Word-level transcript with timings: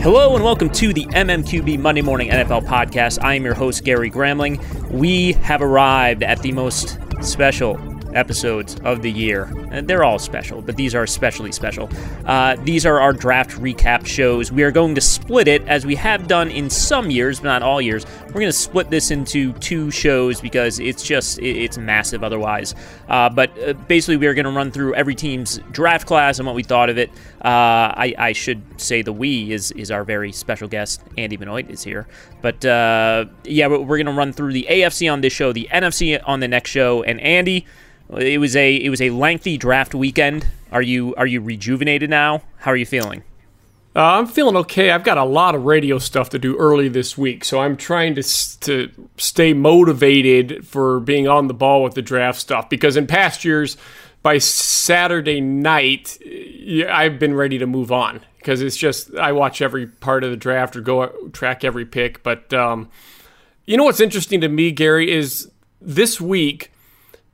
Hello 0.00 0.36
and 0.36 0.44
welcome 0.44 0.70
to 0.70 0.92
the 0.92 1.04
MMQB 1.06 1.80
Monday 1.80 2.02
Morning 2.02 2.30
NFL 2.30 2.64
Podcast. 2.66 3.18
I 3.20 3.34
am 3.34 3.44
your 3.44 3.54
host, 3.54 3.82
Gary 3.82 4.12
Gramling. 4.12 4.62
We 4.92 5.32
have 5.32 5.60
arrived 5.60 6.22
at 6.22 6.40
the 6.40 6.52
most 6.52 6.98
special 7.20 7.76
episodes 8.18 8.76
of 8.84 9.00
the 9.00 9.10
year. 9.10 9.50
They're 9.84 10.04
all 10.04 10.18
special, 10.18 10.60
but 10.60 10.76
these 10.76 10.94
are 10.94 11.04
especially 11.04 11.52
special. 11.52 11.88
Uh, 12.26 12.56
these 12.64 12.84
are 12.84 13.00
our 13.00 13.12
draft 13.12 13.52
recap 13.52 14.04
shows. 14.06 14.50
We 14.52 14.64
are 14.64 14.72
going 14.72 14.94
to 14.96 15.00
split 15.00 15.48
it 15.48 15.66
as 15.68 15.86
we 15.86 15.94
have 15.94 16.26
done 16.26 16.50
in 16.50 16.68
some 16.68 17.10
years, 17.10 17.40
but 17.40 17.46
not 17.46 17.62
all 17.62 17.80
years. 17.80 18.04
We're 18.26 18.40
going 18.40 18.46
to 18.46 18.52
split 18.52 18.90
this 18.90 19.10
into 19.10 19.52
two 19.54 19.90
shows 19.90 20.40
because 20.40 20.80
it's 20.80 21.02
just 21.02 21.38
it's 21.38 21.78
massive 21.78 22.22
otherwise. 22.22 22.74
Uh, 23.08 23.30
but 23.30 23.50
uh, 23.62 23.72
basically, 23.72 24.16
we 24.16 24.26
are 24.26 24.34
going 24.34 24.44
to 24.44 24.50
run 24.50 24.70
through 24.70 24.94
every 24.94 25.14
team's 25.14 25.58
draft 25.70 26.06
class 26.06 26.38
and 26.38 26.46
what 26.46 26.54
we 26.54 26.62
thought 26.62 26.90
of 26.90 26.98
it. 26.98 27.10
Uh, 27.42 27.94
I, 27.94 28.14
I, 28.18 28.32
should 28.32 28.62
say 28.80 29.02
the 29.02 29.12
we 29.12 29.52
is 29.52 29.70
is 29.72 29.90
our 29.92 30.04
very 30.04 30.32
special 30.32 30.66
guest. 30.66 31.00
Andy 31.16 31.36
Benoit 31.36 31.70
is 31.70 31.84
here. 31.84 32.08
But 32.42 32.64
uh, 32.64 33.26
yeah, 33.44 33.68
we're 33.68 33.96
going 33.96 34.06
to 34.06 34.12
run 34.12 34.32
through 34.32 34.52
the 34.52 34.66
AFC 34.68 35.10
on 35.10 35.20
this 35.20 35.32
show, 35.32 35.52
the 35.52 35.68
NFC 35.72 36.20
on 36.26 36.40
the 36.40 36.48
next 36.48 36.70
show, 36.70 37.02
and 37.02 37.20
Andy. 37.20 37.64
It 38.16 38.40
was 38.40 38.56
a 38.56 38.74
it 38.74 38.88
was 38.88 39.02
a 39.02 39.10
lengthy 39.10 39.58
draft 39.58 39.94
weekend. 39.94 40.46
Are 40.72 40.82
you 40.82 41.14
are 41.16 41.26
you 41.26 41.40
rejuvenated 41.40 42.08
now? 42.08 42.42
How 42.58 42.70
are 42.70 42.76
you 42.76 42.86
feeling? 42.86 43.22
Uh, 43.94 44.18
I'm 44.18 44.26
feeling 44.26 44.56
okay. 44.56 44.90
I've 44.90 45.04
got 45.04 45.18
a 45.18 45.24
lot 45.24 45.54
of 45.54 45.64
radio 45.64 45.98
stuff 45.98 46.30
to 46.30 46.38
do 46.38 46.56
early 46.56 46.88
this 46.88 47.18
week, 47.18 47.44
so 47.44 47.60
I'm 47.60 47.76
trying 47.76 48.14
to 48.14 48.22
to 48.60 48.90
stay 49.16 49.52
motivated 49.52 50.66
for 50.66 51.00
being 51.00 51.28
on 51.28 51.48
the 51.48 51.54
ball 51.54 51.82
with 51.82 51.94
the 51.94 52.02
draft 52.02 52.38
stuff. 52.38 52.70
Because 52.70 52.96
in 52.96 53.06
past 53.06 53.44
years, 53.44 53.76
by 54.22 54.38
Saturday 54.38 55.40
night, 55.40 56.18
I've 56.88 57.18
been 57.18 57.34
ready 57.34 57.58
to 57.58 57.66
move 57.66 57.92
on 57.92 58.20
because 58.38 58.62
it's 58.62 58.76
just 58.76 59.14
I 59.16 59.32
watch 59.32 59.60
every 59.60 59.86
part 59.86 60.24
of 60.24 60.30
the 60.30 60.36
draft 60.36 60.76
or 60.76 60.80
go 60.80 61.08
track 61.32 61.62
every 61.62 61.84
pick. 61.84 62.22
But 62.22 62.54
um, 62.54 62.88
you 63.66 63.76
know 63.76 63.84
what's 63.84 64.00
interesting 64.00 64.40
to 64.40 64.48
me, 64.48 64.70
Gary, 64.70 65.10
is 65.10 65.50
this 65.80 66.20
week 66.20 66.70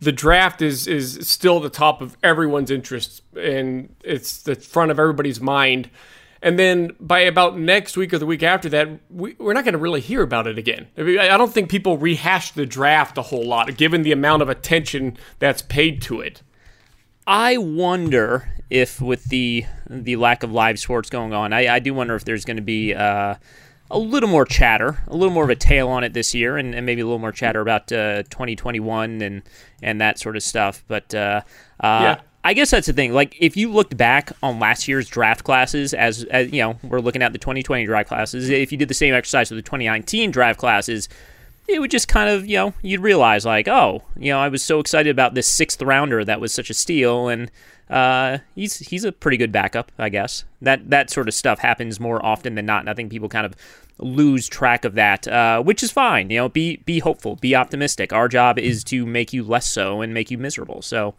the 0.05 0.13
draft 0.13 0.63
is 0.63 0.87
is 0.87 1.27
still 1.29 1.61
the 1.61 1.71
top 1.71 2.01
of 2.01 2.17
everyone's 2.23 2.71
interest 2.71 3.23
and 3.37 3.95
it's 4.03 4.43
the 4.43 4.55
front 4.55 4.91
of 4.91 4.99
everybody's 4.99 5.41
mind. 5.41 5.91
And 6.43 6.59
then 6.59 6.95
by 7.01 7.21
about 7.21 7.59
next 7.59 7.97
week 7.97 8.13
or 8.13 8.19
the 8.19 8.27
week 8.27 8.43
after 8.43 8.69
that, 8.69 8.89
we, 9.09 9.35
are 9.41 9.55
not 9.55 9.65
going 9.65 9.73
to 9.73 9.79
really 9.79 10.03
hear 10.03 10.21
about 10.21 10.47
it 10.47 10.59
again. 10.59 10.89
I, 10.99 11.03
mean, 11.03 11.19
I 11.19 11.39
don't 11.39 11.51
think 11.51 11.71
people 11.71 11.97
rehash 11.97 12.51
the 12.51 12.67
draft 12.67 13.17
a 13.17 13.23
whole 13.23 13.47
lot, 13.47 13.75
given 13.79 14.03
the 14.03 14.13
amount 14.13 14.43
of 14.43 14.51
attention 14.51 15.17
that's 15.39 15.63
paid 15.63 16.03
to 16.03 16.21
it. 16.21 16.43
I 17.27 17.57
wonder 17.57 18.53
if, 18.69 19.01
with 19.01 19.25
the 19.25 19.65
the 19.89 20.17
lack 20.17 20.43
of 20.43 20.53
live 20.53 20.79
sports 20.79 21.09
going 21.09 21.33
on, 21.33 21.55
I, 21.55 21.77
I 21.77 21.79
do 21.79 21.95
wonder 21.95 22.15
if 22.15 22.25
there's 22.25 22.45
going 22.45 22.59
to 22.59 22.63
be. 22.63 22.95
Uh, 22.95 23.37
a 23.95 23.99
little 23.99 24.29
more 24.29 24.45
chatter, 24.45 24.99
a 25.07 25.17
little 25.17 25.33
more 25.33 25.45
of 25.45 25.51
a 25.51 25.57
tail 25.57 25.89
on 25.89 26.03
it 26.03 26.13
this 26.13 26.35
year, 26.35 26.59
and, 26.59 26.75
and 26.75 26.85
maybe 26.85 27.01
a 27.01 27.05
little 27.05 27.21
more 27.21 27.33
chatter 27.33 27.61
about 27.61 27.91
uh, 27.93 28.25
2021 28.25 29.23
and 29.23 29.43
and 29.83 30.01
that 30.01 30.19
sort 30.19 30.37
of 30.37 30.43
stuff. 30.43 30.85
But 30.89 31.15
uh, 31.15 31.43
uh, 31.81 32.01
yeah. 32.03 32.21
I 32.43 32.53
guess 32.53 32.71
that's 32.71 32.89
the 32.89 32.93
thing. 32.93 33.15
Like, 33.15 33.37
if 33.41 33.57
you 33.57 33.73
looked 33.73 33.97
back 33.97 34.33
on 34.43 34.59
last 34.59 34.87
year's 34.87 35.09
draft 35.09 35.45
classes, 35.45 35.95
as, 35.95 36.25
as 36.25 36.53
you 36.53 36.61
know, 36.61 36.79
we're 36.83 37.01
looking 37.01 37.23
at 37.23 37.33
the 37.33 37.39
2020 37.39 37.87
draft 37.87 38.09
classes. 38.09 38.51
If 38.51 38.71
you 38.71 38.77
did 38.77 38.89
the 38.89 38.95
same 38.95 39.15
exercise 39.15 39.51
with 39.51 39.57
the 39.57 39.63
2019 39.63 40.31
draft 40.31 40.59
classes, 40.59 41.09
it 41.67 41.81
would 41.81 41.91
just 41.91 42.09
kind 42.09 42.29
of, 42.29 42.47
you 42.47 42.57
know, 42.57 42.75
you'd 42.83 43.01
realize 43.01 43.45
like, 43.47 43.69
oh, 43.69 44.03
you 44.17 44.31
know, 44.31 44.39
I 44.39 44.49
was 44.49 44.63
so 44.63 44.81
excited 44.81 45.11
about 45.11 45.35
this 45.35 45.47
sixth 45.47 45.81
rounder 45.81 46.25
that 46.25 46.41
was 46.41 46.53
such 46.53 46.71
a 46.71 46.75
steal, 46.75 47.29
and 47.29 47.51
uh, 47.89 48.39
he's 48.55 48.79
he's 48.79 49.05
a 49.05 49.13
pretty 49.13 49.37
good 49.37 49.53
backup, 49.53 49.91
I 49.99 50.09
guess. 50.09 50.45
That 50.61 50.91
that 50.91 51.11
sort 51.11 51.29
of 51.29 51.35
stuff 51.35 51.59
happens 51.61 51.99
more 51.99 52.25
often 52.25 52.55
than 52.55 52.67
not, 52.67 52.81
and 52.81 52.91
I 52.91 52.95
think 52.95 53.11
people 53.11 53.29
kind 53.29 53.47
of 53.47 53.55
lose 53.99 54.49
track 54.49 54.85
of 54.85 54.95
that, 54.95 55.27
uh, 55.29 55.63
which 55.63 55.83
is 55.83 55.91
fine. 55.91 56.31
You 56.31 56.39
know, 56.39 56.49
be 56.49 56.77
be 56.79 56.99
hopeful, 56.99 57.37
be 57.37 57.55
optimistic. 57.55 58.13
Our 58.13 58.29
job 58.29 58.59
is 58.59 58.85
to 58.85 59.07
make 59.07 59.33
you 59.33 59.43
less 59.43 59.67
so 59.67 60.01
and 60.01 60.13
make 60.13 60.31
you 60.31 60.39
miserable. 60.39 60.83
So. 60.83 61.15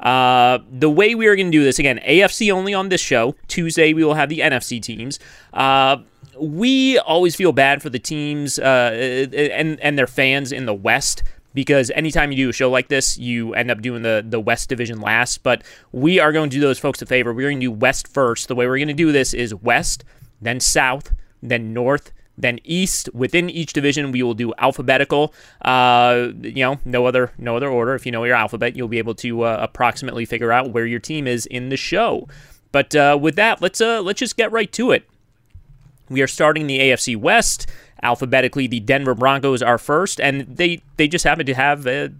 Uh, 0.00 0.58
the 0.70 0.90
way 0.90 1.14
we 1.14 1.26
are 1.26 1.36
going 1.36 1.50
to 1.50 1.58
do 1.58 1.64
this 1.64 1.78
again, 1.78 1.98
AFC 2.06 2.52
only 2.52 2.74
on 2.74 2.88
this 2.88 3.00
show. 3.00 3.34
Tuesday 3.48 3.94
we 3.94 4.04
will 4.04 4.14
have 4.14 4.28
the 4.28 4.40
NFC 4.40 4.80
teams. 4.80 5.18
Uh, 5.52 5.98
we 6.38 6.98
always 6.98 7.34
feel 7.34 7.52
bad 7.52 7.82
for 7.82 7.88
the 7.88 7.98
teams 7.98 8.58
uh, 8.58 8.90
and 9.32 9.80
and 9.80 9.98
their 9.98 10.06
fans 10.06 10.52
in 10.52 10.66
the 10.66 10.74
West 10.74 11.22
because 11.54 11.90
anytime 11.92 12.30
you 12.30 12.36
do 12.36 12.50
a 12.50 12.52
show 12.52 12.70
like 12.70 12.88
this, 12.88 13.16
you 13.16 13.54
end 13.54 13.70
up 13.70 13.80
doing 13.80 14.02
the 14.02 14.24
the 14.26 14.38
West 14.38 14.68
Division 14.68 15.00
last. 15.00 15.42
But 15.42 15.62
we 15.92 16.20
are 16.20 16.30
going 16.30 16.50
to 16.50 16.54
do 16.54 16.60
those 16.60 16.78
folks 16.78 17.00
a 17.00 17.06
favor. 17.06 17.32
We're 17.32 17.48
going 17.48 17.60
to 17.60 17.66
do 17.66 17.72
West 17.72 18.06
first. 18.06 18.48
The 18.48 18.54
way 18.54 18.66
we're 18.66 18.78
going 18.78 18.88
to 18.88 18.94
do 18.94 19.12
this 19.12 19.32
is 19.32 19.54
West, 19.54 20.04
then 20.42 20.60
South, 20.60 21.14
then 21.42 21.72
North, 21.72 22.12
then 22.38 22.58
East. 22.64 23.08
Within 23.12 23.48
each 23.50 23.72
division, 23.72 24.12
we 24.12 24.22
will 24.22 24.34
do 24.34 24.52
alphabetical. 24.58 25.32
Uh, 25.62 26.28
you 26.42 26.62
know, 26.64 26.78
no 26.84 27.06
other 27.06 27.32
no 27.38 27.56
other 27.56 27.68
order. 27.68 27.94
If 27.94 28.06
you 28.06 28.12
know 28.12 28.24
your 28.24 28.36
alphabet, 28.36 28.76
you'll 28.76 28.88
be 28.88 28.98
able 28.98 29.14
to 29.16 29.42
uh, 29.42 29.58
approximately 29.60 30.24
figure 30.24 30.52
out 30.52 30.70
where 30.70 30.86
your 30.86 31.00
team 31.00 31.26
is 31.26 31.46
in 31.46 31.68
the 31.68 31.76
show. 31.76 32.28
But 32.72 32.94
uh, 32.94 33.18
with 33.20 33.36
that, 33.36 33.62
let's 33.62 33.80
uh, 33.80 34.02
let's 34.02 34.18
just 34.18 34.36
get 34.36 34.52
right 34.52 34.70
to 34.72 34.90
it. 34.90 35.08
We 36.08 36.22
are 36.22 36.28
starting 36.28 36.66
the 36.66 36.78
AFC 36.78 37.16
West 37.16 37.66
alphabetically. 38.02 38.66
The 38.66 38.80
Denver 38.80 39.14
Broncos 39.14 39.62
are 39.62 39.78
first, 39.78 40.20
and 40.20 40.42
they 40.42 40.82
they 40.96 41.08
just 41.08 41.24
happen 41.24 41.46
to 41.46 41.54
have 41.54 41.86
a, 41.86 42.10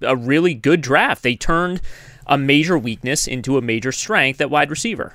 a 0.00 0.16
really 0.16 0.54
good 0.54 0.80
draft. 0.80 1.22
They 1.22 1.36
turned 1.36 1.80
a 2.26 2.38
major 2.38 2.78
weakness 2.78 3.26
into 3.26 3.58
a 3.58 3.62
major 3.62 3.92
strength 3.92 4.40
at 4.40 4.50
wide 4.50 4.70
receiver. 4.70 5.14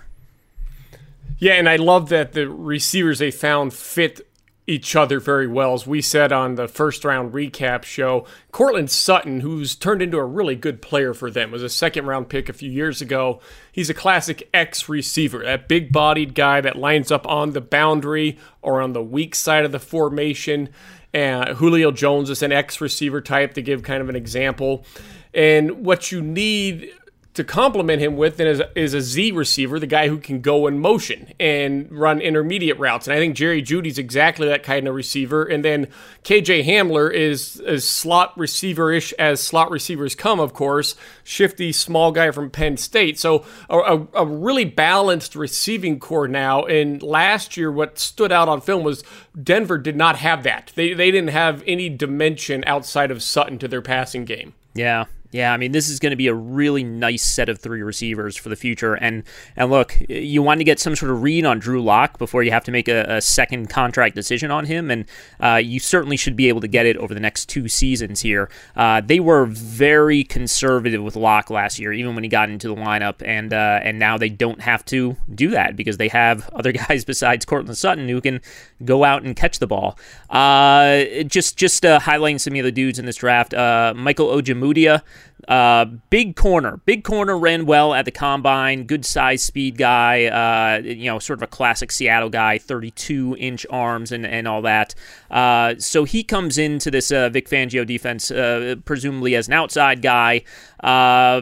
Yeah, 1.37 1.53
and 1.53 1.67
I 1.67 1.75
love 1.75 2.09
that 2.09 2.33
the 2.33 2.49
receivers 2.49 3.19
they 3.19 3.31
found 3.31 3.73
fit 3.73 4.25
each 4.67 4.95
other 4.95 5.19
very 5.19 5.47
well. 5.47 5.73
As 5.73 5.85
we 5.85 6.01
said 6.01 6.31
on 6.31 6.55
the 6.55 6.67
first 6.67 7.05
round 7.05 7.33
recap 7.33 7.83
show, 7.83 8.25
Courtland 8.51 8.89
Sutton, 8.89 9.41
who's 9.41 9.75
turned 9.75 10.01
into 10.01 10.17
a 10.17 10.25
really 10.25 10.55
good 10.55 10.81
player 10.81 11.13
for 11.13 11.29
them, 11.29 11.51
was 11.51 11.63
a 11.63 11.69
second 11.69 12.05
round 12.07 12.29
pick 12.29 12.49
a 12.49 12.53
few 12.53 12.71
years 12.71 13.01
ago. 13.01 13.39
He's 13.71 13.89
a 13.89 13.93
classic 13.93 14.49
X 14.53 14.89
receiver, 14.89 15.43
that 15.43 15.67
big 15.67 15.91
bodied 15.91 16.33
guy 16.33 16.61
that 16.61 16.77
lines 16.77 17.11
up 17.11 17.27
on 17.27 17.51
the 17.51 17.61
boundary 17.61 18.37
or 18.61 18.81
on 18.81 18.93
the 18.93 19.03
weak 19.03 19.35
side 19.35 19.65
of 19.65 19.71
the 19.71 19.79
formation. 19.79 20.69
And 21.13 21.49
Julio 21.49 21.91
Jones 21.91 22.29
is 22.29 22.41
an 22.41 22.51
X 22.51 22.81
receiver 22.81 23.21
type 23.21 23.53
to 23.53 23.61
give 23.61 23.83
kind 23.83 24.01
of 24.01 24.09
an 24.09 24.15
example. 24.15 24.85
And 25.33 25.85
what 25.85 26.11
you 26.11 26.21
need 26.21 26.91
to 27.35 27.43
complement 27.43 28.01
him 28.01 28.15
with 28.15 28.39
is, 28.39 28.61
is 28.75 28.93
a 28.93 29.01
Z 29.01 29.33
receiver, 29.33 29.77
the 29.77 29.87
guy 29.87 30.07
who 30.07 30.17
can 30.17 30.39
go 30.39 30.67
in 30.67 30.79
motion 30.79 31.33
and 31.37 31.91
run 31.91 32.21
intermediate 32.21 32.79
routes. 32.79 33.07
And 33.07 33.13
I 33.13 33.19
think 33.19 33.35
Jerry 33.35 33.61
Jeudy's 33.61 33.97
exactly 33.97 34.47
that 34.47 34.63
kind 34.63 34.87
of 34.87 34.95
receiver. 34.95 35.43
And 35.43 35.63
then 35.63 35.87
KJ 36.23 36.65
Hamler 36.65 37.13
is 37.13 37.59
as 37.59 37.83
slot 37.87 38.37
receiver 38.37 38.91
ish 38.91 39.11
as 39.13 39.43
slot 39.43 39.69
receivers 39.69 40.15
come, 40.15 40.39
of 40.39 40.53
course. 40.53 40.95
Shifty, 41.25 41.73
small 41.73 42.13
guy 42.13 42.31
from 42.31 42.49
Penn 42.49 42.77
State. 42.77 43.19
So 43.19 43.45
a, 43.69 43.77
a, 43.79 44.07
a 44.13 44.25
really 44.25 44.65
balanced 44.65 45.35
receiving 45.35 45.99
corps 45.99 46.29
now. 46.29 46.63
And 46.63 47.03
last 47.03 47.57
year, 47.57 47.69
what 47.69 47.99
stood 47.99 48.31
out 48.31 48.47
on 48.47 48.61
film 48.61 48.85
was 48.85 49.03
Denver 49.41 49.77
did 49.77 49.97
not 49.97 50.15
have 50.15 50.43
that. 50.43 50.71
They, 50.75 50.93
they 50.93 51.11
didn't 51.11 51.31
have 51.31 51.63
any 51.67 51.89
dimension 51.89 52.63
outside 52.65 53.11
of 53.11 53.21
Sutton 53.21 53.59
to 53.59 53.67
their 53.67 53.81
passing 53.81 54.23
game. 54.23 54.53
Yeah, 54.73 55.05
yeah, 55.31 55.53
I 55.53 55.57
mean, 55.57 55.71
this 55.71 55.89
is 55.89 55.99
going 55.99 56.11
to 56.11 56.15
be 56.15 56.27
a 56.27 56.33
really 56.33 56.83
nice 56.83 57.23
set 57.23 57.49
of 57.49 57.59
three 57.59 57.81
receivers 57.81 58.37
for 58.37 58.49
the 58.49 58.55
future. 58.55 58.93
And 58.93 59.23
and 59.55 59.69
look, 59.69 59.97
you 60.07 60.41
want 60.41 60.59
to 60.59 60.63
get 60.63 60.79
some 60.79 60.95
sort 60.95 61.11
of 61.11 61.23
read 61.23 61.45
on 61.45 61.59
Drew 61.59 61.83
Lock 61.83 62.17
before 62.17 62.43
you 62.43 62.51
have 62.51 62.63
to 62.65 62.71
make 62.71 62.87
a, 62.87 63.03
a 63.07 63.21
second 63.21 63.69
contract 63.69 64.15
decision 64.15 64.51
on 64.51 64.65
him, 64.65 64.89
and 64.91 65.05
uh, 65.41 65.55
you 65.55 65.79
certainly 65.79 66.15
should 66.15 66.35
be 66.35 66.47
able 66.47 66.61
to 66.61 66.67
get 66.67 66.85
it 66.85 66.95
over 66.97 67.13
the 67.13 67.19
next 67.19 67.47
two 67.47 67.67
seasons 67.67 68.21
here. 68.21 68.49
Uh, 68.75 69.01
they 69.01 69.19
were 69.19 69.45
very 69.45 70.23
conservative 70.23 71.03
with 71.03 71.15
Lock 71.15 71.49
last 71.49 71.79
year, 71.79 71.91
even 71.91 72.15
when 72.15 72.23
he 72.23 72.29
got 72.29 72.49
into 72.49 72.67
the 72.67 72.75
lineup, 72.75 73.15
and 73.25 73.53
uh, 73.53 73.79
and 73.83 73.99
now 73.99 74.17
they 74.17 74.29
don't 74.29 74.61
have 74.61 74.85
to 74.85 75.17
do 75.33 75.49
that 75.49 75.75
because 75.75 75.97
they 75.97 76.07
have 76.07 76.49
other 76.53 76.71
guys 76.71 77.03
besides 77.03 77.45
Courtland 77.45 77.77
Sutton 77.77 78.07
who 78.07 78.21
can 78.21 78.41
go 78.83 79.03
out 79.03 79.23
and 79.23 79.35
catch 79.35 79.59
the 79.59 79.67
ball. 79.67 79.97
Uh, 80.29 81.23
just 81.25 81.57
just 81.57 81.85
uh, 81.85 81.99
highlighting 81.99 82.39
some 82.39 82.55
of 82.55 82.63
the 82.63 82.71
dudes 82.71 82.99
in 82.99 83.05
this 83.05 83.17
draft, 83.17 83.53
uh, 83.53 83.93
Michael 83.95 84.27
Ojemudia. 84.27 85.01
Uh, 85.47 85.85
big 86.09 86.35
corner, 86.35 86.77
big 86.85 87.03
corner 87.03 87.37
ran 87.37 87.65
well 87.65 87.93
at 87.93 88.05
the 88.05 88.11
combine. 88.11 88.85
Good 88.85 89.05
size, 89.05 89.43
speed 89.43 89.77
guy. 89.77 90.25
Uh, 90.25 90.81
you 90.81 91.05
know, 91.05 91.19
sort 91.19 91.39
of 91.39 91.43
a 91.43 91.47
classic 91.47 91.91
Seattle 91.91 92.29
guy, 92.29 92.57
32 92.57 93.35
inch 93.39 93.65
arms 93.69 94.11
and 94.11 94.25
and 94.25 94.47
all 94.47 94.61
that. 94.63 94.95
Uh, 95.29 95.75
so 95.77 96.03
he 96.03 96.23
comes 96.23 96.57
into 96.57 96.89
this 96.89 97.11
uh, 97.11 97.29
Vic 97.29 97.47
Fangio 97.47 97.85
defense, 97.85 98.31
uh, 98.31 98.75
presumably 98.85 99.35
as 99.35 99.47
an 99.47 99.53
outside 99.53 100.01
guy. 100.01 100.43
Uh, 100.83 101.41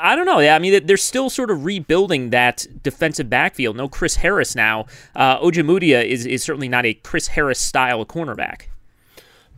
I 0.00 0.16
don't 0.16 0.26
know. 0.26 0.40
Yeah, 0.40 0.56
I 0.56 0.58
mean, 0.58 0.84
they're 0.86 0.96
still 0.96 1.30
sort 1.30 1.50
of 1.50 1.64
rebuilding 1.64 2.30
that 2.30 2.66
defensive 2.82 3.30
backfield. 3.30 3.76
No 3.76 3.88
Chris 3.88 4.16
Harris 4.16 4.56
now. 4.56 4.86
Uh, 5.14 5.38
Ojemudia 5.38 6.04
is, 6.04 6.26
is 6.26 6.42
certainly 6.42 6.68
not 6.68 6.84
a 6.84 6.94
Chris 6.94 7.28
Harris 7.28 7.60
style 7.60 8.04
cornerback. 8.04 8.62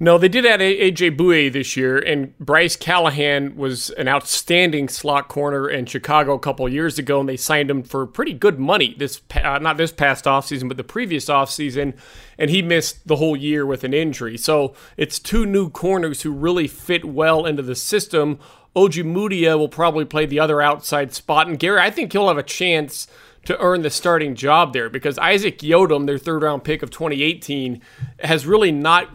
No, 0.00 0.16
they 0.16 0.28
did 0.28 0.46
add 0.46 0.60
AJ 0.60 1.16
Bouye 1.16 1.52
this 1.52 1.76
year, 1.76 1.98
and 1.98 2.38
Bryce 2.38 2.76
Callahan 2.76 3.56
was 3.56 3.90
an 3.90 4.06
outstanding 4.06 4.88
slot 4.88 5.26
corner 5.26 5.68
in 5.68 5.86
Chicago 5.86 6.34
a 6.34 6.38
couple 6.38 6.68
years 6.68 7.00
ago, 7.00 7.18
and 7.18 7.28
they 7.28 7.36
signed 7.36 7.68
him 7.68 7.82
for 7.82 8.06
pretty 8.06 8.32
good 8.32 8.60
money. 8.60 8.94
This 8.96 9.20
uh, 9.42 9.58
not 9.58 9.76
this 9.76 9.90
past 9.90 10.26
offseason, 10.26 10.68
but 10.68 10.76
the 10.76 10.84
previous 10.84 11.24
offseason, 11.24 11.94
and 12.38 12.48
he 12.48 12.62
missed 12.62 13.08
the 13.08 13.16
whole 13.16 13.36
year 13.36 13.66
with 13.66 13.82
an 13.82 13.92
injury. 13.92 14.38
So 14.38 14.72
it's 14.96 15.18
two 15.18 15.44
new 15.44 15.68
corners 15.68 16.22
who 16.22 16.30
really 16.30 16.68
fit 16.68 17.04
well 17.04 17.44
into 17.44 17.62
the 17.62 17.74
system. 17.74 18.38
Ojemudia 18.76 19.58
will 19.58 19.68
probably 19.68 20.04
play 20.04 20.26
the 20.26 20.38
other 20.38 20.62
outside 20.62 21.12
spot, 21.12 21.48
and 21.48 21.58
Gary, 21.58 21.80
I 21.80 21.90
think 21.90 22.12
he'll 22.12 22.28
have 22.28 22.38
a 22.38 22.44
chance 22.44 23.08
to 23.46 23.58
earn 23.58 23.82
the 23.82 23.90
starting 23.90 24.36
job 24.36 24.72
there 24.72 24.88
because 24.88 25.18
Isaac 25.18 25.58
Yiadom, 25.58 26.06
their 26.06 26.18
third 26.18 26.42
round 26.42 26.62
pick 26.62 26.84
of 26.84 26.90
2018, 26.90 27.80
has 28.20 28.46
really 28.46 28.70
not 28.70 29.08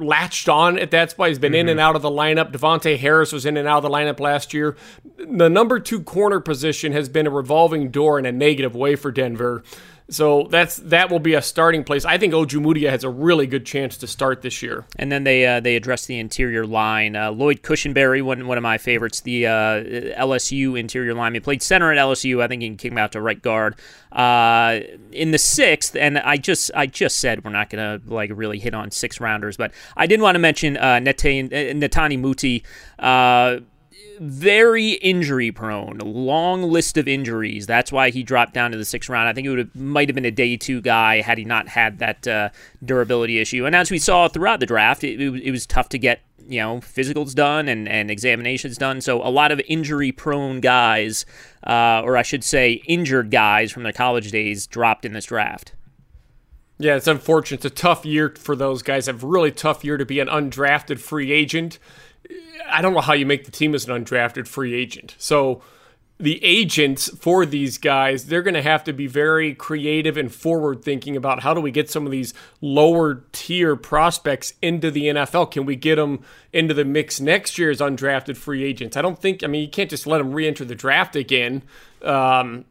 latched 0.00 0.48
on 0.48 0.78
at 0.78 0.90
that 0.90 1.10
spot. 1.10 1.28
He's 1.28 1.38
been 1.38 1.52
mm-hmm. 1.52 1.60
in 1.60 1.68
and 1.68 1.80
out 1.80 1.96
of 1.96 2.02
the 2.02 2.10
lineup. 2.10 2.52
Davontae 2.52 2.98
Harris 2.98 3.32
was 3.32 3.46
in 3.46 3.56
and 3.56 3.68
out 3.68 3.78
of 3.78 3.82
the 3.82 3.90
lineup 3.90 4.20
last 4.20 4.52
year. 4.54 4.76
The 5.16 5.48
number 5.48 5.78
two 5.78 6.02
corner 6.02 6.40
position 6.40 6.92
has 6.92 7.08
been 7.08 7.26
a 7.26 7.30
revolving 7.30 7.90
door 7.90 8.18
in 8.18 8.26
a 8.26 8.32
negative 8.32 8.74
way 8.74 8.96
for 8.96 9.10
Denver. 9.12 9.62
So 10.10 10.48
that's 10.50 10.76
that 10.76 11.10
will 11.10 11.20
be 11.20 11.34
a 11.34 11.42
starting 11.42 11.84
place. 11.84 12.04
I 12.04 12.18
think 12.18 12.34
Ojemudia 12.34 12.90
has 12.90 13.04
a 13.04 13.08
really 13.08 13.46
good 13.46 13.64
chance 13.64 13.96
to 13.98 14.06
start 14.06 14.42
this 14.42 14.60
year. 14.62 14.84
And 14.96 15.10
then 15.10 15.24
they 15.24 15.46
uh, 15.46 15.60
they 15.60 15.76
address 15.76 16.06
the 16.06 16.18
interior 16.18 16.66
line. 16.66 17.14
Uh, 17.14 17.30
Lloyd 17.30 17.62
Cushenberry, 17.62 18.22
one 18.22 18.46
one 18.46 18.58
of 18.58 18.62
my 18.62 18.76
favorites, 18.76 19.20
the 19.20 19.46
uh, 19.46 19.50
LSU 19.50 20.78
interior 20.78 21.14
line. 21.14 21.34
He 21.34 21.40
played 21.40 21.62
center 21.62 21.92
at 21.92 21.98
LSU. 21.98 22.42
I 22.42 22.48
think 22.48 22.62
he 22.62 22.68
can 22.68 22.76
came 22.76 22.98
out 22.98 23.12
to 23.12 23.20
right 23.20 23.40
guard 23.40 23.76
uh, 24.12 24.80
in 25.12 25.30
the 25.30 25.38
sixth. 25.38 25.94
And 25.94 26.18
I 26.18 26.36
just 26.36 26.70
I 26.74 26.86
just 26.86 27.18
said 27.18 27.44
we're 27.44 27.50
not 27.50 27.70
gonna 27.70 28.00
like 28.06 28.30
really 28.34 28.58
hit 28.58 28.74
on 28.74 28.90
six 28.90 29.20
rounders, 29.20 29.56
but 29.56 29.72
I 29.96 30.06
did 30.06 30.20
want 30.20 30.34
to 30.34 30.40
mention 30.40 30.76
uh, 30.76 30.80
uh, 30.80 31.00
Netane 31.00 32.20
Muti 32.20 32.64
very 34.20 34.90
injury 34.92 35.50
prone, 35.50 35.96
long 35.98 36.62
list 36.62 36.98
of 36.98 37.08
injuries. 37.08 37.66
That's 37.66 37.90
why 37.90 38.10
he 38.10 38.22
dropped 38.22 38.52
down 38.52 38.70
to 38.70 38.76
the 38.76 38.84
sixth 38.84 39.08
round. 39.08 39.28
I 39.28 39.32
think 39.32 39.46
it 39.46 39.50
would 39.50 39.58
have, 39.58 39.74
might 39.74 40.08
have 40.08 40.14
been 40.14 40.26
a 40.26 40.30
day 40.30 40.58
two 40.58 40.82
guy 40.82 41.22
had 41.22 41.38
he 41.38 41.44
not 41.46 41.68
had 41.68 41.98
that 42.00 42.28
uh, 42.28 42.50
durability 42.84 43.38
issue. 43.38 43.64
And 43.64 43.74
as 43.74 43.90
we 43.90 43.98
saw 43.98 44.28
throughout 44.28 44.60
the 44.60 44.66
draft, 44.66 45.02
it, 45.04 45.18
it, 45.20 45.42
it 45.42 45.50
was 45.50 45.66
tough 45.66 45.88
to 45.90 45.98
get 45.98 46.20
you 46.46 46.60
know 46.60 46.76
physicals 46.78 47.34
done 47.34 47.66
and, 47.66 47.88
and 47.88 48.10
examinations 48.10 48.76
done. 48.76 49.00
So 49.00 49.26
a 49.26 49.30
lot 49.30 49.52
of 49.52 49.60
injury 49.66 50.12
prone 50.12 50.60
guys, 50.60 51.24
uh, 51.66 52.02
or 52.04 52.18
I 52.18 52.22
should 52.22 52.44
say 52.44 52.82
injured 52.86 53.30
guys 53.30 53.72
from 53.72 53.84
their 53.84 53.92
college 53.92 54.30
days, 54.30 54.66
dropped 54.66 55.06
in 55.06 55.14
this 55.14 55.24
draft. 55.24 55.72
Yeah, 56.78 56.96
it's 56.96 57.06
unfortunate. 57.06 57.64
It's 57.64 57.72
a 57.72 57.82
tough 57.82 58.06
year 58.06 58.34
for 58.36 58.56
those 58.56 58.82
guys. 58.82 59.06
A 59.06 59.14
really 59.14 59.52
tough 59.52 59.84
year 59.84 59.96
to 59.96 60.06
be 60.06 60.18
an 60.18 60.28
undrafted 60.28 60.98
free 60.98 61.30
agent. 61.30 61.78
I 62.68 62.82
don't 62.82 62.94
know 62.94 63.00
how 63.00 63.12
you 63.12 63.26
make 63.26 63.44
the 63.44 63.50
team 63.50 63.74
as 63.74 63.88
an 63.88 64.04
undrafted 64.04 64.46
free 64.46 64.74
agent. 64.74 65.14
So 65.18 65.62
the 66.20 66.42
agents 66.44 67.08
for 67.16 67.46
these 67.46 67.78
guys, 67.78 68.26
they're 68.26 68.42
going 68.42 68.54
to 68.54 68.62
have 68.62 68.84
to 68.84 68.92
be 68.92 69.06
very 69.06 69.54
creative 69.54 70.18
and 70.18 70.32
forward 70.32 70.84
thinking 70.84 71.16
about 71.16 71.42
how 71.42 71.54
do 71.54 71.60
we 71.60 71.70
get 71.70 71.88
some 71.88 72.04
of 72.04 72.12
these 72.12 72.34
lower 72.60 73.24
tier 73.32 73.74
prospects 73.74 74.52
into 74.60 74.90
the 74.90 75.04
NFL? 75.04 75.50
Can 75.50 75.64
we 75.64 75.76
get 75.76 75.96
them 75.96 76.22
into 76.52 76.74
the 76.74 76.84
mix 76.84 77.20
next 77.20 77.58
year 77.58 77.70
as 77.70 77.80
undrafted 77.80 78.36
free 78.36 78.64
agents? 78.64 78.96
I 78.96 79.02
don't 79.02 79.18
think, 79.18 79.42
I 79.42 79.46
mean, 79.46 79.62
you 79.62 79.70
can't 79.70 79.88
just 79.88 80.06
let 80.06 80.18
them 80.18 80.32
re 80.32 80.46
enter 80.46 80.64
the 80.64 80.74
draft 80.74 81.16
again. 81.16 81.62
Um, 82.02 82.66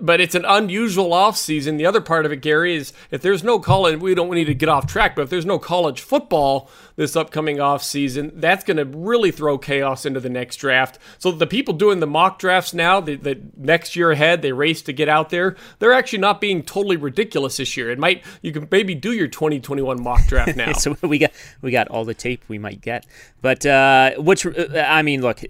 but 0.00 0.20
it's 0.20 0.34
an 0.34 0.44
unusual 0.46 1.10
offseason. 1.10 1.76
The 1.76 1.86
other 1.86 2.00
part 2.00 2.24
of 2.24 2.32
it, 2.32 2.40
Gary, 2.40 2.74
is 2.74 2.92
if 3.10 3.20
there's 3.22 3.44
no 3.44 3.58
college, 3.58 4.00
we 4.00 4.14
don't 4.14 4.30
need 4.30 4.46
to 4.46 4.54
get 4.54 4.68
off 4.68 4.86
track, 4.86 5.14
but 5.14 5.22
if 5.22 5.30
there's 5.30 5.46
no 5.46 5.58
college 5.58 6.00
football 6.00 6.70
this 7.00 7.16
upcoming 7.16 7.56
offseason, 7.56 8.30
that's 8.34 8.62
going 8.62 8.76
to 8.76 8.84
really 8.84 9.30
throw 9.30 9.56
chaos 9.56 10.04
into 10.04 10.20
the 10.20 10.28
next 10.28 10.56
draft. 10.56 10.98
So 11.16 11.32
the 11.32 11.46
people 11.46 11.72
doing 11.72 11.98
the 11.98 12.06
mock 12.06 12.38
drafts 12.38 12.74
now, 12.74 13.00
the, 13.00 13.16
the 13.16 13.40
next 13.56 13.96
year 13.96 14.10
ahead, 14.10 14.42
they 14.42 14.52
race 14.52 14.82
to 14.82 14.92
get 14.92 15.08
out 15.08 15.30
there, 15.30 15.56
they're 15.78 15.94
actually 15.94 16.18
not 16.18 16.42
being 16.42 16.62
totally 16.62 16.98
ridiculous 16.98 17.56
this 17.56 17.74
year. 17.74 17.90
It 17.90 17.98
might, 17.98 18.22
you 18.42 18.52
can 18.52 18.68
maybe 18.70 18.94
do 18.94 19.12
your 19.12 19.28
2021 19.28 20.02
mock 20.02 20.26
draft 20.26 20.56
now. 20.56 20.74
so 20.74 20.94
we 21.00 21.16
got, 21.16 21.30
we 21.62 21.70
got 21.70 21.88
all 21.88 22.04
the 22.04 22.12
tape 22.12 22.44
we 22.48 22.58
might 22.58 22.82
get. 22.82 23.06
But 23.40 23.64
uh, 23.64 24.16
which, 24.18 24.44
uh, 24.44 24.84
I 24.86 25.00
mean, 25.00 25.22
look, 25.22 25.40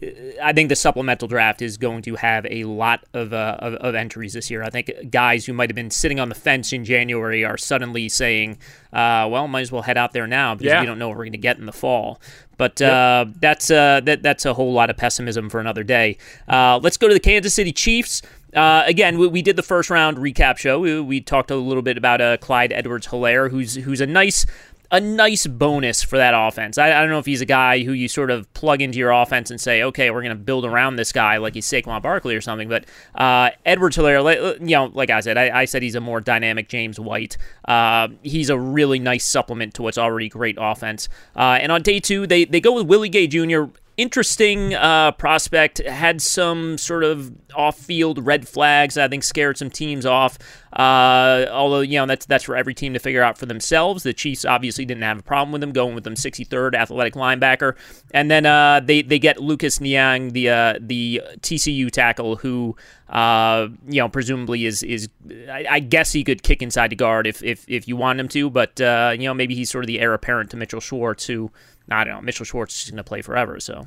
I 0.40 0.52
think 0.52 0.68
the 0.68 0.76
supplemental 0.76 1.26
draft 1.26 1.62
is 1.62 1.78
going 1.78 2.02
to 2.02 2.14
have 2.14 2.46
a 2.48 2.62
lot 2.62 3.04
of, 3.12 3.32
uh, 3.32 3.56
of, 3.58 3.74
of 3.74 3.96
entries 3.96 4.34
this 4.34 4.52
year. 4.52 4.62
I 4.62 4.70
think 4.70 5.10
guys 5.10 5.46
who 5.46 5.52
might 5.52 5.68
have 5.68 5.74
been 5.74 5.90
sitting 5.90 6.20
on 6.20 6.28
the 6.28 6.36
fence 6.36 6.72
in 6.72 6.84
January 6.84 7.44
are 7.44 7.58
suddenly 7.58 8.08
saying, 8.08 8.58
uh, 8.92 9.28
"Well, 9.30 9.46
might 9.48 9.62
as 9.62 9.72
well 9.72 9.82
head 9.82 9.96
out 9.98 10.12
there 10.12 10.26
now 10.26 10.54
because 10.54 10.70
Yeah. 10.72 10.80
we 10.80 10.86
don't 10.86 10.98
know 10.98 11.08
what 11.08 11.16
we're 11.16 11.24
going 11.24 11.32
to 11.32 11.38
get 11.38 11.58
in 11.58 11.66
the 11.66 11.72
fall." 11.72 12.20
But 12.56 12.80
uh, 12.82 13.26
that's 13.40 13.70
uh, 13.70 14.00
that 14.04 14.22
that's 14.22 14.44
a 14.44 14.52
whole 14.54 14.72
lot 14.72 14.90
of 14.90 14.96
pessimism 14.96 15.48
for 15.48 15.60
another 15.60 15.82
day. 15.82 16.18
Uh, 16.48 16.78
let's 16.82 16.96
go 16.96 17.08
to 17.08 17.14
the 17.14 17.20
Kansas 17.20 17.54
City 17.54 17.72
Chiefs. 17.72 18.20
Uh, 18.54 18.82
again, 18.84 19.16
we, 19.16 19.28
we 19.28 19.42
did 19.42 19.54
the 19.56 19.62
first 19.62 19.90
round 19.90 20.16
recap 20.18 20.58
show. 20.58 20.80
We, 20.80 21.00
we 21.00 21.20
talked 21.20 21.52
a 21.52 21.54
little 21.56 21.82
bit 21.84 21.96
about 21.96 22.20
uh, 22.20 22.36
Clyde 22.38 22.72
Edwards-Hilaire, 22.72 23.48
who's 23.48 23.76
who's 23.76 24.00
a 24.00 24.06
nice 24.06 24.44
a 24.92 25.00
nice 25.00 25.46
bonus 25.46 26.02
for 26.02 26.16
that 26.16 26.34
offense. 26.36 26.76
I, 26.76 26.92
I 26.92 27.00
don't 27.00 27.10
know 27.10 27.18
if 27.18 27.26
he's 27.26 27.40
a 27.40 27.46
guy 27.46 27.82
who 27.84 27.92
you 27.92 28.08
sort 28.08 28.30
of 28.30 28.52
plug 28.54 28.82
into 28.82 28.98
your 28.98 29.10
offense 29.10 29.50
and 29.50 29.60
say, 29.60 29.82
okay, 29.84 30.10
we're 30.10 30.22
going 30.22 30.36
to 30.36 30.42
build 30.42 30.64
around 30.64 30.96
this 30.96 31.12
guy 31.12 31.36
like 31.36 31.54
he's 31.54 31.66
Saquon 31.66 32.02
Barkley 32.02 32.34
or 32.34 32.40
something. 32.40 32.68
But 32.68 32.86
uh, 33.14 33.50
Edwards 33.64 33.96
Hilaire, 33.96 34.20
you 34.56 34.76
know, 34.76 34.86
like 34.86 35.10
I 35.10 35.20
said, 35.20 35.38
I, 35.38 35.60
I 35.60 35.64
said 35.64 35.82
he's 35.82 35.94
a 35.94 36.00
more 36.00 36.20
dynamic 36.20 36.68
James 36.68 36.98
White. 36.98 37.36
Uh, 37.66 38.08
he's 38.22 38.50
a 38.50 38.58
really 38.58 38.98
nice 38.98 39.24
supplement 39.24 39.74
to 39.74 39.82
what's 39.82 39.98
already 39.98 40.28
great 40.28 40.56
offense. 40.58 41.08
Uh, 41.36 41.58
and 41.60 41.70
on 41.70 41.82
day 41.82 42.00
two, 42.00 42.26
they, 42.26 42.44
they 42.44 42.60
go 42.60 42.72
with 42.72 42.86
Willie 42.86 43.08
Gay 43.08 43.26
Jr 43.26 43.66
interesting 44.00 44.74
uh, 44.74 45.12
prospect. 45.12 45.78
Had 45.78 46.22
some 46.22 46.78
sort 46.78 47.04
of 47.04 47.32
off-field 47.54 48.24
red 48.24 48.48
flags. 48.48 48.96
I 48.96 49.08
think 49.08 49.22
scared 49.22 49.58
some 49.58 49.70
teams 49.70 50.06
off. 50.06 50.38
Uh, 50.72 51.46
although 51.50 51.80
you 51.80 51.98
know 51.98 52.06
that's 52.06 52.26
that's 52.26 52.44
for 52.44 52.56
every 52.56 52.74
team 52.74 52.92
to 52.92 53.00
figure 53.00 53.22
out 53.22 53.36
for 53.36 53.46
themselves. 53.46 54.04
The 54.04 54.12
Chiefs 54.12 54.44
obviously 54.44 54.84
didn't 54.84 55.02
have 55.02 55.18
a 55.18 55.22
problem 55.22 55.52
with 55.52 55.62
him 55.62 55.72
going 55.72 55.94
with 55.94 56.04
them 56.04 56.14
63rd 56.14 56.74
athletic 56.74 57.14
linebacker, 57.14 57.76
and 58.12 58.30
then 58.30 58.46
uh, 58.46 58.80
they 58.80 59.02
they 59.02 59.18
get 59.18 59.40
Lucas 59.40 59.80
Niang, 59.80 60.30
the 60.30 60.48
uh, 60.48 60.74
the 60.80 61.22
TCU 61.40 61.90
tackle, 61.90 62.36
who 62.36 62.76
uh, 63.08 63.66
you 63.88 64.00
know 64.00 64.08
presumably 64.08 64.64
is 64.64 64.84
is 64.84 65.08
I, 65.50 65.66
I 65.68 65.80
guess 65.80 66.12
he 66.12 66.22
could 66.22 66.44
kick 66.44 66.62
inside 66.62 66.90
the 66.90 66.96
guard 66.96 67.26
if 67.26 67.42
if 67.42 67.64
if 67.68 67.88
you 67.88 67.96
want 67.96 68.20
him 68.20 68.28
to, 68.28 68.48
but 68.48 68.80
uh, 68.80 69.12
you 69.18 69.24
know 69.24 69.34
maybe 69.34 69.56
he's 69.56 69.70
sort 69.70 69.82
of 69.82 69.88
the 69.88 69.98
heir 69.98 70.14
apparent 70.14 70.50
to 70.50 70.56
Mitchell 70.56 70.80
Schwartz, 70.80 71.26
who 71.26 71.50
I 71.90 72.04
don't 72.04 72.14
know. 72.14 72.20
Mitchell 72.20 72.44
Schwartz 72.44 72.84
is 72.84 72.90
going 72.90 72.98
to 72.98 73.04
play 73.04 73.22
forever, 73.22 73.58
so. 73.60 73.86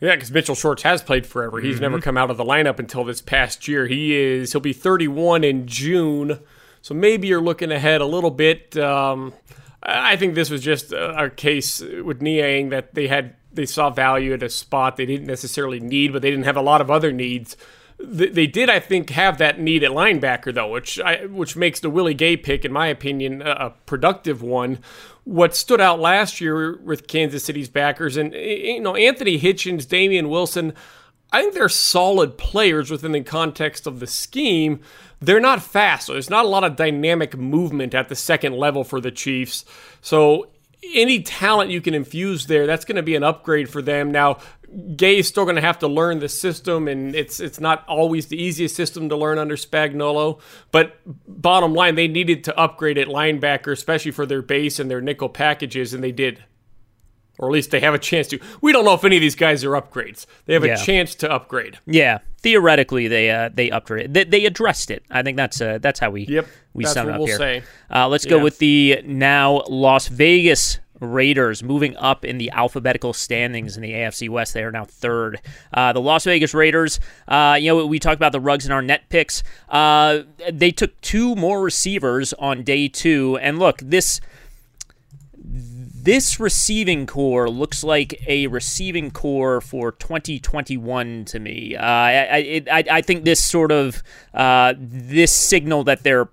Yeah, 0.00 0.14
because 0.14 0.30
Mitchell 0.30 0.54
Schwartz 0.54 0.82
has 0.82 1.02
played 1.02 1.26
forever. 1.26 1.60
He's 1.60 1.80
never 1.80 2.00
come 2.00 2.16
out 2.16 2.30
of 2.30 2.38
the 2.38 2.44
lineup 2.44 2.78
until 2.78 3.04
this 3.04 3.20
past 3.20 3.68
year. 3.68 3.86
He 3.86 4.16
is 4.16 4.52
he'll 4.52 4.60
be 4.60 4.72
31 4.72 5.44
in 5.44 5.66
June, 5.66 6.40
so 6.80 6.94
maybe 6.94 7.28
you're 7.28 7.40
looking 7.40 7.70
ahead 7.70 8.00
a 8.00 8.06
little 8.06 8.30
bit. 8.30 8.78
Um, 8.78 9.34
I 9.82 10.16
think 10.16 10.34
this 10.34 10.48
was 10.48 10.62
just 10.62 10.92
a, 10.92 11.24
a 11.24 11.30
case 11.30 11.80
with 11.80 12.22
Niang 12.22 12.70
that 12.70 12.94
they 12.94 13.08
had 13.08 13.34
they 13.52 13.66
saw 13.66 13.90
value 13.90 14.32
at 14.32 14.42
a 14.42 14.48
spot 14.48 14.96
they 14.96 15.04
didn't 15.04 15.26
necessarily 15.26 15.80
need, 15.80 16.14
but 16.14 16.22
they 16.22 16.30
didn't 16.30 16.44
have 16.44 16.56
a 16.56 16.62
lot 16.62 16.80
of 16.80 16.90
other 16.90 17.12
needs. 17.12 17.56
Th- 18.00 18.32
They 18.32 18.46
did, 18.46 18.70
I 18.70 18.80
think, 18.80 19.10
have 19.10 19.38
that 19.38 19.60
need 19.60 19.84
at 19.84 19.90
linebacker 19.90 20.54
though, 20.54 20.70
which 20.70 20.98
I, 21.00 21.26
which 21.26 21.56
makes 21.56 21.80
the 21.80 21.90
Willie 21.90 22.14
Gay 22.14 22.36
pick, 22.36 22.64
in 22.64 22.72
my 22.72 22.86
opinion, 22.86 23.42
a, 23.42 23.50
a 23.50 23.70
productive 23.86 24.42
one. 24.42 24.78
What 25.24 25.54
stood 25.54 25.80
out 25.80 26.00
last 26.00 26.40
year 26.40 26.76
with 26.78 27.06
Kansas 27.06 27.44
City's 27.44 27.68
backers, 27.68 28.16
and 28.16 28.34
eh, 28.34 28.38
eh, 28.38 28.72
you 28.74 28.80
know 28.80 28.96
Anthony 28.96 29.38
Hitchens, 29.38 29.86
Damien 29.88 30.28
Wilson, 30.28 30.72
I 31.32 31.42
think 31.42 31.54
they're 31.54 31.68
solid 31.68 32.36
players 32.38 32.90
within 32.90 33.12
the 33.12 33.22
context 33.22 33.86
of 33.86 34.00
the 34.00 34.06
scheme. 34.06 34.80
They're 35.20 35.38
not 35.40 35.62
fast, 35.62 36.06
so 36.06 36.14
there's 36.14 36.30
not 36.30 36.44
a 36.44 36.48
lot 36.48 36.64
of 36.64 36.76
dynamic 36.76 37.36
movement 37.36 37.94
at 37.94 38.08
the 38.08 38.16
second 38.16 38.54
level 38.56 38.84
for 38.84 39.00
the 39.00 39.10
Chiefs. 39.10 39.64
So 40.00 40.49
any 40.94 41.22
talent 41.22 41.70
you 41.70 41.80
can 41.80 41.94
infuse 41.94 42.46
there, 42.46 42.66
that's 42.66 42.84
going 42.84 42.96
to 42.96 43.02
be 43.02 43.16
an 43.16 43.22
upgrade 43.22 43.68
for 43.68 43.82
them. 43.82 44.10
Now, 44.10 44.38
Gay 44.96 45.18
is 45.18 45.26
still 45.26 45.44
going 45.44 45.56
to 45.56 45.62
have 45.62 45.80
to 45.80 45.88
learn 45.88 46.20
the 46.20 46.28
system, 46.28 46.86
and 46.86 47.14
it's 47.16 47.40
it's 47.40 47.58
not 47.58 47.84
always 47.88 48.28
the 48.28 48.40
easiest 48.40 48.76
system 48.76 49.08
to 49.08 49.16
learn 49.16 49.36
under 49.36 49.56
Spagnuolo. 49.56 50.40
But 50.70 50.96
bottom 51.26 51.74
line, 51.74 51.96
they 51.96 52.06
needed 52.06 52.44
to 52.44 52.56
upgrade 52.56 52.96
at 52.96 53.08
linebacker, 53.08 53.72
especially 53.72 54.12
for 54.12 54.26
their 54.26 54.42
base 54.42 54.78
and 54.78 54.88
their 54.88 55.00
nickel 55.00 55.28
packages, 55.28 55.92
and 55.92 56.04
they 56.04 56.12
did. 56.12 56.44
Or 57.40 57.48
at 57.48 57.52
least 57.52 57.70
they 57.70 57.80
have 57.80 57.94
a 57.94 57.98
chance 57.98 58.26
to. 58.28 58.38
We 58.60 58.70
don't 58.70 58.84
know 58.84 58.92
if 58.92 59.02
any 59.02 59.16
of 59.16 59.22
these 59.22 59.34
guys 59.34 59.64
are 59.64 59.70
upgrades. 59.70 60.26
They 60.44 60.52
have 60.52 60.62
Yeah. 60.64 60.74
a 60.74 60.76
chance 60.76 61.14
to 61.16 61.32
upgrade. 61.32 61.78
Yeah, 61.86 62.18
theoretically 62.42 63.08
they 63.08 63.30
uh, 63.30 63.48
they 63.52 63.70
upgraded. 63.70 64.12
They, 64.12 64.24
they 64.24 64.44
addressed 64.44 64.90
it. 64.90 65.04
I 65.10 65.22
think 65.22 65.38
that's 65.38 65.58
uh, 65.58 65.78
that's 65.80 65.98
how 66.00 66.10
we 66.10 66.26
Yep, 66.26 66.46
we 66.74 66.84
sum 66.84 67.08
it 67.08 67.12
up 67.12 67.18
we'll 67.18 67.28
here. 67.28 67.38
say. 67.38 67.62
Uh, 67.90 68.08
let's 68.08 68.26
go 68.26 68.38
with 68.38 68.58
the 68.58 69.00
now 69.06 69.62
Las 69.70 70.08
Vegas 70.08 70.80
Raiders 71.00 71.62
moving 71.62 71.96
up 71.96 72.26
in 72.26 72.36
the 72.36 72.50
alphabetical 72.50 73.14
standings 73.14 73.74
in 73.74 73.82
the 73.82 73.92
AFC 73.92 74.28
West. 74.28 74.52
They 74.52 74.62
are 74.62 74.70
now 74.70 74.84
third. 74.84 75.40
Uh, 75.72 75.94
the 75.94 76.00
Las 76.02 76.24
Vegas 76.24 76.52
Raiders. 76.52 77.00
Uh, 77.26 77.56
you 77.58 77.68
know 77.74 77.86
we 77.86 77.98
talked 77.98 78.16
about 78.16 78.32
the 78.32 78.40
Ruggs 78.40 78.66
in 78.66 78.72
our 78.72 78.82
net 78.82 79.08
picks. 79.08 79.42
Uh, 79.70 80.24
they 80.52 80.70
took 80.70 81.00
two 81.00 81.34
more 81.36 81.62
receivers 81.62 82.34
on 82.34 82.64
day 82.64 82.86
two, 82.86 83.38
and 83.40 83.58
look 83.58 83.78
this 83.78 84.20
this 86.02 86.40
receiving 86.40 87.06
corps 87.06 87.48
looks 87.48 87.84
like 87.84 88.22
a 88.26 88.46
receiving 88.46 89.10
corps 89.10 89.60
for 89.60 89.92
2021 89.92 91.24
to 91.26 91.38
me. 91.38 91.76
Uh, 91.76 91.84
I, 91.84 92.62
I, 92.70 92.84
I, 92.90 93.00
think 93.02 93.24
this 93.24 93.44
sort 93.44 93.72
of 93.72 94.02
uh, 94.32 94.74
this 94.78 95.32
signal 95.32 95.84
that 95.84 96.02
they're 96.02 96.28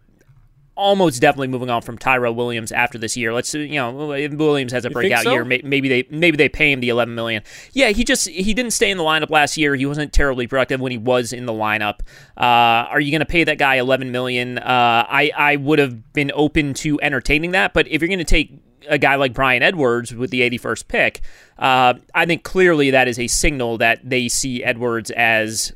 almost 0.77 1.19
definitely 1.19 1.47
moving 1.47 1.69
on 1.69 1.81
from 1.81 1.97
Tyrell 1.97 2.35
Williams 2.35 2.71
after 2.71 2.97
this 2.97 3.17
year. 3.17 3.33
Let's 3.33 3.53
you 3.53 3.67
know 3.75 4.11
if 4.13 4.31
Williams 4.33 4.71
has 4.71 4.85
a 4.85 4.89
breakout 4.89 5.23
so? 5.23 5.33
year. 5.33 5.43
Maybe 5.43 5.89
they 5.89 6.07
maybe 6.09 6.37
they 6.37 6.47
pay 6.47 6.71
him 6.71 6.79
the 6.79 6.89
11 6.89 7.13
million. 7.15 7.43
Yeah, 7.73 7.89
he 7.89 8.03
just 8.03 8.29
he 8.29 8.53
didn't 8.53 8.71
stay 8.71 8.89
in 8.91 8.97
the 8.97 9.03
lineup 9.03 9.29
last 9.29 9.57
year. 9.57 9.75
He 9.75 9.85
wasn't 9.85 10.13
terribly 10.13 10.47
productive 10.47 10.79
when 10.79 10.91
he 10.91 10.97
was 10.97 11.33
in 11.33 11.45
the 11.45 11.53
lineup. 11.53 12.01
Uh, 12.37 12.87
are 12.89 13.01
you 13.01 13.11
going 13.11 13.19
to 13.19 13.25
pay 13.25 13.43
that 13.43 13.57
guy 13.57 13.75
11 13.75 14.11
million? 14.11 14.59
Uh, 14.59 15.05
I 15.09 15.31
I 15.35 15.55
would 15.57 15.79
have 15.79 16.13
been 16.13 16.31
open 16.33 16.73
to 16.75 17.01
entertaining 17.01 17.51
that, 17.51 17.73
but 17.73 17.87
if 17.87 18.01
you're 18.01 18.07
going 18.07 18.19
to 18.19 18.23
take 18.23 18.61
a 18.87 18.97
guy 18.97 19.15
like 19.15 19.33
Bryan 19.33 19.63
Edwards 19.63 20.13
with 20.13 20.31
the 20.31 20.41
81st 20.41 20.87
pick, 20.87 21.21
uh, 21.57 21.95
I 22.13 22.25
think 22.25 22.43
clearly 22.43 22.91
that 22.91 23.07
is 23.07 23.19
a 23.19 23.27
signal 23.27 23.77
that 23.79 23.99
they 24.03 24.27
see 24.27 24.63
Edwards 24.63 25.11
as 25.11 25.73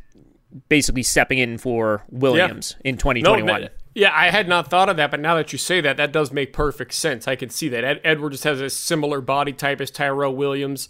basically 0.70 1.04
stepping 1.04 1.38
in 1.38 1.58
for 1.58 2.04
Williams 2.10 2.76
in 2.84 2.98
2021. 2.98 3.62
No, 3.62 3.68
yeah, 3.94 4.12
I 4.14 4.30
had 4.30 4.48
not 4.48 4.70
thought 4.70 4.90
of 4.90 4.98
that, 4.98 5.12
but 5.12 5.20
now 5.20 5.36
that 5.36 5.52
you 5.52 5.58
say 5.58 5.82
that, 5.82 5.98
that 5.98 6.14
does 6.14 6.32
make 6.32 6.54
perfect 6.54 6.94
sense. 6.94 7.28
I 7.28 7.36
can 7.36 7.50
see 7.50 7.68
that. 7.70 7.84
Ed- 7.84 8.02
Edwards 8.04 8.44
has 8.44 8.62
a 8.62 8.70
similar 8.70 9.20
body 9.20 9.52
type 9.52 9.82
as 9.82 9.92
Tyrell 9.92 10.34
Williams. 10.34 10.88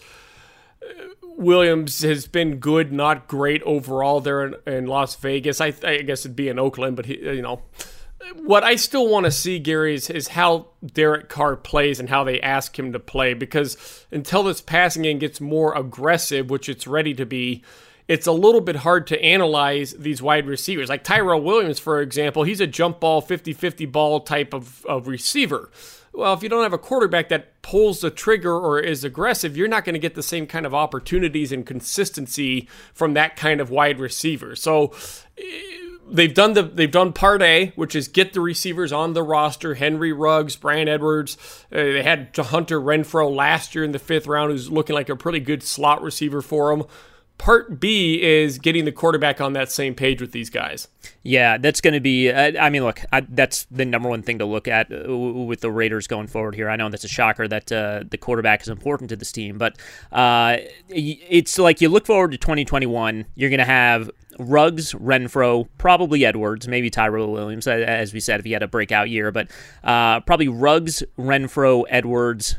Uh, 0.84 1.06
Williams 1.24 2.02
has 2.02 2.28
been 2.28 2.58
good, 2.58 2.92
not 2.92 3.28
great 3.28 3.64
overall 3.64 4.20
there 4.20 4.46
in, 4.46 4.56
in 4.68 4.86
Las 4.86 5.16
Vegas. 5.16 5.60
I, 5.60 5.74
I 5.84 6.02
guess 6.04 6.26
it'd 6.26 6.36
be 6.36 6.50
in 6.50 6.60
Oakland, 6.60 6.96
but 6.96 7.08
he, 7.08 7.18
you 7.20 7.42
know, 7.42 7.64
what 8.36 8.64
I 8.64 8.76
still 8.76 9.08
want 9.08 9.26
to 9.26 9.32
see, 9.32 9.60
Gary, 9.60 9.96
is, 9.96 10.10
is 10.10 10.30
how 10.30 10.68
Derek 10.86 11.30
Carr 11.30 11.56
plays 11.56 12.00
and 12.00 12.10
how 12.10 12.24
they 12.24 12.40
ask 12.42 12.78
him 12.78 12.94
to 12.94 13.00
play. 13.00 13.34
Because 13.34 14.06
until 14.12 14.44
this 14.44 14.62
passing 14.62 15.04
game 15.04 15.20
gets 15.20 15.42
more 15.42 15.76
aggressive, 15.78 16.50
which 16.50 16.70
it's 16.70 16.88
ready 16.88 17.14
to 17.16 17.26
be, 17.26 17.64
it's 18.08 18.28
a 18.28 18.32
little 18.32 18.62
bit 18.62 18.78
hard 18.78 19.08
to 19.08 19.24
analyze 19.24 19.94
these 19.94 20.22
wide 20.22 20.48
receivers. 20.48 20.90
Like 20.90 21.04
Tyrell 21.04 21.42
Williams, 21.42 21.80
for 21.80 22.02
example, 22.02 22.44
he's 22.44 22.60
a 22.60 22.68
jump 22.68 23.00
ball, 23.00 23.22
50 23.22 23.54
50 23.54 23.86
ball 23.86 24.20
type 24.22 24.54
of, 24.54 24.86
of 24.86 25.08
receiver. 25.08 25.72
Well, 26.14 26.34
if 26.34 26.44
you 26.44 26.50
don't 26.50 26.64
have 26.64 26.74
a 26.74 26.78
quarterback 26.78 27.30
that 27.30 27.62
pulls 27.62 28.02
the 28.02 28.12
trigger 28.12 28.54
or 28.54 28.82
is 28.82 29.06
aggressive, 29.06 29.56
you're 29.56 29.70
not 29.70 29.86
going 29.86 29.94
to 29.94 30.00
get 30.00 30.16
the 30.16 30.24
same 30.24 30.46
kind 30.46 30.66
of 30.66 30.74
opportunities 30.74 31.54
and 31.54 31.66
consistency 31.66 32.68
from 32.94 33.14
that 33.14 33.38
kind 33.38 33.62
of 33.62 33.70
wide 33.70 33.98
receiver. 33.98 34.56
So, 34.58 34.94
they've 36.12 36.34
done 36.34 36.54
the 36.54 36.64
they've 36.64 36.92
done 36.92 37.14
part 37.14 37.42
A, 37.42 37.72
which 37.76 37.96
is 37.96 38.08
get 38.08 38.34
the 38.34 38.42
receivers 38.42 38.92
on 38.92 39.14
the 39.14 39.24
roster. 39.24 39.76
Henry 39.76 40.12
Ruggs, 40.12 40.56
Bryan 40.56 40.88
Edwards. 40.88 41.38
Uh, 41.72 41.78
they 41.78 42.04
had 42.04 42.36
Hunter 42.36 42.80
Renfrow 42.80 43.34
last 43.34 43.74
year 43.74 43.84
in 43.84 43.92
the 43.92 44.00
fifth 44.00 44.28
round, 44.28 44.52
who's 44.52 44.70
looking 44.70 44.94
like 44.94 45.10
a 45.10 45.16
pretty 45.16 45.40
good 45.40 45.64
slot 45.64 46.02
receiver 46.02 46.42
for 46.42 46.76
them. 46.76 46.88
Part 47.38 47.80
B 47.80 48.22
is 48.22 48.60
getting 48.60 48.86
the 48.86 48.92
quarterback 48.92 49.42
on 49.42 49.54
that 49.54 49.72
same 49.72 49.96
page 49.96 50.22
with 50.22 50.32
these 50.32 50.52
guys. 50.52 50.88
Yeah, 51.24 51.58
that's 51.58 51.82
going 51.82 51.96
to 51.96 52.00
be. 52.00 52.30
Uh, 52.30 52.52
I 52.62 52.70
mean, 52.70 52.84
look, 52.84 53.02
I, 53.12 53.22
that's 53.22 53.66
the 53.72 53.84
number 53.84 54.10
one 54.10 54.22
thing 54.22 54.38
to 54.40 54.46
look 54.46 54.68
at 54.68 54.92
uh, 54.92 55.18
with 55.18 55.62
the 55.62 55.72
Raiders 55.72 56.06
going 56.06 56.28
forward 56.28 56.54
here. 56.54 56.70
I 56.70 56.76
know 56.76 56.88
that's 56.90 57.04
a 57.04 57.08
shocker 57.08 57.48
that 57.48 57.72
uh, 57.72 58.04
the 58.08 58.20
quarterback 58.20 58.62
is 58.62 58.68
important 58.68 59.10
to 59.10 59.16
this 59.16 59.32
team, 59.32 59.58
but 59.58 59.76
uh, 60.12 60.58
it's 60.88 61.58
like 61.58 61.82
you 61.82 61.90
look 61.90 62.06
forward 62.06 62.32
to 62.34 62.38
2021. 62.38 63.26
You're 63.34 63.50
going 63.50 63.58
to 63.58 63.66
have 63.66 64.12
Ruggs, 64.40 64.94
Renfrow, 64.94 65.68
probably 65.78 66.26
Edwards, 66.26 66.68
maybe 66.68 66.90
Tyrell 66.90 67.32
Williams, 67.32 67.68
as 67.68 68.14
we 68.14 68.20
said, 68.20 68.40
if 68.40 68.46
he 68.46 68.52
had 68.52 68.64
a 68.64 68.68
breakout 68.68 69.10
year, 69.10 69.32
but 69.32 69.50
uh, 69.84 70.20
probably 70.22 70.48
Ruggs, 70.48 71.04
Renfrow, 71.18 71.84
Edwards, 71.90 72.58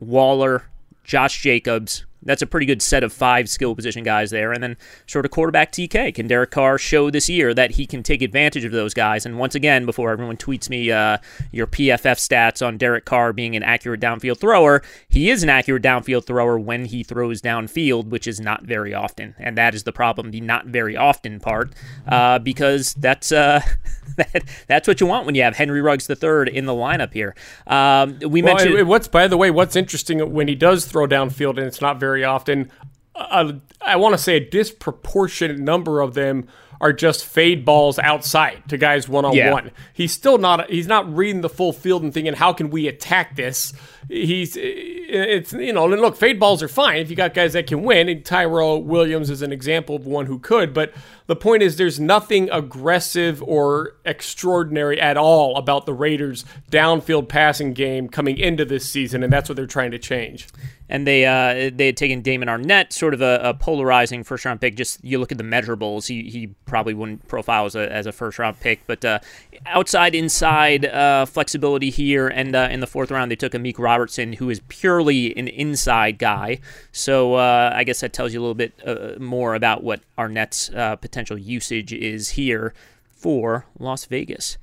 Waller, 0.00 0.64
Josh 1.02 1.42
Jacobs, 1.42 2.06
that's 2.24 2.42
a 2.42 2.46
pretty 2.46 2.66
good 2.66 2.82
set 2.82 3.02
of 3.04 3.12
five 3.12 3.48
skill 3.48 3.74
position 3.74 4.02
guys 4.02 4.30
there. 4.30 4.52
And 4.52 4.62
then 4.62 4.76
sort 5.06 5.24
of 5.24 5.30
quarterback 5.30 5.72
TK. 5.72 6.14
Can 6.14 6.26
Derek 6.26 6.50
Carr 6.50 6.78
show 6.78 7.10
this 7.10 7.28
year 7.28 7.54
that 7.54 7.72
he 7.72 7.86
can 7.86 8.02
take 8.02 8.22
advantage 8.22 8.64
of 8.64 8.72
those 8.72 8.94
guys? 8.94 9.26
And 9.26 9.38
once 9.38 9.54
again, 9.54 9.86
before 9.86 10.10
everyone 10.10 10.36
tweets 10.36 10.68
me 10.68 10.90
uh, 10.90 11.18
your 11.52 11.66
PFF 11.66 12.18
stats 12.18 12.66
on 12.66 12.76
Derek 12.76 13.04
Carr 13.04 13.32
being 13.32 13.56
an 13.56 13.62
accurate 13.62 14.00
downfield 14.00 14.38
thrower, 14.38 14.82
he 15.08 15.30
is 15.30 15.42
an 15.42 15.48
accurate 15.48 15.82
downfield 15.82 16.24
thrower 16.24 16.58
when 16.58 16.84
he 16.84 17.02
throws 17.02 17.40
downfield, 17.40 18.06
which 18.06 18.26
is 18.26 18.40
not 18.40 18.62
very 18.62 18.94
often. 18.94 19.34
And 19.38 19.56
that 19.58 19.74
is 19.74 19.84
the 19.84 19.92
problem, 19.92 20.30
the 20.30 20.40
not 20.40 20.66
very 20.66 20.96
often 20.96 21.40
part, 21.40 21.72
uh, 22.06 22.38
because 22.38 22.94
that's 22.94 23.32
uh, 23.32 23.60
that, 24.16 24.44
that's 24.66 24.88
what 24.88 25.00
you 25.00 25.06
want 25.06 25.26
when 25.26 25.34
you 25.34 25.42
have 25.42 25.56
Henry 25.56 25.80
Ruggs 25.80 26.08
III 26.08 26.54
in 26.54 26.66
the 26.66 26.72
lineup 26.72 27.12
here. 27.12 27.34
Um, 27.66 28.18
we 28.20 28.42
well, 28.42 28.54
mentioned 28.54 28.88
what's 28.88 29.08
by 29.08 29.28
the 29.28 29.36
way, 29.36 29.50
what's 29.50 29.76
interesting 29.76 30.32
when 30.32 30.48
he 30.48 30.54
does 30.54 30.86
throw 30.86 31.06
downfield, 31.06 31.56
and 31.56 31.66
it's 31.66 31.80
not 31.80 31.98
very 31.98 32.13
often. 32.22 32.70
Uh, 33.16 33.54
I 33.80 33.96
want 33.96 34.12
to 34.14 34.18
say 34.18 34.36
a 34.36 34.50
disproportionate 34.50 35.58
number 35.58 36.00
of 36.00 36.14
them 36.14 36.48
are 36.80 36.92
just 36.92 37.24
fade 37.24 37.64
balls 37.64 37.98
outside 37.98 38.62
to 38.68 38.76
guys 38.76 39.08
one 39.08 39.24
on 39.24 39.34
one. 39.52 39.70
He's 39.92 40.12
still 40.12 40.36
not 40.36 40.68
he's 40.68 40.86
not 40.86 41.10
reading 41.14 41.40
the 41.40 41.48
full 41.48 41.72
field 41.72 42.02
and 42.02 42.12
thinking 42.12 42.34
how 42.34 42.52
can 42.52 42.68
we 42.70 42.88
attack 42.88 43.36
this. 43.36 43.72
He's 44.08 44.56
it's 44.60 45.52
you 45.52 45.72
know 45.72 45.90
and 45.90 46.00
look 46.00 46.16
fade 46.16 46.38
balls 46.38 46.62
are 46.62 46.68
fine 46.68 46.98
if 46.98 47.08
you 47.08 47.16
got 47.16 47.32
guys 47.32 47.54
that 47.54 47.66
can 47.66 47.82
win. 47.82 48.08
And 48.08 48.24
Tyrell 48.24 48.82
Williams 48.82 49.30
is 49.30 49.40
an 49.40 49.52
example 49.52 49.96
of 49.96 50.06
one 50.06 50.26
who 50.26 50.38
could, 50.38 50.74
but 50.74 50.92
the 51.26 51.36
point 51.36 51.62
is 51.62 51.76
there's 51.76 51.98
nothing 51.98 52.50
aggressive 52.50 53.42
or 53.42 53.96
extraordinary 54.04 55.00
at 55.00 55.16
all 55.16 55.56
about 55.56 55.86
the 55.86 55.94
Raiders 55.94 56.44
downfield 56.70 57.28
passing 57.28 57.72
game 57.72 58.08
coming 58.08 58.36
into 58.36 58.64
this 58.66 58.86
season, 58.86 59.22
and 59.22 59.32
that's 59.32 59.48
what 59.48 59.56
they're 59.56 59.66
trying 59.66 59.92
to 59.92 59.98
change 59.98 60.48
and 60.88 61.06
they 61.06 61.24
uh, 61.24 61.70
they 61.74 61.86
had 61.86 61.96
taken 61.96 62.20
Damon 62.20 62.48
Arnette, 62.48 62.92
sort 62.92 63.14
of 63.14 63.22
a, 63.22 63.40
a, 63.42 63.54
polarizing 63.54 64.22
first 64.22 64.44
round 64.44 64.60
pick. 64.60 64.76
Just 64.76 65.02
you 65.02 65.18
look 65.18 65.32
at 65.32 65.38
the 65.38 65.44
measurables, 65.44 66.06
he, 66.06 66.28
he 66.28 66.48
probably 66.66 66.92
wouldn't 66.92 67.26
profile 67.26 67.64
as 67.64 67.74
a, 67.74 67.90
as 67.90 68.06
a 68.06 68.12
first 68.12 68.38
round 68.38 68.60
pick, 68.60 68.86
but 68.86 69.04
uh, 69.04 69.18
outside 69.66 70.14
inside 70.14 70.84
uh, 70.84 71.24
flexibility 71.24 71.90
here, 71.90 72.28
and 72.28 72.54
uh, 72.54 72.68
in 72.70 72.80
the 72.80 72.86
fourth 72.86 73.10
round 73.10 73.30
they 73.30 73.36
took 73.36 73.52
Amik 73.52 73.78
Robertson, 73.78 74.34
who 74.34 74.50
is 74.50 74.60
purely 74.68 75.36
an 75.36 75.48
inside 75.48 76.18
guy. 76.18 76.60
So 76.92 77.34
uh, 77.34 77.72
I 77.74 77.84
guess 77.84 78.00
that 78.00 78.12
tells 78.12 78.34
you 78.34 78.40
a 78.40 78.42
little 78.42 78.54
bit 78.54 78.74
uh, 78.86 79.18
more 79.18 79.54
about 79.54 79.82
what 79.82 80.00
Arnette's 80.18 80.68
potential 81.00 81.38
usage 81.38 81.92
is 81.92 82.30
here 82.30 82.74
for 83.10 83.64
Las 83.78 84.04
Vegas. 84.04 84.58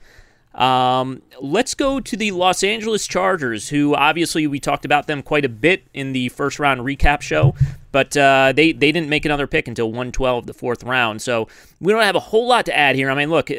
Um, 0.54 1.22
let's 1.42 1.74
go 1.74 2.00
to 2.00 2.18
the 2.18 2.32
Los 2.32 2.64
Angeles 2.64 3.08
Chargers, 3.08 3.70
who 3.70 3.96
obviously 3.96 4.48
we 4.48 4.60
talked 4.60 4.84
about 4.84 5.08
them 5.08 5.24
quite 5.24 5.46
a 5.46 5.50
bit 5.50 5.84
in 5.94 6.14
the 6.14 6.30
first 6.30 6.60
round 6.60 6.82
recap 6.82 7.22
show, 7.22 7.56
but 7.92 8.16
uh, 8.18 8.52
they 8.54 8.74
they 8.74 8.92
didn't 8.92 9.10
make 9.10 9.26
another 9.26 9.48
pick 9.48 9.68
until 9.68 9.88
112, 9.88 10.48
the 10.48 10.54
fourth 10.54 10.84
round. 10.84 11.22
So 11.22 11.48
we 11.80 11.94
don't 11.94 12.04
have 12.04 12.16
a 12.16 12.20
whole 12.20 12.48
lot 12.48 12.66
to 12.66 12.78
add 12.78 12.96
here. 12.96 13.10
I 13.10 13.16
mean, 13.16 13.30
look, 13.30 13.50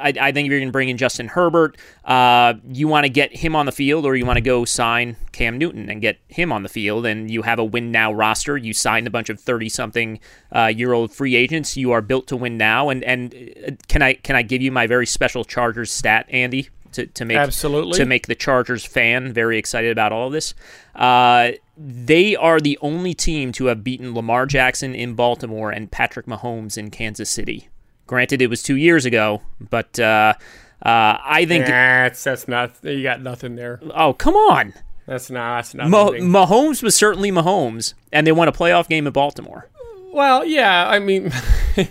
I, 0.00 0.12
I 0.20 0.32
think 0.32 0.46
if 0.46 0.50
you're 0.50 0.60
going 0.60 0.68
to 0.68 0.72
bring 0.72 0.88
in 0.88 0.96
Justin 0.96 1.28
Herbert, 1.28 1.76
uh, 2.04 2.54
you 2.68 2.88
want 2.88 3.04
to 3.04 3.10
get 3.10 3.34
him 3.34 3.56
on 3.56 3.66
the 3.66 3.72
field, 3.72 4.04
or 4.06 4.16
you 4.16 4.24
want 4.24 4.36
to 4.36 4.42
go 4.42 4.64
sign 4.64 5.16
Cam 5.32 5.58
Newton 5.58 5.88
and 5.90 6.00
get 6.00 6.18
him 6.28 6.52
on 6.52 6.62
the 6.62 6.68
field, 6.68 7.06
and 7.06 7.30
you 7.30 7.42
have 7.42 7.58
a 7.58 7.64
win 7.64 7.90
now 7.90 8.12
roster. 8.12 8.56
You 8.56 8.72
signed 8.72 9.06
a 9.06 9.10
bunch 9.10 9.28
of 9.28 9.40
thirty 9.40 9.68
something 9.68 10.20
uh, 10.52 10.66
year 10.66 10.92
old 10.92 11.12
free 11.12 11.34
agents. 11.36 11.76
You 11.76 11.92
are 11.92 12.00
built 12.00 12.26
to 12.28 12.36
win 12.36 12.56
now. 12.56 12.88
And 12.88 13.04
and 13.04 13.34
uh, 13.34 13.70
can 13.88 14.02
I 14.02 14.14
can 14.14 14.36
I 14.36 14.42
give 14.42 14.62
you 14.62 14.72
my 14.72 14.86
very 14.86 15.06
special 15.06 15.44
Chargers 15.44 15.92
stat, 15.92 16.26
Andy? 16.30 16.68
To, 16.92 17.06
to 17.06 17.26
make 17.26 17.36
Absolutely. 17.36 17.98
to 17.98 18.06
make 18.06 18.28
the 18.28 18.34
Chargers 18.34 18.82
fan 18.82 19.30
very 19.34 19.58
excited 19.58 19.92
about 19.92 20.10
all 20.10 20.28
of 20.28 20.32
this. 20.32 20.54
Uh, 20.94 21.50
they 21.76 22.34
are 22.34 22.60
the 22.60 22.78
only 22.80 23.12
team 23.12 23.52
to 23.52 23.66
have 23.66 23.84
beaten 23.84 24.14
Lamar 24.14 24.46
Jackson 24.46 24.94
in 24.94 25.12
Baltimore 25.12 25.70
and 25.70 25.90
Patrick 25.90 26.24
Mahomes 26.24 26.78
in 26.78 26.90
Kansas 26.90 27.28
City. 27.28 27.68
Granted, 28.08 28.42
it 28.42 28.48
was 28.48 28.62
two 28.62 28.74
years 28.76 29.04
ago, 29.04 29.42
but 29.60 29.98
uh, 30.00 30.34
uh, 30.82 31.18
I 31.24 31.44
think 31.46 31.66
that's 31.66 32.24
that's 32.24 32.48
not 32.48 32.74
you 32.82 33.04
got 33.04 33.22
nothing 33.22 33.54
there. 33.54 33.80
Oh 33.94 34.14
come 34.14 34.34
on, 34.34 34.74
that's 35.06 35.30
not 35.30 35.58
that's 35.58 35.74
not. 35.74 35.88
Ma- 35.88 36.10
Mahomes 36.10 36.82
was 36.82 36.96
certainly 36.96 37.30
Mahomes, 37.30 37.94
and 38.12 38.26
they 38.26 38.32
won 38.32 38.48
a 38.48 38.52
playoff 38.52 38.88
game 38.88 39.06
in 39.06 39.12
Baltimore. 39.12 39.68
Well, 40.12 40.44
yeah, 40.44 40.88
I 40.88 40.98
mean. 40.98 41.30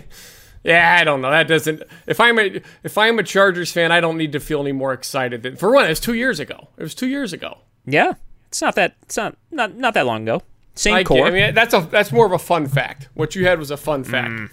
Yeah, 0.64 0.98
I 1.00 1.04
don't 1.04 1.22
know. 1.22 1.30
That 1.30 1.48
doesn't. 1.48 1.82
If 2.06 2.20
I'm 2.20 2.38
a 2.38 2.60
if 2.82 2.98
I'm 2.98 3.18
a 3.18 3.22
Chargers 3.22 3.72
fan, 3.72 3.92
I 3.92 4.00
don't 4.00 4.18
need 4.18 4.32
to 4.32 4.40
feel 4.40 4.60
any 4.60 4.72
more 4.72 4.92
excited. 4.92 5.42
Than, 5.42 5.56
for 5.56 5.72
one, 5.72 5.86
it 5.86 5.88
was 5.88 6.00
two 6.00 6.14
years 6.14 6.40
ago. 6.40 6.68
It 6.76 6.82
was 6.82 6.94
two 6.94 7.06
years 7.06 7.32
ago. 7.32 7.58
Yeah, 7.86 8.14
it's 8.48 8.60
not 8.60 8.74
that. 8.74 8.96
It's 9.02 9.16
not 9.16 9.36
not 9.50 9.76
not 9.76 9.94
that 9.94 10.04
long 10.04 10.24
ago. 10.24 10.42
Same 10.74 10.94
I 10.94 11.04
core. 11.04 11.26
I 11.26 11.30
mean, 11.30 11.54
that's 11.54 11.72
a 11.74 11.80
that's 11.90 12.12
more 12.12 12.26
of 12.26 12.32
a 12.32 12.38
fun 12.38 12.66
fact. 12.66 13.08
What 13.14 13.34
you 13.34 13.46
had 13.46 13.58
was 13.58 13.70
a 13.70 13.76
fun 13.76 14.04
fact. 14.04 14.30
Mm, 14.30 14.50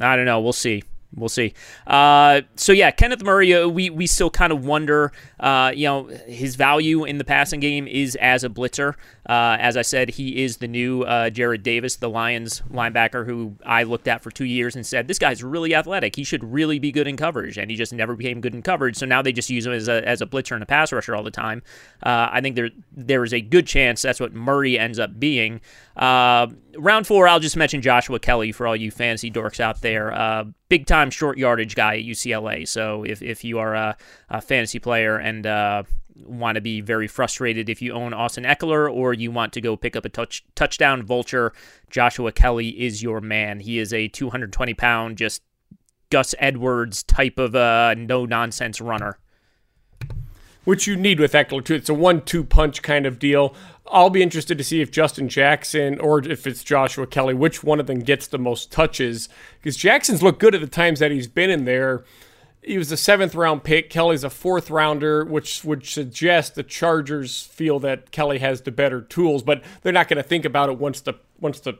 I 0.00 0.16
don't 0.16 0.24
know. 0.24 0.40
We'll 0.40 0.52
see. 0.52 0.82
We'll 1.14 1.28
see. 1.28 1.52
Uh, 1.86 2.40
so 2.56 2.72
yeah, 2.72 2.90
Kenneth 2.90 3.22
Murray, 3.22 3.54
uh, 3.54 3.68
we 3.68 3.90
we 3.90 4.06
still 4.06 4.30
kind 4.30 4.52
of 4.52 4.64
wonder, 4.64 5.12
uh, 5.40 5.70
you 5.74 5.86
know, 5.86 6.04
his 6.26 6.56
value 6.56 7.04
in 7.04 7.18
the 7.18 7.24
passing 7.24 7.60
game 7.60 7.86
is 7.86 8.16
as 8.16 8.44
a 8.44 8.48
blitzer. 8.48 8.94
Uh, 9.28 9.56
as 9.60 9.76
I 9.76 9.82
said, 9.82 10.10
he 10.10 10.42
is 10.42 10.56
the 10.56 10.68
new 10.68 11.02
uh, 11.02 11.28
Jarrad 11.28 11.62
Davis, 11.62 11.96
the 11.96 12.08
Lions 12.08 12.62
linebacker, 12.70 13.26
who 13.26 13.56
I 13.64 13.82
looked 13.82 14.08
at 14.08 14.22
for 14.22 14.30
two 14.30 14.46
years 14.46 14.74
and 14.74 14.86
said 14.86 15.06
this 15.06 15.18
guy's 15.18 15.44
really 15.44 15.74
athletic. 15.74 16.16
He 16.16 16.24
should 16.24 16.42
really 16.42 16.78
be 16.78 16.90
good 16.90 17.06
in 17.06 17.18
coverage, 17.18 17.58
and 17.58 17.70
he 17.70 17.76
just 17.76 17.92
never 17.92 18.16
became 18.16 18.40
good 18.40 18.54
in 18.54 18.62
coverage. 18.62 18.96
So 18.96 19.04
now 19.04 19.20
they 19.20 19.32
just 19.32 19.50
use 19.50 19.66
him 19.66 19.72
as 19.72 19.88
a 19.88 20.06
as 20.08 20.22
a 20.22 20.26
blitzer 20.26 20.52
and 20.52 20.62
a 20.62 20.66
pass 20.66 20.92
rusher 20.92 21.14
all 21.14 21.22
the 21.22 21.30
time. 21.30 21.62
Uh, 22.02 22.28
I 22.32 22.40
think 22.40 22.56
there 22.56 22.70
there 22.90 23.22
is 23.22 23.34
a 23.34 23.40
good 23.42 23.66
chance 23.66 24.00
that's 24.00 24.20
what 24.20 24.32
Murray 24.32 24.78
ends 24.78 24.98
up 24.98 25.20
being. 25.20 25.60
Uh, 25.96 26.46
round 26.76 27.06
four, 27.06 27.28
I'll 27.28 27.40
just 27.40 27.56
mention 27.56 27.82
Joshua 27.82 28.18
Kelley 28.18 28.52
for 28.52 28.66
all 28.66 28.76
you 28.76 28.90
fantasy 28.90 29.30
dorks 29.30 29.60
out 29.60 29.80
there. 29.80 30.12
Uh, 30.12 30.44
big 30.68 30.86
time 30.86 31.10
short 31.10 31.38
yardage 31.38 31.74
guy 31.74 31.96
at 31.96 32.04
UCLA. 32.04 32.66
So 32.66 33.04
if, 33.04 33.22
if 33.22 33.44
you 33.44 33.58
are 33.58 33.74
a, 33.74 33.96
a 34.30 34.40
fantasy 34.40 34.78
player 34.78 35.16
and 35.18 35.46
uh, 35.46 35.82
want 36.24 36.54
to 36.56 36.60
be 36.60 36.80
very 36.80 37.08
frustrated 37.08 37.68
if 37.68 37.82
you 37.82 37.92
own 37.92 38.14
Austin 38.14 38.44
Ekeler 38.44 38.92
or 38.92 39.12
you 39.12 39.30
want 39.30 39.52
to 39.52 39.60
go 39.60 39.76
pick 39.76 39.96
up 39.96 40.04
a 40.04 40.08
touch, 40.08 40.44
touchdown 40.54 41.02
vulture, 41.02 41.52
Joshua 41.90 42.32
Kelley 42.32 42.68
is 42.68 43.02
your 43.02 43.20
man. 43.20 43.60
He 43.60 43.78
is 43.78 43.92
a 43.92 44.08
220 44.08 44.74
pound, 44.74 45.18
just 45.18 45.42
Gus 46.10 46.34
Edwards 46.38 47.02
type 47.02 47.38
of 47.38 47.54
uh, 47.54 47.94
no 47.96 48.24
nonsense 48.24 48.80
runner 48.80 49.18
which 50.64 50.86
you 50.86 50.96
need 50.96 51.18
with 51.18 51.32
Ekeler 51.32 51.64
too. 51.64 51.74
It's 51.74 51.88
a 51.88 51.94
one-two 51.94 52.44
punch 52.44 52.82
kind 52.82 53.06
of 53.06 53.18
deal. 53.18 53.54
I'll 53.92 54.10
be 54.10 54.22
interested 54.22 54.56
to 54.56 54.64
see 54.64 54.80
if 54.80 54.90
Justin 54.90 55.28
Jackson 55.28 56.00
or 56.00 56.18
if 56.26 56.46
it's 56.46 56.64
Joshua 56.64 57.06
Kelley, 57.06 57.34
which 57.34 57.62
one 57.62 57.78
of 57.78 57.86
them 57.86 58.00
gets 58.00 58.26
the 58.26 58.38
most 58.38 58.72
touches. 58.72 59.28
Because 59.60 59.76
Jackson's 59.76 60.22
looked 60.22 60.40
good 60.40 60.54
at 60.54 60.62
the 60.62 60.66
times 60.66 60.98
that 61.00 61.10
he's 61.10 61.28
been 61.28 61.50
in 61.50 61.66
there. 61.66 62.04
He 62.62 62.78
was 62.78 62.90
a 62.90 62.96
seventh 62.96 63.34
round 63.34 63.64
pick. 63.64 63.90
Kelley's 63.90 64.24
a 64.24 64.30
fourth 64.30 64.70
rounder, 64.70 65.24
which 65.24 65.64
would 65.64 65.84
suggest 65.84 66.54
the 66.54 66.62
Chargers 66.62 67.42
feel 67.42 67.78
that 67.80 68.12
Kelley 68.12 68.38
has 68.38 68.62
the 68.62 68.70
better 68.70 69.02
tools, 69.02 69.42
but 69.42 69.62
they're 69.82 69.92
not 69.92 70.08
going 70.08 70.16
to 70.16 70.22
think 70.22 70.44
about 70.44 70.70
it 70.70 70.78
once 70.78 71.00
the 71.00 71.14
once 71.40 71.60
the 71.60 71.78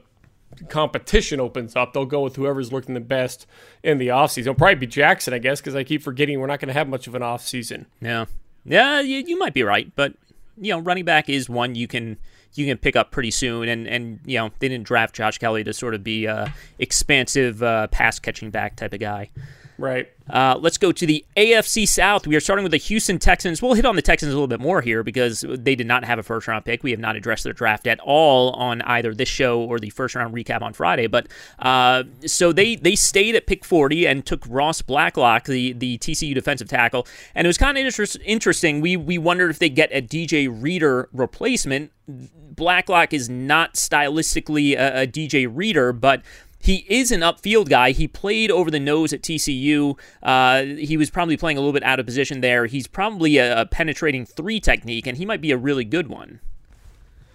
competition 0.69 1.39
opens 1.39 1.75
up. 1.75 1.93
They'll 1.93 2.05
go 2.05 2.21
with 2.21 2.35
whoever's 2.35 2.71
looking 2.71 2.93
the 2.93 2.99
best 2.99 3.47
in 3.81 3.97
the 3.97 4.09
offseason. 4.09 4.39
It'll 4.39 4.55
probably 4.55 4.75
be 4.75 4.87
Jackson, 4.87 5.33
I 5.33 5.39
guess, 5.39 5.61
because 5.61 5.75
I 5.75 5.83
keep 5.83 6.03
forgetting 6.03 6.39
we're 6.39 6.47
not 6.47 6.59
going 6.59 6.67
to 6.67 6.73
have 6.73 6.87
much 6.87 7.07
of 7.07 7.15
an 7.15 7.21
offseason. 7.21 7.85
Yeah. 8.01 8.25
Yeah, 8.65 9.01
you, 9.01 9.23
you 9.25 9.37
might 9.37 9.53
be 9.53 9.63
right, 9.63 9.91
but 9.95 10.13
you 10.57 10.73
know, 10.73 10.79
running 10.79 11.05
back 11.05 11.29
is 11.29 11.49
one 11.49 11.75
you 11.75 11.87
can 11.87 12.17
you 12.55 12.65
can 12.65 12.77
pick 12.77 12.95
up 12.95 13.11
pretty 13.11 13.31
soon. 13.31 13.67
And 13.69 13.87
and 13.87 14.19
you 14.25 14.37
know, 14.37 14.51
they 14.59 14.69
didn't 14.69 14.85
draft 14.85 15.15
Josh 15.15 15.37
Kelley 15.37 15.63
to 15.63 15.73
sort 15.73 15.93
of 15.93 16.03
be 16.03 16.25
a 16.25 16.53
expansive 16.79 17.63
uh, 17.63 17.87
pass 17.87 18.19
catching 18.19 18.49
back 18.49 18.75
type 18.75 18.93
of 18.93 18.99
guy. 18.99 19.29
Right. 19.77 20.09
Uh, 20.29 20.57
let's 20.59 20.77
go 20.77 20.91
to 20.91 21.05
the 21.05 21.25
AFC 21.35 21.87
South. 21.87 22.25
We 22.25 22.35
are 22.35 22.39
starting 22.39 22.63
with 22.63 22.71
the 22.71 22.77
Houston 22.77 23.19
Texans. 23.19 23.61
We'll 23.61 23.73
hit 23.73 23.85
on 23.85 23.95
the 23.95 24.01
Texans 24.01 24.31
a 24.31 24.35
little 24.35 24.47
bit 24.47 24.59
more 24.59 24.81
here 24.81 25.03
because 25.03 25.43
they 25.47 25.75
did 25.75 25.87
not 25.87 26.05
have 26.05 26.19
a 26.19 26.23
first 26.23 26.47
round 26.47 26.63
pick. 26.63 26.83
We 26.83 26.91
have 26.91 26.99
not 26.99 27.15
addressed 27.15 27.43
their 27.43 27.53
draft 27.53 27.87
at 27.87 27.99
all 27.99 28.51
on 28.51 28.81
either 28.83 29.13
this 29.13 29.27
show 29.27 29.61
or 29.61 29.79
the 29.79 29.89
first 29.89 30.15
round 30.15 30.33
recap 30.33 30.61
on 30.61 30.73
Friday. 30.73 31.07
But 31.07 31.27
uh, 31.59 32.03
so 32.25 32.53
they 32.53 32.75
they 32.75 32.95
stayed 32.95 33.35
at 33.35 33.47
pick 33.47 33.65
40 33.65 34.07
and 34.07 34.25
took 34.25 34.43
Ross 34.47 34.81
Blacklock, 34.81 35.45
the 35.45 35.73
the 35.73 35.97
TCU 35.97 36.33
defensive 36.33 36.69
tackle. 36.69 37.07
And 37.35 37.45
it 37.45 37.49
was 37.49 37.57
kind 37.57 37.77
of 37.77 37.85
inter- 37.85 38.05
interesting. 38.23 38.79
We 38.79 38.95
we 38.95 39.17
wondered 39.17 39.49
if 39.49 39.59
they 39.59 39.69
get 39.69 39.89
a 39.91 40.01
DJ 40.01 40.47
Reader 40.49 41.09
replacement. 41.11 41.91
Blacklock 42.07 43.13
is 43.13 43.29
not 43.29 43.73
stylistically 43.73 44.73
a, 44.73 45.01
a 45.01 45.07
DJ 45.07 45.49
Reader, 45.51 45.91
but 45.91 46.21
he 46.63 46.85
is 46.87 47.11
an 47.11 47.19
upfield 47.19 47.67
guy. 47.67 47.91
He 47.91 48.07
played 48.07 48.49
over 48.49 48.71
the 48.71 48.79
nose 48.79 49.11
at 49.11 49.21
TCU. 49.21 49.99
Uh, 50.23 50.63
he 50.63 50.95
was 50.95 51.09
probably 51.09 51.35
playing 51.35 51.57
a 51.57 51.59
little 51.59 51.73
bit 51.73 51.83
out 51.83 51.99
of 51.99 52.05
position 52.05 52.39
there. 52.39 52.67
He's 52.67 52.87
probably 52.87 53.35
a, 53.35 53.61
a 53.61 53.65
penetrating 53.65 54.25
three 54.25 54.61
technique, 54.61 55.05
and 55.05 55.17
he 55.17 55.25
might 55.25 55.41
be 55.41 55.51
a 55.51 55.57
really 55.57 55.83
good 55.83 56.07
one. 56.07 56.39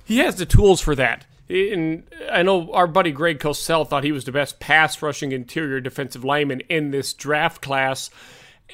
He 0.06 0.20
has 0.20 0.36
the 0.36 0.46
tools 0.46 0.80
for 0.80 0.94
that. 0.94 1.26
And 1.50 2.04
I 2.32 2.42
know 2.42 2.72
our 2.72 2.86
buddy 2.86 3.12
Greg 3.12 3.38
Cosell 3.38 3.86
thought 3.86 4.02
he 4.02 4.12
was 4.12 4.24
the 4.24 4.32
best 4.32 4.60
pass 4.60 5.02
rushing 5.02 5.32
interior 5.32 5.78
defensive 5.80 6.24
lineman 6.24 6.60
in 6.70 6.90
this 6.90 7.12
draft 7.12 7.60
class. 7.60 8.08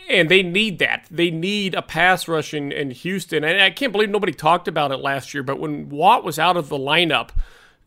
And 0.09 0.29
they 0.29 0.45
need 0.45 0.79
that. 0.79 1.05
They 1.11 1.33
need 1.33 1.75
a 1.75 1.83
pass 1.83 2.29
rush 2.29 2.55
in, 2.55 2.71
in 2.71 2.93
Houston. 2.93 3.43
And 3.43 3.61
I 3.61 3.71
can't 3.71 3.91
believe 3.91 4.11
nobody 4.11 4.33
talked 4.33 4.69
about 4.69 4.93
it 4.93 4.99
last 4.99 5.35
year, 5.35 5.43
but 5.43 5.59
when 5.59 5.89
Watt 5.89 6.23
was 6.23 6.39
out 6.39 6.57
of 6.57 6.69
the 6.69 6.79
lineup, 6.79 7.31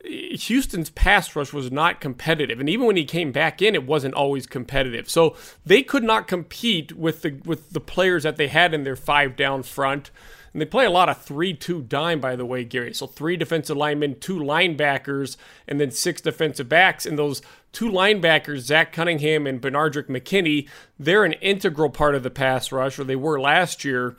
Houston's 0.04 0.90
pass 0.92 1.36
rush 1.36 1.52
was 1.52 1.72
not 1.72 2.00
competitive, 2.00 2.60
and 2.60 2.70
even 2.70 2.86
when 2.86 2.98
he 2.98 3.06
came 3.06 3.32
back 3.32 3.62
in, 3.62 3.74
it 3.74 3.86
wasn't 3.86 4.14
always 4.14 4.46
competitive. 4.46 5.10
So 5.10 5.36
they 5.66 5.82
could 5.82 6.04
not 6.04 6.28
compete 6.28 6.96
with 6.96 7.24
the 7.24 7.42
with 7.46 7.72
the 7.72 7.80
players 7.80 8.24
that 8.24 8.38
they 8.38 8.48
had 8.48 8.74
in 8.74 8.84
their 8.84 8.96
five 8.96 9.36
down 9.36 9.64
front. 9.64 10.12
And 10.54 10.62
they 10.62 10.66
play 10.66 10.86
a 10.86 10.90
lot 10.90 11.10
of 11.10 11.22
3 11.22 11.54
2 11.54 11.84
dime, 11.84 12.20
by 12.20 12.36
the 12.36 12.46
way, 12.46 12.64
Gary. 12.64 12.94
So 12.94 13.06
three 13.06 13.38
defensive 13.38 13.78
linemen, 13.78 14.20
two 14.20 14.38
linebackers, 14.38 15.38
and 15.68 15.80
then 15.80 15.92
six 15.92 16.20
defensive 16.22 16.68
backs. 16.68 17.06
And 17.06 17.18
those 17.18 17.44
two 17.74 17.92
linebackers, 17.92 18.60
Zach 18.60 18.92
Cunningham 18.92 19.46
and 19.46 19.62
Benardrick 19.62 20.08
McKinney, 20.08 20.68
they're 20.98 21.26
an 21.26 21.34
integral 21.34 21.92
part 21.92 22.16
of 22.16 22.24
the 22.24 22.32
pass 22.32 22.72
rush, 22.72 22.98
or 22.98 23.04
they 23.04 23.16
were 23.16 23.40
last 23.40 23.84
year. 23.84 24.16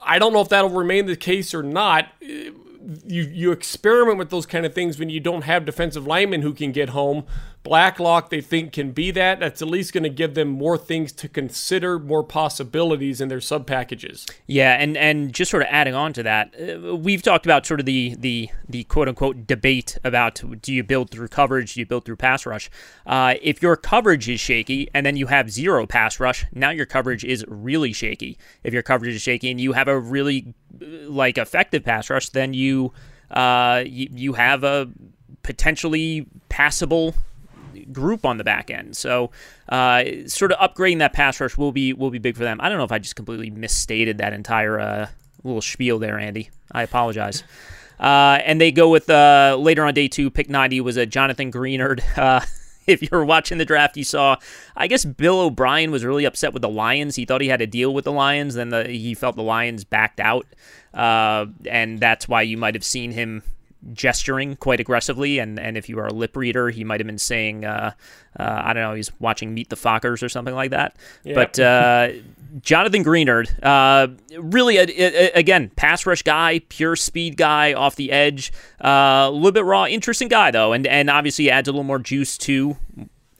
I 0.00 0.18
don't 0.18 0.32
know 0.32 0.40
if 0.40 0.48
that'll 0.48 0.70
remain 0.70 1.06
the 1.06 1.16
case 1.16 1.52
or 1.52 1.62
not 1.62 2.08
you 3.06 3.22
you 3.22 3.52
experiment 3.52 4.18
with 4.18 4.30
those 4.30 4.46
kind 4.46 4.66
of 4.66 4.74
things 4.74 4.98
when 4.98 5.10
you 5.10 5.20
don't 5.20 5.42
have 5.42 5.64
defensive 5.64 6.06
linemen 6.06 6.42
who 6.42 6.52
can 6.52 6.72
get 6.72 6.90
home. 6.90 7.24
Blacklock, 7.64 8.28
they 8.28 8.42
think, 8.42 8.72
can 8.72 8.92
be 8.92 9.10
that. 9.12 9.40
That's 9.40 9.62
at 9.62 9.68
least 9.68 9.94
going 9.94 10.04
to 10.04 10.10
give 10.10 10.34
them 10.34 10.48
more 10.48 10.76
things 10.76 11.12
to 11.12 11.30
consider, 11.30 11.98
more 11.98 12.22
possibilities 12.22 13.22
in 13.22 13.28
their 13.28 13.40
sub 13.40 13.66
packages. 13.66 14.26
Yeah, 14.46 14.74
and 14.74 14.98
and 14.98 15.32
just 15.32 15.50
sort 15.50 15.62
of 15.62 15.68
adding 15.70 15.94
on 15.94 16.12
to 16.12 16.22
that, 16.24 16.54
uh, 16.60 16.94
we've 16.94 17.22
talked 17.22 17.46
about 17.46 17.64
sort 17.64 17.80
of 17.80 17.86
the 17.86 18.16
the 18.18 18.50
the 18.68 18.84
quote 18.84 19.08
unquote 19.08 19.46
debate 19.46 19.96
about 20.04 20.42
do 20.60 20.74
you 20.74 20.84
build 20.84 21.10
through 21.10 21.28
coverage, 21.28 21.72
do 21.72 21.80
you 21.80 21.86
build 21.86 22.04
through 22.04 22.16
pass 22.16 22.44
rush? 22.44 22.68
Uh, 23.06 23.34
if 23.40 23.62
your 23.62 23.76
coverage 23.76 24.28
is 24.28 24.40
shaky 24.40 24.90
and 24.92 25.06
then 25.06 25.16
you 25.16 25.28
have 25.28 25.50
zero 25.50 25.86
pass 25.86 26.20
rush, 26.20 26.44
now 26.52 26.68
your 26.68 26.86
coverage 26.86 27.24
is 27.24 27.46
really 27.48 27.94
shaky. 27.94 28.36
If 28.62 28.74
your 28.74 28.82
coverage 28.82 29.14
is 29.14 29.22
shaky 29.22 29.50
and 29.50 29.58
you 29.58 29.72
have 29.72 29.88
a 29.88 29.98
really 29.98 30.52
uh, 30.82 31.08
like 31.08 31.38
effective 31.38 31.82
pass 31.82 32.10
rush, 32.10 32.28
then 32.28 32.52
you 32.52 32.92
uh, 33.30 33.84
you, 33.86 34.08
you 34.12 34.32
have 34.34 34.64
a 34.64 34.90
potentially 35.42 36.26
passable 36.50 37.14
group 37.92 38.24
on 38.24 38.38
the 38.38 38.44
back 38.44 38.70
end. 38.70 38.96
So, 38.96 39.30
uh, 39.68 40.04
sort 40.26 40.52
of 40.52 40.58
upgrading 40.58 40.98
that 40.98 41.12
pass 41.12 41.40
rush 41.40 41.56
will 41.56 41.72
be 41.72 41.92
will 41.92 42.10
be 42.10 42.18
big 42.18 42.36
for 42.36 42.44
them. 42.44 42.60
I 42.60 42.68
don't 42.68 42.78
know 42.78 42.84
if 42.84 42.92
I 42.92 42.98
just 42.98 43.16
completely 43.16 43.50
misstated 43.50 44.18
that 44.18 44.32
entire 44.32 44.78
uh, 44.78 45.08
little 45.42 45.62
spiel 45.62 45.98
there, 45.98 46.18
Andy. 46.18 46.50
I 46.72 46.82
apologize. 46.82 47.44
Uh, 48.00 48.40
and 48.44 48.60
they 48.60 48.72
go 48.72 48.90
with 48.90 49.08
uh, 49.08 49.56
later 49.58 49.84
on 49.84 49.94
day 49.94 50.08
two, 50.08 50.28
pick 50.28 50.50
90 50.50 50.80
was 50.80 50.96
a 50.96 51.06
Jonathan 51.06 51.52
Greenard. 51.52 52.02
Uh, 52.18 52.40
if 52.86 53.00
you 53.00 53.08
were 53.12 53.24
watching 53.24 53.56
the 53.56 53.64
draft, 53.64 53.96
you 53.96 54.04
saw, 54.04 54.36
I 54.76 54.88
guess 54.88 55.04
Bill 55.04 55.40
O'Brien 55.40 55.90
was 55.90 56.04
really 56.04 56.24
upset 56.24 56.52
with 56.52 56.60
the 56.60 56.68
Lions. 56.68 57.16
He 57.16 57.24
thought 57.24 57.40
he 57.40 57.48
had 57.48 57.62
a 57.62 57.66
deal 57.66 57.94
with 57.94 58.04
the 58.04 58.12
Lions. 58.12 58.54
Then 58.54 58.68
the, 58.68 58.84
he 58.84 59.14
felt 59.14 59.36
the 59.36 59.42
Lions 59.42 59.84
backed 59.84 60.20
out. 60.20 60.46
Uh, 60.92 61.46
and 61.66 61.98
that's 61.98 62.28
why 62.28 62.42
you 62.42 62.58
might 62.58 62.74
have 62.74 62.84
seen 62.84 63.12
him 63.12 63.42
gesturing 63.92 64.56
quite 64.56 64.80
aggressively. 64.80 65.38
And, 65.38 65.58
and 65.58 65.76
if 65.76 65.88
you 65.88 65.98
are 65.98 66.06
a 66.06 66.12
lip 66.12 66.36
reader, 66.36 66.70
he 66.70 66.84
might 66.84 67.00
have 67.00 67.06
been 67.06 67.18
saying, 67.18 67.64
uh, 67.64 67.92
uh, 68.38 68.62
I 68.64 68.72
don't 68.72 68.82
know, 68.82 68.94
he's 68.94 69.10
watching 69.20 69.54
Meet 69.54 69.68
the 69.70 69.76
Fockers 69.76 70.22
or 70.22 70.28
something 70.28 70.54
like 70.54 70.70
that. 70.70 70.96
But 71.34 71.58
uh, 71.58 72.08
Jonathan 72.60 73.04
Greenard, 73.04 73.50
uh, 73.62 74.08
really, 74.38 74.78
a, 74.78 74.84
a, 74.84 75.32
again, 75.32 75.70
pass 75.76 76.06
rush 76.06 76.22
guy, 76.22 76.60
pure 76.68 76.96
speed 76.96 77.36
guy 77.36 77.74
off 77.74 77.96
the 77.96 78.12
edge, 78.12 78.52
uh, 78.82 79.26
a 79.26 79.30
little 79.30 79.52
bit 79.52 79.64
raw, 79.64 79.86
interesting 79.86 80.28
guy, 80.28 80.50
though. 80.50 80.72
And, 80.72 80.86
and 80.86 81.10
obviously 81.10 81.50
adds 81.50 81.68
a 81.68 81.72
little 81.72 81.84
more 81.84 81.98
juice 81.98 82.38
to, 82.38 82.76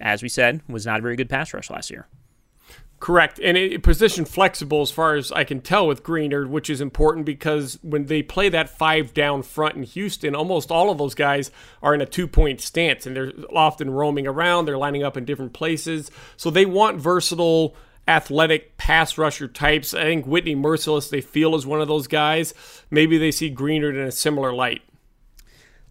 as 0.01 0.23
we 0.23 0.29
said, 0.29 0.61
was 0.69 0.87
not 0.87 0.99
a 0.99 1.03
very 1.03 1.17
good 1.17 1.29
pass 1.31 1.55
rush 1.55 1.71
last 1.71 1.91
year. 1.91 2.07
Correct. 3.05 3.39
And 3.39 3.59
it, 3.59 3.83
position 3.83 4.25
flexible 4.25 4.81
as 4.81 4.91
far 4.91 5.15
as 5.15 5.31
I 5.31 5.45
can 5.45 5.61
tell 5.61 5.87
with 5.87 6.03
Greenard, 6.03 6.49
which 6.49 6.71
is 6.71 6.81
important 6.81 7.27
because 7.27 7.79
when 7.83 8.07
they 8.07 8.23
play 8.23 8.49
that 8.49 8.71
five 8.71 9.13
down 9.13 9.43
front 9.43 9.77
in 9.77 9.83
Houston, 9.83 10.35
almost 10.35 10.71
all 10.71 10.89
of 10.89 10.97
those 10.97 11.15
guys 11.15 11.51
are 11.83 11.93
in 11.93 12.01
a 12.01 12.07
two 12.07 12.27
point 12.27 12.63
stance 12.63 13.05
and 13.05 13.15
they're 13.15 13.33
often 13.55 13.91
roaming 13.91 14.27
around. 14.27 14.65
They're 14.65 14.79
lining 14.79 15.03
up 15.03 15.19
in 15.19 15.27
different 15.27 15.53
places. 15.53 16.11
So 16.39 16.49
they 16.49 16.65
want 16.65 16.97
versatile, 16.99 17.77
athletic 18.09 18.79
pass 18.79 19.19
rusher 19.19 19.49
types. 19.49 19.93
I 19.93 20.05
think 20.05 20.25
Whitney 20.25 20.57
Mercilus, 20.57 21.11
they 21.11 21.21
feel, 21.21 21.55
is 21.57 21.67
one 21.67 21.83
of 21.83 21.89
those 21.89 22.07
guys. 22.07 22.55
Maybe 22.91 23.19
they 23.19 23.33
see 23.33 23.55
Greenard 23.55 24.01
in 24.01 24.07
a 24.07 24.13
similar 24.13 24.55
light. 24.55 24.81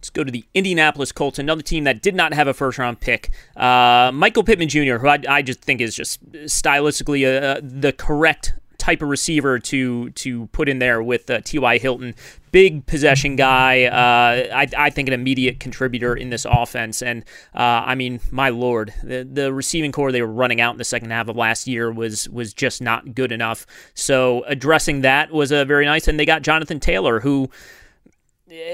Let's 0.04 0.10
go 0.10 0.22
to 0.22 0.30
the 0.30 0.44
Indianapolis 0.52 1.12
Colts, 1.12 1.38
another 1.38 1.62
team 1.62 1.84
that 1.84 2.02
did 2.02 2.14
not 2.14 2.34
have 2.34 2.46
a 2.46 2.52
first 2.52 2.76
round 2.76 3.00
pick. 3.00 3.30
Uh, 3.56 4.10
Michael 4.12 4.44
Pittman 4.44 4.68
Jr., 4.68 4.98
who 4.98 5.08
I, 5.08 5.18
I, 5.26 5.40
just 5.40 5.62
think 5.62 5.80
is 5.80 5.96
just 5.96 6.22
stylistically 6.30 7.24
uh, 7.24 7.62
the 7.62 7.90
correct 7.90 8.52
type 8.76 9.00
of 9.00 9.08
receiver 9.08 9.58
to 9.60 10.10
to 10.10 10.46
put 10.48 10.68
in 10.68 10.78
there 10.78 11.02
with 11.02 11.30
uh, 11.30 11.40
T.Y. 11.40 11.78
Hilton. 11.78 12.14
Big 12.52 12.84
possession 12.84 13.34
guy. 13.34 13.84
Uh, 13.84 14.54
I, 14.54 14.68
I, 14.76 14.90
think 14.90 15.08
an 15.08 15.14
immediate 15.14 15.58
contributor 15.58 16.14
in 16.14 16.28
this 16.28 16.44
offense. 16.44 17.00
And 17.00 17.24
uh, 17.54 17.60
I 17.86 17.94
mean, 17.94 18.20
my 18.30 18.50
lord, 18.50 18.92
the, 19.02 19.24
the 19.24 19.54
receiving 19.54 19.90
corps 19.90 20.12
they 20.12 20.20
were 20.20 20.28
running 20.28 20.60
out 20.60 20.72
in 20.72 20.78
the 20.78 20.84
second 20.84 21.12
half 21.12 21.28
of 21.28 21.36
last 21.36 21.66
year 21.66 21.90
was 21.90 22.28
was 22.28 22.52
just 22.52 22.82
not 22.82 23.14
good 23.14 23.32
enough. 23.32 23.66
So 23.94 24.44
addressing 24.48 25.00
that 25.00 25.32
was 25.32 25.50
a 25.50 25.64
very 25.64 25.86
nice. 25.86 26.08
And 26.08 26.20
they 26.20 26.26
got 26.26 26.42
Jonathan 26.42 26.78
Taylor, 26.78 27.20
who 27.20 27.48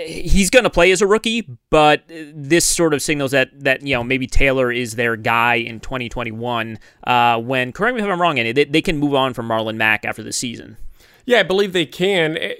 he's 0.06 0.50
going 0.50 0.64
to 0.64 0.70
play 0.70 0.90
as 0.90 1.00
a 1.00 1.06
rookie, 1.06 1.48
but 1.70 2.02
this 2.08 2.64
sort 2.64 2.94
of 2.94 3.02
signals 3.02 3.30
that 3.30 3.48
that 3.60 3.82
you 3.82 3.94
know 3.94 4.04
maybe 4.04 4.26
Taylor 4.26 4.70
is 4.70 4.96
their 4.96 5.16
guy 5.16 5.56
in 5.56 5.80
2021. 5.80 6.78
Uh, 7.04 7.40
when 7.40 7.72
correct 7.72 7.96
me 7.96 8.02
if 8.02 8.08
I'm 8.08 8.20
wrong, 8.20 8.38
Andy, 8.38 8.52
they, 8.52 8.64
they 8.64 8.82
can 8.82 8.98
move 8.98 9.14
on 9.14 9.34
from 9.34 9.48
Marlon 9.48 9.76
Mack 9.76 10.04
after 10.04 10.22
the 10.22 10.32
season. 10.32 10.76
Yeah, 11.24 11.40
I 11.40 11.42
believe 11.42 11.72
they 11.72 11.86
can. 11.86 12.36
Eh, 12.36 12.54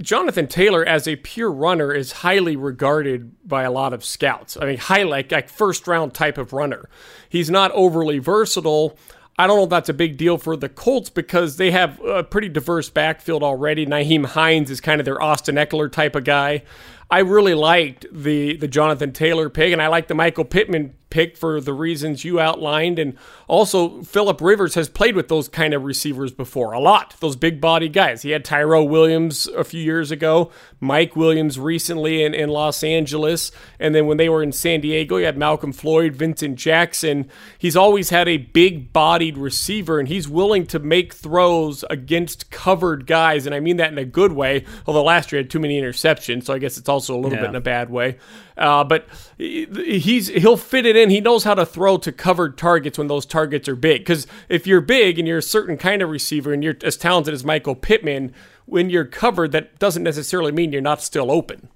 Jonathan 0.00 0.48
Taylor, 0.48 0.84
as 0.84 1.06
a 1.06 1.16
pure 1.16 1.52
runner, 1.52 1.92
is 1.92 2.12
highly 2.12 2.56
regarded 2.56 3.36
by 3.46 3.62
a 3.62 3.70
lot 3.70 3.92
of 3.92 4.04
scouts. 4.04 4.56
I 4.60 4.64
mean, 4.64 4.78
high 4.78 5.02
like, 5.02 5.30
like 5.30 5.48
first 5.48 5.86
round 5.86 6.14
type 6.14 6.38
of 6.38 6.52
runner. 6.52 6.88
He's 7.28 7.50
not 7.50 7.70
overly 7.72 8.18
versatile. 8.18 8.98
I 9.42 9.48
don't 9.48 9.56
know 9.56 9.64
if 9.64 9.70
that's 9.70 9.88
a 9.88 9.94
big 9.94 10.16
deal 10.16 10.38
for 10.38 10.56
the 10.56 10.68
Colts 10.68 11.10
because 11.10 11.56
they 11.56 11.72
have 11.72 12.00
a 12.04 12.22
pretty 12.22 12.48
diverse 12.48 12.88
backfield 12.88 13.42
already. 13.42 13.84
Nyheim 13.84 14.24
Hines 14.24 14.70
is 14.70 14.80
kind 14.80 15.00
of 15.00 15.04
their 15.04 15.20
Austin 15.20 15.56
Ekeler 15.56 15.90
type 15.90 16.14
of 16.14 16.22
guy. 16.22 16.62
I 17.10 17.18
really 17.18 17.54
liked 17.54 18.06
the 18.12 18.56
the 18.56 18.68
Jonathan 18.68 19.12
Taylor 19.12 19.50
pick, 19.50 19.72
and 19.72 19.82
I 19.82 19.88
like 19.88 20.06
the 20.06 20.14
Michael 20.14 20.44
Pittman 20.44 20.94
pick 21.12 21.36
for 21.36 21.60
the 21.60 21.74
reasons 21.74 22.24
you 22.24 22.40
outlined. 22.40 22.98
And 22.98 23.18
also, 23.46 24.02
Philip 24.02 24.40
Rivers 24.40 24.74
has 24.76 24.88
played 24.88 25.14
with 25.14 25.28
those 25.28 25.46
kind 25.46 25.74
of 25.74 25.84
receivers 25.84 26.32
before 26.32 26.72
a 26.72 26.80
lot, 26.80 27.14
those 27.20 27.36
big 27.36 27.60
body 27.60 27.90
guys. 27.90 28.22
He 28.22 28.30
had 28.30 28.46
Tyrell 28.46 28.88
Williams 28.88 29.46
a 29.48 29.62
few 29.62 29.82
years 29.82 30.10
ago, 30.10 30.50
Mike 30.80 31.14
Williams 31.14 31.58
recently 31.58 32.24
in, 32.24 32.32
in 32.32 32.48
Los 32.48 32.82
Angeles. 32.82 33.52
And 33.78 33.94
then 33.94 34.06
when 34.06 34.16
they 34.16 34.30
were 34.30 34.42
in 34.42 34.52
San 34.52 34.80
Diego, 34.80 35.18
you 35.18 35.26
had 35.26 35.36
Malcolm 35.36 35.72
Floyd, 35.72 36.16
Vincent 36.16 36.56
Jackson. 36.56 37.28
He's 37.58 37.76
always 37.76 38.08
had 38.08 38.26
a 38.26 38.38
big 38.38 38.92
bodied 38.94 39.36
receiver, 39.36 40.00
and 40.00 40.08
he's 40.08 40.28
willing 40.28 40.66
to 40.68 40.78
make 40.78 41.12
throws 41.12 41.84
against 41.90 42.50
covered 42.50 43.06
guys. 43.06 43.44
And 43.44 43.54
I 43.54 43.60
mean 43.60 43.76
that 43.76 43.92
in 43.92 43.98
a 43.98 44.06
good 44.06 44.32
way, 44.32 44.64
although 44.86 45.04
last 45.04 45.30
year 45.30 45.40
he 45.40 45.44
had 45.44 45.50
too 45.50 45.60
many 45.60 45.78
interceptions. 45.78 46.44
So 46.44 46.54
I 46.54 46.58
guess 46.58 46.78
it's 46.78 46.88
also 46.88 47.14
a 47.14 47.20
little 47.20 47.36
yeah. 47.36 47.42
bit 47.42 47.50
in 47.50 47.56
a 47.56 47.60
bad 47.60 47.90
way. 47.90 48.16
Uh, 48.62 48.84
but 48.84 49.08
he's 49.38 50.28
he'll 50.28 50.56
fit 50.56 50.86
it 50.86 50.94
in. 50.94 51.10
He 51.10 51.20
knows 51.20 51.42
how 51.42 51.54
to 51.54 51.66
throw 51.66 51.98
to 51.98 52.12
covered 52.12 52.56
targets 52.56 52.96
when 52.96 53.08
those 53.08 53.26
targets 53.26 53.68
are 53.68 53.74
big. 53.74 54.02
Because 54.02 54.28
if 54.48 54.68
you're 54.68 54.80
big 54.80 55.18
and 55.18 55.26
you're 55.26 55.38
a 55.38 55.42
certain 55.42 55.76
kind 55.76 56.00
of 56.00 56.08
receiver 56.08 56.52
and 56.52 56.62
you're 56.62 56.76
as 56.84 56.96
talented 56.96 57.34
as 57.34 57.44
Michael 57.44 57.74
Pittman, 57.74 58.32
when 58.66 58.88
you're 58.88 59.04
covered, 59.04 59.50
that 59.50 59.80
doesn't 59.80 60.04
necessarily 60.04 60.52
mean 60.52 60.72
you're 60.72 60.80
not 60.80 61.02
still 61.02 61.32
open. 61.32 61.68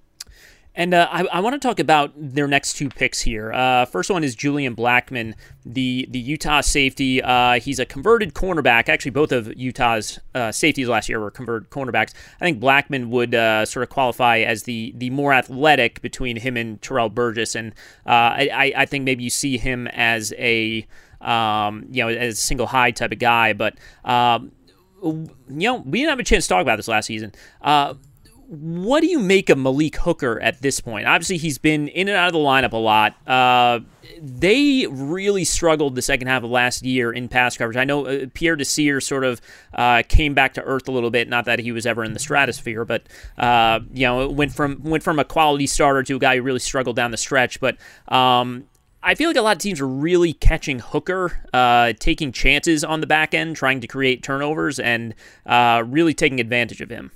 And 0.77 0.93
uh, 0.93 1.09
I, 1.11 1.25
I 1.25 1.41
want 1.41 1.55
to 1.55 1.59
talk 1.59 1.81
about 1.81 2.13
their 2.15 2.47
next 2.47 2.75
two 2.75 2.91
picks 2.91 3.23
here. 3.23 3.51
Uh, 3.51 3.87
first 3.87 4.11
one 4.11 4.23
is 4.23 4.37
Julian 4.37 4.77
Blackmon, 4.77 5.33
the 5.65 6.07
the 6.11 6.19
Utah 6.19 6.61
safety. 6.61 7.23
Uh, 7.23 7.59
he's 7.59 7.79
a 7.79 7.87
converted 7.87 8.35
cornerback. 8.35 8.91
Actually, 8.91 9.13
both 9.13 9.33
of 9.33 9.57
Utah's 9.57 10.19
uh, 10.35 10.53
safeties 10.53 10.87
last 10.87 11.09
year 11.09 11.19
were 11.19 11.31
converted 11.31 11.71
cornerbacks. 11.71 12.13
I 12.41 12.45
think 12.45 12.61
Blackmon 12.61 13.09
would 13.09 13.35
uh, 13.35 13.65
sort 13.65 13.85
of 13.85 13.89
qualify 13.89 14.41
as 14.41 14.65
the 14.65 14.93
the 14.95 15.09
more 15.09 15.33
athletic 15.33 16.03
between 16.03 16.37
him 16.37 16.59
and 16.59 16.81
Terrell 16.83 17.09
Burgess, 17.09 17.55
and 17.55 17.73
uh, 18.05 18.37
I, 18.37 18.73
I 18.77 18.87
think 18.87 19.05
maybe 19.05 19.25
you 19.25 19.31
see 19.31 19.57
him 19.57 19.87
as 19.89 20.35
a 20.37 20.87
um, 21.23 21.87
you 21.91 22.03
know 22.03 22.11
as 22.11 22.35
a 22.35 22.41
single 22.41 22.67
high 22.67 22.91
type 22.91 23.13
of 23.13 23.19
guy, 23.19 23.55
but. 23.55 23.79
Um, 24.05 24.53
you 25.03 25.29
know, 25.49 25.77
we 25.77 26.01
didn't 26.01 26.09
have 26.09 26.19
a 26.19 26.25
chance 26.25 26.47
to 26.47 26.49
talk 26.49 26.63
about 26.63 26.77
this 26.77 26.89
last 26.89 27.07
season. 27.07 27.31
Uh, 27.61 27.95
what 28.49 29.01
do 29.01 29.09
you 29.09 29.19
make 29.19 29.51
of 29.51 29.59
Malik 29.59 29.97
Hooker 29.97 30.41
at 30.41 30.63
this 30.63 30.79
point? 30.79 31.07
Obviously, 31.07 31.37
he's 31.37 31.59
been 31.59 31.89
in 31.89 32.09
and 32.09 32.17
out 32.17 32.29
of 32.29 32.33
the 32.33 32.39
lineup 32.39 32.73
a 32.73 32.77
lot. 32.77 33.17
Uh, 33.27 33.81
they 34.21 34.87
really 34.89 35.45
struggled 35.45 35.97
the 35.97 36.03
second 36.03 36.29
half 36.29 36.45
of 36.45 36.51
last 36.51 36.85
year 36.85 37.13
in 37.13 37.29
pass 37.29 37.57
coverage. 37.57 37.77
I 37.77 37.85
know 37.85 38.07
uh, 38.07 38.27
Pierre 38.35 38.55
Desir 38.55 39.01
sort 39.01 39.25
of 39.25 39.41
uh, 39.75 40.03
came 40.09 40.33
back 40.33 40.55
to 40.55 40.63
earth 40.63 40.87
a 40.87 40.93
little 40.93 41.11
bit. 41.11 41.29
Not 41.29 41.45
that 41.47 41.59
he 41.59 41.73
was 41.73 41.87
ever 41.87 42.05
in 42.05 42.13
the 42.13 42.21
stratosphere, 42.21 42.85
but 42.85 43.03
uh, 43.37 43.81
you 43.93 44.07
know, 44.07 44.29
went 44.29 44.53
from 44.53 44.83
went 44.85 45.03
from 45.03 45.19
a 45.19 45.25
quality 45.25 45.67
starter 45.67 46.03
to 46.05 46.17
a 46.17 46.19
guy 46.21 46.37
who 46.37 46.43
really 46.43 46.61
struggled 46.61 46.95
down 46.97 47.11
the 47.11 47.17
stretch. 47.17 47.59
But 47.59 47.77
um, 48.09 48.67
I 49.03 49.17
feel 49.17 49.29
like 49.29 49.37
a 49.37 49.43
lot 49.43 49.57
of 49.57 49.63
teams 49.63 49.81
are 49.81 49.89
really 49.89 50.33
catching 50.33 50.79
Hooker, 50.79 51.41
uh, 51.53 51.95
taking 51.99 52.31
chances 52.31 52.85
on 52.85 53.01
the 53.01 53.07
back 53.07 53.35
end, 53.35 53.57
trying 53.57 53.81
to 53.81 53.89
create 53.89 54.23
turnovers, 54.23 54.79
and 54.79 55.15
uh, 55.47 55.83
really 55.85 56.15
taking 56.15 56.39
advantage 56.39 56.81
of 56.81 56.91
him. 56.91 57.11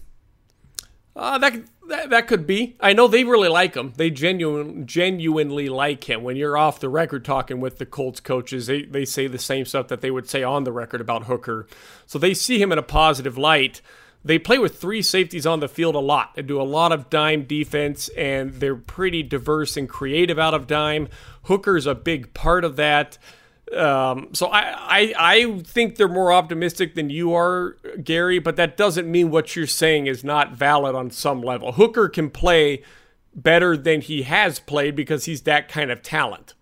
Uh, 1.16 1.38
that, 1.38 1.60
that 1.88 2.10
that 2.10 2.26
could 2.28 2.46
be. 2.46 2.76
I 2.80 2.92
know 2.92 3.08
they 3.08 3.24
really 3.24 3.48
like 3.48 3.74
him. 3.74 3.92
They 3.96 4.10
genuine, 4.10 4.86
genuinely 4.86 5.68
like 5.68 6.08
him. 6.08 6.22
When 6.22 6.36
you're 6.36 6.56
off 6.56 6.80
the 6.80 6.88
record 6.88 7.24
talking 7.24 7.60
with 7.60 7.78
the 7.78 7.86
Colts 7.86 8.20
coaches, 8.20 8.66
they, 8.68 8.82
they 8.82 9.04
say 9.04 9.26
the 9.26 9.38
same 9.38 9.64
stuff 9.64 9.88
that 9.88 10.00
they 10.00 10.10
would 10.10 10.28
say 10.28 10.42
on 10.42 10.64
the 10.64 10.72
record 10.72 11.00
about 11.00 11.24
Hooker. 11.24 11.66
So 12.06 12.18
they 12.18 12.32
see 12.32 12.60
him 12.62 12.70
in 12.70 12.78
a 12.78 12.82
positive 12.82 13.36
light. 13.36 13.82
They 14.24 14.38
play 14.38 14.58
with 14.58 14.78
three 14.78 15.02
safeties 15.02 15.46
on 15.46 15.60
the 15.60 15.68
field 15.68 15.94
a 15.94 16.00
lot. 16.00 16.34
They 16.34 16.42
do 16.42 16.60
a 16.60 16.62
lot 16.62 16.92
of 16.92 17.08
dime 17.08 17.44
defense, 17.44 18.08
and 18.10 18.52
they're 18.54 18.76
pretty 18.76 19.22
diverse 19.22 19.76
and 19.76 19.88
creative 19.88 20.38
out 20.38 20.54
of 20.54 20.66
dime. 20.66 21.08
Hooker's 21.44 21.86
a 21.86 21.94
big 21.94 22.34
part 22.34 22.64
of 22.64 22.76
that. 22.76 23.16
Um, 23.76 24.30
so 24.32 24.48
I, 24.48 24.72
I 24.72 25.14
I 25.18 25.60
think 25.60 25.96
they're 25.96 26.08
more 26.08 26.32
optimistic 26.32 26.94
than 26.94 27.08
you 27.10 27.34
are, 27.34 27.76
Gary. 28.02 28.38
But 28.38 28.56
that 28.56 28.76
doesn't 28.76 29.10
mean 29.10 29.30
what 29.30 29.54
you're 29.54 29.66
saying 29.66 30.06
is 30.06 30.24
not 30.24 30.52
valid 30.52 30.94
on 30.94 31.10
some 31.10 31.40
level. 31.40 31.72
Hooker 31.72 32.08
can 32.08 32.30
play 32.30 32.82
better 33.34 33.76
than 33.76 34.00
he 34.00 34.22
has 34.22 34.58
played 34.58 34.96
because 34.96 35.26
he's 35.26 35.42
that 35.42 35.68
kind 35.68 35.90
of 35.90 36.02
talent. 36.02 36.54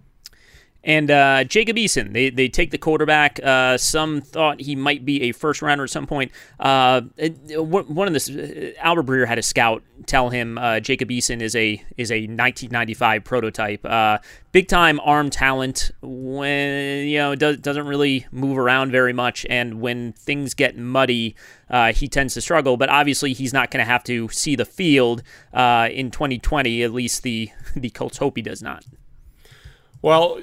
And 0.88 1.10
uh, 1.10 1.44
Jacob 1.44 1.76
Eason, 1.76 2.14
they, 2.14 2.30
they 2.30 2.48
take 2.48 2.70
the 2.70 2.78
quarterback. 2.78 3.38
Uh, 3.44 3.76
some 3.76 4.22
thought 4.22 4.58
he 4.58 4.74
might 4.74 5.04
be 5.04 5.24
a 5.24 5.32
first 5.32 5.60
rounder 5.60 5.84
at 5.84 5.90
some 5.90 6.06
point. 6.06 6.32
Uh, 6.58 7.02
one 7.58 8.08
of 8.08 8.14
the 8.14 8.74
Albert 8.80 9.02
Breer 9.02 9.28
had 9.28 9.36
a 9.36 9.42
scout 9.42 9.82
tell 10.06 10.30
him 10.30 10.56
uh, 10.56 10.80
Jacob 10.80 11.10
Eason 11.10 11.42
is 11.42 11.54
a 11.54 11.84
is 11.98 12.10
a 12.10 12.20
1995 12.20 13.22
prototype, 13.22 13.84
uh, 13.84 14.16
big 14.50 14.66
time 14.66 14.98
arm 15.00 15.28
talent. 15.28 15.90
When 16.00 17.06
you 17.06 17.18
know 17.18 17.34
does, 17.34 17.58
doesn't 17.58 17.86
really 17.86 18.24
move 18.32 18.56
around 18.56 18.90
very 18.90 19.12
much, 19.12 19.44
and 19.50 19.82
when 19.82 20.14
things 20.14 20.54
get 20.54 20.78
muddy, 20.78 21.36
uh, 21.68 21.92
he 21.92 22.08
tends 22.08 22.32
to 22.32 22.40
struggle. 22.40 22.78
But 22.78 22.88
obviously, 22.88 23.34
he's 23.34 23.52
not 23.52 23.70
going 23.70 23.84
to 23.84 23.90
have 23.90 24.04
to 24.04 24.30
see 24.30 24.56
the 24.56 24.64
field 24.64 25.22
in 25.52 26.10
2020. 26.10 26.82
At 26.82 26.94
least 26.94 27.24
the 27.24 27.50
the 27.76 27.90
Colts 27.90 28.16
hope 28.16 28.38
he 28.38 28.42
does 28.42 28.62
not. 28.62 28.86
Well, 30.00 30.40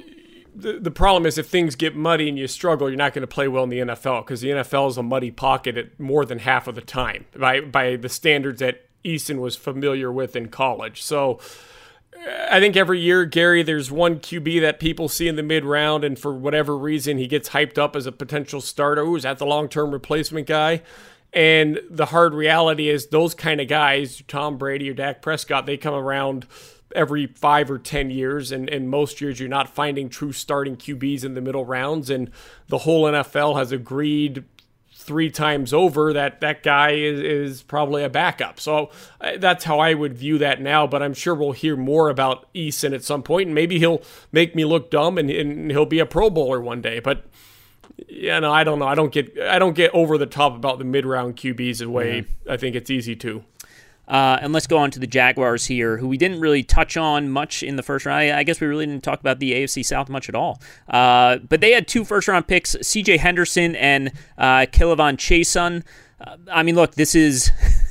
the, 0.56 0.80
the 0.80 0.92
problem 0.92 1.26
is 1.26 1.38
if 1.38 1.48
things 1.48 1.76
get 1.76 1.96
muddy 1.96 2.30
and 2.30 2.38
you 2.38 2.48
struggle, 2.48 2.90
you're 2.90 2.98
not 2.98 3.14
going 3.14 3.22
to 3.22 3.28
play 3.28 3.48
well 3.48 3.64
in 3.64 3.70
the 3.70 3.80
NFL 3.80 4.26
because 4.26 4.42
the 4.42 4.50
NFL 4.50 4.90
is 4.90 4.98
a 4.98 5.04
muddy 5.04 5.32
pocket 5.32 5.78
at 5.78 6.00
more 6.00 6.26
than 6.26 6.40
half 6.40 6.68
of 6.68 6.76
the 6.76 6.82
time 6.82 7.26
by 7.38 7.60
by 7.60 7.96
the 7.96 8.10
standards 8.10 8.60
that 8.60 8.88
Eason 9.04 9.40
was 9.40 9.56
familiar 9.56 10.12
with 10.12 10.36
in 10.36 10.48
college. 10.48 11.04
So 11.04 11.40
I 12.50 12.60
think 12.60 12.76
every 12.76 13.00
year, 13.00 13.26
Gary, 13.26 13.62
there's 13.62 13.92
one 13.92 14.20
QB 14.20 14.62
that 14.62 14.80
people 14.80 15.10
see 15.10 15.28
in 15.28 15.36
the 15.36 15.44
mid 15.44 15.66
round, 15.66 16.04
and 16.04 16.18
for 16.18 16.34
whatever 16.34 16.78
reason, 16.78 17.18
he 17.18 17.28
gets 17.28 17.50
hyped 17.50 17.78
up 17.78 17.96
as 17.96 18.06
a 18.06 18.12
potential 18.12 18.62
starter. 18.62 19.02
Ooh, 19.02 19.16
is 19.16 19.24
that 19.24 19.38
the 19.38 19.46
long 19.46 19.68
term 19.68 19.92
replacement 19.92 20.48
guy? 20.48 20.82
And 21.34 21.82
the 21.90 22.08
hard 22.08 22.34
reality 22.34 22.88
is 22.88 23.08
those 23.08 23.36
kind 23.36 23.60
of 23.60 23.68
guys, 23.68 24.24
Tom 24.28 24.58
Brady 24.58 24.90
or 24.90 24.94
Dak 24.94 25.22
Prescott, 25.22 25.66
they 25.66 25.76
come 25.76 25.94
around 25.94 26.48
every 26.96 27.28
five 27.28 27.70
or 27.70 27.78
ten 27.78 28.10
years, 28.10 28.52
and, 28.52 28.70
and 28.70 28.90
most 28.90 29.22
years 29.22 29.40
you're 29.40 29.50
not 29.50 29.70
finding 29.70 30.10
true 30.10 30.32
starting 30.32 30.78
QBs 30.78 31.24
in 31.24 31.34
the 31.34 31.42
middle 31.42 31.66
rounds, 31.66 32.10
and 32.10 32.32
the 32.68 32.80
whole 32.80 33.04
NFL 33.04 33.58
has 33.58 33.72
agreed 33.72 34.44
three 35.06 35.30
times 35.30 35.72
over 35.72 36.14
that 36.14 36.42
that 36.42 36.64
guy 36.64 36.92
is, 36.92 37.20
is 37.20 37.62
probably 37.62 38.04
a 38.04 38.10
backup. 38.10 38.60
So 38.60 38.90
uh, 39.22 39.34
that's 39.38 39.64
how 39.64 39.80
I 39.80 39.94
would 39.94 40.16
view 40.16 40.40
that 40.40 40.62
now. 40.62 40.88
But 40.88 41.04
I'm 41.04 41.14
sure 41.14 41.36
we'll 41.36 41.52
hear 41.52 41.76
more 41.76 42.10
about 42.10 42.52
Eason 42.54 42.94
at 42.94 43.04
some 43.04 43.22
point, 43.22 43.48
and 43.48 43.56
maybe 43.56 43.78
he'll 43.78 44.02
make 44.32 44.56
me 44.56 44.66
look 44.66 44.90
dumb 44.90 45.18
and, 45.18 45.30
and 45.30 45.70
he'll 45.70 45.86
be 45.86 46.00
a 46.00 46.06
Pro 46.08 46.32
Bowler 46.32 46.60
one 46.60 46.82
day. 46.82 47.00
But 47.00 47.24
yeah, 48.08 48.40
no, 48.40 48.52
I 48.52 48.64
don't 48.64 48.80
know. 48.80 48.88
I 48.88 48.96
don't 48.96 49.14
get 49.14 49.38
I 49.40 49.60
don't 49.60 49.76
get 49.76 49.94
over 49.94 50.18
the 50.18 50.26
top 50.26 50.56
about 50.56 50.80
the 50.80 50.86
mid 50.86 51.06
round 51.06 51.36
QBs 51.36 51.80
the 51.80 51.90
way 51.90 52.22
mm-hmm. 52.22 52.52
I 52.52 52.58
think 52.58 52.76
it's 52.76 52.90
easy 52.90 53.16
to. 53.18 53.44
Uh, 54.08 54.38
and 54.42 54.54
let's 54.54 54.68
go 54.68 54.78
on 54.78 54.92
to 54.92 55.00
the 55.00 55.08
Jaguars 55.08 55.66
here, 55.66 55.98
who 55.98 56.08
we 56.08 56.18
didn't 56.18 56.40
really 56.40 56.64
touch 56.64 56.96
on 56.98 57.30
much 57.30 57.64
in 57.64 57.76
the 57.76 57.84
first 57.84 58.06
round. 58.06 58.20
I, 58.20 58.40
I 58.40 58.44
guess 58.44 58.62
we 58.62 58.68
really 58.68 58.86
didn't 58.86 59.04
talk 59.04 59.20
about 59.20 59.40
the 59.40 59.54
AFC 59.54 59.84
South 59.84 60.10
much 60.10 60.30
at 60.30 60.36
all. 60.36 60.62
Uh, 60.88 61.38
but 61.38 61.62
they 61.62 61.72
had 61.72 61.88
two 61.88 62.06
first 62.06 62.28
round 62.28 62.48
picks, 62.48 62.76
CJ 62.76 63.18
Henderson 63.20 63.76
and 63.76 64.12
uh, 64.38 64.66
K'Lavon 64.72 65.18
Chaisson. 65.18 65.84
Uh, 66.20 66.38
I 66.52 66.64
mean, 66.64 66.76
look, 66.76 66.96
this 66.96 67.16
is. 67.16 67.52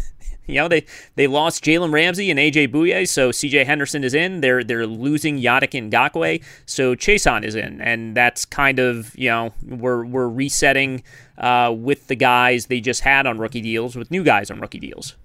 You 0.47 0.57
know, 0.57 0.69
they, 0.69 0.85
they 1.15 1.27
lost 1.27 1.65
Jalen 1.65 1.91
Ramsey 1.91 2.31
and 2.31 2.39
AJ 2.39 2.69
Bouye, 2.69 3.09
so 3.09 3.31
CJ 3.31 3.65
Henderson 3.65 4.05
is 4.05 4.13
in. 4.13 4.43
They're 4.43 4.63
they're 4.63 4.87
losing 4.87 5.41
Yannick 5.41 5.91
Ngakoue, 5.91 6.45
so 6.67 6.95
Chaisson 6.95 7.45
is 7.45 7.55
in. 7.55 7.81
And 7.81 8.15
that's 8.15 8.45
kind 8.45 8.79
of, 8.79 9.19
you 9.19 9.31
know, 9.31 9.55
we're 9.67 10.05
we're 10.05 10.29
resetting 10.29 11.03
uh, 11.39 11.75
with 11.75 12.09
the 12.09 12.15
guys 12.15 12.67
they 12.67 12.81
just 12.81 13.01
had 13.01 13.27
on 13.27 13.39
rookie 13.39 13.63
deals 13.63 13.97
with 13.97 14.11
new 14.11 14.23
guys 14.23 14.51
on 14.51 14.61
rookie 14.61 14.81
deals 14.81 15.17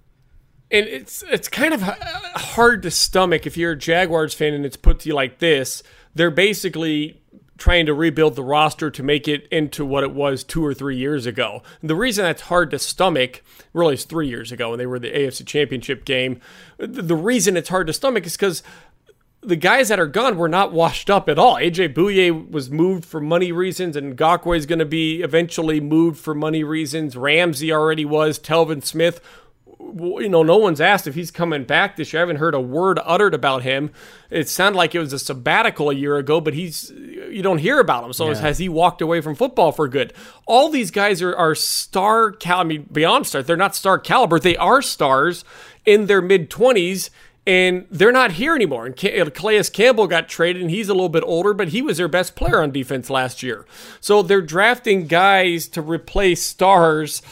and 0.72 0.88
it's 0.88 1.24
it's 1.24 1.48
kind 1.48 1.74
of 1.74 1.82
hard 1.82 2.84
to 2.84 2.92
stomach 2.92 3.48
if 3.48 3.58
you're 3.58 3.72
a 3.72 3.78
Jaguars 3.78 4.34
fan 4.34 4.54
and 4.54 4.66
it's 4.66 4.78
put 4.78 5.00
to 5.02 5.10
you 5.10 5.16
like 5.16 5.40
this. 5.40 5.84
They're 6.14 6.32
basically 6.32 7.22
trying 7.58 7.86
to 7.86 7.94
rebuild 7.94 8.36
the 8.36 8.44
roster 8.44 8.90
to 8.90 9.04
make 9.04 9.28
it 9.28 9.46
into 9.52 9.86
what 9.86 10.04
it 10.04 10.14
was 10.14 10.44
two 10.44 10.66
or 10.66 10.74
three 10.74 10.96
years 10.96 11.26
ago. 11.26 11.62
And 11.82 11.90
the 11.90 11.96
reason 11.96 12.24
that's 12.24 12.44
hard 12.44 12.72
to 12.72 12.80
stomach, 12.80 13.44
really, 13.74 13.96
is 13.96 14.06
three 14.06 14.30
years 14.30 14.52
ago 14.52 14.70
when 14.70 14.80
they 14.80 14.86
were 14.86 14.98
the 14.98 15.12
AFC 15.12 15.46
Championship 15.46 16.06
game. 16.06 16.40
The 16.78 17.16
reason 17.16 17.58
it's 17.58 17.70
hard 17.70 17.88
to 17.88 17.94
stomach 17.94 18.26
is 18.26 18.38
because 18.38 18.64
the 19.42 19.56
guys 19.56 19.90
that 19.90 20.00
are 20.00 20.08
gone 20.08 20.38
were 20.38 20.50
not 20.50 20.72
washed 20.72 21.10
up 21.10 21.30
at 21.30 21.40
all. 21.40 21.56
AJ 21.56 21.94
Bouye 21.94 22.50
was 22.50 22.70
moved 22.70 23.06
for 23.06 23.22
money 23.22 23.52
reasons, 23.52 23.96
and 23.96 24.18
Ngakoue 24.18 24.58
is 24.58 24.66
going 24.66 24.80
to 24.80 24.86
be 24.86 25.22
eventually 25.22 25.80
moved 25.80 26.18
for 26.18 26.34
money 26.34 26.64
reasons. 26.64 27.16
Ramsey 27.16 27.72
already 27.72 28.06
was. 28.06 28.40
Telvin 28.40 28.84
Smith 28.84 29.22
you 29.95 30.30
know, 30.30 30.43
no 30.43 30.58
one's 30.58 30.82
asked 30.82 31.08
if 31.08 31.15
he's 31.15 31.32
coming 31.32 31.63
back 31.63 31.95
this 31.95 32.13
year. 32.13 32.21
I 32.21 32.23
haven't 32.23 32.38
heard 32.38 32.54
a 32.54 32.60
word 32.60 32.99
uttered 33.04 33.34
about 33.34 33.63
him. 33.63 33.91
It 34.30 34.49
sounded 34.49 34.78
like 34.78 34.95
it 34.95 34.99
was 34.99 35.13
a 35.13 35.19
sabbatical 35.19 35.89
a 35.89 35.93
year 35.93 36.17
ago, 36.17 36.41
but 36.41 36.54
he's 36.54 36.91
you 36.91 37.41
don't 37.41 37.60
hear 37.60 37.80
about 37.80 38.04
him. 38.04 38.13
So 38.13 38.30
yeah. 38.30 38.36
has 38.36 38.58
he 38.58 38.69
walked 38.69 39.02
away 39.02 39.21
from 39.21 39.36
football 39.36 39.71
for 39.71 39.88
good? 39.88 40.13
All 40.45 40.69
these 40.69 40.91
guys 40.91 41.21
are, 41.21 41.36
are 41.36 41.56
star 41.56 42.32
cal. 42.32 42.60
I 42.60 42.63
mean, 42.63 42.88
beyond 42.91 43.28
star, 43.28 43.43
they're 43.43 43.58
not 43.58 43.75
star 43.75 43.99
caliber. 43.99 44.39
They 44.39 44.58
are 44.58 44.82
stars 44.82 45.43
in 45.86 46.06
their 46.06 46.21
mid 46.21 46.49
twenties. 46.49 47.10
And 47.47 47.88
they're 47.89 48.12
not 48.12 48.34
here 48.34 48.54
anymore. 48.54 48.86
And 48.86 48.93
uh, 49.04 49.32
Calais 49.32 49.63
Campbell 49.73 50.06
got 50.06 50.30
traded, 50.30 50.62
and 50.62 50.69
he's 50.69 50.88
a 50.88 50.93
little 50.93 51.10
bit 51.10 51.23
older, 51.25 51.52
but 51.52 51.69
he 51.69 51.82
was 51.82 51.97
their 51.97 52.08
best 52.08 52.36
player 52.36 52.62
on 52.62 52.69
defense 52.69 53.10
last 53.10 53.41
year. 53.41 53.65
So 53.99 54.21
they're 54.21 54.41
drafting 54.41 55.08
guys 55.08 55.67
to 55.69 55.82
replace 55.82 56.43
stars 56.43 57.23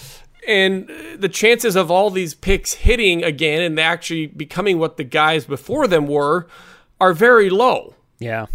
and 0.48 0.90
the 1.18 1.30
chances 1.30 1.76
of 1.76 1.92
all 1.92 2.10
these 2.10 2.34
picks 2.34 2.74
hitting 2.74 3.24
again 3.24 3.62
and 3.62 3.80
actually 3.80 4.28
becoming 4.28 4.80
what 4.80 4.98
the 4.98 5.04
guys 5.04 5.46
before 5.46 5.88
them 5.88 6.08
were 6.08 6.48
are 7.00 7.14
very 7.14 7.50
low. 7.50 7.96
Yeah. 8.18 8.48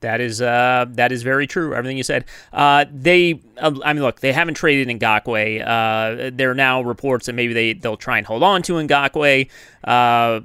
That 0.00 0.20
is 0.20 0.40
uh, 0.40 0.86
that 0.90 1.12
is 1.12 1.22
very 1.22 1.46
true. 1.46 1.74
Everything 1.74 1.98
you 1.98 2.02
said. 2.02 2.24
Uh, 2.52 2.86
they, 2.90 3.40
uh, 3.58 3.72
I 3.84 3.92
mean, 3.92 4.02
look, 4.02 4.20
they 4.20 4.32
haven't 4.32 4.54
traded 4.54 4.88
Ngakoue. 4.98 5.60
Uh, 5.60 6.30
there 6.32 6.50
are 6.50 6.54
now 6.54 6.80
reports 6.80 7.26
that 7.26 7.34
maybe 7.34 7.52
they 7.52 7.74
they'll 7.74 7.98
try 7.98 8.16
and 8.16 8.26
hold 8.26 8.42
on 8.42 8.62
to 8.62 8.74
Ngakoue. 8.74 9.50
Uh, 9.84 10.40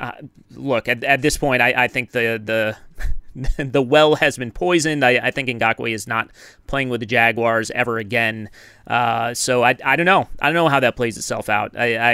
uh, 0.00 0.12
look, 0.50 0.88
at, 0.88 1.04
at 1.04 1.22
this 1.22 1.36
point, 1.36 1.62
I, 1.62 1.84
I 1.84 1.88
think 1.88 2.10
the 2.10 2.42
the 2.44 2.76
the 3.56 3.82
well 3.82 4.14
has 4.16 4.36
been 4.36 4.52
poisoned. 4.52 5.04
I, 5.04 5.18
I, 5.22 5.30
think 5.30 5.48
Ngakoue 5.48 5.92
is 5.92 6.06
not 6.06 6.30
playing 6.66 6.88
with 6.88 7.00
the 7.00 7.06
Jaguars 7.06 7.70
ever 7.72 7.98
again. 7.98 8.48
Uh, 8.86 9.34
so 9.34 9.64
I, 9.64 9.76
I 9.84 9.96
don't 9.96 10.06
know. 10.06 10.28
I 10.40 10.46
don't 10.46 10.54
know 10.54 10.68
how 10.68 10.80
that 10.80 10.94
plays 10.94 11.18
itself 11.18 11.48
out. 11.48 11.76
I, 11.76 11.96
I 11.96 12.12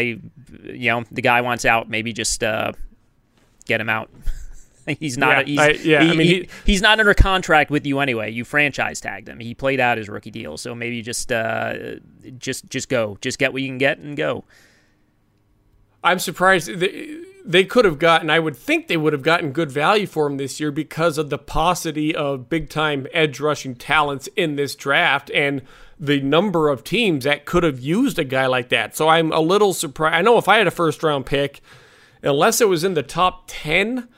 you 0.63 0.91
know, 0.91 1.05
the 1.11 1.21
guy 1.21 1.43
wants 1.43 1.65
out. 1.65 1.91
Maybe 1.91 2.13
just 2.15 2.43
uh, 2.43 2.73
get 3.67 3.83
him 3.83 3.91
out. 3.91 4.11
he's 4.99 5.19
not. 5.19 5.47
Yeah, 5.47 5.69
he's, 5.69 5.83
I, 5.83 5.85
yeah, 5.87 6.03
he, 6.03 6.11
I 6.11 6.15
mean, 6.15 6.27
he, 6.27 6.49
he's 6.65 6.81
not 6.81 6.99
under 6.99 7.13
contract 7.13 7.71
with 7.71 7.85
you 7.85 7.99
anyway. 7.99 8.31
You 8.31 8.45
franchise 8.45 9.01
tagged 9.01 9.29
him. 9.29 9.41
He 9.41 9.55
played 9.55 9.79
out 9.79 9.99
his 9.99 10.09
rookie 10.09 10.31
deal. 10.31 10.57
So 10.57 10.75
maybe 10.75 11.03
just, 11.03 11.31
uh, 11.31 11.97
just, 12.39 12.69
just 12.71 12.89
go. 12.89 13.19
Just 13.21 13.39
get 13.39 13.53
what 13.53 13.61
you 13.61 13.69
can 13.69 13.79
get 13.79 13.99
and 13.99 14.17
go. 14.17 14.45
I'm 16.03 16.19
surprised. 16.19 16.69
The, 16.69 17.27
they 17.45 17.65
could 17.65 17.85
have 17.85 17.99
gotten, 17.99 18.31
I 18.31 18.39
would 18.39 18.57
think 18.57 18.87
they 18.89 18.97
would 18.97 19.13
have 19.13 19.23
gotten 19.23 19.53
good 19.53 19.71
value 19.71 20.07
for 20.07 20.27
him 20.27 20.37
this 20.37 20.61
year 20.61 20.71
because 20.71 21.19
of 21.19 21.31
the 21.31 21.39
paucity 21.39 22.15
of 22.15 22.49
big 22.49 22.69
time 22.69 23.07
edge 23.13 23.41
rushing 23.41 23.75
talents 23.75 24.29
in 24.37 24.57
this 24.57 24.75
draft 24.75 25.31
and 25.33 25.63
the 25.99 26.21
number 26.21 26.69
of 26.69 26.83
teams 26.83 27.25
that 27.25 27.45
could 27.45 27.63
have 27.63 27.81
used 27.81 28.19
a 28.19 28.25
guy 28.25 28.47
like 28.47 28.71
that. 28.71 28.97
So 28.97 29.09
I'm 29.09 29.33
a 29.33 29.41
little 29.41 29.75
surprised. 29.75 30.15
I 30.15 30.23
know 30.23 30.39
if 30.39 30.49
I 30.49 30.59
had 30.59 30.67
a 30.67 30.71
first 30.71 31.03
round 31.03 31.27
pick, 31.27 31.61
unless 32.23 32.61
it 32.61 32.69
was 32.69 32.85
in 32.85 32.95
the 32.95 33.03
top 33.03 33.45
10, 33.47 34.09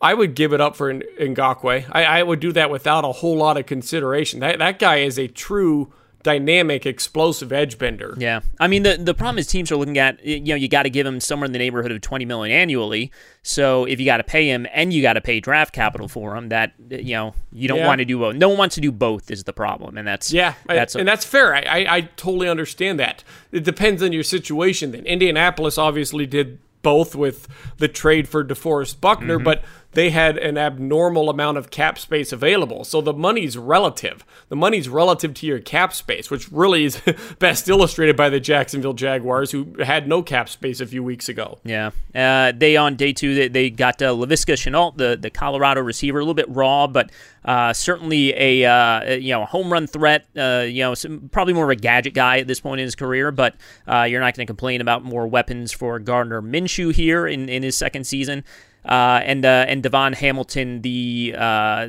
I 0.00 0.14
would 0.14 0.34
give 0.34 0.52
it 0.52 0.60
up 0.60 0.76
for 0.76 0.92
Ngakoue. 0.92 1.88
I, 1.92 2.04
I 2.04 2.22
would 2.22 2.40
do 2.40 2.52
that 2.52 2.70
without 2.70 3.04
a 3.04 3.12
whole 3.12 3.36
lot 3.36 3.56
of 3.56 3.66
consideration. 3.66 4.40
That, 4.40 4.58
that 4.58 4.78
guy 4.78 4.98
is 4.98 5.18
a 5.18 5.28
true 5.28 5.92
dynamic, 6.32 6.84
explosive 6.84 7.52
edge 7.52 7.78
bender. 7.78 8.14
Yeah, 8.18 8.40
I 8.60 8.66
mean 8.68 8.82
the 8.82 8.96
the 8.98 9.14
problem 9.14 9.38
is 9.38 9.46
teams 9.46 9.72
are 9.72 9.76
looking 9.76 9.96
at 9.96 10.22
you 10.24 10.40
know 10.40 10.54
you 10.56 10.68
got 10.68 10.82
to 10.82 10.90
give 10.90 11.06
him 11.06 11.20
somewhere 11.20 11.46
in 11.46 11.52
the 11.52 11.58
neighborhood 11.58 11.90
of 11.90 12.00
twenty 12.02 12.24
million 12.26 12.54
annually. 12.54 13.10
So 13.42 13.86
if 13.86 13.98
you 13.98 14.04
got 14.04 14.18
to 14.18 14.24
pay 14.24 14.46
him 14.48 14.66
and 14.74 14.92
you 14.92 15.00
got 15.00 15.14
to 15.14 15.22
pay 15.22 15.40
draft 15.40 15.72
capital 15.72 16.06
for 16.06 16.36
him, 16.36 16.50
that 16.50 16.74
you 16.90 17.14
know 17.14 17.34
you 17.52 17.66
don't 17.68 17.78
Yeah. 17.78 17.86
want 17.86 18.00
to 18.00 18.04
do 18.04 18.18
both. 18.18 18.34
No 18.36 18.50
one 18.50 18.58
wants 18.58 18.74
to 18.74 18.80
do 18.82 18.92
both 18.92 19.30
is 19.30 19.44
the 19.44 19.54
problem, 19.54 19.96
and 19.96 20.06
that's 20.06 20.30
Yeah, 20.32 20.52
I- 20.68 20.74
that's 20.74 20.94
and 20.94 21.08
that's 21.08 21.24
fair. 21.24 21.54
I, 21.54 21.60
I, 21.62 21.96
I 21.96 22.00
totally 22.16 22.48
understand 22.48 23.00
that. 23.00 23.24
It 23.52 23.64
depends 23.64 24.02
on 24.02 24.12
your 24.12 24.22
situation. 24.24 24.92
Then 24.92 25.06
Indianapolis 25.06 25.78
obviously 25.78 26.26
did 26.26 26.58
both 26.82 27.14
with 27.16 27.48
the 27.78 27.88
trade 27.88 28.28
for 28.28 28.44
DeForest 28.44 29.00
Buckner, 29.00 29.38
Mhm. 29.38 29.44
but 29.44 29.62
they 29.92 30.10
had 30.10 30.36
an 30.36 30.58
abnormal 30.58 31.30
amount 31.30 31.56
of 31.56 31.70
cap 31.70 31.98
space 31.98 32.30
available. 32.30 32.84
So 32.84 33.00
the 33.00 33.14
money's 33.14 33.56
relative. 33.56 34.24
The 34.48 34.56
money's 34.56 34.88
relative 34.88 35.32
to 35.34 35.46
your 35.46 35.60
cap 35.60 35.94
space, 35.94 36.30
which 36.30 36.50
really 36.52 36.84
is 36.84 37.00
best 37.38 37.68
illustrated 37.68 38.16
by 38.16 38.28
the 38.28 38.38
Jacksonville 38.38 38.92
Jaguars, 38.92 39.50
who 39.50 39.74
had 39.82 40.06
no 40.06 40.22
cap 40.22 40.48
space 40.48 40.80
a 40.80 40.86
few 40.86 41.02
weeks 41.02 41.28
ago. 41.28 41.58
Yeah. 41.64 41.90
Uh, 42.14 42.52
they 42.54 42.76
on 42.76 42.96
day 42.96 43.12
two 43.12 43.34
they, 43.34 43.48
they 43.48 43.70
got 43.70 44.02
uh, 44.02 44.12
Laviska 44.12 44.54
Shenault, 44.54 44.96
the 44.96 45.16
the 45.20 45.30
Colorado 45.30 45.80
receiver, 45.80 46.18
a 46.18 46.22
little 46.22 46.34
bit 46.34 46.48
raw, 46.48 46.86
but 46.86 47.10
uh, 47.44 47.72
certainly 47.72 48.34
a 48.36 48.64
uh, 48.70 49.14
you 49.14 49.32
know 49.32 49.42
a 49.42 49.46
home 49.46 49.72
run 49.72 49.86
threat. 49.86 50.26
Uh, 50.36 50.66
you 50.68 50.82
know, 50.82 50.94
some, 50.94 51.30
probably 51.32 51.54
more 51.54 51.64
of 51.64 51.70
a 51.70 51.76
gadget 51.76 52.12
guy 52.12 52.38
at 52.38 52.46
this 52.46 52.60
point 52.60 52.80
in 52.80 52.84
his 52.84 52.94
career, 52.94 53.30
but 53.30 53.54
uh, 53.86 54.02
you're 54.02 54.20
not 54.20 54.34
going 54.34 54.46
to 54.46 54.50
complain 54.50 54.80
about 54.80 55.02
more 55.02 55.26
weapons 55.26 55.72
for 55.72 55.98
Gardner 55.98 56.42
Minshew 56.42 56.92
here 56.92 57.26
in, 57.26 57.48
in 57.48 57.62
his 57.62 57.76
second 57.76 58.06
season. 58.06 58.44
Uh, 58.88 59.20
and 59.22 59.44
uh, 59.44 59.66
and 59.68 59.82
DaVon 59.82 60.14
Hamilton, 60.14 60.80
the 60.80 61.34
uh, 61.36 61.88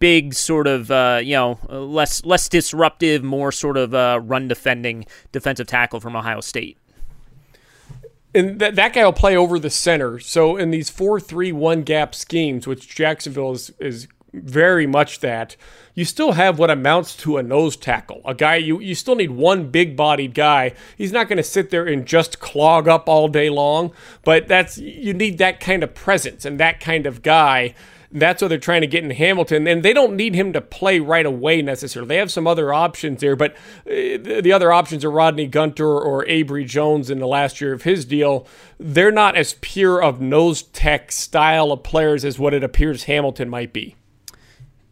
big 0.00 0.34
sort 0.34 0.66
of 0.66 0.90
uh, 0.90 1.20
you 1.22 1.36
know 1.36 1.58
less 1.68 2.24
less 2.24 2.48
disruptive, 2.48 3.22
more 3.22 3.52
sort 3.52 3.76
of 3.76 3.94
uh, 3.94 4.18
run 4.20 4.48
defending 4.48 5.06
defensive 5.30 5.68
tackle 5.68 6.00
from 6.00 6.16
Ohio 6.16 6.40
State. 6.40 6.78
and 8.34 8.58
that 8.58 8.74
that 8.76 8.92
guy 8.94 9.04
will 9.04 9.12
play 9.12 9.36
over 9.36 9.58
the 9.58 9.70
center. 9.70 10.18
So 10.18 10.56
in 10.56 10.70
these 10.70 10.90
four 10.90 11.20
three 11.20 11.52
one 11.52 11.82
gap 11.82 12.14
schemes, 12.14 12.66
which 12.66 12.88
Jacksonville 12.88 13.52
is 13.52 13.70
is 13.78 14.08
very 14.32 14.86
much 14.86 15.20
that, 15.20 15.56
you 15.94 16.04
still 16.04 16.32
have 16.32 16.58
what 16.58 16.70
amounts 16.70 17.14
to 17.16 17.36
a 17.36 17.42
nose 17.42 17.76
tackle. 17.76 18.22
A 18.24 18.34
guy 18.34 18.56
you 18.56 18.80
you 18.80 18.94
still 18.94 19.14
need 19.14 19.30
one 19.30 19.70
big 19.70 19.96
bodied 19.96 20.34
guy. 20.34 20.72
He's 20.96 21.12
not 21.12 21.28
going 21.28 21.36
to 21.36 21.42
sit 21.42 21.70
there 21.70 21.86
and 21.86 22.06
just 22.06 22.40
clog 22.40 22.88
up 22.88 23.08
all 23.08 23.28
day 23.28 23.50
long, 23.50 23.92
but 24.24 24.48
that's 24.48 24.78
you 24.78 25.12
need 25.12 25.38
that 25.38 25.60
kind 25.60 25.82
of 25.82 25.94
presence 25.94 26.44
and 26.44 26.58
that 26.60 26.80
kind 26.80 27.06
of 27.06 27.22
guy. 27.22 27.74
That's 28.14 28.42
what 28.42 28.48
they're 28.48 28.58
trying 28.58 28.82
to 28.82 28.86
get 28.86 29.04
in 29.04 29.10
Hamilton, 29.10 29.66
and 29.66 29.82
they 29.82 29.94
don't 29.94 30.16
need 30.16 30.34
him 30.34 30.52
to 30.52 30.60
play 30.60 31.00
right 31.00 31.24
away 31.24 31.62
necessarily. 31.62 32.08
They 32.08 32.16
have 32.18 32.30
some 32.30 32.46
other 32.46 32.72
options 32.72 33.22
there, 33.22 33.36
but 33.36 33.56
eh, 33.86 34.18
the 34.18 34.40
the 34.42 34.52
other 34.52 34.70
options 34.70 35.04
are 35.04 35.10
Rodney 35.10 35.46
Gunter 35.46 35.98
or 35.98 36.24
Abry 36.26 36.66
Jones 36.66 37.08
in 37.10 37.20
the 37.20 37.26
last 37.26 37.60
year 37.60 37.72
of 37.72 37.82
his 37.82 38.04
deal. 38.04 38.46
They're 38.78 39.12
not 39.12 39.36
as 39.36 39.54
pure 39.60 40.02
of 40.02 40.20
nose 40.20 40.62
tech 40.62 41.10
style 41.10 41.72
of 41.72 41.82
players 41.82 42.24
as 42.24 42.38
what 42.38 42.54
it 42.54 42.62
appears 42.62 43.04
Hamilton 43.04 43.48
might 43.48 43.72
be. 43.72 43.96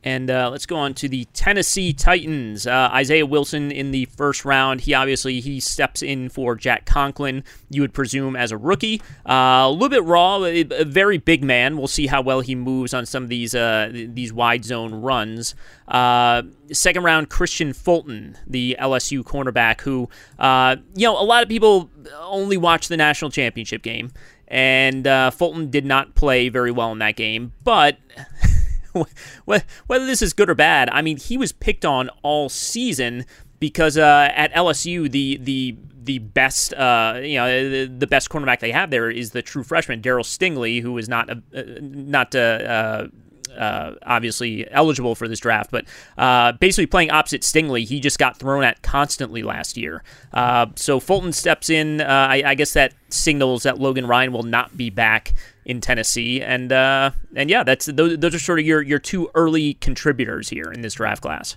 And 0.03 0.31
uh, 0.31 0.49
let's 0.51 0.65
go 0.65 0.77
on 0.77 0.95
to 0.95 1.09
the 1.09 1.27
Tennessee 1.35 1.93
Titans. 1.93 2.67
Uh, 2.67 2.89
Isaiah 2.93 3.27
Wilson 3.27 3.71
in 3.71 3.91
the 3.91 4.07
first 4.07 4.47
round. 4.47 4.81
He 4.81 4.95
obviously 4.95 5.41
he 5.41 5.61
steps 5.61 6.03
in 6.03 6.31
for 6.31 6.55
Jack 6.55 6.87
Conklin. 6.87 7.45
You 7.69 7.83
would 7.83 7.93
presume 7.93 8.35
as 8.35 8.51
a 8.51 8.57
rookie, 8.57 9.03
uh, 9.29 9.65
a 9.67 9.71
little 9.71 9.91
bit 9.91 10.05
raw, 10.05 10.43
a, 10.43 10.63
a 10.71 10.85
very 10.85 11.19
big 11.19 11.45
man. 11.45 11.77
We'll 11.77 11.87
see 11.87 12.07
how 12.07 12.23
well 12.23 12.41
he 12.41 12.55
moves 12.55 12.95
on 12.95 13.05
some 13.05 13.25
of 13.25 13.29
these 13.29 13.55
uh, 13.55 13.91
these 13.93 14.33
wide 14.33 14.65
zone 14.65 14.95
runs. 14.95 15.55
Uh, 15.87 16.43
second 16.73 17.03
round, 17.03 17.29
Kristian 17.29 17.77
Fulton, 17.77 18.39
the 18.47 18.77
LSU 18.81 19.23
cornerback, 19.23 19.83
who 19.83 20.09
uh, 20.39 20.77
you 20.95 21.07
know 21.07 21.21
a 21.21 21.25
lot 21.25 21.43
of 21.43 21.49
people 21.51 21.91
only 22.21 22.57
watch 22.57 22.89
the 22.89 22.97
national 22.97 23.31
championship 23.31 23.83
game, 23.83 24.13
and 24.49 25.05
Fulton 25.35 25.69
did 25.69 25.85
not 25.85 26.15
play 26.15 26.49
very 26.49 26.71
well 26.71 26.91
in 26.91 27.01
that 27.01 27.17
game, 27.17 27.53
but. 27.65 27.99
Wh- 29.49 29.61
whether 29.87 30.07
this 30.07 30.23
is 30.23 30.33
good 30.33 30.51
or 30.51 30.55
bad, 30.55 30.89
I 30.91 31.03
mean, 31.03 31.17
he 31.17 31.37
was 31.37 31.53
picked 31.53 31.85
on 31.85 32.11
all 32.23 32.49
season 32.49 33.25
because 33.59 33.97
uh, 33.97 34.31
at 34.35 34.53
LSU, 34.53 35.11
the 35.11 35.37
the 35.39 35.77
the 36.03 36.19
best 36.19 36.75
uh, 36.75 37.21
you 37.23 37.37
know 37.37 37.71
the, 37.71 37.85
the 37.87 38.07
best 38.07 38.31
cornerback 38.31 38.61
they 38.61 38.73
have 38.73 38.91
there 38.91 39.11
is 39.11 39.31
the 39.31 39.43
true 39.43 39.63
freshman 39.63 40.01
Daryl 40.01 40.25
Stingley, 40.25 40.81
who 40.83 40.97
is 40.99 41.09
not 41.09 41.31
uh, 41.31 41.35
not 41.53 42.35
uh, 42.35 42.39
uh, 42.39 43.09
uh, 43.57 43.95
obviously 44.05 44.71
eligible 44.71 45.15
for 45.15 45.29
this 45.29 45.41
draft, 45.41 45.71
but 45.71 45.85
uh, 46.19 46.53
basically 46.53 46.87
playing 46.87 47.11
opposite 47.11 47.43
Stingley, 47.43 47.87
he 47.87 48.01
just 48.01 48.19
got 48.19 48.39
thrown 48.39 48.65
at 48.65 48.83
constantly 48.83 49.43
last 49.43 49.77
year. 49.77 50.03
Uh, 50.33 50.67
so 50.77 51.01
Fulton 51.01 51.33
steps 51.33 51.71
in. 51.71 52.01
Uh, 52.01 52.05
I, 52.31 52.43
I 52.47 52.55
guess 52.55 52.73
that 52.75 52.95
signals 53.09 53.65
that 53.65 53.79
Logan 53.79 54.07
Ryan 54.07 54.33
will 54.33 54.43
not 54.43 54.77
be 54.77 54.91
back 54.91 55.35
in 55.71 55.81
Tennessee, 55.81 56.43
and 56.43 56.73
uh, 56.73 57.13
and 57.37 57.49
yeah, 57.49 57.63
that's 57.63 57.87
those, 57.87 58.19
those 58.19 58.35
are 58.35 58.41
sort 58.41 58.59
of 58.59 58.67
your 58.67 58.83
your 58.83 58.99
two 58.99 59.31
early 59.35 59.75
contributors 59.75 60.49
here 60.49 60.71
in 60.73 60.81
this 60.83 60.95
draft 60.95 61.23
class. 61.23 61.57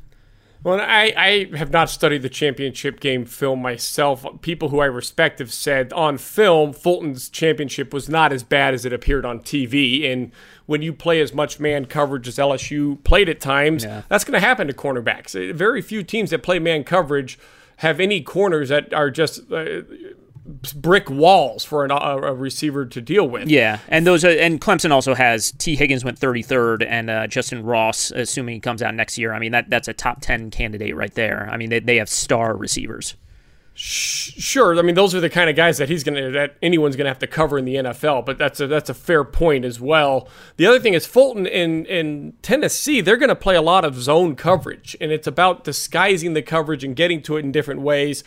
Well, 0.63 0.79
I, 0.79 1.13
I 1.17 1.57
have 1.57 1.71
not 1.71 1.89
studied 1.89 2.21
the 2.21 2.29
championship 2.29 3.01
game 3.01 3.25
film 3.25 3.61
myself. 3.61 4.25
People 4.41 4.69
who 4.69 4.79
I 4.79 4.85
respect 4.85 5.39
have 5.39 5.51
said 5.51 5.91
on 5.91 6.17
film, 6.17 6.71
Fulton's 6.71 7.27
championship 7.27 7.93
was 7.93 8.07
not 8.07 8.31
as 8.31 8.43
bad 8.43 8.73
as 8.73 8.85
it 8.85 8.93
appeared 8.93 9.25
on 9.25 9.41
TV. 9.41 10.09
And 10.09 10.31
when 10.65 10.81
you 10.81 10.93
play 10.93 11.19
as 11.19 11.33
much 11.33 11.59
man 11.59 11.83
coverage 11.85 12.29
as 12.29 12.37
LSU 12.37 13.03
played 13.03 13.27
at 13.27 13.41
times, 13.41 13.83
that's 14.07 14.23
going 14.23 14.39
to 14.39 14.45
happen 14.45 14.67
to 14.67 14.73
cornerbacks. 14.73 15.53
Very 15.53 15.81
few 15.81 16.01
teams 16.01 16.29
that 16.29 16.43
play 16.43 16.59
man 16.59 16.85
coverage 16.85 17.37
have 17.77 17.99
any 17.99 18.21
corners 18.21 18.69
that 18.69 18.93
are 18.93 19.11
just 19.11 19.51
uh, 19.51 19.81
brick 20.45 21.09
walls 21.09 21.63
for 21.63 21.85
an, 21.85 21.91
a, 21.91 21.95
a 21.95 22.33
receiver 22.33 22.85
to 22.85 23.01
deal 23.01 23.27
with. 23.27 23.47
Yeah, 23.47 23.79
and 23.87 24.05
those 24.05 24.25
are, 24.25 24.29
and 24.29 24.59
Clemson 24.59 24.91
also 24.91 25.15
has 25.15 25.51
Tee 25.53 25.75
Higgins 25.75 26.03
went 26.03 26.19
33rd, 26.19 26.85
and 26.87 27.09
uh, 27.09 27.27
Justyn 27.27 27.61
Ross, 27.63 28.11
assuming 28.11 28.55
he 28.55 28.59
comes 28.59 28.81
out 28.81 28.93
next 28.93 29.17
year. 29.17 29.33
I 29.33 29.39
mean 29.39 29.51
that 29.53 29.69
that's 29.69 29.87
a 29.87 29.93
top 29.93 30.21
10 30.21 30.51
candidate 30.51 30.95
right 30.95 31.13
there. 31.13 31.49
I 31.51 31.57
mean 31.57 31.69
they, 31.69 31.79
they 31.79 31.97
have 31.97 32.09
star 32.09 32.55
receivers. 32.55 33.15
Sure, 33.75 34.77
I 34.77 34.83
mean 34.83 34.93
those 34.93 35.15
are 35.15 35.19
the 35.19 35.31
kind 35.31 35.49
of 35.49 35.55
guys 35.55 35.79
that 35.79 35.89
he's 35.89 36.03
gonna 36.03 36.29
that 36.29 36.57
anyone's 36.61 36.95
gonna 36.95 37.09
have 37.09 37.17
to 37.19 37.27
cover 37.27 37.57
in 37.57 37.65
the 37.65 37.75
NFL. 37.75 38.23
But 38.23 38.37
that's 38.37 38.59
a 38.59 38.67
that's 38.67 38.89
a 38.89 38.93
fair 38.93 39.23
point 39.23 39.65
as 39.65 39.81
well. 39.81 40.27
The 40.57 40.67
other 40.67 40.79
thing 40.79 40.93
is 40.93 41.07
Fulton 41.07 41.47
in 41.47 41.85
in 41.87 42.33
Tennessee, 42.43 43.01
they're 43.01 43.17
gonna 43.17 43.33
play 43.33 43.55
a 43.55 43.63
lot 43.63 43.83
of 43.83 43.95
zone 43.95 44.35
coverage, 44.35 44.95
and 45.01 45.11
it's 45.11 45.25
about 45.25 45.63
disguising 45.63 46.33
the 46.33 46.43
coverage 46.43 46.83
and 46.83 46.95
getting 46.95 47.23
to 47.23 47.37
it 47.37 47.45
in 47.45 47.51
different 47.51 47.81
ways. 47.81 48.23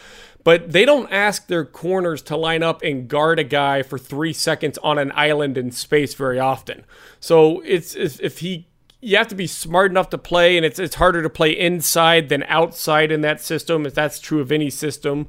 But 0.46 0.70
they 0.70 0.85
don't 0.85 1.11
ask 1.11 1.48
their 1.48 1.64
corners 1.64 2.22
to 2.22 2.37
line 2.37 2.62
up 2.62 2.80
and 2.85 3.09
guard 3.09 3.40
a 3.40 3.42
guy 3.42 3.82
for 3.82 3.98
three 3.98 4.32
seconds 4.32 4.78
on 4.78 4.96
an 4.96 5.11
island 5.12 5.59
in 5.59 5.72
space 5.72 6.14
very 6.14 6.38
often. 6.38 6.85
So 7.18 7.62
it's 7.64 7.96
if, 7.96 8.20
if 8.20 8.38
he 8.38 8.68
you 9.00 9.16
have 9.16 9.26
to 9.26 9.35
be 9.35 9.48
smart 9.48 9.90
enough 9.90 10.09
to 10.11 10.18
play, 10.18 10.56
and 10.56 10.64
it's 10.64 10.78
it's 10.78 10.94
harder 10.94 11.20
to 11.20 11.28
play 11.28 11.50
inside 11.50 12.28
than 12.28 12.44
outside 12.44 13.11
in 13.11 13.22
that 13.22 13.40
system, 13.40 13.87
if 13.87 13.94
that's 13.94 14.20
true 14.20 14.40
of 14.40 14.52
any 14.52 14.70
system. 14.70 15.26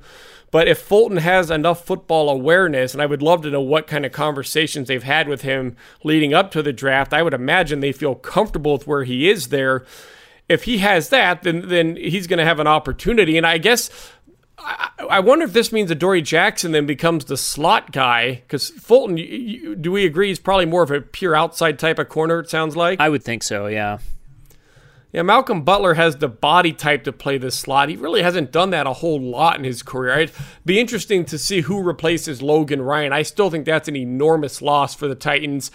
But 0.51 0.67
if 0.67 0.77
Fulton 0.77 1.17
has 1.17 1.49
enough 1.49 1.83
football 1.83 2.29
awareness, 2.29 2.93
and 2.93 3.01
I 3.01 3.07
would 3.07 3.23
love 3.23 3.41
to 3.41 3.49
know 3.49 3.59
what 3.59 3.87
kind 3.87 4.05
of 4.05 4.11
conversations 4.11 4.87
they've 4.87 5.01
had 5.01 5.27
with 5.27 5.41
him 5.41 5.75
leading 6.03 6.35
up 6.35 6.51
to 6.51 6.61
the 6.61 6.71
draft, 6.71 7.11
I 7.11 7.23
would 7.23 7.33
imagine 7.33 7.79
they 7.79 7.91
feel 7.91 8.13
comfortable 8.13 8.73
with 8.73 8.85
where 8.85 9.03
he 9.03 9.31
is 9.31 9.47
there. 9.47 9.83
If 10.47 10.63
he 10.63 10.77
has 10.77 11.09
that, 11.09 11.41
then 11.41 11.69
then 11.69 11.95
he's 11.95 12.27
going 12.27 12.37
to 12.37 12.45
have 12.45 12.59
an 12.59 12.67
opportunity. 12.67 13.35
And 13.35 13.47
I 13.47 13.57
guess 13.57 13.89
I, 14.57 14.89
I 15.09 15.19
wonder 15.19 15.45
if 15.45 15.53
this 15.53 15.71
means 15.71 15.89
that 15.89 15.95
Dory 15.95 16.21
Jackson 16.21 16.71
then 16.71 16.85
becomes 16.85 17.25
the 17.25 17.37
slot 17.37 17.91
guy 17.91 18.35
because 18.35 18.69
Fulton. 18.69 19.17
You, 19.17 19.25
you, 19.25 19.75
do 19.75 19.91
we 19.91 20.05
agree 20.05 20.29
he's 20.29 20.39
probably 20.39 20.65
more 20.65 20.83
of 20.83 20.91
a 20.91 21.01
pure 21.01 21.35
outside 21.35 21.79
type 21.79 21.99
of 21.99 22.09
corner? 22.09 22.39
It 22.39 22.49
sounds 22.49 22.75
like. 22.75 22.99
I 22.99 23.09
would 23.09 23.23
think 23.23 23.43
so. 23.43 23.67
Yeah. 23.67 23.99
Yeah, 25.13 25.21
Malcolm 25.21 25.63
Butler 25.63 25.93
has 25.93 26.17
the 26.17 26.27
body 26.27 26.73
type 26.73 27.05
to 27.05 27.13
play 27.13 27.37
this 27.37 27.57
slot. 27.57 27.89
He 27.89 27.95
really 27.95 28.21
hasn't 28.21 28.51
done 28.51 28.71
that 28.71 28.85
a 28.85 28.93
whole 28.93 29.21
lot 29.21 29.57
in 29.57 29.63
his 29.63 29.81
career. 29.81 30.19
It'd 30.19 30.35
be 30.65 30.79
interesting 30.79 31.23
to 31.25 31.37
see 31.37 31.61
who 31.61 31.81
replaces 31.81 32.41
Logan 32.41 32.81
Ryan. 32.81 33.13
I 33.13 33.21
still 33.21 33.49
think 33.49 33.65
that's 33.65 33.87
an 33.87 33.95
enormous 33.95 34.61
loss 34.61 34.93
for 34.93 35.07
the 35.07 35.15
Titans 35.15 35.71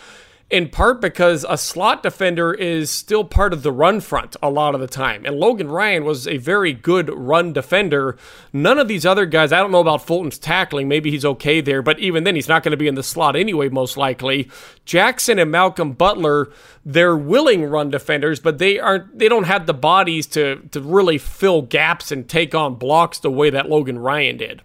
in 0.52 0.68
part 0.68 1.00
because 1.00 1.46
a 1.48 1.56
slot 1.56 2.02
defender 2.02 2.52
is 2.52 2.90
still 2.90 3.24
part 3.24 3.54
of 3.54 3.62
the 3.62 3.72
run 3.72 4.00
front 4.00 4.36
a 4.42 4.50
lot 4.50 4.74
of 4.74 4.82
the 4.82 4.86
time. 4.86 5.24
And 5.24 5.36
Logan 5.36 5.68
Ryan 5.68 6.04
was 6.04 6.28
a 6.28 6.36
very 6.36 6.74
good 6.74 7.08
run 7.08 7.54
defender. 7.54 8.18
None 8.52 8.78
of 8.78 8.86
these 8.86 9.06
other 9.06 9.24
guys, 9.24 9.50
I 9.50 9.60
don't 9.60 9.72
know 9.72 9.80
about 9.80 10.06
Fulton's 10.06 10.38
tackling. 10.38 10.88
Maybe 10.88 11.10
he's 11.10 11.24
okay 11.24 11.62
there, 11.62 11.80
but 11.80 11.98
even 11.98 12.24
then, 12.24 12.34
he's 12.34 12.48
not 12.48 12.62
going 12.62 12.72
to 12.72 12.76
be 12.76 12.86
in 12.86 12.96
the 12.96 13.02
slot 13.02 13.34
anyway, 13.34 13.70
most 13.70 13.96
likely. 13.96 14.50
Jackson 14.84 15.38
and 15.38 15.50
Malcolm 15.50 15.92
Butler, 15.94 16.52
they're 16.84 17.16
willing 17.16 17.64
run 17.64 17.90
defenders, 17.90 18.38
but 18.38 18.58
they 18.58 18.78
aren't 18.78 19.18
they 19.18 19.30
don't 19.30 19.44
have 19.44 19.64
the 19.64 19.72
bodies 19.74 20.26
to 20.28 20.56
to 20.72 20.82
really 20.82 21.16
fill 21.16 21.62
gaps 21.62 22.12
and 22.12 22.28
take 22.28 22.54
on 22.54 22.74
blocks 22.74 23.18
the 23.18 23.30
way 23.30 23.48
that 23.48 23.70
Logan 23.70 23.98
Ryan 23.98 24.36
did. 24.36 24.62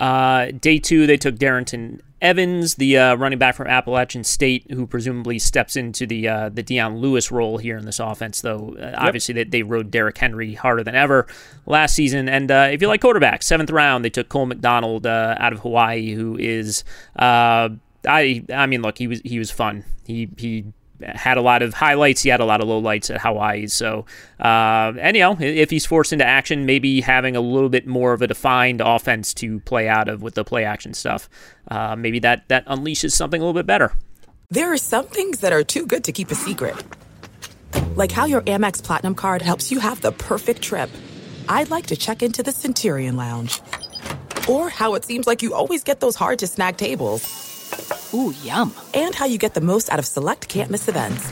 Uh, 0.00 0.46
day 0.46 0.78
two, 0.78 1.06
they 1.06 1.16
took 1.16 1.36
Darrynton 1.36 2.00
Evans, 2.20 2.74
the 2.74 2.98
uh, 2.98 3.14
running 3.14 3.38
back 3.38 3.54
from 3.54 3.68
Appalachian 3.68 4.24
State, 4.24 4.70
who 4.70 4.86
presumably 4.86 5.38
steps 5.38 5.76
into 5.76 6.06
the 6.06 6.28
uh, 6.28 6.48
the 6.48 6.62
Dion 6.62 6.98
Lewis 6.98 7.30
role 7.30 7.58
here 7.58 7.76
in 7.76 7.86
this 7.86 8.00
offense. 8.00 8.40
Though 8.40 8.76
uh, 8.78 8.86
yep. 8.86 8.94
obviously 8.98 9.34
they, 9.34 9.44
they 9.44 9.62
rode 9.62 9.90
Derrick 9.90 10.18
Henry 10.18 10.54
harder 10.54 10.82
than 10.82 10.94
ever 10.96 11.26
last 11.66 11.94
season. 11.94 12.28
And 12.28 12.50
uh, 12.50 12.68
if 12.72 12.82
you 12.82 12.88
like 12.88 13.00
quarterbacks, 13.00 13.44
seventh 13.44 13.70
round 13.70 14.04
they 14.04 14.10
took 14.10 14.28
Cole 14.28 14.46
McDonald 14.46 15.06
uh, 15.06 15.36
out 15.38 15.52
of 15.52 15.60
Hawaii, 15.60 16.12
who 16.12 16.36
is 16.36 16.82
uh, 17.16 17.68
I 18.06 18.44
I 18.52 18.66
mean 18.66 18.82
look 18.82 18.98
he 18.98 19.06
was 19.06 19.20
he 19.24 19.38
was 19.38 19.50
fun. 19.50 19.84
He 20.04 20.28
he 20.36 20.64
had 21.02 21.36
a 21.36 21.42
lot 21.42 21.62
of 21.62 21.74
highlights. 21.74 22.22
He 22.22 22.28
had 22.28 22.40
a 22.40 22.44
lot 22.44 22.60
of 22.60 22.68
lowlights 22.68 23.14
at 23.14 23.20
Hawaii. 23.20 23.66
So, 23.66 24.06
uh, 24.40 24.92
and 24.98 25.16
you 25.16 25.22
know, 25.22 25.36
if 25.40 25.70
he's 25.70 25.86
forced 25.86 26.12
into 26.12 26.24
action, 26.24 26.66
maybe 26.66 27.00
having 27.00 27.36
a 27.36 27.40
little 27.40 27.68
bit 27.68 27.86
more 27.86 28.12
of 28.12 28.22
a 28.22 28.26
defined 28.26 28.80
offense 28.80 29.32
to 29.34 29.60
play 29.60 29.88
out 29.88 30.08
of 30.08 30.22
with 30.22 30.34
the 30.34 30.44
play 30.44 30.64
action 30.64 30.94
stuff, 30.94 31.28
uh, 31.68 31.96
maybe 31.96 32.18
that 32.20 32.48
that 32.48 32.66
unleashes 32.66 33.12
something 33.12 33.40
a 33.40 33.44
little 33.44 33.58
bit 33.58 33.66
better. 33.66 33.92
There 34.50 34.72
are 34.72 34.78
some 34.78 35.06
things 35.06 35.40
that 35.40 35.52
are 35.52 35.62
too 35.62 35.86
good 35.86 36.04
to 36.04 36.12
keep 36.12 36.30
a 36.30 36.34
secret, 36.34 36.74
like 37.96 38.10
how 38.10 38.24
your 38.24 38.40
Amex 38.42 38.82
Platinum 38.82 39.14
card 39.14 39.42
helps 39.42 39.70
you 39.70 39.78
have 39.80 40.00
the 40.00 40.12
perfect 40.12 40.62
trip. 40.62 40.90
I'd 41.48 41.70
like 41.70 41.86
to 41.86 41.96
check 41.96 42.22
into 42.22 42.42
the 42.42 42.52
Centurion 42.52 43.16
Lounge, 43.16 43.60
or 44.48 44.70
how 44.70 44.94
it 44.94 45.04
seems 45.04 45.26
like 45.26 45.42
you 45.42 45.54
always 45.54 45.84
get 45.84 46.00
those 46.00 46.16
hard 46.16 46.38
to 46.40 46.46
snag 46.46 46.76
tables. 46.76 47.57
Ooh, 48.14 48.34
yum. 48.42 48.74
And 48.94 49.14
how 49.14 49.26
you 49.26 49.38
get 49.38 49.54
the 49.54 49.60
most 49.60 49.92
out 49.92 49.98
of 49.98 50.06
select 50.06 50.48
can't 50.48 50.70
miss 50.70 50.88
events. 50.88 51.28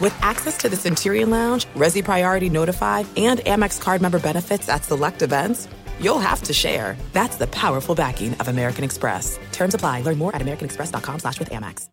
With 0.00 0.16
access 0.22 0.56
to 0.58 0.68
the 0.68 0.76
Centurion 0.76 1.30
Lounge, 1.30 1.66
Resy 1.74 2.04
Priority 2.04 2.50
Notified, 2.50 3.06
and 3.16 3.40
Amex 3.40 3.80
card 3.80 4.00
member 4.00 4.18
benefits 4.20 4.68
at 4.68 4.84
select 4.84 5.22
events, 5.22 5.66
you'll 6.00 6.20
have 6.20 6.42
to 6.42 6.52
share. 6.52 6.96
That's 7.12 7.36
the 7.36 7.48
powerful 7.48 7.94
backing 7.94 8.34
of 8.34 8.48
American 8.48 8.84
Express. 8.84 9.38
Terms 9.50 9.74
apply. 9.74 10.02
Learn 10.02 10.18
more 10.18 10.34
at 10.36 10.42
americanexpress.com 10.42 11.18
slash 11.20 11.38
with 11.38 11.50
Amex. 11.50 11.88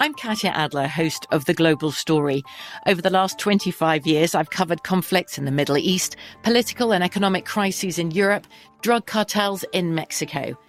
I'm 0.00 0.14
Katya 0.14 0.50
Adler, 0.50 0.88
host 0.88 1.26
of 1.30 1.44
The 1.44 1.54
Global 1.54 1.92
Story. 1.92 2.42
Over 2.86 3.02
the 3.02 3.10
last 3.10 3.38
25 3.38 4.04
years, 4.04 4.34
I've 4.34 4.50
covered 4.50 4.82
conflicts 4.82 5.38
in 5.38 5.44
the 5.44 5.52
Middle 5.52 5.76
East, 5.76 6.16
political 6.42 6.92
and 6.92 7.04
economic 7.04 7.44
crises 7.44 7.98
in 7.98 8.10
Europe, 8.10 8.46
drug 8.80 9.06
cartels 9.06 9.64
in 9.72 9.94
Mexico– 9.94 10.56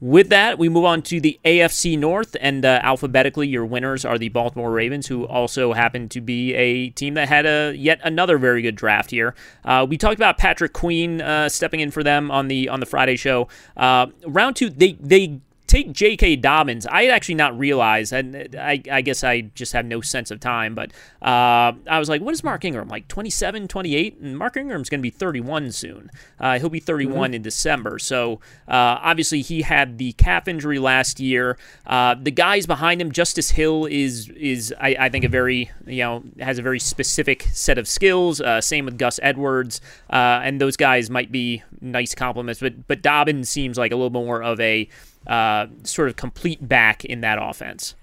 With 0.00 0.28
that, 0.28 0.60
we 0.60 0.68
move 0.68 0.84
on 0.84 1.02
to 1.02 1.20
the 1.20 1.40
AFC 1.44 1.98
North, 1.98 2.36
and 2.40 2.64
uh, 2.64 2.78
alphabetically, 2.84 3.48
your 3.48 3.66
winners 3.66 4.04
are 4.04 4.16
the 4.16 4.28
Baltimore 4.28 4.70
Ravens, 4.70 5.08
who 5.08 5.26
also 5.26 5.72
happen 5.72 6.08
to 6.10 6.20
be 6.20 6.54
a 6.54 6.90
team 6.90 7.14
that 7.14 7.28
had 7.28 7.46
a 7.46 7.74
yet 7.76 8.00
another 8.04 8.38
very 8.38 8.62
good 8.62 8.76
draft 8.76 9.10
here. 9.10 9.34
Uh, 9.64 9.84
we 9.88 9.98
talked 9.98 10.14
about 10.14 10.38
Patrick 10.38 10.72
Queen 10.72 11.20
uh, 11.20 11.48
stepping 11.48 11.80
in 11.80 11.90
for 11.90 12.04
them 12.04 12.30
on 12.30 12.46
the 12.46 12.68
on 12.68 12.78
the 12.78 12.86
Friday 12.86 13.16
show. 13.16 13.48
Uh, 13.76 14.06
round 14.24 14.54
two, 14.54 14.70
they 14.70 14.92
they 15.00 15.40
take 15.68 15.92
J.K. 15.92 16.36
Dobbins. 16.36 16.86
I 16.86 17.06
actually 17.06 17.36
not 17.36 17.56
realized, 17.56 18.12
and 18.12 18.56
I, 18.56 18.82
I, 18.90 19.02
guess 19.02 19.22
I 19.22 19.42
just 19.42 19.74
have 19.74 19.84
no 19.84 20.00
sense 20.00 20.30
of 20.30 20.40
time, 20.40 20.74
but 20.74 20.90
uh, 21.22 21.72
I 21.86 21.98
was 21.98 22.08
like, 22.08 22.22
what 22.22 22.32
is 22.32 22.42
Mark 22.42 22.64
Ingram? 22.64 22.88
Like 22.88 23.06
27, 23.06 23.68
28? 23.68 24.18
And 24.18 24.36
Mark 24.36 24.56
Ingram's 24.56 24.88
going 24.88 25.00
to 25.00 25.02
be 25.02 25.10
31 25.10 25.72
soon. 25.72 26.10
Uh, 26.40 26.58
he'll 26.58 26.70
be 26.70 26.80
31 26.80 27.14
mm-hmm. 27.14 27.34
in 27.34 27.42
December. 27.42 27.98
So 27.98 28.40
uh, 28.66 28.98
obviously 29.02 29.42
he 29.42 29.62
had 29.62 29.98
the 29.98 30.12
calf 30.12 30.48
injury 30.48 30.78
last 30.78 31.20
year. 31.20 31.58
Uh, 31.86 32.16
the 32.20 32.30
guys 32.30 32.66
behind 32.66 33.00
him, 33.02 33.12
Justice 33.12 33.50
Hill, 33.50 33.84
is, 33.86 34.30
is 34.30 34.74
I, 34.80 34.96
I, 34.98 35.08
think, 35.10 35.24
a 35.24 35.28
very, 35.28 35.70
you 35.86 35.98
know, 35.98 36.24
has 36.40 36.58
a 36.58 36.62
very 36.62 36.80
specific 36.80 37.46
set 37.52 37.76
of 37.76 37.86
skills. 37.86 38.40
Uh, 38.40 38.62
same 38.62 38.86
with 38.86 38.96
Gus 38.96 39.20
Edwards. 39.22 39.82
Uh, 40.10 40.40
and 40.42 40.60
those 40.60 40.78
guys 40.78 41.10
might 41.10 41.30
be 41.30 41.62
nice 41.82 42.14
complements, 42.14 42.60
but, 42.60 42.86
but 42.88 43.02
Dobbins 43.02 43.50
seems 43.50 43.76
like 43.76 43.92
a 43.92 43.96
little 43.96 44.08
more 44.10 44.42
of 44.42 44.58
a 44.60 44.88
uh, 45.26 45.66
sort 45.82 46.08
of 46.08 46.16
complete 46.16 46.66
back 46.66 47.04
in 47.04 47.20
that 47.20 47.38
offense. 47.40 47.94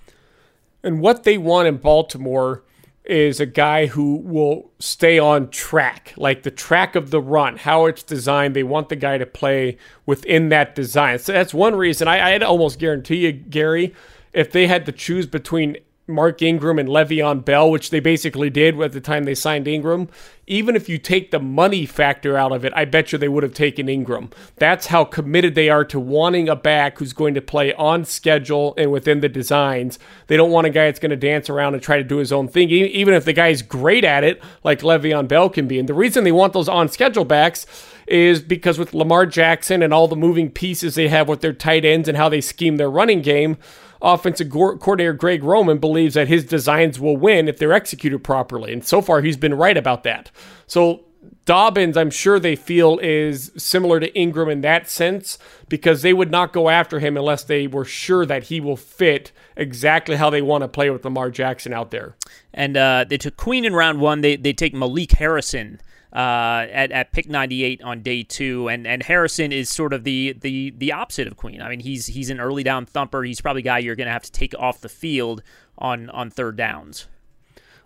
And 0.83 1.01
what 1.01 1.23
they 1.23 1.37
want 1.37 1.67
in 1.67 1.77
Baltimore 1.77 2.63
is 3.05 3.39
a 3.39 3.45
guy 3.45 3.85
who 3.85 4.17
will 4.17 4.71
stay 4.79 5.19
on 5.19 5.49
track, 5.49 6.13
like 6.17 6.43
the 6.43 6.51
track 6.51 6.95
of 6.95 7.11
the 7.11 7.21
run, 7.21 7.57
how 7.57 7.85
it's 7.85 8.03
designed. 8.03 8.55
They 8.55 8.63
want 8.63 8.89
the 8.89 8.95
guy 8.95 9.17
to 9.17 9.25
play 9.25 9.77
within 10.05 10.49
that 10.49 10.75
design. 10.75 11.19
So 11.19 11.31
that's 11.31 11.53
one 11.53 11.75
reason. 11.75 12.07
I, 12.07 12.33
I'd 12.33 12.43
almost 12.43 12.79
guarantee 12.79 13.17
you, 13.17 13.31
Gary, 13.31 13.93
if 14.33 14.51
they 14.51 14.67
had 14.67 14.85
to 14.87 14.91
choose 14.91 15.27
between 15.27 15.77
Mark 16.07 16.41
Ingram 16.41 16.77
and 16.77 16.87
Le'Veon 16.87 17.43
Bell, 17.43 17.71
which 17.71 17.89
they 17.89 17.99
basically 17.99 18.49
did 18.49 18.79
at 18.79 18.91
the 18.91 19.01
time 19.01 19.23
they 19.23 19.33
signed 19.33 19.67
Ingram, 19.67 20.07
even 20.45 20.75
if 20.75 20.87
you 20.87 20.99
take 20.99 21.31
the 21.31 21.39
money 21.39 21.87
factor 21.87 22.37
out 22.37 22.51
of 22.51 22.63
it, 22.63 22.71
I 22.75 22.85
bet 22.85 23.11
you 23.11 23.17
they 23.17 23.27
would 23.27 23.41
have 23.41 23.55
taken 23.55 23.89
Ingram. 23.89 24.29
That's 24.57 24.87
how 24.87 25.03
committed 25.03 25.55
they 25.55 25.69
are 25.69 25.83
to 25.85 25.99
wanting 25.99 26.47
a 26.47 26.55
back 26.55 26.99
who's 26.99 27.13
going 27.13 27.33
to 27.33 27.41
play 27.41 27.73
on 27.73 28.05
schedule 28.05 28.75
and 28.77 28.91
within 28.91 29.21
the 29.21 29.29
designs. 29.29 29.97
They 30.27 30.37
don't 30.37 30.51
want 30.51 30.67
a 30.67 30.69
guy 30.69 30.85
that's 30.85 30.99
going 30.99 31.09
to 31.09 31.15
dance 31.15 31.49
around 31.49 31.73
and 31.73 31.81
try 31.81 31.97
to 31.97 32.03
do 32.03 32.17
his 32.17 32.31
own 32.31 32.47
thing, 32.47 32.69
even 32.69 33.15
if 33.15 33.25
the 33.25 33.33
guy's 33.33 33.63
great 33.63 34.03
at 34.03 34.23
it, 34.23 34.41
like 34.63 34.81
Le'Veon 34.81 35.27
Bell 35.27 35.49
can 35.49 35.67
be. 35.67 35.79
And 35.79 35.89
the 35.89 35.95
reason 35.95 36.23
they 36.23 36.31
want 36.31 36.53
those 36.53 36.69
on 36.69 36.89
schedule 36.89 37.25
backs 37.25 37.65
is 38.05 38.41
because 38.41 38.77
with 38.77 38.93
Lamar 38.93 39.25
Jackson 39.25 39.81
and 39.81 39.91
all 39.91 40.07
the 40.07 40.15
moving 40.15 40.51
pieces 40.51 40.93
they 40.93 41.07
have 41.07 41.27
with 41.27 41.41
their 41.41 41.53
tight 41.53 41.83
ends 41.83 42.07
and 42.07 42.15
how 42.15 42.29
they 42.29 42.41
scheme 42.41 42.77
their 42.77 42.91
running 42.91 43.23
game, 43.23 43.57
offensive 44.05 44.49
coordinator 44.49 45.13
Greg 45.13 45.43
Roman 45.43 45.79
believes 45.79 46.13
that 46.13 46.27
his 46.27 46.45
designs 46.45 46.99
will 46.99 47.17
win 47.17 47.47
if 47.47 47.57
they're 47.57 47.73
executed 47.73 48.23
properly. 48.23 48.71
And 48.71 48.85
so 48.85 49.01
far, 49.01 49.21
he's 49.21 49.37
been 49.37 49.55
right 49.55 49.75
about 49.75 50.03
that. 50.03 50.31
So 50.67 51.05
Dobbins, 51.45 51.97
I'm 51.97 52.09
sure 52.09 52.39
they 52.39 52.55
feel 52.55 52.99
is 53.01 53.51
similar 53.57 53.99
to 53.99 54.13
Ingram 54.15 54.49
in 54.49 54.61
that 54.61 54.89
sense 54.89 55.37
because 55.69 56.01
they 56.01 56.13
would 56.13 56.31
not 56.31 56.53
go 56.53 56.69
after 56.69 56.99
him 56.99 57.17
unless 57.17 57.43
they 57.43 57.67
were 57.67 57.85
sure 57.85 58.25
that 58.25 58.45
he 58.45 58.59
will 58.59 58.77
fit 58.77 59.31
exactly 59.55 60.15
how 60.15 60.29
they 60.29 60.41
want 60.41 60.63
to 60.63 60.67
play 60.67 60.89
with 60.89 61.05
Lamar 61.05 61.29
Jackson 61.29 61.73
out 61.73 61.91
there. 61.91 62.15
And 62.53 62.77
uh, 62.77 63.05
they 63.07 63.17
took 63.17 63.37
Queen 63.37 63.65
in 63.65 63.73
round 63.73 63.99
one. 63.99 64.21
They 64.21 64.35
they 64.35 64.53
take 64.53 64.73
Malik 64.73 65.13
Harrison. 65.13 65.81
Uh, 66.15 66.65
at, 66.71 66.93
at 66.93 67.11
pick 67.11 67.27
98 67.27 67.81
on 67.81 68.01
day 68.01 68.23
two, 68.23 68.69
and, 68.69 68.87
and 68.87 69.03
Harrison 69.03 69.51
is 69.51 69.69
sort 69.69 69.91
of 69.91 70.05
the, 70.05 70.33
the 70.39 70.73
the 70.77 70.93
opposite 70.93 71.27
of 71.27 71.35
Queen. 71.35 71.61
I 71.61 71.67
mean, 71.67 71.81
he's 71.81 72.07
he's 72.07 72.29
an 72.29 72.39
early 72.39 72.63
down 72.63 72.85
thumper. 72.85 73.23
He's 73.23 73.41
probably 73.41 73.63
a 73.63 73.65
guy 73.65 73.79
you're 73.79 73.97
going 73.97 74.07
to 74.07 74.13
have 74.13 74.23
to 74.23 74.31
take 74.31 74.53
off 74.57 74.79
the 74.79 74.87
field 74.87 75.43
on 75.77 76.09
on 76.11 76.29
third 76.29 76.55
downs 76.55 77.07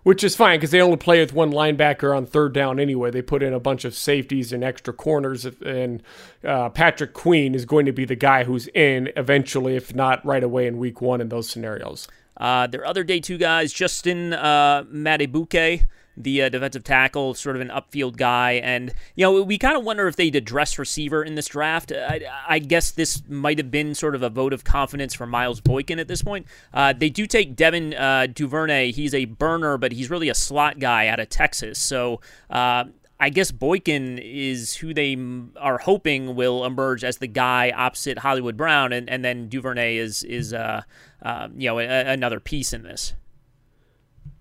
which 0.02 0.24
is 0.24 0.34
fine 0.34 0.58
because 0.58 0.70
they 0.70 0.80
only 0.80 0.96
play 0.96 1.20
with 1.20 1.32
one 1.32 1.52
linebacker 1.52 2.16
on 2.16 2.26
third 2.26 2.52
down 2.52 2.80
anyway. 2.80 3.10
They 3.10 3.22
put 3.22 3.42
in 3.42 3.52
a 3.52 3.60
bunch 3.60 3.84
of 3.84 3.94
safeties 3.94 4.52
and 4.52 4.64
extra 4.64 4.94
corners, 4.94 5.44
and 5.44 6.02
uh, 6.44 6.70
Patrick 6.70 7.12
Queen 7.12 7.54
is 7.54 7.64
going 7.64 7.86
to 7.86 7.92
be 7.92 8.04
the 8.04 8.16
guy 8.16 8.44
who's 8.44 8.68
in 8.68 9.10
eventually, 9.16 9.76
if 9.76 9.94
not 9.94 10.24
right 10.24 10.42
away 10.42 10.66
in 10.66 10.78
week 10.78 11.00
one 11.00 11.20
in 11.20 11.28
those 11.28 11.48
scenarios. 11.48 12.08
Uh, 12.36 12.66
their 12.66 12.86
other 12.86 13.04
day 13.04 13.20
two 13.20 13.36
guys, 13.36 13.72
Justin 13.72 14.32
uh, 14.32 14.84
Madubuike 14.84 15.84
the 16.16 16.42
uh, 16.42 16.48
defensive 16.48 16.84
tackle, 16.84 17.34
sort 17.34 17.56
of 17.56 17.62
an 17.62 17.68
upfield 17.68 18.16
guy. 18.16 18.52
And, 18.52 18.92
you 19.14 19.24
know, 19.24 19.42
we 19.42 19.58
kind 19.58 19.76
of 19.76 19.84
wonder 19.84 20.06
if 20.08 20.16
they'd 20.16 20.36
address 20.36 20.78
receiver 20.78 21.22
in 21.22 21.34
this 21.34 21.46
draft. 21.46 21.92
I, 21.92 22.20
I, 22.46 22.58
guess 22.58 22.90
this 22.90 23.22
might 23.28 23.58
have 23.58 23.70
been 23.70 23.94
sort 23.94 24.14
of 24.14 24.22
a 24.22 24.30
vote 24.30 24.52
of 24.52 24.64
confidence 24.64 25.14
for 25.14 25.26
Miles 25.26 25.60
Boykin 25.60 25.98
at 25.98 26.08
this 26.08 26.22
point. 26.22 26.46
Uh, 26.74 26.92
they 26.92 27.10
do 27.10 27.26
take 27.26 27.56
Devin 27.56 27.94
uh, 27.94 28.26
Duvernay. 28.32 28.92
He's 28.92 29.14
a 29.14 29.24
burner, 29.24 29.78
but 29.78 29.92
he's 29.92 30.10
really 30.10 30.28
a 30.28 30.34
slot 30.34 30.78
guy 30.78 31.06
out 31.06 31.20
of 31.20 31.28
Texas. 31.28 31.78
So, 31.78 32.20
uh, 32.50 32.84
I 33.22 33.28
guess 33.28 33.52
Boykin 33.52 34.18
is 34.18 34.76
who 34.76 34.94
they 34.94 35.14
are 35.58 35.76
hoping 35.76 36.34
will 36.34 36.64
emerge 36.64 37.04
as 37.04 37.18
the 37.18 37.26
guy 37.26 37.70
opposite 37.70 38.18
Hollywood 38.18 38.56
Brown, 38.56 38.94
and, 38.94 39.10
and 39.10 39.22
then 39.22 39.50
Duvernay 39.50 39.98
is 39.98 40.24
is 40.24 40.54
uh, 40.54 40.82
uh, 41.22 41.48
you 41.54 41.68
know 41.68 41.78
a, 41.78 41.84
another 41.84 42.40
piece 42.40 42.72
in 42.72 42.82
this. 42.82 43.12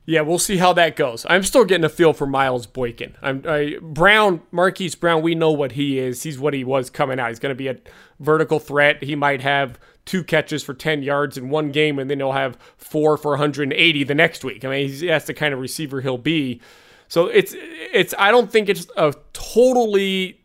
Yeah, 0.09 0.21
we'll 0.21 0.39
see 0.39 0.57
how 0.57 0.73
that 0.73 0.95
goes. 0.95 1.23
I'm 1.29 1.43
still 1.43 1.65
getting 1.65 1.83
a 1.83 1.89
feel 1.89 2.13
for 2.13 2.25
Miles 2.25 2.65
Boykin. 2.65 3.15
I'm 3.21 3.43
I, 3.47 3.77
Brown, 3.79 4.41
Marquise 4.49 4.95
Brown. 4.95 5.21
We 5.21 5.35
know 5.35 5.51
what 5.51 5.73
he 5.73 5.99
is. 5.99 6.23
He's 6.23 6.39
what 6.39 6.55
he 6.55 6.63
was 6.63 6.89
coming 6.89 7.19
out. 7.19 7.29
He's 7.29 7.37
going 7.37 7.51
to 7.51 7.55
be 7.55 7.67
a 7.67 7.77
vertical 8.19 8.57
threat. 8.59 9.03
He 9.03 9.15
might 9.15 9.41
have 9.41 9.77
two 10.05 10.23
catches 10.23 10.63
for 10.63 10.73
10 10.73 11.03
yards 11.03 11.37
in 11.37 11.49
one 11.49 11.69
game, 11.69 11.99
and 11.99 12.09
then 12.09 12.17
he'll 12.17 12.31
have 12.31 12.57
four 12.75 13.17
for 13.17 13.33
180 13.33 14.03
the 14.03 14.15
next 14.15 14.43
week. 14.43 14.65
I 14.65 14.69
mean, 14.69 15.05
that's 15.05 15.27
the 15.27 15.35
kind 15.35 15.53
of 15.53 15.59
receiver 15.59 16.01
he'll 16.01 16.17
be. 16.17 16.59
So 17.07 17.27
it's 17.27 17.53
it's. 17.55 18.15
I 18.17 18.31
don't 18.31 18.51
think 18.51 18.67
it's 18.67 18.87
a 18.97 19.13
totally 19.33 20.39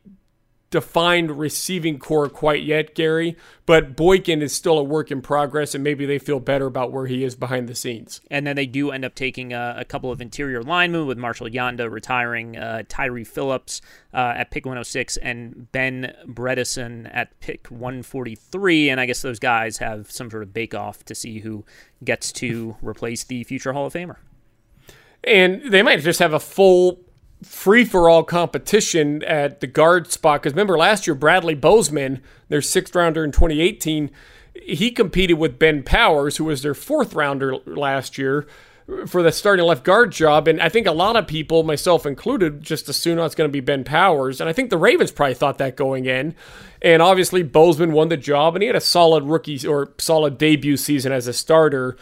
defined 0.70 1.38
receiving 1.38 1.98
corps 1.98 2.28
quite 2.28 2.64
yet, 2.64 2.94
Gary, 2.94 3.36
but 3.64 3.94
Boykin 3.94 4.42
is 4.42 4.52
still 4.52 4.76
a 4.78 4.82
work 4.82 5.10
in 5.10 5.22
progress, 5.22 5.74
and 5.74 5.84
maybe 5.84 6.04
they 6.04 6.18
feel 6.18 6.40
better 6.40 6.66
about 6.66 6.90
where 6.90 7.06
he 7.06 7.22
is 7.22 7.36
behind 7.36 7.68
the 7.68 7.74
scenes. 7.74 8.20
And 8.30 8.46
then 8.46 8.56
they 8.56 8.66
do 8.66 8.90
end 8.90 9.04
up 9.04 9.14
taking 9.14 9.52
a, 9.52 9.76
a 9.78 9.84
couple 9.84 10.10
of 10.10 10.20
interior 10.20 10.62
linemen 10.62 11.06
with 11.06 11.16
Marshall 11.16 11.48
Yanda 11.48 11.90
retiring, 11.90 12.56
uh, 12.56 12.82
Tyre 12.88 13.24
Phillips 13.24 13.80
uh, 14.12 14.34
at 14.36 14.50
pick 14.50 14.64
106, 14.64 15.16
and 15.18 15.70
Ben 15.70 16.12
Bredeson 16.26 17.08
at 17.14 17.38
pick 17.38 17.68
143. 17.68 18.90
And 18.90 19.00
I 19.00 19.06
guess 19.06 19.22
those 19.22 19.38
guys 19.38 19.78
have 19.78 20.10
some 20.10 20.28
sort 20.30 20.42
of 20.42 20.52
bake 20.52 20.74
off 20.74 21.04
to 21.04 21.14
see 21.14 21.38
who 21.38 21.64
gets 22.02 22.32
to 22.32 22.76
replace 22.82 23.22
the 23.22 23.44
future 23.44 23.72
Hall 23.72 23.86
of 23.86 23.92
Famer. 23.92 24.16
And 25.22 25.72
they 25.72 25.82
might 25.82 26.00
just 26.00 26.18
have 26.18 26.34
a 26.34 26.40
full 26.40 27.03
free 27.44 27.84
for 27.84 28.08
all 28.08 28.24
competition 28.24 29.22
at 29.24 29.60
the 29.60 29.66
guard 29.66 30.10
spot. 30.10 30.42
Because 30.42 30.52
remember, 30.52 30.78
last 30.78 31.06
year, 31.06 31.14
Bradley 31.14 31.54
Bozeman, 31.54 32.22
their 32.48 32.62
sixth 32.62 32.94
rounder 32.94 33.24
in 33.24 33.32
2018, 33.32 34.10
he 34.62 34.90
competed 34.90 35.38
with 35.38 35.58
Ben 35.58 35.82
Powers, 35.82 36.36
who 36.36 36.44
was 36.44 36.62
their 36.62 36.74
fourth 36.74 37.14
rounder 37.14 37.56
last 37.66 38.18
year, 38.18 38.46
for 39.06 39.22
the 39.22 39.32
starting 39.32 39.64
left 39.64 39.84
guard 39.84 40.12
job. 40.12 40.46
And 40.46 40.60
I 40.60 40.68
think 40.68 40.86
a 40.86 40.92
lot 40.92 41.16
of 41.16 41.26
people, 41.26 41.62
myself 41.62 42.04
included, 42.06 42.62
just 42.62 42.88
assumed 42.88 43.20
it's 43.20 43.34
going 43.34 43.48
to 43.48 43.52
be 43.52 43.60
Ben 43.60 43.84
Powers. 43.84 44.40
And 44.40 44.48
I 44.48 44.52
think 44.52 44.70
the 44.70 44.76
Ravens 44.76 45.10
probably 45.10 45.34
thought 45.34 45.58
that 45.58 45.76
going 45.76 46.06
in. 46.06 46.34
And 46.82 47.00
obviously, 47.00 47.42
Bozeman 47.42 47.92
won 47.92 48.08
the 48.08 48.16
job, 48.16 48.54
and 48.54 48.62
he 48.62 48.66
had 48.66 48.76
a 48.76 48.80
solid 48.80 49.24
rookie 49.24 49.66
or 49.66 49.92
solid 49.98 50.36
debut 50.38 50.76
season 50.76 51.12
as 51.12 51.26
a 51.26 51.32
starter 51.32 51.96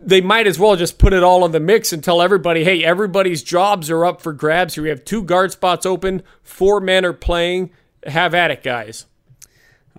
they 0.00 0.20
might 0.20 0.46
as 0.46 0.58
well 0.58 0.76
just 0.76 0.98
put 0.98 1.12
it 1.12 1.22
all 1.22 1.44
in 1.44 1.52
the 1.52 1.60
mix 1.60 1.92
and 1.92 2.02
tell 2.02 2.22
everybody, 2.22 2.64
hey, 2.64 2.82
everybody's 2.82 3.42
jobs 3.42 3.90
are 3.90 4.04
up 4.04 4.22
for 4.22 4.32
grabs 4.32 4.74
here. 4.74 4.84
We 4.84 4.88
have 4.88 5.04
two 5.04 5.22
guard 5.22 5.52
spots 5.52 5.84
open, 5.84 6.22
four 6.42 6.80
men 6.80 7.04
are 7.04 7.12
playing. 7.12 7.70
Have 8.06 8.34
at 8.34 8.50
it, 8.50 8.62
guys. 8.62 9.06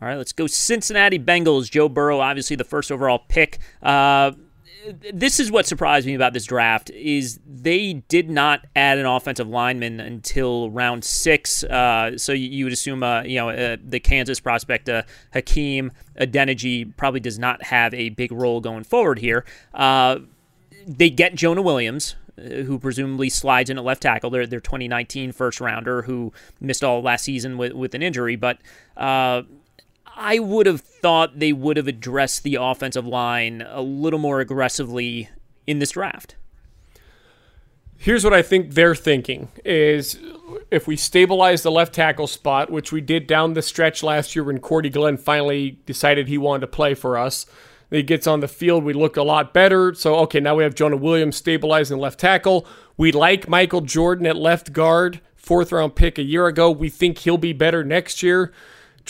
All 0.01 0.07
right, 0.07 0.17
let's 0.17 0.33
go 0.33 0.47
Cincinnati 0.47 1.19
Bengals. 1.19 1.69
Joe 1.69 1.87
Burrow, 1.87 2.19
obviously 2.19 2.55
the 2.55 2.63
first 2.63 2.91
overall 2.91 3.19
pick. 3.29 3.59
Uh, 3.83 4.31
this 5.13 5.39
is 5.39 5.51
what 5.51 5.65
surprised 5.65 6.07
me 6.07 6.13
about 6.13 6.33
this 6.33 6.45
draft 6.45 6.89
is 6.91 7.39
they 7.45 7.93
did 8.07 8.29
not 8.29 8.65
add 8.75 8.97
an 8.97 9.05
offensive 9.05 9.47
lineman 9.47 9.99
until 9.99 10.69
round 10.69 11.03
six. 11.03 11.63
Uh, 11.63 12.17
so 12.17 12.31
you, 12.31 12.65
would 12.65 12.73
assume, 12.73 13.03
uh, 13.03 13.23
you 13.23 13.37
know, 13.37 13.49
uh, 13.49 13.77
the 13.83 13.99
Kansas 13.99 14.39
prospect 14.39 14.89
uh, 14.89 15.03
Hakeem 15.33 15.91
Adeniji 16.19 16.95
probably 16.97 17.19
does 17.19 17.39
not 17.39 17.63
have 17.63 17.93
a 17.93 18.09
big 18.09 18.31
role 18.31 18.61
going 18.61 18.83
forward 18.83 19.19
here. 19.19 19.45
Uh, 19.73 20.19
they 20.87 21.09
get 21.09 21.35
Jonah 21.35 21.61
Williams, 21.61 22.15
uh, 22.37 22.41
who 22.41 22.79
presumably 22.79 23.29
slides 23.29 23.69
in 23.69 23.77
at 23.77 23.83
left 23.83 24.01
tackle. 24.01 24.29
They're 24.29 24.47
their 24.47 24.59
2019 24.59 25.31
first 25.31 25.61
rounder 25.61 26.03
who 26.03 26.33
missed 26.59 26.83
all 26.83 27.01
last 27.01 27.23
season 27.23 27.57
with, 27.57 27.73
with 27.73 27.93
an 27.93 28.01
injury, 28.01 28.35
but 28.35 28.57
I 30.21 30.37
would 30.37 30.67
have 30.67 30.81
thought 30.81 31.39
they 31.39 31.51
would 31.51 31.77
have 31.77 31.87
addressed 31.87 32.43
the 32.43 32.55
offensive 32.55 33.07
line 33.07 33.65
a 33.67 33.81
little 33.81 34.19
more 34.19 34.39
aggressively 34.39 35.29
in 35.65 35.79
this 35.79 35.91
draft. 35.91 36.35
Here's 37.97 38.23
what 38.23 38.33
I 38.33 38.43
think 38.43 38.75
they're 38.75 38.93
thinking 38.93 39.47
is 39.65 40.19
if 40.69 40.85
we 40.85 40.95
stabilize 40.95 41.63
the 41.63 41.71
left 41.71 41.93
tackle 41.95 42.27
spot, 42.27 42.69
which 42.69 42.91
we 42.91 43.01
did 43.01 43.25
down 43.25 43.53
the 43.53 43.63
stretch 43.63 44.03
last 44.03 44.35
year 44.35 44.43
when 44.43 44.59
Cordy 44.59 44.89
Glenn 44.89 45.17
finally 45.17 45.79
decided 45.87 46.27
he 46.27 46.37
wanted 46.37 46.61
to 46.61 46.67
play 46.67 46.93
for 46.93 47.17
us, 47.17 47.47
he 47.89 48.03
gets 48.03 48.27
on 48.27 48.41
the 48.41 48.47
field, 48.47 48.83
we 48.83 48.93
look 48.93 49.17
a 49.17 49.23
lot 49.23 49.55
better. 49.55 49.91
So, 49.95 50.15
okay, 50.17 50.39
now 50.39 50.55
we 50.55 50.63
have 50.63 50.75
Jonah 50.75 50.97
Williams 50.97 51.35
stabilizing 51.35 51.97
left 51.97 52.19
tackle. 52.19 52.67
We 52.95 53.11
like 53.11 53.49
Michael 53.49 53.81
Jordan 53.81 54.27
at 54.27 54.37
left 54.37 54.71
guard, 54.71 55.19
fourth 55.35 55.71
round 55.71 55.95
pick 55.95 56.19
a 56.19 56.23
year 56.23 56.45
ago. 56.45 56.69
We 56.69 56.89
think 56.89 57.17
he'll 57.17 57.39
be 57.39 57.53
better 57.53 57.83
next 57.83 58.21
year. 58.21 58.53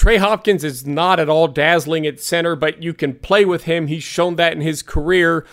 Trey 0.02 0.18
Hopkins 0.18 0.64
is 0.64 0.88
not 0.88 1.20
at 1.20 1.30
all 1.30 1.47
dazzling 1.47 2.08
at 2.08 2.20
center, 2.20 2.56
but 2.56 2.82
you 2.82 2.91
can 2.91 3.14
play 3.14 3.45
with 3.45 3.66
him. 3.66 3.86
He's 3.86 4.02
shown 4.02 4.36
that 4.38 4.52
in 4.52 4.60
his 4.60 4.82
career. 4.82 5.45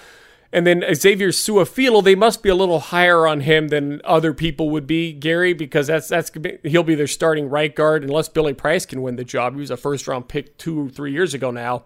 And 0.51 0.67
then 0.67 0.83
Xavier 0.95 1.29
Su'a-Filo, 1.29 2.01
they 2.01 2.15
must 2.15 2.43
be 2.43 2.49
a 2.49 2.55
little 2.55 2.81
higher 2.81 3.27
on 3.27 3.43
him 3.43 3.69
than 3.69 4.01
other 4.05 4.33
people 4.33 4.71
would 4.71 4.87
be, 4.87 5.13
Gary, 5.13 5.53
because 5.53 5.89
that's 5.89 6.09
that's 6.09 6.31
he'll 6.63 6.83
be 6.83 6.95
their 6.95 7.07
starting 7.07 7.51
right 7.51 7.77
guard 7.77 8.03
unless 8.03 8.31
Billy 8.31 8.55
Price 8.55 8.87
can 8.87 9.03
win 9.03 9.17
the 9.17 9.23
job. 9.23 9.53
He 9.53 9.61
was 9.61 9.71
a 9.71 9.77
first 9.77 10.09
round 10.09 10.29
pick 10.29 10.57
two 10.57 10.87
or 10.87 10.89
three 10.89 11.13
years 11.13 11.35
ago 11.35 11.51
now. 11.51 11.85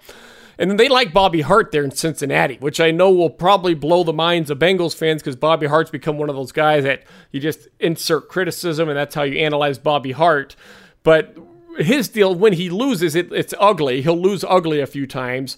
And 0.56 0.70
then 0.70 0.76
they 0.76 0.88
like 0.88 1.12
Bobby 1.12 1.40
Hart 1.40 1.72
there 1.72 1.82
in 1.82 1.90
Cincinnati, 1.90 2.58
which 2.60 2.78
I 2.78 2.92
know 2.92 3.10
will 3.10 3.28
probably 3.28 3.74
blow 3.74 4.04
the 4.04 4.12
minds 4.12 4.50
of 4.50 4.60
Bengals 4.60 4.94
fans 4.94 5.20
because 5.20 5.34
Bobby 5.34 5.66
Hart's 5.66 5.90
become 5.90 6.16
one 6.16 6.30
of 6.30 6.36
those 6.36 6.52
guys 6.52 6.84
that 6.84 7.02
you 7.32 7.40
just 7.40 7.66
insert 7.80 8.28
criticism 8.28 8.88
and 8.88 8.96
that's 8.96 9.16
how 9.16 9.24
you 9.24 9.40
analyze 9.40 9.78
Bobby 9.78 10.12
Hart. 10.12 10.54
But 11.02 11.36
his 11.78 12.08
deal 12.08 12.34
when 12.34 12.54
he 12.54 12.70
loses 12.70 13.14
it 13.14 13.32
it's 13.32 13.54
ugly. 13.58 14.02
He'll 14.02 14.20
lose 14.20 14.44
ugly 14.44 14.80
a 14.80 14.86
few 14.86 15.06
times 15.06 15.56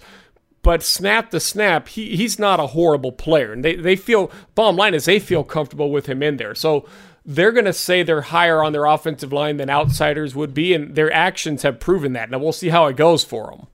but 0.65 0.83
snap 0.83 1.31
to 1.31 1.39
snap 1.39 1.89
he, 1.89 2.17
he's 2.17 2.39
not 2.39 2.59
a 2.59 2.69
horrible 2.69 3.12
player. 3.12 3.53
And 3.53 3.65
they, 3.65 3.77
they 3.77 3.95
feel 3.95 4.33
bottom 4.57 4.77
line 4.77 4.95
is 4.95 5.05
they 5.05 5.21
feel 5.21 5.45
comfortable 5.45 5.93
with 5.93 6.07
him 6.07 6.23
in 6.23 6.39
there. 6.39 6.55
So 6.57 6.89
they're 7.25 7.53
going 7.53 7.67
to 7.67 7.73
say 7.73 8.03
they're 8.03 8.23
higher 8.23 8.62
on 8.62 8.73
their 8.73 8.87
offensive 8.87 9.33
line 9.33 9.59
than 9.59 9.71
outsiders 9.71 10.35
would 10.35 10.55
be 10.55 10.75
and 10.75 10.97
their 10.97 11.12
actions 11.12 11.62
have 11.62 11.79
proven 11.79 12.15
that. 12.15 12.31
Now 12.31 12.39
we'll 12.39 12.53
see 12.53 12.71
how 12.71 12.87
it 12.87 12.97
goes 12.97 13.23
for 13.23 13.51
them 13.51 13.67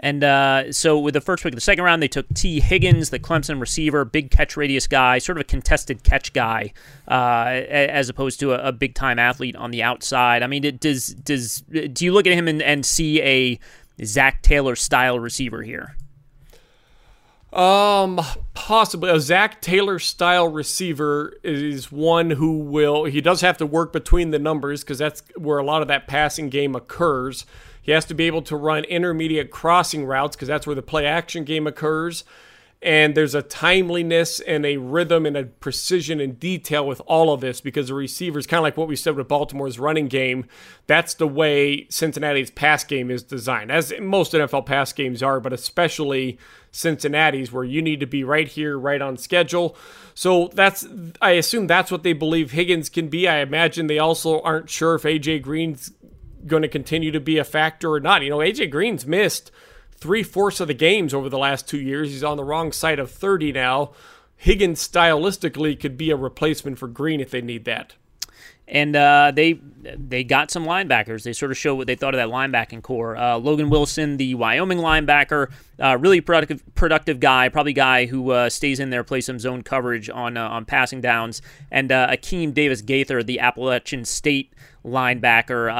and 0.00 0.22
uh, 0.22 0.72
so 0.72 0.98
with 0.98 1.14
the 1.14 1.20
first 1.20 1.42
pick 1.42 1.52
of 1.52 1.56
the 1.56 1.60
second 1.60 1.84
round, 1.84 2.02
they 2.02 2.08
took 2.08 2.32
Tee 2.34 2.60
Higgins, 2.60 3.10
the 3.10 3.18
Clemson 3.18 3.60
receiver, 3.60 4.04
big 4.04 4.30
catch 4.30 4.56
radius 4.56 4.86
guy, 4.86 5.18
sort 5.18 5.38
of 5.38 5.40
a 5.40 5.44
contested 5.44 6.04
catch 6.04 6.32
guy, 6.32 6.72
uh, 7.08 7.46
as 7.46 8.08
opposed 8.08 8.38
to 8.40 8.52
a, 8.52 8.68
a 8.68 8.72
big 8.72 8.94
time 8.94 9.18
athlete 9.18 9.56
on 9.56 9.70
the 9.70 9.82
outside. 9.82 10.42
I 10.42 10.46
mean, 10.46 10.64
it, 10.64 10.80
does 10.80 11.08
does 11.08 11.62
do 11.92 12.04
you 12.04 12.12
look 12.12 12.26
at 12.26 12.32
him 12.32 12.46
and, 12.46 12.62
and 12.62 12.86
see 12.86 13.20
a 13.22 13.58
Zac 14.04 14.42
Taylor 14.42 14.76
style 14.76 15.18
receiver 15.18 15.62
here? 15.62 15.96
Um, 17.52 18.20
possibly 18.52 19.10
a 19.10 19.18
Zac 19.18 19.62
Taylor 19.62 19.98
style 19.98 20.48
receiver 20.48 21.32
is 21.42 21.90
one 21.90 22.30
who 22.30 22.58
will. 22.58 23.04
He 23.04 23.22
does 23.22 23.40
have 23.40 23.56
to 23.58 23.66
work 23.66 23.92
between 23.92 24.32
the 24.32 24.38
numbers 24.38 24.84
because 24.84 24.98
that's 24.98 25.22
where 25.34 25.58
a 25.58 25.64
lot 25.64 25.80
of 25.80 25.88
that 25.88 26.06
passing 26.06 26.50
game 26.50 26.76
occurs. 26.76 27.46
He 27.88 27.92
has 27.92 28.04
to 28.04 28.12
be 28.12 28.26
able 28.26 28.42
to 28.42 28.54
run 28.54 28.84
intermediate 28.84 29.50
crossing 29.50 30.04
routes 30.04 30.36
because 30.36 30.46
that's 30.46 30.66
where 30.66 30.76
the 30.76 30.82
play 30.82 31.06
action 31.06 31.44
game 31.44 31.66
occurs. 31.66 32.22
and 32.80 33.16
there's 33.16 33.34
a 33.34 33.42
timeliness 33.42 34.38
and 34.40 34.64
a 34.64 34.76
rhythm 34.76 35.26
and 35.26 35.36
a 35.36 35.44
precision 35.44 36.20
and 36.20 36.38
detail 36.38 36.86
with 36.86 37.02
all 37.06 37.32
of 37.32 37.40
this 37.40 37.60
because 37.60 37.88
the 37.88 37.94
receivers, 37.94 38.46
kind 38.46 38.58
of 38.58 38.62
like 38.62 38.76
what 38.76 38.86
we 38.86 38.94
said 38.94 39.16
with 39.16 39.26
Baltimore's 39.26 39.80
running 39.80 40.06
game, 40.06 40.46
that's 40.86 41.14
the 41.14 41.26
way 41.26 41.88
Cincinnati's 41.88 42.52
pass 42.52 42.84
game 42.84 43.10
is 43.10 43.24
designed, 43.24 43.72
as 43.72 43.92
most 44.00 44.32
NFL 44.32 44.64
pass 44.64 44.92
games 44.92 45.24
are, 45.24 45.40
but 45.40 45.52
especially 45.52 46.38
Cincinnati's, 46.70 47.50
where 47.50 47.64
you 47.64 47.82
need 47.82 47.98
to 47.98 48.06
be 48.06 48.22
right 48.22 48.46
here, 48.46 48.78
right 48.78 49.02
on 49.02 49.16
schedule. 49.16 49.76
So 50.14 50.48
that's, 50.52 50.86
I 51.20 51.32
assume 51.32 51.66
that's 51.66 51.90
what 51.90 52.04
they 52.04 52.12
believe 52.12 52.52
Higgins 52.52 52.88
can 52.88 53.08
be. 53.08 53.26
I 53.26 53.38
imagine 53.38 53.88
they 53.88 53.98
also 53.98 54.40
aren't 54.42 54.70
sure 54.70 54.94
if 54.94 55.02
AJ 55.02 55.42
Green's 55.42 55.90
going 56.46 56.62
to 56.62 56.68
continue 56.68 57.10
to 57.10 57.20
be 57.20 57.38
a 57.38 57.44
factor 57.44 57.92
or 57.92 58.00
not. 58.00 58.22
You 58.22 58.30
know, 58.30 58.38
AJ 58.38 58.70
Green's 58.70 59.06
missed 59.06 59.50
three 59.96 60.22
fourths 60.22 60.60
of 60.60 60.68
the 60.68 60.74
games 60.74 61.12
over 61.12 61.28
the 61.28 61.38
last 61.38 61.68
two 61.68 61.80
years. 61.80 62.10
He's 62.10 62.24
on 62.24 62.36
the 62.36 62.44
wrong 62.44 62.72
side 62.72 62.98
of 62.98 63.10
30 63.10 63.52
now. 63.52 63.92
Higgins 64.36 64.86
stylistically 64.86 65.78
could 65.78 65.96
be 65.96 66.10
a 66.10 66.16
replacement 66.16 66.78
for 66.78 66.86
Green 66.86 67.20
if 67.20 67.30
they 67.30 67.40
need 67.40 67.64
that. 67.64 67.94
And 68.70 68.94
uh, 68.94 69.32
they 69.34 69.54
they 69.82 70.24
got 70.24 70.50
some 70.50 70.66
linebackers. 70.66 71.22
They 71.22 71.32
sort 71.32 71.50
of 71.50 71.56
show 71.56 71.74
what 71.74 71.86
they 71.86 71.94
thought 71.94 72.14
of 72.14 72.18
that 72.18 72.28
linebacking 72.28 72.82
corps. 72.82 73.16
Uh, 73.16 73.38
Logan 73.38 73.70
Wilson, 73.70 74.18
the 74.18 74.34
Wyoming 74.34 74.78
linebacker, 74.78 75.50
uh, 75.80 75.96
really 75.98 76.20
productive 76.20 76.62
productive 76.74 77.18
guy, 77.18 77.48
probably 77.48 77.72
guy 77.72 78.04
who 78.04 78.30
uh, 78.30 78.50
stays 78.50 78.78
in 78.78 78.90
there, 78.90 79.02
plays 79.02 79.24
some 79.24 79.38
zone 79.38 79.62
coverage 79.62 80.10
on 80.10 80.36
uh, 80.36 80.46
on 80.46 80.66
passing 80.66 81.00
downs. 81.00 81.40
And 81.70 81.90
uh, 81.90 82.08
Akeem 82.10 82.52
Davis 82.52 82.82
Gaither, 82.82 83.22
the 83.22 83.40
Appalachian 83.40 84.04
State 84.04 84.52
linebacker 84.88 85.70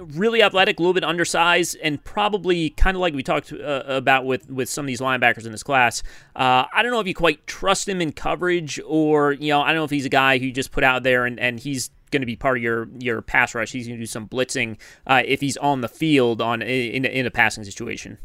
really 0.00 0.42
athletic, 0.42 0.78
a 0.78 0.82
little 0.82 0.94
bit 0.94 1.04
undersized, 1.04 1.76
and 1.82 2.02
probably 2.02 2.70
kind 2.70 2.96
of 2.96 3.00
like 3.00 3.14
we 3.14 3.22
talked 3.22 3.52
uh, 3.52 3.82
about 3.86 4.24
with 4.24 4.50
with 4.50 4.68
some 4.68 4.84
of 4.84 4.86
these 4.86 5.00
linebackers 5.00 5.46
in 5.46 5.52
this 5.52 5.62
class. 5.62 6.02
Uh, 6.34 6.64
I 6.72 6.82
don't 6.82 6.92
know 6.92 7.00
if 7.00 7.06
you 7.06 7.14
quite 7.14 7.46
trust 7.46 7.88
him 7.88 8.00
in 8.00 8.12
coverage, 8.12 8.80
or 8.86 9.32
you 9.32 9.48
know, 9.48 9.60
I 9.60 9.68
don't 9.68 9.76
know 9.76 9.84
if 9.84 9.90
he's 9.90 10.06
a 10.06 10.10
guy 10.10 10.38
who 10.38 10.46
you 10.46 10.52
just 10.52 10.72
put 10.72 10.84
out 10.84 11.02
there 11.02 11.26
and, 11.26 11.38
and 11.38 11.60
he's 11.60 11.90
going 12.10 12.22
to 12.22 12.26
be 12.26 12.36
part 12.36 12.58
of 12.58 12.62
your 12.62 12.88
your 12.98 13.22
pass 13.22 13.54
rush. 13.54 13.72
He's 13.72 13.86
going 13.86 13.98
to 13.98 14.02
do 14.02 14.06
some 14.06 14.28
blitzing 14.28 14.78
uh, 15.06 15.22
if 15.24 15.40
he's 15.40 15.56
on 15.58 15.80
the 15.80 15.88
field 15.88 16.40
on 16.40 16.62
in, 16.62 17.04
in 17.04 17.26
a 17.26 17.30
passing 17.30 17.64
situation. 17.64 18.18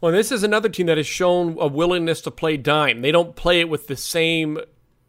Well, 0.00 0.10
this 0.10 0.32
is 0.32 0.42
another 0.42 0.68
team 0.68 0.86
that 0.86 0.96
has 0.96 1.06
shown 1.06 1.56
a 1.60 1.68
willingness 1.68 2.20
to 2.22 2.32
play 2.32 2.56
dime. 2.56 3.02
They 3.02 3.12
don't 3.12 3.36
play 3.36 3.60
it 3.60 3.68
with 3.68 3.86
the 3.86 3.96
same 3.96 4.58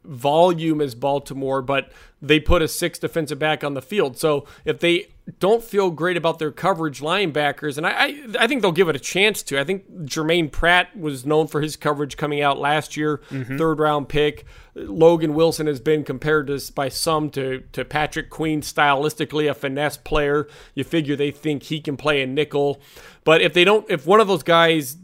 volume 0.03 0.81
as 0.81 0.95
Baltimore, 0.95 1.61
but 1.61 1.91
they 2.21 2.39
put 2.39 2.61
a 2.61 2.67
six 2.67 2.99
defensive 2.99 3.39
back 3.39 3.63
on 3.63 3.73
the 3.73 3.81
field. 3.81 4.17
So 4.17 4.45
if 4.63 4.79
they 4.79 5.07
don't 5.39 5.63
feel 5.63 5.89
great 5.89 6.17
about 6.17 6.39
their 6.39 6.51
coverage 6.51 7.01
linebackers, 7.01 7.77
and 7.77 7.85
I, 7.85 7.91
I, 7.91 8.25
I 8.39 8.47
think 8.47 8.61
they'll 8.61 8.71
give 8.71 8.89
it 8.89 8.95
a 8.95 8.99
chance 8.99 9.43
to. 9.43 9.59
I 9.59 9.63
think 9.63 10.05
Germaine 10.05 10.49
Pratt 10.49 10.97
was 10.97 11.25
known 11.25 11.47
for 11.47 11.61
his 11.61 11.75
coverage 11.75 12.17
coming 12.17 12.41
out 12.41 12.59
last 12.59 12.97
year, 12.97 13.21
mm-hmm. 13.29 13.57
third 13.57 13.79
round 13.79 14.09
pick. 14.09 14.45
Logan 14.75 15.33
Wilson 15.33 15.67
has 15.67 15.79
been 15.79 16.03
compared 16.03 16.47
to, 16.47 16.59
by 16.73 16.89
some 16.89 17.29
to, 17.31 17.63
to 17.73 17.85
Patrick 17.85 18.29
Queen 18.29 18.61
stylistically, 18.61 19.49
a 19.49 19.53
finesse 19.53 19.97
player. 19.97 20.47
You 20.75 20.83
figure 20.83 21.15
they 21.15 21.31
think 21.31 21.63
he 21.63 21.79
can 21.79 21.95
play 21.95 22.21
a 22.21 22.27
nickel. 22.27 22.81
But 23.23 23.41
if 23.41 23.53
they 23.53 23.63
don't, 23.63 23.89
if 23.89 24.05
one 24.05 24.19
of 24.19 24.27
those 24.27 24.43
guys 24.43 24.97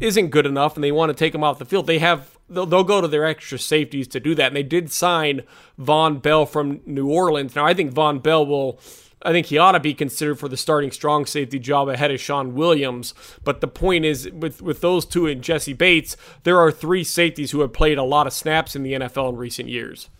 isn't 0.00 0.28
good 0.30 0.46
enough 0.46 0.74
and 0.74 0.84
they 0.84 0.92
want 0.92 1.10
to 1.10 1.14
take 1.14 1.34
him 1.34 1.44
off 1.44 1.58
the 1.58 1.64
field, 1.64 1.86
they 1.86 2.00
have 2.00 2.33
they'll, 2.48 2.66
they'll 2.66 2.84
go 2.84 3.00
to 3.00 3.08
their 3.08 3.24
extra 3.24 3.58
safeties 3.58 4.08
to 4.08 4.20
do 4.20 4.34
that. 4.34 4.48
And 4.48 4.56
they 4.56 4.62
did 4.62 4.90
sign 4.90 5.42
Vonn 5.78 6.20
Bell 6.20 6.46
from 6.46 6.80
New 6.86 7.08
Orleans. 7.08 7.54
Now 7.54 7.66
I 7.66 7.74
think 7.74 7.92
Vonn 7.92 8.22
Bell 8.22 8.44
will. 8.46 8.80
I 9.26 9.32
think 9.32 9.46
he 9.46 9.56
ought 9.56 9.72
to 9.72 9.80
be 9.80 9.94
considered 9.94 10.38
for 10.38 10.48
the 10.48 10.56
starting 10.58 10.90
strong 10.90 11.24
safety 11.24 11.58
job 11.58 11.88
ahead 11.88 12.10
of 12.10 12.20
Shawn 12.20 12.54
Williams. 12.54 13.14
But 13.42 13.62
the 13.62 13.68
point 13.68 14.04
is, 14.04 14.30
with 14.30 14.60
with 14.60 14.82
those 14.82 15.06
two 15.06 15.26
and 15.26 15.42
Jessie 15.42 15.72
Bates, 15.72 16.16
there 16.42 16.58
are 16.58 16.70
three 16.70 17.04
safeties 17.04 17.50
who 17.50 17.60
have 17.60 17.72
played 17.72 17.96
a 17.96 18.02
lot 18.02 18.26
of 18.26 18.34
snaps 18.34 18.76
in 18.76 18.82
the 18.82 18.92
NFL 18.92 19.30
in 19.30 19.36
recent 19.36 19.70
years. 19.70 20.10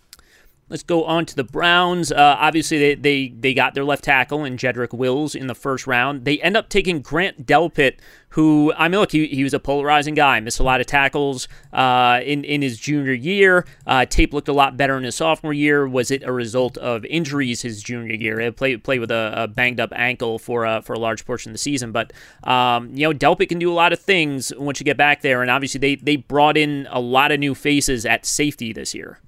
Let's 0.70 0.82
go 0.82 1.04
on 1.04 1.26
to 1.26 1.36
the 1.36 1.44
Browns. 1.44 2.10
Uh, 2.10 2.36
obviously, 2.38 2.78
they, 2.78 2.94
they 2.94 3.28
they 3.28 3.52
got 3.52 3.74
their 3.74 3.84
left 3.84 4.02
tackle 4.02 4.44
in 4.44 4.56
Jedrick 4.56 4.94
Wills 4.94 5.34
in 5.34 5.46
the 5.46 5.54
first 5.54 5.86
round. 5.86 6.24
They 6.24 6.40
end 6.40 6.56
up 6.56 6.70
taking 6.70 7.02
Grant 7.02 7.46
Delpit, 7.46 7.98
who 8.30 8.72
I 8.74 8.88
mean, 8.88 8.98
look, 8.98 9.12
he, 9.12 9.26
he 9.26 9.44
was 9.44 9.52
a 9.52 9.58
polarizing 9.60 10.14
guy. 10.14 10.40
Missed 10.40 10.60
a 10.60 10.62
lot 10.62 10.80
of 10.80 10.86
tackles 10.86 11.48
uh, 11.74 12.20
in 12.24 12.44
in 12.44 12.62
his 12.62 12.78
junior 12.78 13.12
year. 13.12 13.66
Uh, 13.86 14.06
tape 14.06 14.32
looked 14.32 14.48
a 14.48 14.54
lot 14.54 14.78
better 14.78 14.96
in 14.96 15.04
his 15.04 15.14
sophomore 15.14 15.52
year. 15.52 15.86
Was 15.86 16.10
it 16.10 16.22
a 16.22 16.32
result 16.32 16.78
of 16.78 17.04
injuries 17.04 17.60
his 17.60 17.82
junior 17.82 18.14
year? 18.14 18.40
He 18.40 18.50
played 18.50 18.82
played 18.82 19.00
with 19.00 19.10
a, 19.10 19.34
a 19.36 19.48
banged 19.48 19.80
up 19.80 19.92
ankle 19.94 20.38
for 20.38 20.64
a, 20.64 20.80
for 20.80 20.94
a 20.94 20.98
large 20.98 21.26
portion 21.26 21.50
of 21.50 21.54
the 21.54 21.58
season. 21.58 21.92
But 21.92 22.14
um, 22.42 22.88
you 22.94 23.06
know, 23.06 23.12
Delpit 23.12 23.50
can 23.50 23.58
do 23.58 23.70
a 23.70 23.74
lot 23.76 23.92
of 23.92 24.00
things 24.00 24.50
once 24.56 24.80
you 24.80 24.84
get 24.84 24.96
back 24.96 25.20
there. 25.20 25.42
And 25.42 25.50
obviously, 25.50 25.78
they 25.78 25.96
they 25.96 26.16
brought 26.16 26.56
in 26.56 26.88
a 26.90 27.00
lot 27.00 27.32
of 27.32 27.38
new 27.38 27.54
faces 27.54 28.06
at 28.06 28.24
safety 28.24 28.72
this 28.72 28.94
year. 28.94 29.20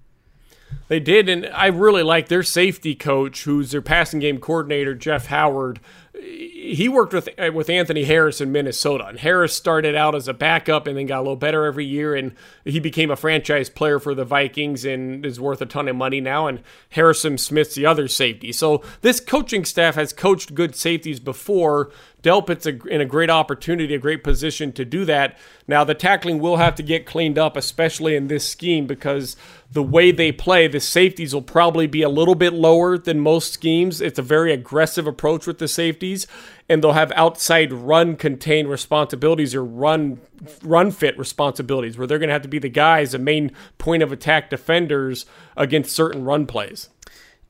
They 0.88 1.00
did, 1.00 1.28
and 1.28 1.46
I 1.46 1.66
really 1.66 2.04
like 2.04 2.28
their 2.28 2.44
safety 2.44 2.94
coach, 2.94 3.42
who's 3.42 3.72
their 3.72 3.82
passing 3.82 4.20
game 4.20 4.38
coordinator, 4.38 4.94
Jeff 4.94 5.26
Howard. 5.26 5.80
He 6.14 6.88
worked 6.88 7.12
with 7.12 7.28
with 7.52 7.68
Anthony 7.68 8.04
Harris 8.04 8.40
in 8.40 8.52
Minnesota, 8.52 9.06
and 9.06 9.18
Harris 9.18 9.52
started 9.52 9.94
out 9.94 10.14
as 10.14 10.28
a 10.28 10.34
backup 10.34 10.86
and 10.86 10.96
then 10.96 11.06
got 11.06 11.18
a 11.18 11.22
little 11.22 11.36
better 11.36 11.64
every 11.64 11.84
year, 11.84 12.14
and 12.14 12.34
he 12.64 12.78
became 12.78 13.10
a 13.10 13.16
franchise 13.16 13.68
player 13.68 13.98
for 13.98 14.14
the 14.14 14.24
Vikings 14.24 14.84
and 14.84 15.26
is 15.26 15.40
worth 15.40 15.60
a 15.60 15.66
ton 15.66 15.88
of 15.88 15.96
money 15.96 16.20
now. 16.20 16.46
And 16.46 16.62
Harrison 16.90 17.36
Smith's 17.36 17.74
the 17.74 17.86
other 17.86 18.06
safety. 18.06 18.52
So 18.52 18.82
this 19.02 19.20
coaching 19.20 19.64
staff 19.64 19.96
has 19.96 20.12
coached 20.12 20.54
good 20.54 20.76
safeties 20.76 21.20
before, 21.20 21.90
Delpit's 22.26 22.66
in 22.66 23.00
a 23.00 23.04
great 23.04 23.30
opportunity, 23.30 23.94
a 23.94 24.00
great 24.00 24.24
position 24.24 24.72
to 24.72 24.84
do 24.84 25.04
that. 25.04 25.38
Now, 25.68 25.84
the 25.84 25.94
tackling 25.94 26.40
will 26.40 26.56
have 26.56 26.74
to 26.74 26.82
get 26.82 27.06
cleaned 27.06 27.38
up, 27.38 27.56
especially 27.56 28.16
in 28.16 28.26
this 28.26 28.44
scheme, 28.48 28.88
because 28.88 29.36
the 29.70 29.84
way 29.84 30.10
they 30.10 30.32
play, 30.32 30.66
the 30.66 30.80
safeties 30.80 31.32
will 31.32 31.40
probably 31.40 31.86
be 31.86 32.02
a 32.02 32.08
little 32.08 32.34
bit 32.34 32.52
lower 32.52 32.98
than 32.98 33.20
most 33.20 33.52
schemes. 33.52 34.00
It's 34.00 34.18
a 34.18 34.22
very 34.22 34.52
aggressive 34.52 35.06
approach 35.06 35.46
with 35.46 35.58
the 35.58 35.68
safeties, 35.68 36.26
and 36.68 36.82
they'll 36.82 36.94
have 36.94 37.12
outside 37.12 37.72
run 37.72 38.16
contain 38.16 38.66
responsibilities 38.66 39.54
or 39.54 39.64
run 39.64 40.20
run 40.64 40.90
fit 40.90 41.16
responsibilities, 41.16 41.96
where 41.96 42.08
they're 42.08 42.18
going 42.18 42.28
to 42.28 42.32
have 42.32 42.42
to 42.42 42.48
be 42.48 42.58
the 42.58 42.68
guys, 42.68 43.12
the 43.12 43.20
main 43.20 43.52
point 43.78 44.02
of 44.02 44.10
attack 44.10 44.50
defenders 44.50 45.26
against 45.56 45.94
certain 45.94 46.24
run 46.24 46.44
plays 46.44 46.88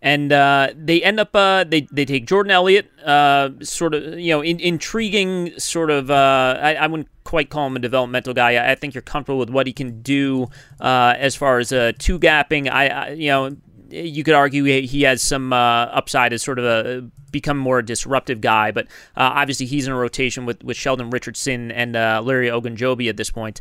and 0.03 0.33
uh, 0.33 0.69
they 0.77 1.03
end 1.03 1.19
up 1.19 1.35
uh, 1.35 1.65
they 1.65 1.89
they 1.91 2.05
take 2.05 2.27
Jordan 2.27 2.51
Elliott, 2.51 2.91
uh, 3.01 3.51
sort 3.63 3.95
of 3.95 4.19
you 4.19 4.31
know 4.31 4.43
in, 4.43 4.61
intriguing 4.61 5.59
sort 5.59 5.91
of 5.91 6.11
uh, 6.11 6.59
I, 6.61 6.75
I, 6.75 6.87
wouldn't 6.87 7.09
quite 7.25 7.51
call 7.51 7.67
him 7.67 7.77
a 7.77 7.81
developmental 7.81 8.35
guy. 8.35 8.55
I, 8.55 8.73
I 8.73 8.75
think 8.75 8.95
you're 8.95 9.03
comfortable 9.03 9.39
with 9.39 9.51
what 9.51 9.67
he 9.67 9.73
can 9.73 10.03
do 10.03 10.49
uh, 10.81 11.15
as 11.17 11.35
far 11.35 11.59
as 11.59 11.73
uh, 11.73 11.93
two 11.99 12.19
gapping. 12.19 12.71
I, 12.71 12.89
I, 12.89 13.09
you 13.11 13.29
know 13.29 13.57
you 13.89 14.25
could 14.25 14.35
argue 14.35 14.65
he 14.65 15.03
has 15.03 15.23
some 15.23 15.53
upside 15.53 16.33
as 16.33 16.43
sort 16.43 16.59
of 16.59 16.65
a 16.65 17.09
become 17.31 17.57
more 17.57 17.83
disruptive 17.83 18.41
guy, 18.41 18.73
but 18.73 18.89
obviously 19.17 19.65
he's 19.65 19.87
in 19.87 19.93
a 19.93 19.97
rotation 19.97 20.45
with 20.45 20.63
with 20.65 20.77
Sheldon 20.77 21.11
Richardson 21.11 21.71
and 21.71 21.93
Larry 21.93 22.49
Ogunjobi 22.49 23.09
at 23.09 23.17
this 23.17 23.31
point 23.31 23.61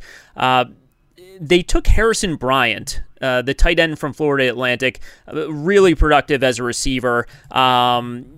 they 1.40 1.62
took 1.62 1.88
Harrison 1.88 2.36
Bryant, 2.36 3.02
uh, 3.26 3.42
the 3.42 3.54
tight 3.54 3.80
end 3.80 4.00
from 4.00 4.14
Florida 4.14 4.48
Atlantic, 4.48 5.00
uh, 5.28 5.52
really 5.52 5.96
productive 5.96 6.44
as 6.44 6.60
a 6.60 6.64
receiver. 6.64 7.28
Um, 7.52 8.38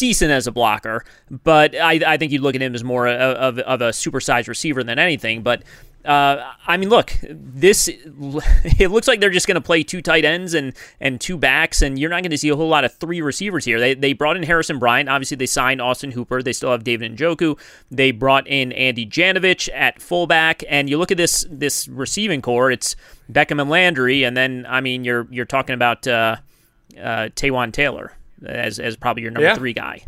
decent 0.00 0.30
as 0.30 0.46
a 0.46 0.50
blocker, 0.50 1.04
but 1.30 1.76
I, 1.76 2.00
I 2.06 2.16
think 2.16 2.32
you'd 2.32 2.40
look 2.40 2.54
at 2.54 2.62
him 2.62 2.74
as 2.74 2.82
more 2.82 3.06
of, 3.06 3.58
of 3.58 3.82
a 3.82 3.90
supersized 3.90 4.48
receiver 4.48 4.82
than 4.82 4.98
anything. 4.98 5.42
But 5.42 5.62
uh, 6.02 6.52
I 6.66 6.78
mean, 6.78 6.88
look, 6.88 7.14
this 7.22 7.86
it 7.94 8.90
looks 8.90 9.06
like 9.06 9.20
they're 9.20 9.28
just 9.28 9.46
going 9.46 9.56
to 9.56 9.60
play 9.60 9.82
two 9.82 10.00
tight 10.00 10.24
ends 10.24 10.54
and 10.54 10.72
and 11.00 11.20
two 11.20 11.36
backs, 11.36 11.82
and 11.82 11.98
you're 11.98 12.08
not 12.08 12.22
going 12.22 12.30
to 12.30 12.38
see 12.38 12.48
a 12.48 12.56
whole 12.56 12.68
lot 12.68 12.84
of 12.84 12.94
three 12.94 13.20
receivers 13.20 13.66
here. 13.66 13.78
They 13.78 13.92
they 13.92 14.14
brought 14.14 14.38
in 14.38 14.42
Harrison 14.42 14.78
Bryant. 14.78 15.10
Obviously, 15.10 15.36
they 15.36 15.44
signed 15.44 15.82
Austin 15.82 16.12
Hooper. 16.12 16.42
They 16.42 16.54
still 16.54 16.70
have 16.70 16.82
David 16.82 17.14
Njoku. 17.14 17.58
They 17.90 18.12
brought 18.12 18.48
in 18.48 18.72
Andy 18.72 19.06
Janovich 19.06 19.68
at 19.74 20.00
fullback, 20.00 20.64
and 20.70 20.88
you 20.88 20.96
look 20.96 21.10
at 21.10 21.18
this 21.18 21.44
this 21.50 21.86
receiving 21.88 22.40
corps. 22.40 22.70
It's 22.70 22.96
Beckham 23.30 23.60
and 23.60 23.68
Landry, 23.68 24.24
and 24.24 24.34
then 24.34 24.64
I 24.66 24.80
mean, 24.80 25.04
you're 25.04 25.28
you're 25.30 25.44
talking 25.44 25.74
about 25.74 26.06
uh, 26.06 26.36
uh, 26.98 27.28
Taylor 27.34 28.16
as 28.44 28.78
as 28.78 28.96
probably 28.96 29.22
your 29.22 29.30
number 29.30 29.48
yeah. 29.48 29.54
three 29.54 29.72
guy. 29.72 30.04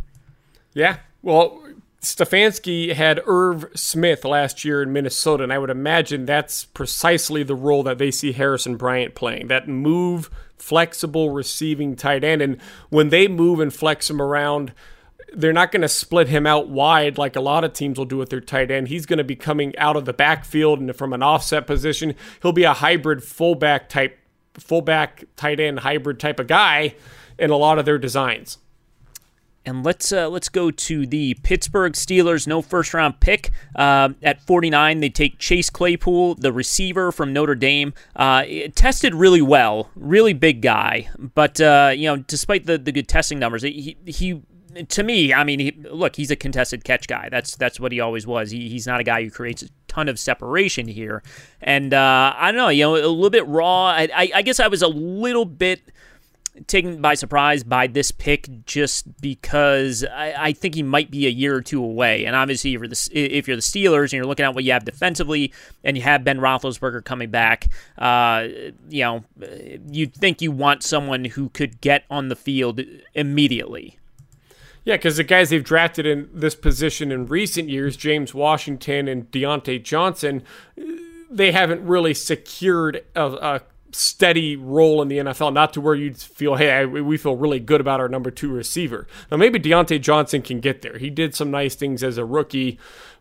Yeah. 0.74 0.99
Well, 1.22 1.62
Stefanski 2.03 2.93
had 2.93 3.20
Irv 3.26 3.66
Smith 3.76 4.24
last 4.24 4.64
year 4.64 4.83
in 4.83 4.93
Minnesota, 4.93 5.45
and 5.45 5.53
I 5.53 5.59
would 5.59 5.70
imagine 5.70 6.26
that's 6.26 6.64
precisely 6.64 7.45
the 7.45 7.55
role 7.55 7.85
that 7.85 7.99
they 7.99 8.11
see 8.11 8.33
Harrison 8.33 8.76
Bryant 8.76 9.14
playing. 9.14 9.47
That 9.47 9.68
move, 9.68 10.28
flexible 10.59 11.30
receiving 11.30 11.95
tight 11.95 12.24
end. 12.24 12.43
And 12.43 12.61
when 12.91 13.11
they 13.11 13.28
move 13.28 13.61
and 13.61 13.72
flex 13.72 14.11
him 14.11 14.20
around, 14.20 14.72
they're 15.33 15.53
not 15.53 15.70
going 15.70 15.83
to 15.83 15.89
split 15.89 16.26
him 16.26 16.45
out 16.45 16.68
wide 16.68 17.18
like 17.18 17.37
a 17.37 17.41
lot 17.41 17.62
of 17.62 17.72
teams 17.72 17.99
will 17.99 18.05
do 18.05 18.18
with 18.18 18.30
their 18.30 18.41
tight 18.41 18.72
end. 18.72 18.89
He's 18.89 19.07
going 19.07 19.18
to 19.18 19.24
be 19.24 19.37
coming 19.37 19.76
out 19.78 19.97
of 19.97 20.05
the 20.05 20.12
backfield 20.12 20.80
and 20.80 20.95
from 20.97 21.12
an 21.12 21.22
offset 21.22 21.68
position. 21.68 22.16
He'll 22.43 22.51
be 22.51 22.64
a 22.64 22.74
hybrid 22.74 23.22
fullback 23.22 23.89
type, 23.89 24.18
fullback 24.55 25.24
tight 25.37 25.61
end 25.61 25.78
hybrid 25.80 26.18
type 26.18 26.41
of 26.41 26.49
guy 26.49 26.97
in 27.43 27.51
a 27.51 27.57
lot 27.57 27.78
of 27.78 27.84
their 27.84 27.99
designs. 27.99 28.59
And 29.64 29.84
let's 29.84 30.11
uh, 30.11 30.28
let's 30.28 30.49
go 30.49 30.72
to 30.72 31.07
the 31.07 31.34
Pittsburgh 31.43 31.93
Steelers. 31.93 32.49
No 32.49 32.62
first 32.62 32.95
round 32.95 33.20
pick 33.20 33.51
uh, 33.76 34.09
at 34.20 34.40
49. 34.43 34.99
They 34.99 35.09
take 35.09 35.38
Chase 35.38 35.70
Claypool, 35.70 36.36
the 36.36 36.53
receiver 36.53 37.12
from 37.12 37.32
Notre 37.32 37.55
Dame. 37.55 37.95
Uh, 38.16 38.45
tested 38.74 39.14
really 39.14 39.43
well, 39.43 39.90
really 39.95 40.32
big 40.32 40.62
guy. 40.62 41.09
But 41.16 41.61
uh, 41.61 41.93
you 41.95 42.09
know, 42.09 42.16
despite 42.16 42.66
the, 42.66 42.76
the 42.76 42.90
good 42.90 43.07
testing 43.09 43.38
numbers, 43.38 43.62
he 43.62 43.97
he 44.05 44.43
to 44.88 45.03
me, 45.03 45.32
I 45.32 45.45
mean, 45.45 45.61
he, 45.61 45.72
look, 45.90 46.16
he's 46.16 46.30
a 46.30 46.36
contested 46.36 46.82
catch 46.82 47.07
guy. 47.07 47.28
That's 47.30 47.55
that's 47.55 47.78
what 47.78 47.93
he 47.93 48.01
always 48.01 48.26
was. 48.26 48.51
He, 48.51 48.68
he's 48.68 48.86
not 48.86 49.01
a 49.01 49.05
guy 49.05 49.22
who 49.22 49.30
creates 49.30 49.62
a 49.62 49.68
ton 49.86 50.09
of 50.09 50.18
separation 50.18 50.88
here. 50.88 51.22
And 51.61 51.95
uh, 51.95 52.34
I 52.36 52.51
don't 52.51 52.59
know, 52.59 52.68
you 52.68 52.82
know, 52.82 52.97
a 52.97 53.07
little 53.07 53.30
bit 53.30 53.47
raw. 53.47 53.86
I, 53.86 54.09
I, 54.14 54.30
I 54.36 54.43
guess 54.43 54.59
I 54.59 54.66
was 54.66 54.82
a 54.82 54.88
little 54.88 55.45
bit 55.45 55.82
taken 56.66 57.00
by 57.00 57.14
surprise 57.14 57.64
by 57.64 57.86
this 57.86 58.11
pick 58.11 58.64
just 58.66 59.20
because 59.20 60.05
I, 60.05 60.34
I, 60.36 60.53
think 60.53 60.74
he 60.74 60.82
might 60.82 61.11
be 61.11 61.26
a 61.26 61.30
year 61.30 61.55
or 61.55 61.62
two 61.62 61.82
away. 61.82 62.26
And 62.26 62.36
obviously, 62.36 62.74
if 62.74 62.80
you're, 62.80 62.88
the, 62.88 63.11
if 63.12 63.48
you're 63.48 63.57
the 63.57 63.62
Steelers 63.62 64.05
and 64.05 64.12
you're 64.12 64.26
looking 64.26 64.44
at 64.44 64.55
what 64.55 64.64
you 64.64 64.72
have 64.72 64.84
defensively 64.84 65.53
and 65.82 65.96
you 65.96 66.03
have 66.03 66.24
Ben 66.24 66.38
Roethlisberger 66.38 67.05
coming 67.05 67.30
back, 67.30 67.68
uh, 67.98 68.48
you 68.88 69.03
know, 69.03 69.24
you 69.90 70.07
think 70.07 70.42
you 70.42 70.53
want 70.53 70.82
someone 70.82 71.24
who 71.24 71.48
could 71.50 71.80
get 71.80 72.05
on 72.11 72.28
the 72.28 72.36
field 72.36 72.80
immediately. 73.14 73.98
Yeah, 74.84 74.96
because 74.96 75.16
the 75.16 75.24
guys 75.24 75.50
they've 75.50 75.62
drafted 75.62 76.07
in 76.07 76.28
this 76.34 76.57
position 76.57 77.12
in 77.12 77.26
recent 77.26 77.68
years, 77.68 77.96
James 77.96 78.34
Washington 78.34 79.07
and 79.07 79.30
Diontae 79.30 79.82
Johnson, 79.82 80.42
they 81.30 81.53
haven't 81.53 81.86
really 81.86 82.14
secured 82.14 83.05
a, 83.14 83.26
a 83.26 83.61
steady 83.93 84.57
role 84.57 85.03
in 85.03 85.09
the 85.09 85.18
NFL, 85.18 85.53
not 85.53 85.72
to 85.74 85.80
where 85.80 85.95
you'd 85.95 86.16
feel, 86.16 86.57
hey, 86.57 86.84
we 86.84 87.16
feel 87.16 87.36
really 87.36 87.61
good 87.61 87.80
about 87.80 88.01
our 88.01 88.09
number 88.09 88.30
two 88.30 88.51
receiver. 88.53 89.07
Now, 89.30 89.36
maybe 89.36 89.59
Diontae 89.59 90.01
Johnson 90.01 90.43
can 90.43 90.61
get 90.61 90.82
there. 90.82 90.99
He 90.99 91.11
did 91.11 91.34
some 91.34 91.51
nice 91.51 91.74
things 91.74 92.03
as 92.03 92.18
a 92.18 92.24
rookie, 92.24 92.78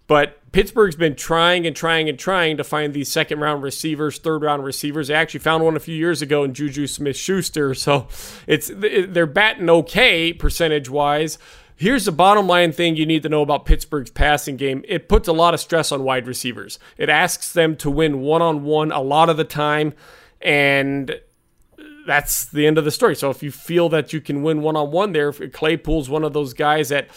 but 0.08 0.40
Pittsburgh's 0.52 0.96
been 0.98 1.16
trying 1.16 1.66
and 1.66 1.76
trying 1.76 2.10
and 2.10 2.20
trying 2.20 2.58
to 2.58 2.64
find 2.64 2.94
these 2.94 3.12
second 3.12 3.40
round 3.40 3.64
receivers, 3.64 4.18
third 4.18 4.42
round 4.42 4.64
receivers. 4.64 5.08
They 5.08 5.14
actually 5.14 5.40
found 5.40 5.64
one 5.64 5.78
a 5.78 5.80
few 5.80 5.96
years 5.96 6.22
ago 6.22 6.44
in 6.44 6.54
Juju 6.54 6.88
Smith 6.88 7.16
Schuster. 7.16 7.74
So 7.82 8.08
it's 8.46 8.70
they're 8.74 9.26
batting 9.26 9.70
okay 9.70 10.34
percentage 10.34 10.90
wise. 10.90 11.40
Here's 11.76 12.06
the 12.06 12.12
bottom 12.12 12.46
line 12.46 12.74
thing 12.74 12.96
you 12.96 13.08
need 13.08 13.24
to 13.24 13.30
know 13.30 13.42
about 13.42 13.66
Pittsburgh's 13.66 14.12
passing 14.12 14.56
game. 14.56 14.86
It 14.88 15.10
puts 15.10 15.28
a 15.28 15.34
lot 15.34 15.56
of 15.56 15.60
stress 15.60 15.92
on 15.92 16.04
wide 16.04 16.28
receivers. 16.28 16.78
It 16.96 17.10
asks 17.10 17.52
them 17.52 17.76
to 17.78 17.90
win 17.90 18.22
one 18.22 18.44
on 18.44 18.64
one 18.64 18.92
a 18.92 19.02
lot 19.02 19.30
of 19.30 19.38
the 19.38 19.44
time. 19.44 19.94
And 20.44 21.20
that's 22.06 22.46
the 22.46 22.66
end 22.66 22.78
of 22.78 22.86
the 22.86 22.92
story. 22.92 23.16
So 23.16 23.30
if 23.30 23.44
you 23.44 23.52
feel 23.52 23.90
that 23.90 24.14
you 24.14 24.22
can 24.22 24.44
win 24.44 24.62
one 24.62 24.76
on 24.76 24.92
one 24.92 25.12
there, 25.12 25.32
Claypool's 25.32 26.10
one 26.10 26.24
of 26.24 26.34
those 26.34 26.54
guys 26.54 26.90
that 26.90 27.10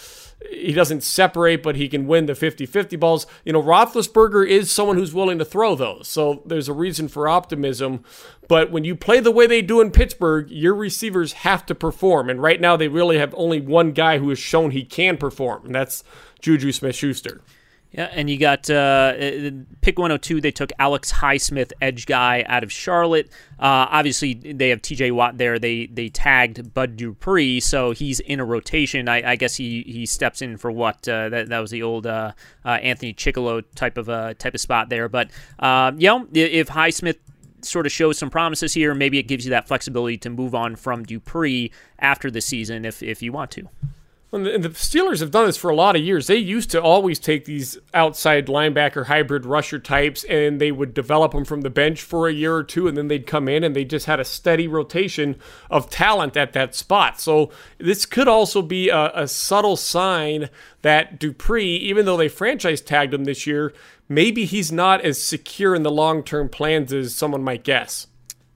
he 0.51 0.73
doesn't 0.73 1.03
separate, 1.03 1.63
but 1.63 1.77
he 1.77 1.89
can 1.89 2.07
win 2.07 2.27
the 2.27 2.35
50 2.35 2.67
50 2.67 2.97
balls. 2.97 3.27
You 3.45 3.53
know, 3.53 3.63
Roethlisberger 3.63 4.47
is 4.47 4.71
someone 4.71 4.97
who's 4.97 5.15
willing 5.15 5.39
to 5.39 5.45
throw 5.45 5.75
those. 5.75 6.09
So 6.09 6.43
there's 6.45 6.69
a 6.69 6.73
reason 6.73 7.09
for 7.09 7.29
optimism. 7.29 8.05
But 8.49 8.71
when 8.71 8.85
you 8.85 8.95
play 8.95 9.21
the 9.21 9.31
way 9.31 9.47
they 9.47 9.63
do 9.63 9.81
in 9.81 9.91
Pittsburgh, 9.91 10.51
your 10.51 10.75
receivers 10.75 11.33
have 11.33 11.65
to 11.67 11.75
perform. 11.75 12.29
And 12.29 12.43
right 12.43 12.61
now, 12.61 12.77
they 12.77 12.89
really 12.89 13.19
have 13.19 13.35
only 13.37 13.61
one 13.61 13.93
guy 13.93 14.19
who 14.19 14.29
has 14.29 14.39
shown 14.39 14.71
he 14.71 14.85
can 14.85 15.17
perform, 15.17 15.65
and 15.67 15.75
that's 15.75 16.05
Juju 16.41 16.73
Smith 16.73 16.97
Schuster. 16.97 17.41
Yeah, 17.95 18.09
and 18.11 18.29
you 18.29 18.39
got 18.39 18.69
uh, 18.69 19.15
uh 19.17 19.51
pick 19.81 20.01
102. 20.01 20.41
They 20.41 20.51
took 20.51 20.73
Alex 20.81 21.13
Highsmith, 21.13 21.73
edge 21.81 22.07
guy 22.07 22.45
out 22.49 22.65
of 22.65 22.73
Charlotte. 22.73 23.29
Uh, 23.57 23.87
obviously, 23.89 24.35
they 24.35 24.71
have 24.71 24.83
T.J. 24.83 25.13
Watt 25.13 25.39
there. 25.39 25.61
They 25.61 25.87
they 25.87 26.09
tagged 26.09 26.75
Bud 26.75 26.97
Dupree, 26.97 27.61
so 27.61 27.93
he's 27.93 28.19
in 28.19 28.41
a 28.41 28.45
rotation. 28.45 29.09
I, 29.09 29.31
I 29.31 29.37
guess 29.37 29.55
he, 29.55 29.83
he 29.83 30.07
steps 30.07 30.43
in 30.43 30.57
for 30.57 30.73
what 30.73 31.07
uh, 31.07 31.29
that 31.29 31.51
that 31.51 31.59
was 31.61 31.71
the 31.71 31.85
old 31.85 32.05
uh, 32.05 32.33
uh, 32.65 32.69
Anthony 32.69 33.15
Chickillo 33.15 33.63
type 33.77 33.97
of 33.97 34.09
uh, 34.09 34.35
type 34.35 34.55
of 34.55 34.61
spot 34.61 34.89
there. 34.89 35.09
But 35.09 35.31
you 35.63 36.09
know, 36.09 36.27
if 36.33 36.69
Highsmith 36.71 37.19
sort 37.63 37.87
of 37.87 37.93
shows 37.93 38.19
some 38.19 38.29
promises 38.29 38.75
here, 38.75 38.93
maybe 38.93 39.21
it 39.21 39.29
gives 39.29 39.45
you 39.45 39.51
that 39.51 39.69
flexibility 39.69 40.19
to 40.19 40.31
move 40.31 40.53
on 40.53 40.75
from 40.75 41.05
Dupree 41.05 41.71
after 42.01 42.29
the 42.29 42.41
season 42.41 42.85
if 42.85 43.05
if 43.05 43.23
you 43.23 43.31
want 43.31 43.53
to. 43.53 43.69
And 44.35 44.65
the 44.65 44.71
Steelers 44.71 45.21
have 45.21 45.31
done 45.31 45.47
this 45.47 45.57
for 45.57 45.71
a 45.71 45.77
lot 45.77 45.95
of 45.95 46.03
years. 46.03 46.27
They 46.27 46.37
used 46.37 46.71
to 46.73 46.83
always 46.83 47.21
take 47.21 47.45
these 47.45 47.79
outside 47.93 48.47
linebacker 48.47 49.07
hybrid 49.07 49.47
rusher 49.47 49.79
types 49.79 50.25
and 50.25 50.61
they 50.61 50.73
would 50.73 50.93
develop 50.93 51.33
them 51.33 51.45
from 51.45 51.61
the 51.61 51.71
bench 51.71 52.03
for 52.03 52.27
a 52.27 52.33
year 52.33 52.57
or 52.57 52.65
two 52.65 52.89
and 52.89 52.97
then 52.97 53.07
they'd 53.07 53.29
come 53.29 53.49
in 53.49 53.63
and 53.63 53.77
they 53.77 53.85
just 53.85 54.07
had 54.07 54.19
a 54.19 54.25
steady 54.25 54.67
rotation 54.67 55.37
of 55.71 55.89
talent 55.89 56.37
at 56.37 56.53
that 56.53 56.75
spot. 56.75 57.21
So 57.21 57.51
this 57.79 58.07
could 58.07 58.27
also 58.27 58.61
be 58.61 58.89
a, 58.89 59.13
a 59.15 59.29
subtle 59.29 59.77
sign 59.77 60.51
that 60.83 61.21
Dupree, 61.21 61.77
even 61.77 62.05
though 62.05 62.17
they 62.17 62.29
franchise 62.29 62.81
tagged 62.81 63.15
him 63.15 63.25
this 63.25 63.47
year, 63.47 63.73
maybe 64.09 64.47
he's 64.47 64.73
not 64.73 65.01
as 65.03 65.23
secure 65.23 65.77
in 65.77 65.85
the 65.85 65.91
long 65.93 66.25
term 66.25 66.49
plans 66.49 66.93
as 66.93 67.15
someone 67.15 67.45
might 67.45 67.63
guess. 67.63 68.09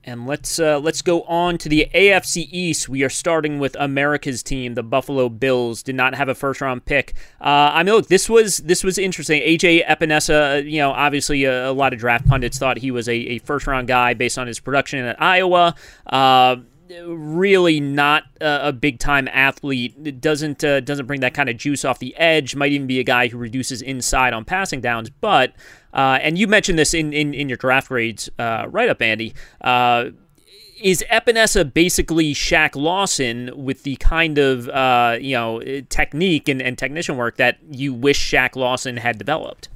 And 0.09 0.25
let's 0.25 0.57
uh, 0.57 0.79
let's 0.79 1.03
go 1.03 1.21
on 1.23 1.59
to 1.59 1.69
the 1.69 1.87
AFC 1.93 2.47
East. 2.49 2.89
We 2.89 3.03
are 3.03 3.09
starting 3.09 3.59
with 3.59 3.75
America's 3.79 4.41
team, 4.41 4.73
the 4.73 4.81
Buffalo 4.81 5.29
Bills. 5.29 5.83
Did 5.83 5.93
not 5.93 6.15
have 6.15 6.27
a 6.27 6.33
first 6.33 6.61
round 6.61 6.83
pick. 6.85 7.13
Uh, 7.39 7.69
I 7.73 7.83
mean, 7.83 7.93
look, 7.93 8.07
this 8.07 8.27
was 8.27 8.57
this 8.57 8.83
was 8.83 8.97
interesting. 8.97 9.39
AJ 9.43 9.85
Epenesa, 9.85 10.67
you 10.67 10.79
know, 10.79 10.89
obviously 10.89 11.43
a, 11.43 11.69
a, 11.69 11.73
lot 11.73 11.93
of 11.93 11.99
draft 11.99 12.27
pundits 12.27 12.57
thought 12.57 12.79
he 12.79 12.89
was 12.89 13.07
a, 13.07 13.13
a 13.13 13.37
first 13.39 13.67
round 13.67 13.87
guy 13.87 14.15
based 14.15 14.39
on 14.39 14.47
his 14.47 14.59
production 14.59 15.05
at 15.05 15.21
Iowa. 15.21 15.75
Uh, 16.07 16.55
really 16.89 17.79
not 17.79 18.23
a, 18.41 18.71
big 18.71 18.99
time 18.99 19.27
athlete. 19.31 20.21
Doesn't 20.21 20.63
uh, 20.63 20.79
doesn't 20.79 21.05
bring 21.05 21.21
that 21.21 21.33
kind 21.33 21.49
of 21.49 21.57
juice 21.57 21.85
off 21.85 21.99
the 21.99 22.15
edge. 22.15 22.55
Might 22.55 22.71
even 22.71 22.87
be 22.87 22.99
a 22.99 23.03
guy 23.03 23.27
who 23.27 23.37
reduces 23.37 23.81
inside 23.81 24.33
on 24.33 24.45
passing 24.45 24.81
downs. 24.81 25.09
But 25.09 25.53
uh, 25.93 26.19
and 26.21 26.37
you 26.37 26.47
mentioned 26.47 26.79
this 26.79 26.93
in 26.93 27.13
in, 27.13 27.33
in 27.33 27.49
your 27.49 27.57
draft 27.57 27.89
grades 27.89 28.29
uh, 28.39 28.65
right 28.69 28.89
up, 28.89 29.01
Andy. 29.01 29.33
Uh, 29.61 30.11
is 30.81 31.03
Epenesa 31.11 31.73
basically 31.73 32.33
Shaq 32.33 32.75
Lawson 32.75 33.51
with 33.53 33.83
the 33.83 33.97
kind 33.97 34.37
of 34.37 34.69
uh, 34.69 35.17
you 35.19 35.35
know 35.35 35.61
technique 35.89 36.47
and, 36.47 36.61
and 36.61 36.77
technician 36.77 37.17
work 37.17 37.37
that 37.37 37.57
you 37.69 37.93
wish 37.93 38.19
Shaq 38.31 38.55
Lawson 38.55 38.97
had 38.97 39.17
developed? 39.17 39.69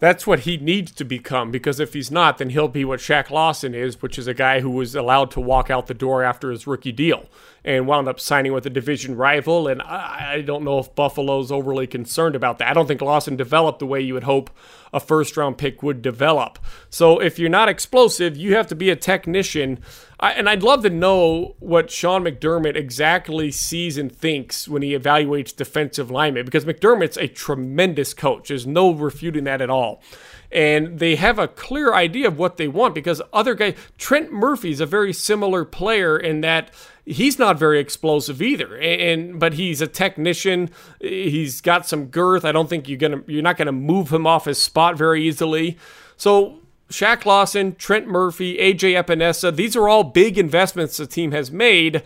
That's 0.00 0.28
what 0.28 0.40
he 0.40 0.56
needs 0.58 0.92
to 0.92 1.04
become 1.04 1.50
because 1.50 1.80
if 1.80 1.92
he's 1.92 2.10
not, 2.10 2.38
then 2.38 2.50
he'll 2.50 2.68
be 2.68 2.84
what 2.84 3.00
Shaq 3.00 3.30
Lawson 3.30 3.74
is, 3.74 4.00
which 4.00 4.16
is 4.16 4.28
a 4.28 4.34
guy 4.34 4.60
who 4.60 4.70
was 4.70 4.94
allowed 4.94 5.32
to 5.32 5.40
walk 5.40 5.70
out 5.70 5.88
the 5.88 5.94
door 5.94 6.22
after 6.22 6.50
his 6.52 6.68
rookie 6.68 6.92
deal 6.92 7.26
and 7.64 7.88
wound 7.88 8.06
up 8.06 8.20
signing 8.20 8.52
with 8.52 8.64
a 8.64 8.70
division 8.70 9.16
rival. 9.16 9.66
And 9.66 9.82
I, 9.82 10.34
I 10.34 10.40
don't 10.42 10.62
know 10.62 10.78
if 10.78 10.94
Buffalo's 10.94 11.50
overly 11.50 11.88
concerned 11.88 12.36
about 12.36 12.58
that. 12.58 12.68
I 12.68 12.74
don't 12.74 12.86
think 12.86 13.02
Lawson 13.02 13.34
developed 13.34 13.80
the 13.80 13.86
way 13.86 14.00
you 14.00 14.14
would 14.14 14.22
hope 14.22 14.50
a 14.92 15.00
first 15.00 15.36
round 15.36 15.58
pick 15.58 15.82
would 15.82 16.00
develop. 16.00 16.60
So 16.90 17.20
if 17.20 17.38
you're 17.38 17.50
not 17.50 17.68
explosive, 17.68 18.36
you 18.36 18.54
have 18.54 18.68
to 18.68 18.76
be 18.76 18.90
a 18.90 18.96
technician. 18.96 19.80
I, 20.20 20.32
and 20.32 20.48
I'd 20.48 20.62
love 20.62 20.82
to 20.82 20.90
know 20.90 21.54
what 21.60 21.90
Sean 21.90 22.24
McDermott 22.24 22.76
exactly 22.76 23.50
sees 23.50 23.96
and 23.96 24.10
thinks 24.10 24.66
when 24.66 24.82
he 24.82 24.96
evaluates 24.96 25.54
defensive 25.54 26.10
linemen 26.10 26.44
because 26.44 26.64
McDermott's 26.64 27.16
a 27.16 27.28
tremendous 27.28 28.14
coach. 28.14 28.48
There's 28.48 28.66
no 28.66 28.92
refuting 28.92 29.44
that 29.44 29.60
at 29.60 29.70
all 29.70 30.02
and 30.50 30.98
they 30.98 31.16
have 31.16 31.38
a 31.38 31.48
clear 31.48 31.92
idea 31.92 32.26
of 32.26 32.38
what 32.38 32.56
they 32.56 32.68
want 32.68 32.94
because 32.94 33.20
other 33.32 33.54
guys 33.54 33.74
Trent 33.98 34.32
Murphy's 34.32 34.80
a 34.80 34.86
very 34.86 35.12
similar 35.12 35.64
player 35.64 36.18
in 36.18 36.40
that 36.40 36.70
he's 37.04 37.38
not 37.38 37.58
very 37.58 37.78
explosive 37.78 38.40
either. 38.40 38.76
And 38.78 39.38
but 39.38 39.54
he's 39.54 39.80
a 39.80 39.86
technician. 39.86 40.70
He's 41.00 41.60
got 41.60 41.86
some 41.86 42.06
girth. 42.06 42.44
I 42.44 42.52
don't 42.52 42.68
think 42.68 42.88
you're 42.88 42.98
gonna 42.98 43.22
you're 43.26 43.42
not 43.42 43.56
gonna 43.56 43.72
move 43.72 44.12
him 44.12 44.26
off 44.26 44.46
his 44.46 44.60
spot 44.60 44.96
very 44.96 45.26
easily. 45.26 45.76
So 46.16 46.60
Shaq 46.88 47.24
Lawson, 47.24 47.74
Trent 47.74 48.06
Murphy, 48.06 48.56
AJ 48.56 49.02
Epenesa, 49.02 49.54
these 49.54 49.76
are 49.76 49.88
all 49.88 50.04
big 50.04 50.38
investments 50.38 50.96
the 50.96 51.06
team 51.06 51.32
has 51.32 51.50
made 51.50 52.02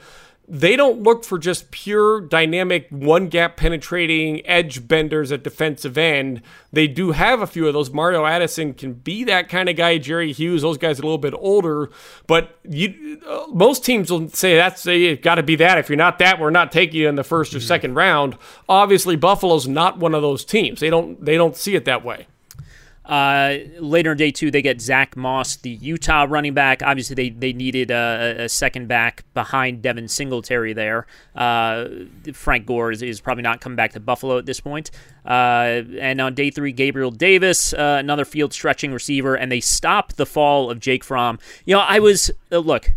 they 0.48 0.74
don't 0.74 1.02
look 1.02 1.24
for 1.24 1.38
just 1.38 1.70
pure 1.70 2.20
dynamic 2.20 2.86
one 2.90 3.28
gap 3.28 3.56
penetrating 3.56 4.44
edge 4.46 4.86
benders 4.88 5.30
at 5.30 5.44
defensive 5.44 5.96
end. 5.96 6.42
They 6.72 6.88
do 6.88 7.12
have 7.12 7.40
a 7.40 7.46
few 7.46 7.66
of 7.66 7.74
those. 7.74 7.90
Mario 7.90 8.26
Addison 8.26 8.74
can 8.74 8.92
be 8.92 9.24
that 9.24 9.48
kind 9.48 9.68
of 9.68 9.76
guy. 9.76 9.98
Jerry 9.98 10.32
Hughes, 10.32 10.62
those 10.62 10.78
guys 10.78 10.98
are 10.98 11.02
a 11.02 11.06
little 11.06 11.16
bit 11.16 11.34
older, 11.38 11.90
but 12.26 12.58
you 12.68 13.20
uh, 13.26 13.46
most 13.52 13.84
teams 13.84 14.10
will 14.10 14.28
say 14.28 14.56
that's 14.56 14.84
you 14.84 15.16
got 15.16 15.36
to 15.36 15.42
be 15.42 15.56
that. 15.56 15.78
If 15.78 15.88
you're 15.88 15.96
not 15.96 16.18
that, 16.18 16.40
we're 16.40 16.50
not 16.50 16.72
taking 16.72 17.00
you 17.00 17.08
in 17.08 17.14
the 17.14 17.22
1st 17.22 17.30
or 17.30 17.42
mm-hmm. 17.42 17.60
second 17.60 17.94
round. 17.94 18.36
Obviously, 18.68 19.16
Buffalo's 19.16 19.68
not 19.68 19.98
one 19.98 20.14
of 20.14 20.22
those 20.22 20.44
teams. 20.44 20.80
They 20.80 20.90
don't 20.90 21.24
they 21.24 21.36
don't 21.36 21.56
see 21.56 21.76
it 21.76 21.84
that 21.84 22.04
way. 22.04 22.26
Uh, 23.04 23.58
later 23.80 24.12
in 24.12 24.18
day 24.18 24.30
two, 24.30 24.50
they 24.50 24.62
get 24.62 24.80
Zack 24.80 25.16
Moss, 25.16 25.56
the 25.56 25.70
Utah 25.70 26.26
running 26.28 26.54
back. 26.54 26.82
Obviously, 26.82 27.14
they, 27.14 27.30
they 27.30 27.52
needed 27.52 27.90
a, 27.90 28.44
a 28.44 28.48
second 28.48 28.86
back 28.86 29.24
behind 29.34 29.82
Devin 29.82 30.08
Singletary 30.08 30.72
there. 30.72 31.06
Uh, 31.34 31.86
Frank 32.32 32.66
Gore 32.66 32.92
is, 32.92 33.02
is, 33.02 33.20
probably 33.20 33.42
not 33.42 33.60
coming 33.60 33.76
back 33.76 33.92
to 33.92 34.00
Buffalo 34.00 34.38
at 34.38 34.46
this 34.46 34.60
point. 34.60 34.90
Uh, 35.26 35.82
and 35.98 36.20
on 36.20 36.34
day 36.34 36.50
three, 36.50 36.72
Gabriel 36.72 37.10
Davis, 37.10 37.72
uh, 37.72 37.96
another 37.98 38.24
field 38.24 38.52
stretching 38.52 38.92
receiver, 38.92 39.34
and 39.34 39.50
they 39.50 39.60
stop 39.60 40.12
the 40.14 40.26
fall 40.26 40.70
of 40.70 40.78
Jake 40.78 41.02
Fromm. 41.02 41.38
You 41.64 41.74
know, 41.74 41.80
I 41.80 41.98
was, 41.98 42.30
uh, 42.50 42.58
look, 42.58 42.92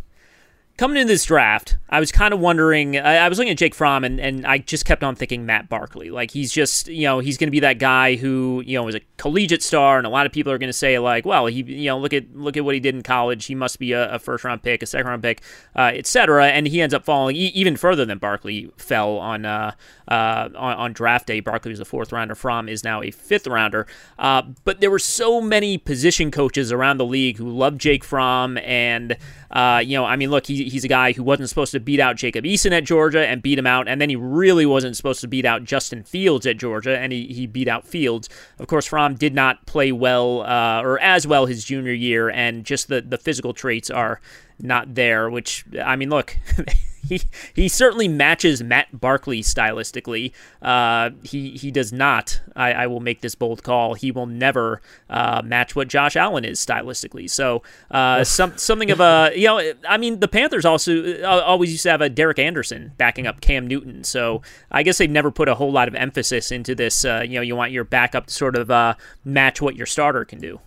coming 0.77 0.97
into 0.97 1.07
this 1.07 1.23
draft, 1.23 1.77
I 1.89 1.99
was 1.99 2.11
kind 2.11 2.33
of 2.33 2.39
wondering. 2.39 2.97
I, 2.97 3.17
I, 3.17 3.29
was 3.29 3.37
looking 3.37 3.51
at 3.51 3.57
Jake 3.57 3.73
Fromm, 3.73 4.03
and, 4.03 4.19
and 4.19 4.45
I 4.45 4.57
just 4.57 4.85
kept 4.85 5.03
on 5.03 5.15
thinking 5.15 5.45
Matt 5.45 5.69
Barkley. 5.69 6.09
Like 6.09 6.31
he's 6.31 6.51
just, 6.51 6.87
you 6.87 7.03
know, 7.03 7.19
he's 7.19 7.37
going 7.37 7.47
to 7.47 7.51
be 7.51 7.61
that 7.61 7.79
guy 7.79 8.15
who, 8.15 8.61
you 8.65 8.77
know, 8.77 8.83
was 8.83 8.95
a 8.95 9.01
collegiate 9.17 9.63
star, 9.63 9.97
and 9.97 10.05
a 10.05 10.09
lot 10.09 10.25
of 10.25 10.31
people 10.31 10.51
are 10.51 10.57
going 10.57 10.69
to 10.69 10.73
say 10.73 10.99
like, 10.99 11.25
well, 11.25 11.45
he, 11.45 11.63
you 11.63 11.85
know, 11.85 11.97
look 11.97 12.13
at 12.13 12.35
look 12.35 12.57
at 12.57 12.65
what 12.65 12.73
he 12.73 12.81
did 12.81 12.95
in 12.95 13.03
college. 13.03 13.45
He 13.45 13.55
must 13.55 13.79
be 13.79 13.93
a, 13.93 14.15
a 14.15 14.19
first 14.19 14.43
round 14.43 14.63
pick, 14.63 14.83
a 14.83 14.85
second 14.85 15.07
round 15.07 15.23
pick, 15.23 15.41
uh, 15.75 15.91
etc. 15.93 16.47
And 16.47 16.67
he 16.67 16.81
ends 16.81 16.93
up 16.93 17.05
falling 17.05 17.35
e- 17.35 17.51
even 17.53 17.77
further 17.77 18.05
than 18.05 18.17
Barkley 18.17 18.69
fell 18.77 19.17
on, 19.17 19.45
uh, 19.45 19.71
uh, 20.07 20.49
on 20.55 20.75
on 20.75 20.93
draft 20.93 21.27
day. 21.27 21.39
Barkley 21.39 21.71
was 21.71 21.79
a 21.79 21.85
fourth 21.85 22.11
rounder. 22.11 22.35
Fromm 22.35 22.67
is 22.67 22.83
now 22.83 23.01
a 23.01 23.11
fifth 23.11 23.47
rounder. 23.47 23.87
Uh, 24.19 24.41
but 24.63 24.81
there 24.81 24.91
were 24.91 24.99
so 24.99 25.39
many 25.39 25.77
position 25.77 26.31
coaches 26.31 26.71
around 26.71 26.97
the 26.97 27.05
league 27.05 27.37
who 27.37 27.49
loved 27.49 27.79
Jake 27.79 28.03
Fromm, 28.03 28.57
and 28.57 29.15
uh, 29.51 29.81
you 29.83 29.97
know, 29.97 30.03
I 30.03 30.17
mean, 30.17 30.31
look, 30.31 30.47
he, 30.47 30.64
he's 30.67 30.83
a 30.83 30.87
guy 30.87 31.11
who 31.11 31.23
wasn't 31.23 31.49
supposed 31.49 31.71
to 31.71 31.79
beat 31.79 31.99
out 31.99 32.15
Jacob 32.15 32.45
Eason 32.45 32.71
at 32.71 32.83
Georgia 32.83 33.25
and 33.25 33.41
beat 33.41 33.57
him 33.57 33.67
out, 33.67 33.87
and 33.87 34.01
then 34.01 34.09
he 34.09 34.15
really 34.15 34.65
wasn't 34.65 34.97
supposed 34.97 35.21
to 35.21 35.27
beat 35.27 35.45
out 35.45 35.63
Justin 35.63 36.03
Fields 36.03 36.45
at 36.45 36.57
Georgia, 36.57 36.97
and 36.97 37.11
he, 37.11 37.27
he 37.27 37.47
beat 37.47 37.67
out 37.67 37.87
Fields. 37.87 38.29
Of 38.59 38.67
course, 38.67 38.85
Fromm 38.85 39.15
did 39.15 39.33
not 39.33 39.65
play 39.65 39.91
well 39.91 40.41
uh, 40.41 40.81
or 40.81 40.99
as 40.99 41.25
well 41.25 41.45
his 41.45 41.63
junior 41.63 41.93
year, 41.93 42.29
and 42.29 42.65
just 42.65 42.87
the, 42.87 43.01
the 43.01 43.17
physical 43.17 43.53
traits 43.53 43.89
are 43.89 44.19
not 44.59 44.95
there, 44.95 45.29
which, 45.29 45.65
I 45.83 45.95
mean, 45.95 46.09
look. 46.09 46.37
he 47.07 47.21
he 47.53 47.67
certainly 47.67 48.07
matches 48.07 48.63
Matt 48.63 48.99
Barkley 48.99 49.41
stylistically. 49.41 50.31
Uh, 50.61 51.11
he 51.23 51.51
he 51.51 51.71
does 51.71 51.93
not. 51.93 52.41
I, 52.55 52.73
I, 52.73 52.87
will 52.87 52.99
make 52.99 53.21
this 53.21 53.35
bold 53.35 53.63
call. 53.63 53.93
He 53.93 54.11
will 54.11 54.25
never 54.25 54.81
uh, 55.09 55.41
match 55.43 55.75
what 55.75 55.87
Josh 55.87 56.15
Allen 56.15 56.45
is 56.45 56.63
stylistically. 56.63 57.29
So 57.29 57.63
uh, 57.91 58.23
some 58.23 58.57
something 58.57 58.91
of 58.91 58.99
a 58.99 59.31
you 59.35 59.47
know. 59.47 59.73
I 59.87 59.97
mean, 59.97 60.19
the 60.19 60.27
Panthers 60.27 60.65
also 60.65 61.21
uh, 61.21 61.43
always 61.45 61.71
used 61.71 61.83
to 61.83 61.91
have 61.91 62.01
a 62.01 62.09
Derek 62.09 62.39
Anderson 62.39 62.93
backing 62.97 63.27
up 63.27 63.41
Cam 63.41 63.67
Newton. 63.67 64.03
So 64.03 64.41
I 64.71 64.83
guess 64.83 64.97
they've 64.97 65.09
never 65.09 65.31
put 65.31 65.47
a 65.47 65.55
whole 65.55 65.71
lot 65.71 65.87
of 65.87 65.95
emphasis 65.95 66.51
into 66.51 66.75
this. 66.75 67.05
Uh, 67.05 67.23
you 67.25 67.35
know, 67.35 67.41
you 67.41 67.55
want 67.55 67.71
your 67.71 67.83
backup 67.83 68.27
to 68.27 68.33
sort 68.33 68.55
of 68.55 68.71
uh, 68.71 68.95
match 69.23 69.61
what 69.61 69.75
your 69.75 69.85
starter 69.85 70.25
can 70.25 70.39
do. 70.39 70.59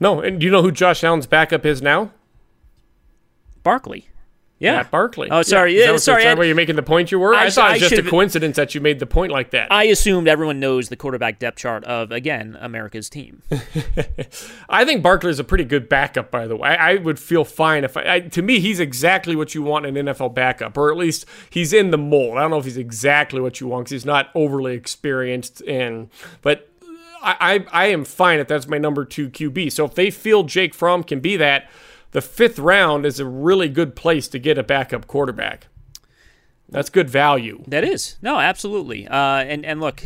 No, 0.00 0.20
and 0.20 0.38
do 0.40 0.46
you 0.46 0.52
know 0.52 0.62
who 0.62 0.70
Josh 0.70 1.02
Allen's 1.02 1.26
backup 1.26 1.66
is 1.66 1.82
now? 1.82 2.12
Barkley. 3.62 4.08
Yeah, 4.58 4.76
Matt 4.76 4.90
Barkley. 4.90 5.28
Oh, 5.30 5.42
sorry. 5.42 5.78
Yeah. 5.78 5.86
yeah 5.86 5.92
that, 5.92 6.00
sorry. 6.00 6.24
Is 6.24 6.32
uh, 6.32 6.36
why 6.36 6.44
you're 6.44 6.56
making 6.56 6.76
the 6.76 6.82
point 6.82 7.12
you 7.12 7.18
were? 7.20 7.32
I, 7.32 7.46
I 7.46 7.50
thought 7.50 7.70
it 7.76 7.82
was 7.82 7.90
just 7.90 8.06
a 8.06 8.10
coincidence 8.10 8.56
that 8.56 8.74
you 8.74 8.80
made 8.80 8.98
the 8.98 9.06
point 9.06 9.30
like 9.30 9.50
that. 9.50 9.70
I 9.70 9.84
assumed 9.84 10.26
everyone 10.26 10.58
knows 10.58 10.88
the 10.88 10.96
quarterback 10.96 11.38
depth 11.38 11.58
chart 11.58 11.84
of 11.84 12.10
again 12.10 12.56
America's 12.60 13.08
team. 13.08 13.42
I 14.68 14.84
think 14.84 15.02
Barkley 15.02 15.30
is 15.30 15.38
a 15.38 15.44
pretty 15.44 15.64
good 15.64 15.88
backup, 15.88 16.32
by 16.32 16.48
the 16.48 16.56
way. 16.56 16.70
I, 16.70 16.92
I 16.92 16.94
would 16.96 17.20
feel 17.20 17.44
fine 17.44 17.84
if 17.84 17.96
I, 17.96 18.14
I, 18.14 18.20
To 18.20 18.42
me, 18.42 18.58
he's 18.58 18.80
exactly 18.80 19.36
what 19.36 19.54
you 19.54 19.62
want 19.62 19.86
in 19.86 19.96
an 19.96 20.06
NFL 20.06 20.34
backup, 20.34 20.76
or 20.76 20.90
at 20.90 20.96
least 20.96 21.24
he's 21.50 21.72
in 21.72 21.90
the 21.90 21.98
mold. 21.98 22.36
I 22.36 22.40
don't 22.42 22.50
know 22.50 22.58
if 22.58 22.64
he's 22.64 22.76
exactly 22.76 23.40
what 23.40 23.60
you 23.60 23.68
want 23.68 23.84
because 23.84 23.92
he's 23.92 24.06
not 24.06 24.30
overly 24.34 24.74
experienced, 24.74 25.60
and 25.62 26.10
but 26.42 26.68
I, 27.22 27.64
I 27.72 27.84
I 27.84 27.86
am 27.86 28.04
fine 28.04 28.40
if 28.40 28.48
that's 28.48 28.66
my 28.66 28.78
number 28.78 29.04
two 29.04 29.30
QB. 29.30 29.70
So 29.70 29.84
if 29.84 29.94
they 29.94 30.10
feel 30.10 30.42
Jake 30.42 30.74
Fromm 30.74 31.04
can 31.04 31.20
be 31.20 31.36
that 31.36 31.70
the 32.12 32.20
fifth 32.20 32.58
round 32.58 33.06
is 33.06 33.20
a 33.20 33.26
really 33.26 33.68
good 33.68 33.94
place 33.94 34.28
to 34.28 34.38
get 34.38 34.58
a 34.58 34.62
backup 34.62 35.06
quarterback. 35.06 35.68
That's 36.68 36.90
good 36.90 37.08
value. 37.08 37.62
That 37.66 37.84
is 37.84 38.18
no, 38.20 38.38
absolutely. 38.38 39.08
Uh, 39.08 39.16
and 39.16 39.64
and 39.64 39.80
look, 39.80 40.04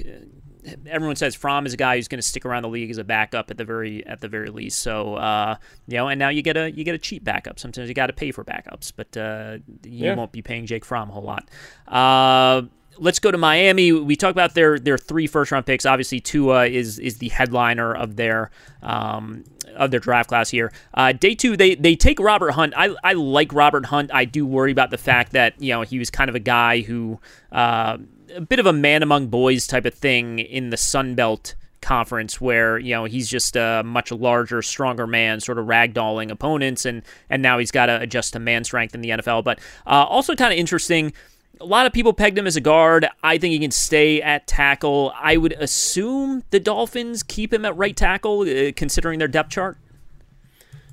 everyone 0.86 1.16
says 1.16 1.34
Fromm 1.34 1.66
is 1.66 1.74
a 1.74 1.76
guy 1.76 1.96
who's 1.96 2.08
going 2.08 2.20
to 2.20 2.26
stick 2.26 2.46
around 2.46 2.62
the 2.62 2.68
league 2.68 2.90
as 2.90 2.98
a 2.98 3.04
backup 3.04 3.50
at 3.50 3.56
the 3.56 3.64
very 3.64 4.06
at 4.06 4.20
the 4.20 4.28
very 4.28 4.50
least. 4.50 4.78
So 4.78 5.16
uh, 5.16 5.56
you 5.88 5.96
know, 5.96 6.08
and 6.08 6.18
now 6.18 6.28
you 6.28 6.42
get 6.42 6.56
a 6.56 6.70
you 6.70 6.84
get 6.84 6.94
a 6.94 6.98
cheap 6.98 7.24
backup. 7.24 7.58
Sometimes 7.58 7.88
you 7.88 7.94
got 7.94 8.06
to 8.06 8.12
pay 8.12 8.30
for 8.30 8.44
backups, 8.44 8.92
but 8.94 9.16
uh, 9.16 9.58
you 9.82 10.06
yeah. 10.06 10.14
won't 10.14 10.32
be 10.32 10.42
paying 10.42 10.66
Jake 10.66 10.84
Fromm 10.84 11.10
a 11.10 11.12
whole 11.12 11.22
lot. 11.22 11.48
Uh, 11.88 12.62
let's 12.98 13.18
go 13.18 13.30
to 13.30 13.38
Miami. 13.38 13.92
We 13.92 14.16
talked 14.16 14.32
about 14.32 14.54
their 14.54 14.78
their 14.78 14.98
three 14.98 15.26
first 15.26 15.52
round 15.52 15.66
picks. 15.66 15.86
Obviously, 15.86 16.20
Tua 16.20 16.66
is 16.66 16.98
is 16.98 17.18
the 17.18 17.28
headliner 17.28 17.94
of 17.94 18.16
their 18.16 18.50
um, 18.82 19.44
of 19.74 19.90
their 19.90 20.00
draft 20.00 20.28
class 20.28 20.50
here. 20.50 20.72
Uh, 20.94 21.12
day 21.12 21.34
two, 21.34 21.56
they 21.56 21.74
they 21.74 21.96
take 21.96 22.20
Robert 22.20 22.52
Hunt. 22.52 22.74
I 22.76 22.94
I 23.02 23.14
like 23.14 23.52
Robert 23.52 23.86
Hunt. 23.86 24.12
I 24.12 24.24
do 24.24 24.46
worry 24.46 24.72
about 24.72 24.90
the 24.90 24.98
fact 24.98 25.32
that 25.32 25.60
you 25.60 25.72
know 25.72 25.82
he 25.82 25.98
was 25.98 26.10
kind 26.10 26.28
of 26.28 26.34
a 26.34 26.40
guy 26.40 26.80
who 26.80 27.20
uh, 27.50 27.98
a 28.34 28.40
bit 28.40 28.58
of 28.58 28.66
a 28.66 28.72
man 28.72 29.02
among 29.02 29.28
boys 29.28 29.66
type 29.66 29.84
of 29.84 29.94
thing 29.94 30.38
in 30.38 30.70
the 30.70 30.76
Sun 30.76 31.14
Belt 31.14 31.54
conference 31.82 32.40
where 32.40 32.78
you 32.78 32.94
know 32.94 33.04
he's 33.04 33.28
just 33.28 33.56
a 33.56 33.82
much 33.84 34.12
larger 34.12 34.62
stronger 34.62 35.04
man 35.04 35.40
sort 35.40 35.58
of 35.58 35.66
ragdolling 35.66 36.30
opponents 36.30 36.86
and 36.86 37.02
and 37.28 37.42
now 37.42 37.58
he's 37.58 37.72
got 37.72 37.86
to 37.86 38.00
adjust 38.00 38.32
to 38.32 38.38
man 38.38 38.62
strength 38.62 38.94
in 38.94 39.00
the 39.00 39.10
NFL 39.10 39.42
but 39.42 39.58
uh, 39.84 40.06
also 40.08 40.36
kind 40.36 40.52
of 40.52 40.58
interesting 40.58 41.12
a 41.60 41.64
lot 41.64 41.86
of 41.86 41.92
people 41.92 42.12
pegged 42.12 42.36
him 42.36 42.46
as 42.46 42.56
a 42.56 42.60
guard. 42.60 43.06
I 43.22 43.38
think 43.38 43.52
he 43.52 43.58
can 43.58 43.70
stay 43.70 44.20
at 44.20 44.46
tackle. 44.46 45.12
I 45.20 45.36
would 45.36 45.52
assume 45.52 46.42
the 46.50 46.60
Dolphins 46.60 47.22
keep 47.22 47.52
him 47.52 47.64
at 47.64 47.76
right 47.76 47.96
tackle, 47.96 48.40
uh, 48.42 48.72
considering 48.74 49.18
their 49.18 49.28
depth 49.28 49.50
chart. 49.50 49.78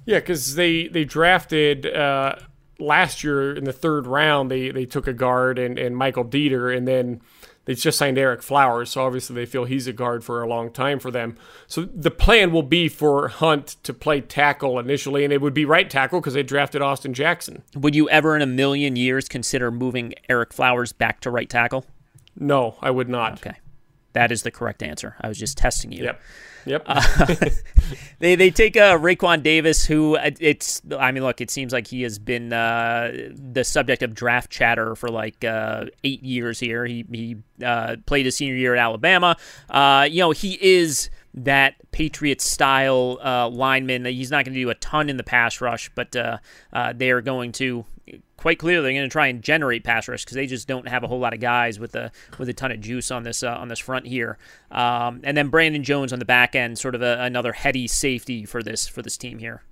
Yeah, 0.06 0.20
because 0.20 0.56
they 0.56 0.88
they 0.88 1.06
drafted 1.06 1.86
uh, 1.86 2.36
last 2.80 3.24
year 3.24 3.56
in 3.56 3.64
the 3.64 3.74
third 3.74 4.08
round. 4.08 4.50
They 4.50 4.72
they 4.72 4.86
took 4.86 5.08
a 5.08 5.14
guard 5.14 5.60
and, 5.60 5.78
and 5.78 5.96
Michael 5.96 6.26
Deiter, 6.26 6.76
and 6.76 6.88
then 6.88 7.22
they 7.70 7.76
just 7.76 8.00
signed 8.00 8.18
Ereck 8.18 8.42
Flowers, 8.42 8.90
so 8.90 9.06
obviously 9.06 9.36
they 9.36 9.46
feel 9.46 9.66
he's 9.66 9.86
a 9.86 9.94
guard 9.94 10.24
for 10.24 10.42
a 10.42 10.48
long 10.48 10.72
time 10.72 10.98
for 10.98 11.12
them. 11.12 11.38
So 11.68 11.84
the 11.84 12.10
plan 12.10 12.52
will 12.52 12.64
be 12.64 12.90
for 12.90 13.28
Hunt 13.28 13.76
to 13.84 13.94
play 13.94 14.22
tackle 14.22 14.80
initially, 14.80 15.24
and 15.24 15.32
it 15.32 15.40
would 15.40 15.54
be 15.54 15.66
right 15.66 15.88
tackle 15.88 16.20
because 16.20 16.34
they 16.34 16.42
drafted 16.42 16.82
Austin 16.82 17.14
Jackson. 17.14 17.62
Would 17.76 17.94
you 17.94 18.10
ever 18.10 18.36
in 18.36 18.42
a 18.42 18.48
million 18.48 18.96
years 18.96 19.30
consider 19.30 19.70
moving 19.70 20.16
Ereck 20.28 20.52
Flowers 20.52 20.94
back 20.94 21.20
to 21.20 21.30
right 21.30 21.48
tackle? 21.48 21.86
No, 22.36 22.76
I 22.82 22.90
would 22.90 23.08
not. 23.08 23.34
Okay. 23.34 23.60
That 24.14 24.32
is 24.32 24.42
the 24.42 24.50
correct 24.50 24.82
answer. 24.82 25.16
I 25.22 25.28
was 25.28 25.38
just 25.38 25.56
testing 25.56 25.92
you. 25.92 26.06
Yep. 26.06 26.22
Yep. 26.66 26.84
uh, 26.86 27.36
they 28.20 28.36
they 28.36 28.52
take 28.52 28.78
uh, 28.78 28.98
Raekwon 28.98 29.44
Davis, 29.44 29.86
who 29.86 30.18
uh, 30.18 30.32
it's. 30.40 30.82
I 30.98 31.12
mean, 31.12 31.24
look, 31.24 31.42
it 31.42 31.50
seems 31.52 31.74
like 31.74 31.88
he 31.88 32.02
has 32.04 32.20
been 32.20 32.54
uh, 32.54 33.30
the 33.34 33.64
subject 33.64 34.04
of 34.04 34.14
draft 34.14 34.50
chatter 34.50 34.96
for 34.96 35.10
like 35.10 35.44
uh, 35.44 35.86
eight 36.04 36.24
years 36.24 36.60
here. 36.60 36.86
He 36.86 37.06
he 37.12 37.38
uh, 37.64 37.98
played 38.06 38.26
his 38.26 38.36
senior 38.36 38.56
year 38.56 38.76
at 38.76 38.80
Alabama. 38.80 39.38
Uh, 39.70 40.08
you 40.10 40.20
know, 40.20 40.32
he 40.32 40.58
is 40.62 41.10
that 41.34 41.76
Patriot 41.92 42.42
style 42.42 43.20
lineman. 43.52 44.06
He's 44.06 44.32
not 44.32 44.46
going 44.46 44.54
to 44.54 44.60
do 44.60 44.70
a 44.70 44.76
ton 44.76 45.10
in 45.10 45.18
the 45.18 45.24
pass 45.24 45.62
rush, 45.62 45.90
but 45.96 46.12
they 46.12 47.12
are 47.12 47.22
going 47.22 47.52
to 47.54 47.86
quite 48.38 48.60
clearly 48.60 48.84
they're 48.84 49.00
going 49.00 49.10
to 49.10 49.12
try 49.12 49.28
and 49.28 49.42
generate 49.42 49.84
pass 49.84 50.08
rush 50.08 50.24
because 50.24 50.36
they 50.36 50.48
just 50.48 50.68
don't 50.68 50.88
have 50.88 51.04
a 51.04 51.08
whole 51.08 51.20
lot 51.20 51.34
of 51.34 51.40
guys 51.40 51.80
with 51.80 51.96
a 51.96 52.12
with 52.38 52.50
a 52.50 52.54
ton 52.54 52.72
of 52.72 52.80
juice 52.80 53.12
on 53.12 53.24
this 53.24 53.44
uh, 53.44 53.56
on 53.56 53.68
this 53.68 53.80
front 53.80 54.08
here. 54.08 54.38
Um, 54.72 55.22
and 55.24 55.36
then 55.36 55.50
Brandon 55.50 55.84
Jones 55.84 56.14
on 56.14 56.20
the 56.20 56.26
back 56.26 56.56
end, 56.56 56.78
sort 56.80 56.96
of 56.96 57.02
a, 57.02 57.20
another 57.22 57.54
heady 57.54 57.88
safety 57.88 58.46
for 58.46 58.64
this 58.64 58.88
for 58.88 59.02
this 59.02 59.18
team 59.18 59.40
here. 59.40 59.64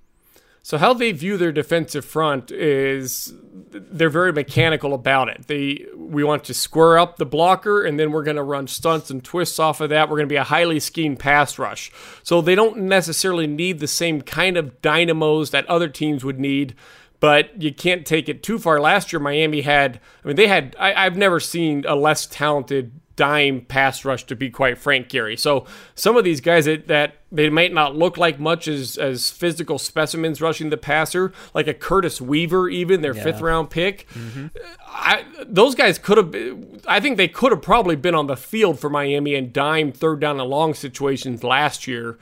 So 0.62 0.76
how 0.76 0.92
they 0.92 1.12
view 1.12 1.38
their 1.38 1.50
defensive 1.50 2.04
front 2.04 2.50
is 2.50 3.32
they're 3.70 4.10
very 4.10 4.34
mechanical 4.34 4.92
about 4.92 5.30
it. 5.30 5.46
They 5.46 5.86
we 5.96 6.24
want 6.24 6.44
to 6.44 6.52
square 6.52 6.98
up 6.98 7.16
the 7.16 7.24
blocker 7.24 7.84
and 7.84 7.98
then 7.98 8.12
we're 8.12 8.22
going 8.22 8.36
to 8.36 8.42
run 8.42 8.66
stunts 8.66 9.08
and 9.08 9.24
twists 9.24 9.58
off 9.58 9.80
of 9.80 9.88
that. 9.88 10.10
We're 10.10 10.16
going 10.16 10.28
to 10.28 10.32
be 10.32 10.36
a 10.36 10.44
highly 10.44 10.78
schemed 10.78 11.20
pass 11.20 11.58
rush. 11.58 11.90
So 12.22 12.42
they 12.42 12.54
don't 12.54 12.80
necessarily 12.80 13.46
need 13.46 13.78
the 13.78 13.88
same 13.88 14.20
kind 14.20 14.58
of 14.58 14.82
dynamos 14.82 15.52
that 15.52 15.64
other 15.70 15.88
teams 15.88 16.22
would 16.22 16.38
need 16.38 16.74
but 17.20 17.60
you 17.60 17.72
can't 17.72 18.06
take 18.06 18.28
it 18.28 18.42
too 18.42 18.58
far. 18.58 18.80
Last 18.80 19.12
year, 19.12 19.20
Miami 19.20 19.62
had, 19.62 20.00
I 20.24 20.28
mean, 20.28 20.36
they 20.36 20.46
had, 20.46 20.76
I, 20.78 21.04
have 21.04 21.16
never 21.16 21.40
seen 21.40 21.84
a 21.86 21.94
less 21.94 22.26
talented 22.26 22.92
dime 23.18 23.62
pass 23.62 24.04
rush, 24.04 24.24
to 24.24 24.36
be 24.36 24.48
quite 24.48 24.78
frank, 24.78 25.08
Gary. 25.08 25.36
So 25.36 25.66
some 25.96 26.16
of 26.16 26.22
these 26.22 26.40
guys 26.40 26.66
that, 26.66 26.86
that 26.86 27.16
they 27.32 27.50
might 27.50 27.74
not 27.74 27.96
look 27.96 28.16
like 28.16 28.38
much 28.38 28.68
as, 28.68 28.96
as 28.96 29.28
physical 29.28 29.76
specimens 29.76 30.40
rushing 30.40 30.70
the 30.70 30.76
passer, 30.76 31.32
like 31.52 31.66
a 31.66 31.74
Curtis 31.74 32.20
Weaver, 32.20 32.68
even 32.68 33.00
their 33.00 33.16
yeah. 33.16 33.24
fifth 33.24 33.40
round 33.40 33.70
pick. 33.70 34.06
Mm-hmm. 34.14 34.46
I, 34.86 35.24
those 35.44 35.74
guys 35.74 35.98
could 35.98 36.16
have, 36.16 36.80
I 36.86 37.00
think 37.00 37.16
they 37.16 37.26
could 37.26 37.50
have 37.50 37.60
probably 37.60 37.96
been 37.96 38.14
on 38.14 38.28
the 38.28 38.36
field 38.36 38.78
for 38.78 38.88
Miami 38.88 39.34
and 39.34 39.52
dime 39.52 39.90
third 39.90 40.20
down 40.20 40.38
and 40.38 40.48
long 40.48 40.72
situations 40.72 41.42
last 41.42 41.88
year 41.88 42.18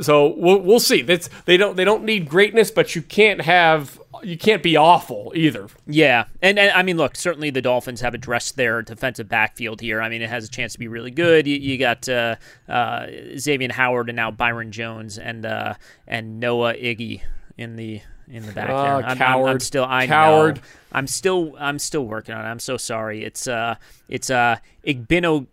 so 0.00 0.34
we'll, 0.36 0.60
we'll 0.60 0.80
see. 0.80 1.02
That's 1.02 1.28
they 1.44 1.56
don't 1.56 1.76
they 1.76 1.84
don't 1.84 2.04
need 2.04 2.28
greatness, 2.28 2.70
but 2.70 2.94
you 2.94 3.02
can't 3.02 3.40
have 3.40 4.00
you 4.22 4.36
can't 4.36 4.62
be 4.62 4.76
awful 4.76 5.32
either. 5.34 5.68
Yeah, 5.86 6.24
and, 6.42 6.58
and 6.58 6.72
I 6.72 6.82
mean, 6.82 6.96
look, 6.96 7.16
certainly 7.16 7.50
the 7.50 7.62
Dolphins 7.62 8.00
have 8.00 8.14
addressed 8.14 8.56
their 8.56 8.82
defensive 8.82 9.28
backfield 9.28 9.80
here. 9.80 10.00
I 10.00 10.08
mean, 10.08 10.22
it 10.22 10.30
has 10.30 10.44
a 10.44 10.48
chance 10.48 10.72
to 10.72 10.78
be 10.78 10.88
really 10.88 11.10
good. 11.10 11.46
You, 11.46 11.56
you 11.56 11.78
got 11.78 12.08
uh, 12.08 12.36
uh, 12.68 13.06
Xavier 13.36 13.72
Howard 13.72 14.08
and 14.08 14.16
now 14.16 14.30
Byron 14.30 14.72
Jones 14.72 15.18
and 15.18 15.46
uh, 15.46 15.74
and 16.06 16.40
Noah 16.40 16.74
Iggy 16.74 17.22
in 17.56 17.76
the 17.76 18.00
in 18.30 18.46
the 18.46 18.52
back 18.52 18.68
there. 18.68 18.76
I'm, 18.76 19.18
coward. 19.18 19.48
I'm, 19.48 19.54
I'm, 19.54 19.60
still 19.60 19.84
I 19.84 20.06
coward. 20.06 20.56
know. 20.56 20.62
I'm 20.92 21.06
still 21.06 21.54
I'm 21.58 21.78
still 21.78 22.06
working 22.06 22.34
on 22.34 22.44
it. 22.44 22.48
I'm 22.48 22.60
so 22.60 22.76
sorry. 22.76 23.24
It's 23.24 23.46
uh 23.46 23.76
it's 24.08 24.30
uh 24.30 24.56
Igbino 24.86 25.46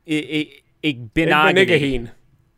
Igbinogany. 0.83 2.09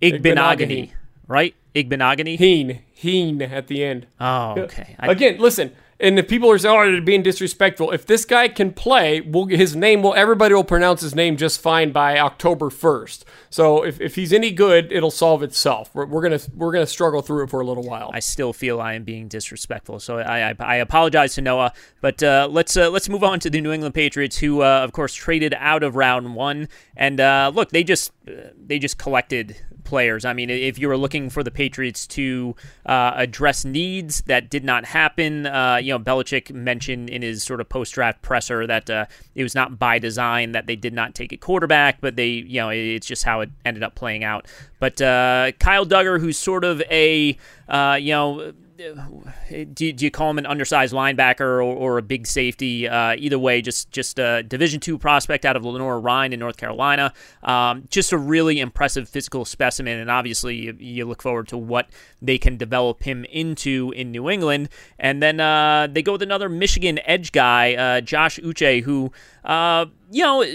Igbinogany. 0.01 0.91
Right? 1.27 1.55
Igbinogany? 1.83 2.37
Heen. 2.37 2.81
Heen 2.93 3.41
at 3.41 3.67
the 3.67 3.83
end. 3.83 4.07
Oh, 4.19 4.59
okay. 4.59 4.95
I, 4.99 5.11
Again, 5.11 5.37
listen, 5.39 5.71
And 5.99 6.19
if 6.19 6.27
people 6.27 6.51
are 6.51 6.57
saying, 6.59 6.75
"Oh, 6.77 7.01
being 7.01 7.23
disrespectful," 7.23 7.91
if 7.91 8.05
this 8.05 8.23
guy 8.23 8.49
can 8.49 8.71
play, 8.71 9.19
we'll, 9.21 9.47
his 9.47 9.75
name 9.75 10.03
will 10.03 10.13
everybody 10.13 10.53
will 10.53 10.63
pronounce 10.63 11.01
his 11.01 11.15
name 11.15 11.37
just 11.37 11.59
fine 11.59 11.91
by 11.91 12.19
October 12.19 12.69
first. 12.69 13.25
So 13.49 13.83
if, 13.83 13.99
if 13.99 14.13
he's 14.13 14.31
any 14.31 14.51
good, 14.51 14.91
it'll 14.91 15.09
solve 15.09 15.41
itself. 15.41 15.89
We're, 15.95 16.05
we're 16.05 16.21
gonna 16.21 16.39
we're 16.55 16.71
gonna 16.71 16.85
struggle 16.85 17.23
through 17.23 17.45
it 17.45 17.49
for 17.49 17.61
a 17.61 17.65
little 17.65 17.83
while. 17.83 18.11
I 18.13 18.19
still 18.19 18.53
feel 18.53 18.79
I 18.79 18.93
am 18.93 19.03
being 19.05 19.27
disrespectful, 19.27 19.99
so 19.99 20.19
I 20.19 20.49
I, 20.49 20.55
I 20.59 20.75
apologize 20.75 21.33
to 21.35 21.41
Noah. 21.41 21.73
But 21.99 22.21
uh, 22.21 22.47
let's 22.51 22.77
uh, 22.77 22.91
let's 22.91 23.09
move 23.09 23.23
on 23.23 23.39
to 23.39 23.49
the 23.49 23.59
New 23.59 23.71
England 23.71 23.95
Patriots, 23.95 24.37
who 24.37 24.61
uh, 24.61 24.81
of 24.83 24.91
course 24.91 25.15
traded 25.15 25.55
out 25.57 25.81
of 25.81 25.95
round 25.95 26.35
one, 26.35 26.67
and 26.95 27.19
uh, 27.19 27.51
look, 27.53 27.69
they 27.71 27.83
just 27.83 28.11
they 28.55 28.77
just 28.77 28.99
collected 28.99 29.55
players. 29.87 30.25
I 30.25 30.33
mean, 30.33 30.49
if 30.49 30.77
you 30.77 30.89
were 30.89 30.97
looking 30.97 31.29
for 31.29 31.43
the 31.43 31.49
Patriots 31.49 32.05
to 32.07 32.55
uh, 32.85 33.13
address 33.15 33.63
needs 33.63 34.21
that 34.23 34.49
did 34.49 34.65
not 34.65 34.83
happen, 34.83 35.45
uh, 35.45 35.77
you 35.81 35.93
know, 35.93 35.99
Belichick 35.99 36.53
mentioned 36.53 37.09
in 37.09 37.21
his 37.21 37.41
sort 37.41 37.61
of 37.61 37.69
post 37.69 37.93
draft 37.93 38.21
presser 38.21 38.67
that 38.67 38.89
uh, 38.89 39.05
it 39.33 39.43
was 39.43 39.55
not 39.55 39.79
by 39.79 39.97
design 39.97 40.51
that 40.51 40.67
they 40.67 40.75
did 40.75 40.93
not 40.93 41.15
take 41.15 41.31
a 41.31 41.37
quarterback, 41.37 42.01
but 42.01 42.17
they, 42.17 42.27
you 42.27 42.59
know, 42.59 42.69
it's 42.69 43.07
just 43.07 43.23
how 43.23 43.39
it 43.39 43.49
ended 43.63 43.81
up 43.81 43.95
playing 43.95 44.25
out. 44.25 44.45
But 44.79 45.01
uh, 45.01 45.53
Kyle 45.57 45.85
Dugger, 45.85 46.19
who's 46.19 46.37
sort 46.37 46.65
of 46.65 46.81
a, 46.91 47.37
uh, 47.69 47.97
you 47.99 48.11
know, 48.11 48.53
do, 48.77 49.93
do 49.93 50.05
you 50.05 50.11
call 50.11 50.29
him 50.29 50.37
an 50.37 50.45
undersized 50.45 50.93
linebacker 50.93 51.41
or, 51.41 51.61
or 51.61 51.97
a 51.97 52.01
big 52.01 52.27
safety? 52.27 52.87
Uh, 52.87 53.15
either 53.17 53.39
way, 53.39 53.61
just 53.61 53.91
just 53.91 54.19
a 54.19 54.43
Division 54.43 54.79
two 54.79 54.97
prospect 54.97 55.45
out 55.45 55.55
of 55.55 55.65
Lenoir-Rhyne 55.65 56.33
in 56.33 56.39
North 56.39 56.57
Carolina. 56.57 57.13
Um, 57.43 57.85
just 57.89 58.11
a 58.11 58.17
really 58.17 58.59
impressive 58.59 59.09
physical 59.09 59.45
specimen, 59.45 59.99
and 59.99 60.11
obviously 60.11 60.55
you, 60.55 60.75
you, 60.79 61.05
look 61.05 61.21
forward 61.21 61.47
to 61.49 61.57
what 61.57 61.89
they 62.21 62.37
can 62.37 62.57
develop 62.57 63.03
him 63.03 63.25
into 63.25 63.91
in 63.95 64.11
New 64.11 64.29
England. 64.29 64.69
And 64.99 65.21
then 65.21 65.39
uh, 65.39 65.87
they 65.91 66.01
go 66.01 66.13
with 66.13 66.21
another 66.21 66.49
Michigan 66.49 66.99
edge 67.05 67.31
guy, 67.31 67.73
uh, 67.75 68.01
Josh 68.01 68.39
Uche, 68.39 68.83
who 68.83 69.11
uh, 69.43 69.85
you 70.11 70.23
know 70.23 70.45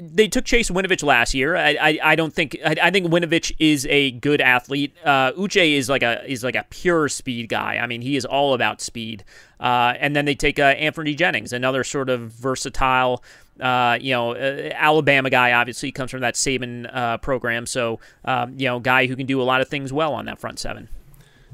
they 0.00 0.28
took 0.28 0.44
Chase 0.44 0.70
Winovich 0.70 1.02
last 1.02 1.34
year. 1.34 1.56
I, 1.56 1.76
I, 1.80 1.98
I 2.02 2.16
don't 2.16 2.32
think 2.32 2.56
I, 2.64 2.76
I, 2.82 2.90
think 2.90 3.06
Winovich 3.08 3.54
is 3.58 3.86
a 3.86 4.12
good 4.12 4.40
athlete. 4.40 4.94
Uh, 5.04 5.32
Uche 5.32 5.76
is 5.76 5.88
like 5.88 6.02
a 6.02 6.24
is 6.30 6.42
like 6.42 6.54
a 6.54 6.64
pure 6.70 7.08
speed 7.08 7.48
guy. 7.48 7.76
I 7.76 7.86
mean, 7.86 8.00
he 8.00 8.16
is 8.16 8.24
all 8.24 8.54
about 8.54 8.80
speed. 8.80 9.24
Uh, 9.60 9.94
and 9.98 10.14
then 10.14 10.24
they 10.24 10.34
take 10.34 10.58
uh, 10.58 10.74
Anfernee 10.74 11.16
Jennings, 11.16 11.52
another 11.52 11.84
sort 11.84 12.08
of 12.08 12.32
versatile. 12.32 13.22
Uh, 13.60 13.98
you 14.00 14.12
know, 14.12 14.32
uh, 14.32 14.70
Alabama 14.74 15.30
guy 15.30 15.52
obviously 15.52 15.92
comes 15.92 16.10
from 16.10 16.20
that 16.20 16.34
Saban 16.34 16.92
uh, 16.94 17.18
program, 17.18 17.66
so 17.66 18.00
um, 18.24 18.54
you 18.58 18.66
know, 18.66 18.80
guy 18.80 19.06
who 19.06 19.16
can 19.16 19.26
do 19.26 19.40
a 19.40 19.44
lot 19.44 19.60
of 19.60 19.68
things 19.68 19.92
well 19.92 20.14
on 20.14 20.24
that 20.24 20.38
front 20.40 20.58
seven. 20.58 20.88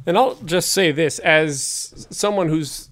And 0.07 0.16
I'll 0.16 0.37
just 0.37 0.72
say 0.72 0.93
this 0.93 1.18
as 1.18 2.07
someone 2.11 2.49
who's, 2.49 2.89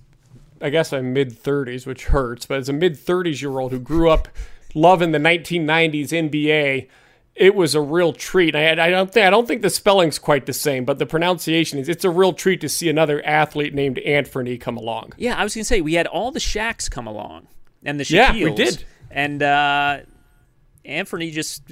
I 0.61 0.69
guess, 0.69 0.93
I'm 0.93 1.15
mid 1.15 1.43
30s, 1.43 1.87
which 1.87 2.07
hurts, 2.07 2.45
but 2.45 2.59
as 2.59 2.69
a 2.69 2.75
mid 2.75 2.95
30s 2.95 3.41
year 3.41 3.59
old 3.59 3.73
who 3.73 3.79
grew 3.79 4.11
up 4.11 4.29
loving 4.75 5.13
the 5.13 5.19
1990s 5.19 6.09
NBA, 6.09 6.89
it 7.35 7.55
was 7.55 7.75
a 7.75 7.81
real 7.81 8.13
treat. 8.13 8.55
I, 8.57 8.73
I, 8.73 8.91
don't 8.91 9.13
think 9.13 9.27
I 9.27 9.31
don't 9.31 9.47
think 9.47 9.63
the 9.63 9.71
spelling's 9.71 10.19
quite 10.19 10.47
the 10.47 10.53
same, 10.53 10.85
but 10.85 10.99
the 10.99 11.07
pronunciation 11.07 11.79
is. 11.79 11.89
It's 11.89 12.05
a 12.05 12.11
real 12.11 12.33
treat 12.33 12.61
to 12.63 12.69
see 12.69 12.89
another 12.89 13.25
athlete 13.25 13.75
named 13.75 13.99
Anthony 14.01 14.59
come 14.59 14.77
along. 14.77 15.13
Yeah, 15.17 15.37
I 15.37 15.45
was 15.45 15.55
gonna 15.55 15.65
say 15.65 15.81
we 15.81 15.95
had 15.95 16.07
all 16.07 16.31
the 16.31 16.41
Shaqs 16.41 16.91
come 16.91 17.07
along, 17.07 17.47
and 17.85 17.99
the 17.99 18.05
Shaquilles, 18.05 18.39
yeah, 18.39 18.45
we 18.45 18.55
did, 18.55 18.85
and 19.11 19.43
uh, 19.43 20.01
Anthony 20.85 21.31
just 21.31 21.63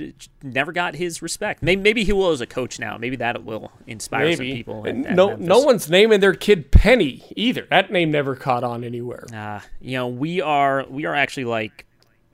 never 0.43 0.73
got 0.73 0.95
his 0.95 1.23
respect. 1.23 1.63
Maybe, 1.63 1.81
maybe, 1.81 2.05
he 2.05 2.13
will 2.13 2.31
as 2.31 2.41
a 2.41 2.47
coach 2.47 2.79
now. 2.79 2.99
Maybe 2.99 3.17
that 3.17 3.45
will 3.45 3.73
inspire 3.87 4.27
maybe. 4.27 4.37
some 4.37 4.57
people. 4.57 4.87
At, 4.87 5.07
at 5.07 5.17
no, 5.17 5.35
no 5.37 5.61
one's 5.61 5.89
naming 5.91 6.21
their 6.21 6.35
kid 6.35 6.71
Penny 6.71 7.25
either. 7.35 7.67
That 7.71 7.91
name 7.91 8.11
never 8.11 8.37
caught 8.37 8.63
on 8.63 8.85
anywhere. 8.85 9.27
Uh, 9.35 9.61
you 9.81 9.97
know, 9.97 10.07
we 10.09 10.41
are 10.41 10.85
we 10.89 11.07
are 11.07 11.15
actually 11.15 11.47
like 11.47 11.87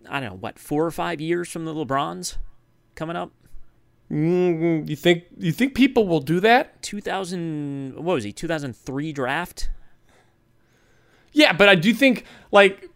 I 0.09 0.20
don't 0.20 0.30
know 0.30 0.36
what 0.36 0.59
four 0.59 0.84
or 0.84 0.90
five 0.90 1.20
years 1.20 1.50
from 1.50 1.64
the 1.64 1.74
LeBrons 1.74 2.36
coming 2.94 3.16
up. 3.16 3.32
Mm, 4.11 4.88
you 4.88 4.96
think 4.96 5.24
you 5.38 5.53
think 5.53 5.74
people 5.74 6.07
will 6.07 6.20
do 6.20 6.40
that? 6.40 6.82
Two 6.82 7.00
thousand 7.00 7.94
what 7.96 8.14
was 8.14 8.24
he? 8.24 8.32
Two 8.32 8.48
thousand 8.48 8.76
three 8.76 9.12
draft. 9.12 9.70
Yeah, 11.32 11.53
but 11.55 11.68
I 11.68 11.74
do 11.74 11.94
think 11.94 12.24
like 12.50 12.90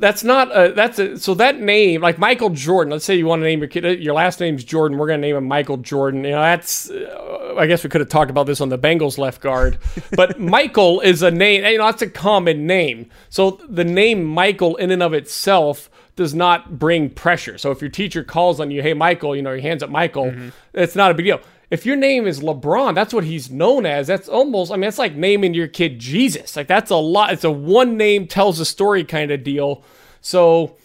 that's 0.00 0.24
not 0.24 0.48
a 0.56 0.72
that's 0.72 0.98
a 0.98 1.18
so 1.18 1.34
that 1.34 1.60
name 1.60 2.00
like 2.00 2.18
Michael 2.18 2.50
Jordan. 2.50 2.90
Let's 2.90 3.04
say 3.04 3.14
you 3.14 3.26
want 3.26 3.40
to 3.40 3.44
name 3.44 3.60
your 3.60 3.68
kid 3.68 4.02
your 4.02 4.14
last 4.14 4.40
name's 4.40 4.64
Jordan. 4.64 4.98
We're 4.98 5.06
gonna 5.06 5.18
name 5.18 5.36
him 5.36 5.46
Michael 5.46 5.76
Jordan. 5.76 6.24
You 6.24 6.30
know 6.30 6.40
that's 6.40 6.90
uh, 6.90 7.54
I 7.58 7.66
guess 7.66 7.84
we 7.84 7.90
could 7.90 8.00
have 8.00 8.08
talked 8.08 8.30
about 8.30 8.46
this 8.46 8.60
on 8.60 8.70
the 8.70 8.78
Bengals 8.78 9.18
left 9.18 9.40
guard, 9.40 9.78
but 10.16 10.40
Michael 10.40 11.00
is 11.00 11.22
a 11.22 11.30
name. 11.30 11.64
You 11.64 11.78
know 11.78 11.86
that's 11.86 12.02
a 12.02 12.10
common 12.10 12.66
name. 12.66 13.10
So 13.28 13.60
the 13.68 13.84
name 13.84 14.24
Michael 14.24 14.76
in 14.76 14.90
and 14.90 15.02
of 15.02 15.12
itself 15.12 15.90
does 16.16 16.34
not 16.34 16.78
bring 16.78 17.10
pressure. 17.10 17.58
So 17.58 17.70
if 17.70 17.80
your 17.80 17.90
teacher 17.90 18.24
calls 18.24 18.60
on 18.60 18.70
you, 18.70 18.82
hey 18.82 18.94
Michael, 18.94 19.36
you 19.36 19.42
know 19.42 19.52
your 19.52 19.62
hands 19.62 19.82
up 19.82 19.90
Michael, 19.90 20.26
mm-hmm. 20.26 20.48
it's 20.74 20.96
not 20.96 21.10
a 21.10 21.14
big 21.14 21.26
deal 21.26 21.40
if 21.70 21.86
your 21.86 21.96
name 21.96 22.26
is 22.26 22.40
LeBron, 22.40 22.94
that's 22.94 23.14
what 23.14 23.24
he's 23.24 23.50
known 23.50 23.86
as. 23.86 24.08
That's 24.08 24.28
almost, 24.28 24.72
I 24.72 24.76
mean, 24.76 24.88
it's 24.88 24.98
like 24.98 25.14
naming 25.14 25.54
your 25.54 25.68
kid 25.68 25.98
Jesus. 25.98 26.56
Like, 26.56 26.66
that's 26.66 26.90
a 26.90 26.96
lot. 26.96 27.32
It's 27.32 27.44
a 27.44 27.50
one 27.50 27.96
name 27.96 28.26
tells 28.26 28.58
a 28.58 28.64
story 28.64 29.04
kind 29.04 29.30
of 29.30 29.44
deal. 29.44 29.84
So, 30.20 30.76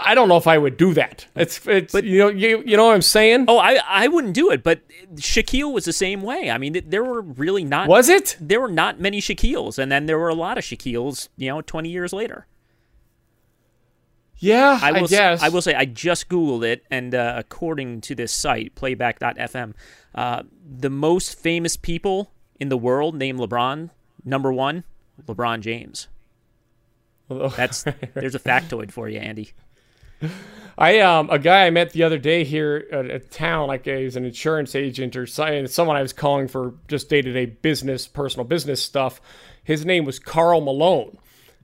I 0.00 0.14
don't 0.14 0.28
know 0.28 0.36
if 0.36 0.46
I 0.46 0.58
would 0.58 0.76
do 0.76 0.94
that. 0.94 1.26
It's, 1.34 1.66
it's 1.66 1.92
but, 1.92 2.04
you 2.04 2.18
know, 2.18 2.28
you, 2.28 2.62
you 2.64 2.76
know 2.76 2.86
what 2.86 2.94
I'm 2.94 3.02
saying? 3.02 3.46
Oh, 3.48 3.58
I, 3.58 3.80
I 3.88 4.08
wouldn't 4.08 4.34
do 4.34 4.50
it, 4.50 4.62
but 4.62 4.80
Shaquille 5.14 5.72
was 5.72 5.86
the 5.86 5.92
same 5.92 6.22
way. 6.22 6.50
I 6.50 6.58
mean, 6.58 6.80
there 6.86 7.02
were 7.02 7.22
really 7.22 7.64
not. 7.64 7.88
Was 7.88 8.08
it? 8.08 8.36
There 8.38 8.60
were 8.60 8.70
not 8.70 9.00
many 9.00 9.20
Shaquilles, 9.20 9.78
and 9.78 9.90
then 9.90 10.06
there 10.06 10.18
were 10.18 10.28
a 10.28 10.34
lot 10.34 10.58
of 10.58 10.64
Shaquilles, 10.64 11.28
you 11.36 11.48
know, 11.48 11.62
20 11.62 11.88
years 11.88 12.12
later. 12.12 12.46
Yeah, 14.38 14.78
I, 14.80 14.92
will 14.92 15.04
I 15.04 15.06
guess. 15.08 15.40
Say, 15.40 15.46
I 15.46 15.48
will 15.48 15.62
say 15.62 15.74
I 15.74 15.84
just 15.84 16.28
Googled 16.28 16.64
it, 16.64 16.84
and 16.90 17.14
uh, 17.14 17.34
according 17.36 18.02
to 18.02 18.14
this 18.14 18.32
site, 18.32 18.74
playback.fm, 18.74 19.74
uh, 20.14 20.42
the 20.64 20.90
most 20.90 21.38
famous 21.38 21.76
people 21.76 22.30
in 22.60 22.68
the 22.68 22.76
world 22.76 23.16
named 23.16 23.40
LeBron, 23.40 23.90
number 24.24 24.52
one, 24.52 24.84
LeBron 25.26 25.60
James. 25.60 26.08
That's 27.28 27.84
there's 28.14 28.34
a 28.34 28.38
factoid 28.38 28.90
for 28.90 29.08
you, 29.08 29.18
Andy. 29.18 29.52
I 30.76 31.00
um 31.00 31.28
a 31.30 31.38
guy 31.38 31.66
I 31.66 31.70
met 31.70 31.92
the 31.92 32.02
other 32.02 32.18
day 32.18 32.44
here 32.44 32.86
at 32.90 33.06
a 33.06 33.18
town, 33.18 33.68
like 33.68 33.84
he's 33.84 34.16
an 34.16 34.24
insurance 34.24 34.74
agent 34.74 35.16
or 35.16 35.26
someone 35.26 35.96
I 35.96 36.02
was 36.02 36.12
calling 36.12 36.48
for 36.48 36.74
just 36.88 37.08
day 37.08 37.22
to 37.22 37.32
day 37.32 37.46
business, 37.46 38.06
personal 38.06 38.44
business 38.44 38.82
stuff. 38.82 39.20
His 39.62 39.84
name 39.84 40.04
was 40.04 40.18
Karl 40.18 40.60
Malone, 40.60 41.18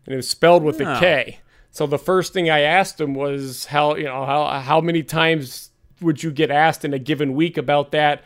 and 0.04 0.12
it 0.12 0.16
was 0.16 0.28
spelled 0.28 0.62
with 0.62 0.80
oh. 0.80 0.92
a 0.92 1.00
K. 1.00 1.38
So 1.74 1.88
the 1.88 1.98
first 1.98 2.32
thing 2.32 2.48
I 2.48 2.60
asked 2.60 3.00
him 3.00 3.14
was 3.14 3.66
how 3.66 3.96
you 3.96 4.04
know 4.04 4.24
how 4.24 4.60
how 4.60 4.80
many 4.80 5.02
times 5.02 5.70
would 6.00 6.22
you 6.22 6.30
get 6.30 6.48
asked 6.52 6.84
in 6.84 6.94
a 6.94 7.00
given 7.00 7.34
week 7.34 7.58
about 7.58 7.90
that 7.90 8.22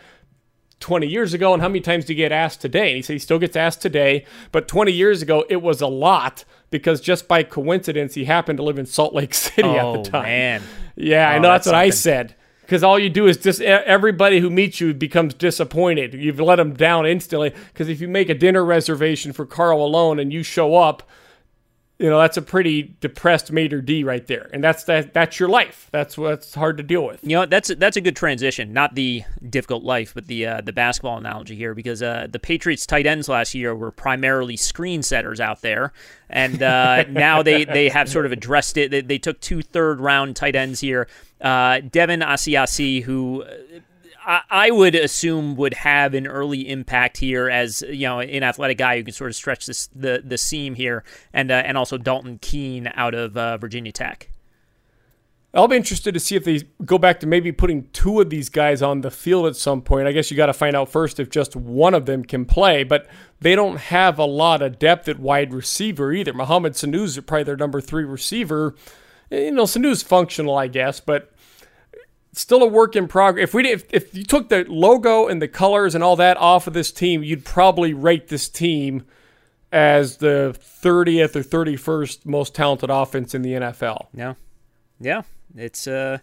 20 0.81 1.07
years 1.07 1.33
ago 1.33 1.55
and 1.55 1.63
how 1.63 1.69
many 1.69 1.81
times 1.81 2.05
do 2.05 2.13
you 2.13 2.17
get 2.19 2.31
asked 2.31 2.61
today? 2.61 2.89
And 2.89 2.97
he 2.97 3.03
said 3.03 3.15
he 3.15 3.19
still 3.19 3.39
gets 3.39 3.57
asked 3.57 3.81
today, 3.81 4.27
but 4.53 4.69
20 4.69 4.93
years 4.93 5.23
ago 5.23 5.47
it 5.49 5.63
was 5.63 5.81
a 5.81 5.87
lot 5.87 6.45
because 6.69 7.01
just 7.01 7.27
by 7.27 7.43
coincidence 7.43 8.13
he 8.13 8.27
happened 8.27 8.59
to 8.59 8.63
live 8.63 8.79
in 8.79 8.85
Salt 8.85 9.15
Lake 9.15 9.33
City 9.47 9.63
oh, 9.67 9.77
at 9.77 9.93
the 9.95 9.99
oh, 9.99 10.05
time. 10.05 10.25
Man. 10.25 10.63
Yeah, 10.95 11.31
oh, 11.31 11.33
I 11.33 11.39
know 11.39 11.49
that's, 11.49 11.65
that's 11.65 11.73
what 11.73 11.81
I 11.81 11.89
said. 11.89 12.35
Because 12.61 12.83
all 12.83 12.99
you 12.99 13.09
do 13.09 13.27
is 13.27 13.39
just 13.39 13.63
everybody 13.63 14.41
who 14.41 14.51
meets 14.51 14.79
you 14.79 14.93
becomes 14.93 15.33
disappointed. 15.33 16.13
You've 16.13 16.39
let 16.39 16.57
them 16.57 16.75
down 16.75 17.07
instantly. 17.07 17.55
Because 17.73 17.89
if 17.89 17.99
you 17.99 18.09
make 18.09 18.29
a 18.29 18.35
dinner 18.35 18.63
reservation 18.63 19.33
for 19.33 19.47
Karl 19.47 19.79
Malone 19.79 20.19
and 20.19 20.35
you 20.35 20.43
show 20.43 20.77
up, 20.77 21.09
you 21.99 22.09
know 22.09 22.19
that's 22.19 22.37
a 22.37 22.43
pretty 22.43 22.95
depressed 23.01 23.53
maître 23.53 23.85
d' 23.85 24.05
right 24.05 24.27
there. 24.27 24.49
And 24.53 24.63
that's 24.63 24.85
that 24.85 25.13
that's 25.13 25.41
your 25.41 25.49
life. 25.49 25.89
That's 25.91 26.17
what's 26.17 26.55
hard 26.55 26.77
to 26.77 26.83
deal 26.85 27.05
with. 27.05 27.21
You 27.23 27.37
know 27.37 27.47
that's 27.47 27.75
that's 27.75 27.97
a 27.97 28.01
good 28.01 28.15
transition. 28.15 28.73
Not 28.73 28.95
the 28.95 29.25
difficult 29.49 29.83
life 29.83 30.15
but 30.15 30.27
the 30.27 30.47
uh, 30.47 30.61
the 30.61 30.73
basketball 30.73 31.19
analogy 31.19 31.57
here 31.57 31.75
because 31.75 32.01
uh, 32.03 32.29
the 32.31 32.39
patriots 32.39 32.87
tight 32.87 33.07
ends 33.07 33.29
last 33.29 33.55
year 33.55 33.75
were 33.75 33.91
primarily 33.91 34.57
screen 34.57 35.03
setters 35.03 35.41
out 35.41 35.61
there. 35.63 35.93
And 36.31 36.63
uh, 36.63 37.03
now 37.09 37.43
they 37.43 37.65
they 37.65 37.89
have 37.89 38.09
sort 38.09 38.27
of 38.27 38.33
addressed 38.33 38.77
it. 38.77 38.93
They, 38.93 39.01
they 39.01 39.19
took 39.19 39.41
two 39.41 39.63
third 39.63 40.01
round 40.01 40.37
tight 40.37 40.55
ends 40.55 40.81
here. 40.81 41.09
Uh, 41.41 41.81
devin 41.81 42.21
asiasi 42.21 43.03
who 43.03 43.45
I, 44.29 44.71
would 44.71 44.95
assume 44.95 45.57
would 45.57 45.73
have 45.73 46.13
an 46.13 46.27
early 46.27 46.69
impact 46.69 47.17
here 47.17 47.49
as 47.49 47.83
you 47.89 48.07
know 48.07 48.21
an 48.21 48.43
athletic 48.43 48.77
guy 48.77 48.99
who 48.99 49.05
can 49.05 49.15
sort 49.15 49.31
of 49.31 49.37
stretch 49.37 49.65
this 49.67 49.89
the 49.95 50.23
the 50.25 50.37
seam 50.37 50.75
here, 50.75 51.03
and 51.33 51.51
uh, 51.51 51.63
and 51.65 51.79
also 51.79 51.97
Dalton 51.97 52.39
Keene 52.39 52.93
out 52.95 53.15
of 53.15 53.37
uh, 53.39 53.57
Virginia 53.57 53.91
Tech. 53.91 54.29
I'll 55.55 55.67
be 55.67 55.77
interested 55.77 56.13
to 56.13 56.21
see 56.21 56.37
if 56.37 56.45
they 56.45 56.61
go 56.85 56.99
back 56.99 57.21
to 57.21 57.27
maybe 57.27 57.53
putting 57.53 57.89
two 57.93 58.21
of 58.21 58.29
these 58.29 58.51
guys 58.51 58.83
on 58.83 59.01
the 59.01 59.11
field 59.11 59.47
at 59.47 59.57
some 59.57 59.81
point. 59.81 60.07
I 60.07 60.13
guess 60.13 60.31
you 60.31 60.37
got 60.37 60.47
to 60.47 60.53
find 60.53 60.77
out 60.77 60.91
first 60.91 61.19
if 61.19 61.31
just 61.31 61.57
one 61.57 61.95
of 61.95 62.05
them 62.05 62.23
can 62.23 62.45
play, 62.45 62.85
but 62.85 63.09
they 63.41 63.55
don't 63.55 63.79
have 63.79 64.19
a 64.19 64.27
lot 64.27 64.61
of 64.61 64.79
depth 64.79 65.09
at 65.09 65.19
wide 65.19 65.55
receiver 65.55 66.13
either. 66.13 66.35
Mohamed 66.35 66.77
Sanu's 66.77 67.17
is 67.17 67.25
probably 67.25 67.45
their 67.45 67.57
number 67.57 67.81
three 67.81 68.05
receiver. 68.05 68.75
You 69.31 69.53
know, 69.53 69.65
Sanu's 69.65 70.03
functional, 70.03 70.55
I 70.55 70.69
guess, 70.69 71.01
but 71.01 71.33
still 72.33 72.63
a 72.63 72.67
work 72.67 72.97
in 72.97 73.09
progress. 73.09 73.45
If 73.45 73.55
we 73.55 73.69
if, 73.69 73.85
if 73.93 74.15
you 74.15 74.25
took 74.25 74.49
the 74.49 74.65
logo 74.69 75.27
and 75.29 75.41
the 75.41 75.49
colors 75.49 75.95
and 75.95 76.05
all 76.05 76.17
that 76.17 76.37
off 76.37 76.67
of 76.67 76.73
this 76.73 76.93
team, 76.93 77.23
you'd 77.23 77.45
probably 77.45 77.93
rate 77.95 78.29
this 78.29 78.49
team 78.49 79.05
as 79.71 80.19
the 80.19 80.57
30th 80.83 81.37
or 81.37 81.43
31st 81.43 82.25
most 82.25 82.55
talented 82.55 82.91
offense 82.91 83.35
in 83.35 83.43
the 83.43 83.53
NFL. 83.53 84.07
Yeah. 84.15 84.35
Yeah. 85.01 85.23
It's 85.57 85.87
uh 85.87 86.19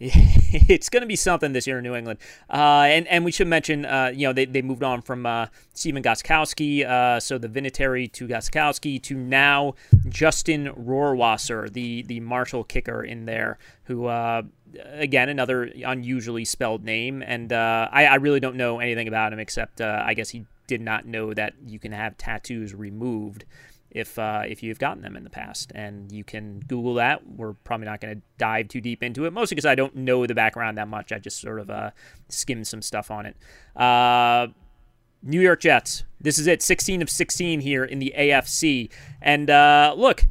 it's 0.02 0.88
going 0.88 1.02
to 1.02 1.06
be 1.06 1.14
something 1.14 1.52
this 1.52 1.66
year 1.66 1.76
in 1.76 1.84
New 1.84 1.94
England. 1.94 2.18
Uh, 2.48 2.84
and, 2.88 3.06
and 3.08 3.22
we 3.22 3.30
should 3.30 3.48
mention, 3.48 3.84
uh, 3.84 4.10
you 4.14 4.26
know, 4.26 4.32
they, 4.32 4.46
they 4.46 4.62
moved 4.62 4.82
on 4.82 5.02
from 5.02 5.26
uh, 5.26 5.46
Stephen 5.74 6.02
Gostkowski, 6.02 6.86
uh, 6.86 7.20
so 7.20 7.36
the 7.36 7.48
Vinatieri 7.48 8.10
to 8.12 8.26
Gostkowski, 8.26 9.02
to 9.02 9.14
now 9.14 9.74
Justin 10.08 10.68
Rohrwasser, 10.68 11.70
the, 11.70 12.00
the 12.02 12.18
Marshall 12.20 12.64
kicker 12.64 13.04
in 13.04 13.26
there, 13.26 13.58
who, 13.84 14.06
uh, 14.06 14.40
again, 14.92 15.28
another 15.28 15.64
unusually 15.64 16.46
spelled 16.46 16.82
name. 16.82 17.22
And 17.22 17.52
uh, 17.52 17.88
I, 17.92 18.06
I 18.06 18.14
really 18.14 18.40
don't 18.40 18.56
know 18.56 18.80
anything 18.80 19.06
about 19.06 19.34
him 19.34 19.38
except 19.38 19.82
I 19.82 20.14
guess 20.14 20.30
he 20.30 20.46
did 20.66 20.80
not 20.80 21.04
know 21.04 21.34
that 21.34 21.52
you 21.66 21.78
can 21.78 21.92
have 21.92 22.16
tattoos 22.16 22.74
removed 22.74 23.44
if 23.90 24.18
uh, 24.18 24.42
if 24.46 24.62
you've 24.62 24.78
gotten 24.78 25.02
them 25.02 25.16
in 25.16 25.24
the 25.24 25.30
past. 25.30 25.72
And 25.74 26.10
you 26.12 26.24
can 26.24 26.60
Google 26.60 26.94
that. 26.94 27.26
We're 27.26 27.52
probably 27.52 27.86
not 27.86 28.00
going 28.00 28.16
to 28.16 28.22
dive 28.38 28.68
too 28.68 28.80
deep 28.80 29.02
into 29.02 29.24
it, 29.26 29.32
mostly 29.32 29.54
because 29.54 29.66
I 29.66 29.74
don't 29.74 29.96
know 29.96 30.26
the 30.26 30.34
background 30.34 30.78
that 30.78 30.88
much. 30.88 31.12
I 31.12 31.18
just 31.18 31.40
sort 31.40 31.60
of 31.60 31.70
uh, 31.70 31.90
skimmed 32.28 32.66
some 32.66 32.82
stuff 32.82 33.10
on 33.10 33.26
it. 33.26 33.36
Uh, 33.76 34.48
New 35.22 35.40
York 35.40 35.60
Jets. 35.60 36.04
This 36.20 36.38
is 36.38 36.46
it. 36.46 36.62
16 36.62 37.02
of 37.02 37.10
16 37.10 37.60
here 37.60 37.84
in 37.84 37.98
the 37.98 38.14
AFC. 38.16 38.90
And 39.20 39.50
uh, 39.50 39.94
look. 39.96 40.26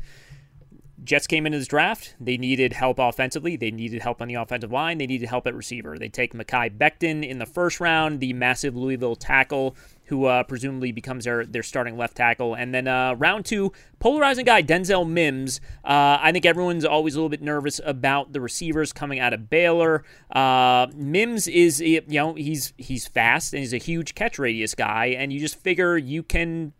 Jets 1.01 1.28
came 1.28 1.45
into 1.45 1.57
this 1.57 1.68
draft. 1.68 2.14
They 2.20 2.38
needed 2.38 2.74
help 2.74 2.99
offensively. 2.99 3.55
They 3.55 3.72
needed 3.72 4.01
help 4.01 4.22
on 4.22 4.28
the 4.28 4.36
offensive 4.36 4.72
line. 4.72 4.97
They 4.97 5.07
needed 5.07 5.30
help 5.30 5.47
at 5.47 5.55
receiver. 5.55 5.97
They 5.97 6.10
take 6.10 6.34
Mekhi 6.34 6.78
Becton 6.78 7.28
in 7.28 7.39
the 7.39 7.45
first 7.45 7.80
round, 7.80 8.20
the 8.20 8.34
massive 8.34 8.76
Louisville 8.76 9.16
tackle 9.16 9.76
who 10.10 10.26
uh, 10.26 10.41
presumably 10.43 10.91
becomes 10.91 11.26
their, 11.26 11.45
their 11.45 11.62
starting 11.62 11.95
left 11.95 12.18
tackle. 12.18 12.55
And 12.55 12.74
then 12.74 12.88
uh, 12.88 13.14
round 13.14 13.45
two, 13.45 13.72
polarizing 13.99 14.43
guy, 14.43 14.64
Denzel 14.64 15.07
Mims. 15.07 15.62
Uh, 15.84 16.18
I 16.20 16.32
think 16.32 16.47
everyone's 16.47 16.84
always 16.84 17.14
a 17.14 17.20
little 17.20 17.30
bit 17.30 17.43
nervous 17.43 17.80
about 17.86 18.34
the 18.34 18.41
receivers 18.41 18.91
coming 18.91 19.20
out 19.20 19.34
of 19.34 19.51
Baylor. 19.51 20.03
Uh, 20.32 20.88
Mims 20.95 21.47
is, 21.47 21.80
you 21.80 22.01
know, 22.07 22.34
he's 22.34 22.74
he's 22.78 23.07
fast 23.07 23.53
and 23.53 23.60
he's 23.60 23.74
a 23.74 23.78
huge 23.78 24.16
catch 24.16 24.39
radius 24.39 24.74
guy, 24.74 25.07
and 25.07 25.32
you 25.32 25.39
just 25.39 25.55
figure 25.55 25.95
you 25.95 26.24
can 26.24 26.74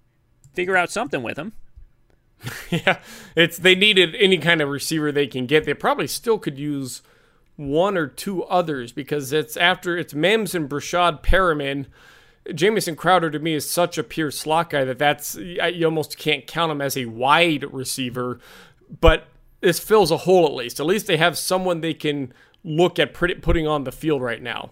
figure 0.53 0.75
out 0.75 0.89
something 0.89 1.21
with 1.21 1.38
him. 1.38 1.53
yeah, 2.71 2.99
it's 3.36 3.59
they 3.59 3.75
needed 3.75 4.15
any 4.15 4.39
kind 4.39 4.59
of 4.59 4.69
receiver 4.69 5.11
they 5.11 5.27
can 5.27 5.45
get. 5.45 5.65
They 5.65 5.75
probably 5.75 6.07
still 6.07 6.39
could 6.39 6.57
use 6.57 7.03
one 7.57 7.95
or 7.95 8.07
two 8.07 8.43
others 8.45 8.91
because 8.91 9.32
it's 9.32 9.55
after 9.55 9.97
it's 9.97 10.15
Mims 10.15 10.55
and 10.55 10.67
Breshad 10.67 11.21
Perriman 11.21 11.86
Jamison 12.54 12.95
Crowder 12.95 13.30
to 13.32 13.39
me 13.39 13.54
is 13.54 13.70
such 13.70 13.97
a 13.97 14.04
pure 14.04 14.32
slot 14.32 14.72
guy 14.72 14.84
that 14.84 15.00
that's 15.00 15.36
you 15.36 15.86
almost 15.86 16.18
can't 16.18 16.47
count 16.47 16.72
him 16.72 16.82
as 16.82 16.97
a 16.97 17.06
wide 17.06 17.66
receiver, 17.74 18.39
but 19.02 19.28
this 19.62 19.80
fills 19.80 20.12
a 20.12 20.18
hole 20.18 20.45
at 20.45 20.54
least. 20.54 20.80
At 20.80 20.86
least 20.86 21.08
they 21.08 21.18
have 21.18 21.38
someone 21.38 21.82
they 21.82 21.93
can 21.93 22.34
look 22.64 23.00
at 23.00 23.14
putting 23.14 23.68
on 23.68 23.84
the 23.84 23.91
field 23.91 24.22
right 24.22 24.41
now. 24.41 24.72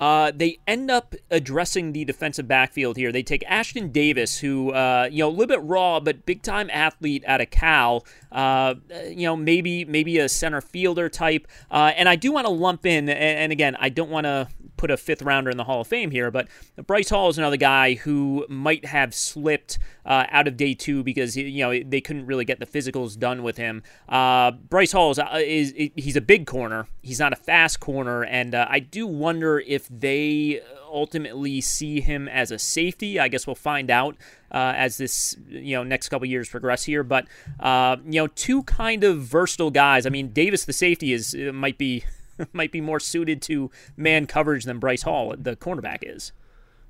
Uh, 0.00 0.32
they 0.34 0.58
end 0.66 0.90
up 0.90 1.14
addressing 1.30 1.92
the 1.92 2.06
defensive 2.06 2.48
backfield 2.48 2.96
here. 2.96 3.12
They 3.12 3.22
take 3.22 3.42
Ashtyn 3.42 3.92
Davis, 3.92 4.38
who, 4.38 4.72
uh, 4.72 5.06
you 5.12 5.18
know, 5.18 5.28
a 5.28 5.30
little 5.30 5.46
bit 5.46 5.62
raw, 5.62 6.00
but 6.00 6.24
big 6.24 6.42
time 6.42 6.70
athlete 6.72 7.22
out 7.26 7.42
of 7.42 7.50
Cal. 7.50 8.06
Uh, 8.32 8.76
you 9.08 9.26
know, 9.26 9.36
maybe 9.36 9.84
maybe 9.84 10.18
a 10.18 10.28
center 10.30 10.62
fielder 10.62 11.10
type. 11.10 11.46
Uh, 11.70 11.92
and 11.94 12.08
I 12.08 12.16
do 12.16 12.32
want 12.32 12.46
to 12.46 12.52
lump 12.52 12.86
in, 12.86 13.10
and, 13.10 13.18
and 13.18 13.52
again, 13.52 13.76
I 13.78 13.90
don't 13.90 14.08
want 14.08 14.24
to 14.24 14.48
put 14.80 14.90
a 14.90 14.96
fifth 14.96 15.20
rounder 15.20 15.50
in 15.50 15.58
the 15.58 15.64
Hall 15.64 15.82
of 15.82 15.86
Fame 15.86 16.10
here, 16.10 16.30
but 16.30 16.48
Bryce 16.86 17.10
Hall 17.10 17.28
is 17.28 17.36
another 17.36 17.58
guy 17.58 17.94
who 17.94 18.46
might 18.48 18.86
have 18.86 19.14
slipped 19.14 19.78
uh, 20.06 20.24
out 20.30 20.48
of 20.48 20.56
day 20.56 20.72
two 20.72 21.02
because 21.02 21.36
you 21.36 21.62
know 21.62 21.82
they 21.84 22.00
couldn't 22.00 22.24
really 22.24 22.46
get 22.46 22.58
the 22.58 22.66
physicals 22.66 23.18
done 23.18 23.42
with 23.42 23.58
him. 23.58 23.82
Uh, 24.08 24.52
Bryce 24.52 24.92
Hall 24.92 25.10
is, 25.10 25.18
uh, 25.18 25.38
is, 25.44 25.74
he's 25.76 26.16
a 26.16 26.22
big 26.22 26.46
corner. 26.46 26.86
He's 27.02 27.20
not 27.20 27.34
a 27.34 27.36
fast 27.36 27.78
corner, 27.78 28.24
and 28.24 28.54
uh, 28.54 28.66
I 28.70 28.78
do 28.78 29.06
wonder 29.06 29.60
if 29.60 29.86
they 29.88 30.62
ultimately 30.90 31.60
see 31.60 32.00
him 32.00 32.26
as 32.26 32.50
a 32.50 32.58
safety. 32.58 33.20
I 33.20 33.28
guess 33.28 33.46
we'll 33.46 33.56
find 33.56 33.90
out 33.90 34.16
uh, 34.50 34.72
as 34.76 34.96
this 34.96 35.36
you 35.46 35.76
know 35.76 35.82
next 35.82 36.08
couple 36.08 36.26
years 36.26 36.48
progress 36.48 36.84
here. 36.84 37.02
But 37.02 37.26
uh, 37.60 37.98
you 38.06 38.22
know, 38.22 38.28
two 38.28 38.62
kind 38.62 39.04
of 39.04 39.18
versatile 39.18 39.70
guys. 39.70 40.06
I 40.06 40.08
mean, 40.08 40.28
Davis 40.28 40.64
the 40.64 40.72
safety 40.72 41.12
is 41.12 41.34
might 41.34 41.76
be 41.76 42.02
might 42.52 42.72
be 42.72 42.80
more 42.80 43.00
suited 43.00 43.42
to 43.42 43.70
man 43.96 44.26
coverage 44.26 44.64
than 44.64 44.78
Bryce 44.78 45.02
Hall, 45.02 45.34
the 45.36 45.56
cornerback, 45.56 45.98
is. 46.02 46.32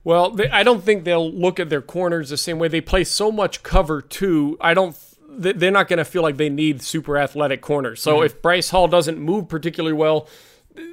Well, 0.02 0.30
they, 0.30 0.48
I 0.48 0.62
don't 0.62 0.82
think 0.82 1.04
they'll 1.04 1.30
look 1.30 1.60
at 1.60 1.68
their 1.68 1.82
corners 1.82 2.30
the 2.30 2.36
same 2.36 2.58
way. 2.58 2.68
They 2.68 2.80
play 2.80 3.04
so 3.04 3.30
much 3.30 3.62
cover 3.62 4.00
too. 4.00 4.56
I 4.60 4.74
don't. 4.74 4.96
They're 5.32 5.70
not 5.70 5.88
going 5.88 5.98
to 5.98 6.04
feel 6.04 6.22
like 6.22 6.36
they 6.36 6.48
need 6.48 6.82
super 6.82 7.16
athletic 7.16 7.60
corners. 7.60 8.02
So 8.02 8.16
mm-hmm. 8.16 8.26
if 8.26 8.42
Bryce 8.42 8.70
Hall 8.70 8.88
doesn't 8.88 9.18
move 9.18 9.48
particularly 9.48 9.94
well, 9.94 10.28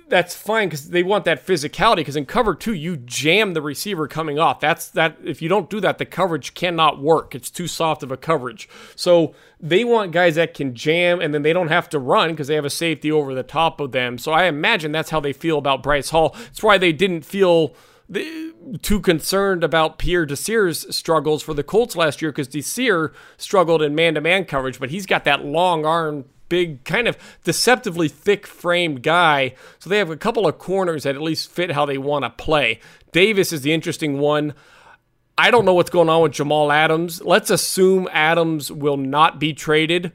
that's 0.09 0.35
fine 0.35 0.69
because 0.69 0.89
they 0.89 1.03
want 1.03 1.25
that 1.25 1.45
physicality. 1.45 1.97
Because 1.97 2.15
in 2.15 2.25
cover 2.25 2.55
two, 2.55 2.73
you 2.73 2.97
jam 2.97 3.53
the 3.53 3.61
receiver 3.61 4.07
coming 4.07 4.39
off. 4.39 4.59
That's 4.59 4.89
that. 4.89 5.17
If 5.23 5.41
you 5.41 5.49
don't 5.49 5.69
do 5.69 5.79
that, 5.81 5.97
the 5.97 6.05
coverage 6.05 6.53
cannot 6.53 7.01
work. 7.01 7.35
It's 7.35 7.49
too 7.49 7.67
soft 7.67 8.03
of 8.03 8.11
a 8.11 8.17
coverage. 8.17 8.69
So 8.95 9.33
they 9.59 9.83
want 9.83 10.11
guys 10.11 10.35
that 10.35 10.53
can 10.53 10.75
jam, 10.75 11.19
and 11.19 11.33
then 11.33 11.41
they 11.41 11.53
don't 11.53 11.67
have 11.69 11.89
to 11.89 11.99
run 11.99 12.29
because 12.29 12.47
they 12.47 12.55
have 12.55 12.65
a 12.65 12.69
safety 12.69 13.11
over 13.11 13.33
the 13.33 13.43
top 13.43 13.79
of 13.79 13.91
them. 13.91 14.17
So 14.17 14.31
I 14.31 14.45
imagine 14.45 14.91
that's 14.91 15.09
how 15.09 15.19
they 15.19 15.33
feel 15.33 15.57
about 15.57 15.83
Bryce 15.83 16.09
Hall. 16.09 16.35
That's 16.37 16.63
why 16.63 16.77
they 16.77 16.93
didn't 16.93 17.25
feel 17.25 17.75
too 18.81 19.01
concerned 19.01 19.65
about 19.65 19.99
Pierre 19.99 20.25
Desir's 20.25 20.95
struggles 20.95 21.43
for 21.43 21.53
the 21.53 21.63
Colts 21.63 21.95
last 21.95 22.21
year 22.21 22.31
because 22.31 22.47
Desir 22.47 23.11
struggled 23.35 23.81
in 23.81 23.95
man-to-man 23.95 24.45
coverage, 24.45 24.79
but 24.79 24.89
he's 24.89 25.05
got 25.05 25.25
that 25.25 25.43
long 25.43 25.85
arm 25.85 26.23
big, 26.49 26.83
kind 26.83 27.07
of 27.07 27.17
deceptively 27.43 28.07
thick 28.07 28.47
framed 28.47 29.03
guy. 29.03 29.53
So 29.79 29.89
they 29.89 29.97
have 29.97 30.09
a 30.09 30.17
couple 30.17 30.47
of 30.47 30.57
corners 30.57 31.03
that 31.03 31.15
at 31.15 31.21
least 31.21 31.51
fit 31.51 31.71
how 31.71 31.85
they 31.85 31.97
want 31.97 32.23
to 32.25 32.29
play. 32.29 32.79
Davis 33.11 33.51
is 33.51 33.61
the 33.61 33.73
interesting 33.73 34.19
one. 34.19 34.53
I 35.37 35.51
don't 35.51 35.65
know 35.65 35.73
what's 35.73 35.91
going 35.91 36.09
on 36.09 36.23
with 36.23 36.31
Jamal 36.31 36.71
Adams. 36.71 37.21
Let's 37.21 37.49
assume 37.49 38.07
Adams 38.11 38.71
will 38.71 38.97
not 38.97 39.39
be 39.39 39.53
traded 39.53 40.11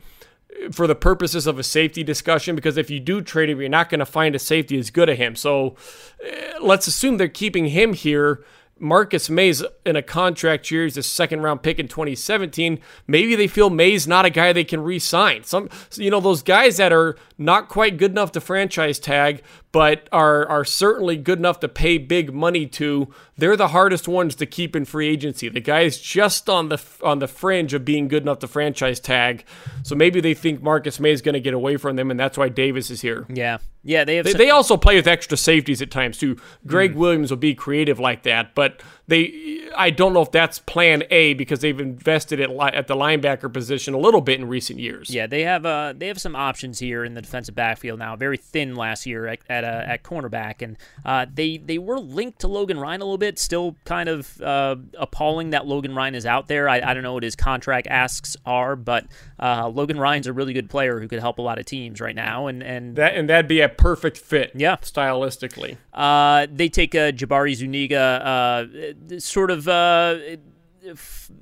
for 0.70 0.86
the 0.86 0.94
purposes 0.94 1.46
of 1.46 1.58
a 1.58 1.62
safety 1.62 2.04
discussion 2.04 2.54
because 2.54 2.76
if 2.76 2.90
you 2.90 3.00
do 3.00 3.20
trade 3.20 3.50
him, 3.50 3.60
you're 3.60 3.68
not 3.68 3.88
going 3.88 4.00
to 4.00 4.06
find 4.06 4.34
a 4.34 4.38
safety 4.38 4.78
as 4.78 4.90
good 4.90 5.08
as 5.08 5.18
him. 5.18 5.36
So 5.36 5.76
uh, 6.24 6.60
let's 6.60 6.86
assume 6.86 7.16
they're 7.16 7.28
keeping 7.28 7.66
him 7.66 7.94
here 7.94 8.44
Marcus 8.82 9.30
Maye's 9.30 9.62
in 9.86 9.94
a 9.94 10.02
contract 10.02 10.70
year. 10.70 10.82
He's 10.82 10.96
a 10.96 11.04
second 11.04 11.40
round 11.42 11.62
pick 11.62 11.78
in 11.78 11.86
2017. 11.86 12.80
Maybe 13.06 13.36
they 13.36 13.46
feel 13.46 13.70
Maye's 13.70 14.08
not 14.08 14.26
a 14.26 14.30
guy 14.30 14.52
they 14.52 14.64
can 14.64 14.80
re 14.80 14.98
sign. 14.98 15.44
Some, 15.44 15.68
you 15.94 16.10
know, 16.10 16.18
those 16.18 16.42
guys 16.42 16.78
that 16.78 16.92
are 16.92 17.16
not 17.38 17.68
quite 17.68 17.96
good 17.96 18.10
enough 18.10 18.32
to 18.32 18.40
franchise 18.40 18.98
tag, 18.98 19.42
but 19.70 20.08
are 20.12 20.46
are 20.48 20.64
certainly 20.64 21.16
good 21.16 21.38
enough 21.38 21.60
to 21.60 21.68
pay 21.68 21.96
big 21.96 22.34
money 22.34 22.66
to. 22.66 23.08
They're 23.36 23.56
the 23.56 23.68
hardest 23.68 24.06
ones 24.06 24.34
to 24.36 24.46
keep 24.46 24.76
in 24.76 24.84
free 24.84 25.08
agency. 25.08 25.48
The 25.48 25.60
guys 25.60 25.98
just 25.98 26.48
on 26.48 26.68
the 26.68 26.82
on 27.02 27.20
the 27.20 27.28
fringe 27.28 27.74
of 27.74 27.84
being 27.84 28.08
good 28.08 28.22
enough 28.22 28.40
to 28.40 28.48
franchise 28.48 29.00
tag. 29.00 29.44
So 29.82 29.94
maybe 29.94 30.20
they 30.20 30.34
think 30.34 30.62
Marcus 30.62 31.00
Maye 31.00 31.12
is 31.12 31.22
going 31.22 31.34
to 31.34 31.40
get 31.40 31.54
away 31.54 31.76
from 31.76 31.96
them, 31.96 32.10
and 32.10 32.20
that's 32.20 32.36
why 32.36 32.48
Davis 32.48 32.90
is 32.90 33.00
here. 33.00 33.26
Yeah, 33.32 33.58
yeah. 33.82 34.04
They 34.04 34.16
have. 34.16 34.24
They, 34.24 34.32
some- 34.32 34.38
they 34.38 34.50
also 34.50 34.76
play 34.76 34.96
with 34.96 35.06
extra 35.06 35.36
safeties 35.36 35.80
at 35.80 35.90
times 35.90 36.18
too. 36.18 36.36
Gregg 36.66 36.92
mm. 36.92 36.96
Williams 36.96 37.30
will 37.30 37.38
be 37.38 37.54
creative 37.54 37.98
like 37.98 38.24
that, 38.24 38.54
but 38.54 38.71
but 38.78 38.86
they 39.08 39.68
I 39.76 39.90
don't 39.90 40.12
know 40.12 40.22
if 40.22 40.30
that's 40.30 40.58
plan 40.58 41.04
A 41.10 41.34
because 41.34 41.60
they've 41.60 41.78
invested 41.78 42.40
at, 42.40 42.50
at 42.74 42.86
the 42.86 42.94
linebacker 42.94 43.52
position 43.52 43.94
a 43.94 43.98
little 43.98 44.20
bit 44.20 44.38
in 44.40 44.48
recent 44.48 44.78
years. 44.78 45.10
Yeah, 45.10 45.26
they 45.26 45.42
have 45.42 45.66
uh 45.66 45.94
they 45.96 46.08
have 46.08 46.20
some 46.20 46.36
options 46.36 46.78
here 46.78 47.04
in 47.04 47.14
the 47.14 47.22
defensive 47.22 47.54
backfield 47.54 47.98
now. 47.98 48.16
Very 48.16 48.36
thin 48.36 48.74
last 48.74 49.06
year 49.06 49.26
at 49.26 49.40
at, 49.48 49.64
uh, 49.64 49.82
at 49.86 50.02
cornerback, 50.02 50.62
and 50.62 50.76
uh, 51.04 51.26
they 51.32 51.58
they 51.58 51.78
were 51.78 51.98
linked 51.98 52.40
to 52.40 52.48
Logan 52.48 52.78
Ryan 52.78 53.00
a 53.00 53.04
little 53.04 53.18
bit. 53.18 53.38
Still 53.38 53.76
kind 53.84 54.08
of 54.08 54.40
uh, 54.40 54.76
appalling 54.98 55.50
that 55.50 55.66
Logan 55.66 55.94
Ryan 55.94 56.14
is 56.14 56.26
out 56.26 56.48
there. 56.48 56.68
I, 56.68 56.80
I 56.80 56.94
don't 56.94 57.02
know 57.02 57.14
what 57.14 57.22
his 57.22 57.36
contract 57.36 57.86
asks 57.88 58.36
are, 58.46 58.76
but 58.76 59.06
uh, 59.38 59.68
Logan 59.68 59.98
Ryan's 59.98 60.26
a 60.26 60.32
really 60.32 60.52
good 60.52 60.70
player 60.70 61.00
who 61.00 61.08
could 61.08 61.20
help 61.20 61.38
a 61.38 61.42
lot 61.42 61.58
of 61.58 61.64
teams 61.66 62.00
right 62.00 62.14
now, 62.14 62.46
and 62.46 62.62
and 62.62 62.96
that 62.96 63.14
and 63.14 63.28
that'd 63.28 63.48
be 63.48 63.60
a 63.60 63.68
perfect 63.68 64.16
fit. 64.18 64.52
Yeah, 64.54 64.76
stylistically. 64.76 65.76
Uh, 65.92 66.46
they 66.50 66.68
take 66.68 66.94
uh, 66.94 67.12
Jabari 67.12 67.54
Zuniga, 67.54 67.98
uh, 67.98 68.91
sort 69.18 69.50
of. 69.50 69.68
Uh, 69.68 70.18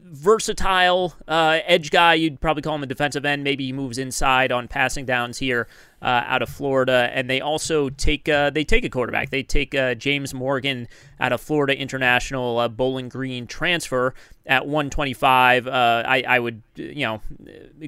versatile 0.05 1.15
uh, 1.27 1.61
edge 1.65 1.91
guy. 1.91 2.15
You'd 2.15 2.41
probably 2.41 2.63
call 2.63 2.75
him 2.75 2.83
a 2.83 2.87
defensive 2.87 3.25
end. 3.25 3.45
Maybe 3.45 3.67
he 3.67 3.73
moves 3.73 3.99
inside 3.99 4.53
on 4.53 4.69
passing 4.69 5.07
downs 5.07 5.39
here 5.39 5.67
uh, 6.03 6.23
out 6.27 6.43
of 6.43 6.49
Florida. 6.49 7.11
And 7.13 7.29
they 7.29 7.41
also 7.41 7.89
take 7.91 8.29
uh, 8.29 8.51
they 8.51 8.65
take 8.65 8.85
a 8.85 8.91
quarterback. 8.91 9.31
They 9.31 9.43
take 9.43 9.75
uh, 9.75 9.95
James 9.95 10.35
Morgan 10.35 10.89
out 11.19 11.33
of 11.33 11.41
Florida 11.41 11.77
International 11.77 12.59
uh, 12.59 12.69
Bowling 12.69 13.09
Green 13.09 13.47
transfer 13.47 14.15
at 14.47 14.67
125. 14.67 15.67
Uh, 15.67 16.03
I, 16.07 16.23
I 16.27 16.39
would 16.39 16.63
you 16.75 17.07
know 17.07 17.21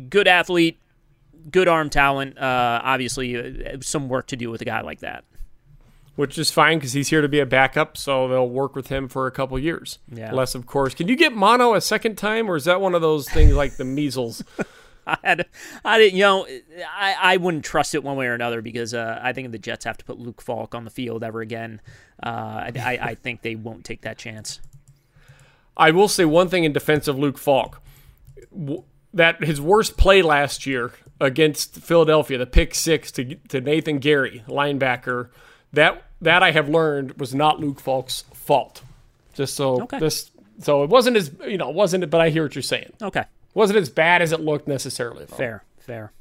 good 0.09 0.29
athlete, 0.29 0.79
good 1.51 1.69
arm 1.69 1.91
talent. 1.91 2.39
obviously, 2.39 3.79
some 3.81 4.09
work 4.09 4.27
to 4.29 4.37
do 4.37 4.51
with 4.51 4.63
a 4.63 4.67
guy 4.67 4.81
like 4.81 5.01
that. 5.01 5.25
Which 6.15 6.37
is 6.37 6.51
fine 6.51 6.79
because 6.79 6.93
he's 6.93 7.09
here 7.09 7.23
to 7.23 7.29
be 7.29 7.41
a 7.41 7.47
backup, 7.47 7.97
so 7.97 8.29
they'll 8.29 8.49
work 8.49 8.77
with 8.77 8.89
him 8.89 9.09
for 9.09 9.27
a 9.27 9.31
couple 9.31 9.59
years. 9.59 9.99
Yeah. 10.13 10.33
Less, 10.33 10.55
of 10.55 10.67
course. 10.67 10.95
Can 10.95 11.09
you 11.09 11.17
get 11.17 11.33
mono 11.33 11.75
a 11.75 11.81
second 11.81 12.19
time, 12.19 12.51
or 12.51 12.57
is 12.57 12.67
that 12.67 12.83
one 12.83 12.95
of 12.95 13.01
those 13.01 13.29
things 13.31 13.55
like 13.55 13.77
the 13.77 13.85
measles? 13.85 14.45
I 15.07 15.19
had, 15.25 15.47
I 15.85 15.99
didn't, 15.99 16.17
you 16.17 16.23
know, 16.23 16.47
I, 16.95 17.17
I 17.21 17.37
wouldn't 17.39 17.65
trust 17.65 17.95
it 17.95 18.05
one 18.05 18.17
way 18.17 18.27
or 18.27 18.35
another 18.35 18.63
because 18.63 18.95
uh, 18.95 19.19
I 19.23 19.33
think 19.33 19.51
the 19.51 19.59
Jets 19.59 19.85
have 19.85 19.97
to 19.99 20.05
put 20.05 20.19
Luke 20.19 20.41
Falk 20.41 20.75
on 20.75 20.85
the 20.85 20.91
field 20.91 21.25
ever 21.25 21.41
again. 21.41 21.81
Uh, 22.23 22.29
I, 22.29 22.73
I, 22.77 22.99
I 23.03 23.15
think 23.15 23.43
they 23.43 23.57
won't 23.57 23.85
take 23.85 24.03
that 24.03 24.19
chance. 24.19 24.61
I 25.77 25.91
will 25.91 26.09
say 26.09 26.25
one 26.25 26.49
thing 26.49 26.65
in 26.65 26.73
defense 26.73 27.09
of 27.09 27.19
Luke 27.19 27.39
Falk 27.39 27.83
that 29.15 29.43
his 29.43 29.61
worst 29.61 29.97
play 29.97 30.23
last 30.23 30.67
year 30.67 30.93
against 31.21 31.77
Philadelphia, 31.77 32.39
the 32.39 32.47
pick 32.47 32.75
six 32.75 33.11
to, 33.13 33.35
to 33.49 33.61
Nathan 33.61 34.01
Gerry, 34.01 34.43
linebacker, 34.47 35.31
that 35.73 36.05
that 36.21 36.43
I 36.43 36.51
have 36.53 36.69
learned 36.69 37.19
was 37.19 37.35
not 37.35 37.61
Luke 37.61 37.81
Falk's 37.81 38.25
fault. 38.35 38.83
Just 39.35 39.55
so 39.55 39.83
Okay. 39.83 39.99
this, 39.99 40.31
so 40.61 40.83
it 40.85 40.91
wasn't 40.91 41.17
as 41.17 41.31
you 41.47 41.57
know, 41.59 41.71
it 41.71 41.75
wasn't. 41.75 42.09
But 42.11 42.21
I 42.21 42.29
hear 42.31 42.43
what 42.43 42.55
you're 42.55 42.63
saying. 42.63 42.93
Okay. 43.03 43.25
wasn't 43.55 43.79
as 43.79 43.89
bad 43.91 44.23
as 44.23 44.33
it 44.33 44.41
looked 44.41 44.69
necessarily. 44.69 45.25
though. 45.25 45.37
Fair, 45.37 45.65
fair. 45.79 46.13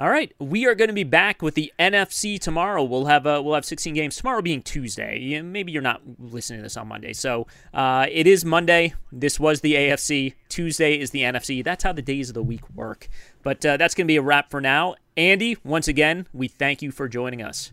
All 0.00 0.08
right, 0.10 0.32
we 0.38 0.64
are 0.66 0.76
going 0.76 0.86
to 0.90 0.94
be 0.94 1.02
back 1.02 1.42
with 1.42 1.56
the 1.56 1.72
NFC 1.76 2.38
tomorrow. 2.38 2.84
We'll 2.84 3.06
have 3.06 3.26
uh, 3.26 3.42
we'll 3.44 3.54
have 3.56 3.64
16 3.64 3.94
games 3.94 4.14
tomorrow, 4.16 4.40
being 4.40 4.62
Tuesday. 4.62 5.40
Maybe 5.42 5.72
you're 5.72 5.82
not 5.82 6.02
listening 6.20 6.60
to 6.60 6.62
this 6.62 6.76
on 6.76 6.86
Monday, 6.86 7.12
so 7.12 7.48
uh, 7.74 8.06
it 8.08 8.28
is 8.28 8.44
Monday. 8.44 8.94
This 9.10 9.40
was 9.40 9.60
the 9.60 9.74
AFC. 9.74 10.34
Tuesday 10.48 10.94
is 11.00 11.10
the 11.10 11.22
NFC. 11.22 11.64
That's 11.64 11.82
how 11.82 11.92
the 11.92 12.02
days 12.02 12.28
of 12.30 12.34
the 12.34 12.44
week 12.44 12.62
work. 12.76 13.08
But 13.42 13.66
uh, 13.66 13.76
that's 13.76 13.96
going 13.96 14.04
to 14.06 14.08
be 14.08 14.16
a 14.16 14.22
wrap 14.22 14.50
for 14.52 14.60
now. 14.60 14.94
Andy, 15.16 15.56
once 15.64 15.88
again, 15.88 16.28
we 16.32 16.46
thank 16.46 16.80
you 16.80 16.92
for 16.92 17.08
joining 17.08 17.42
us. 17.42 17.72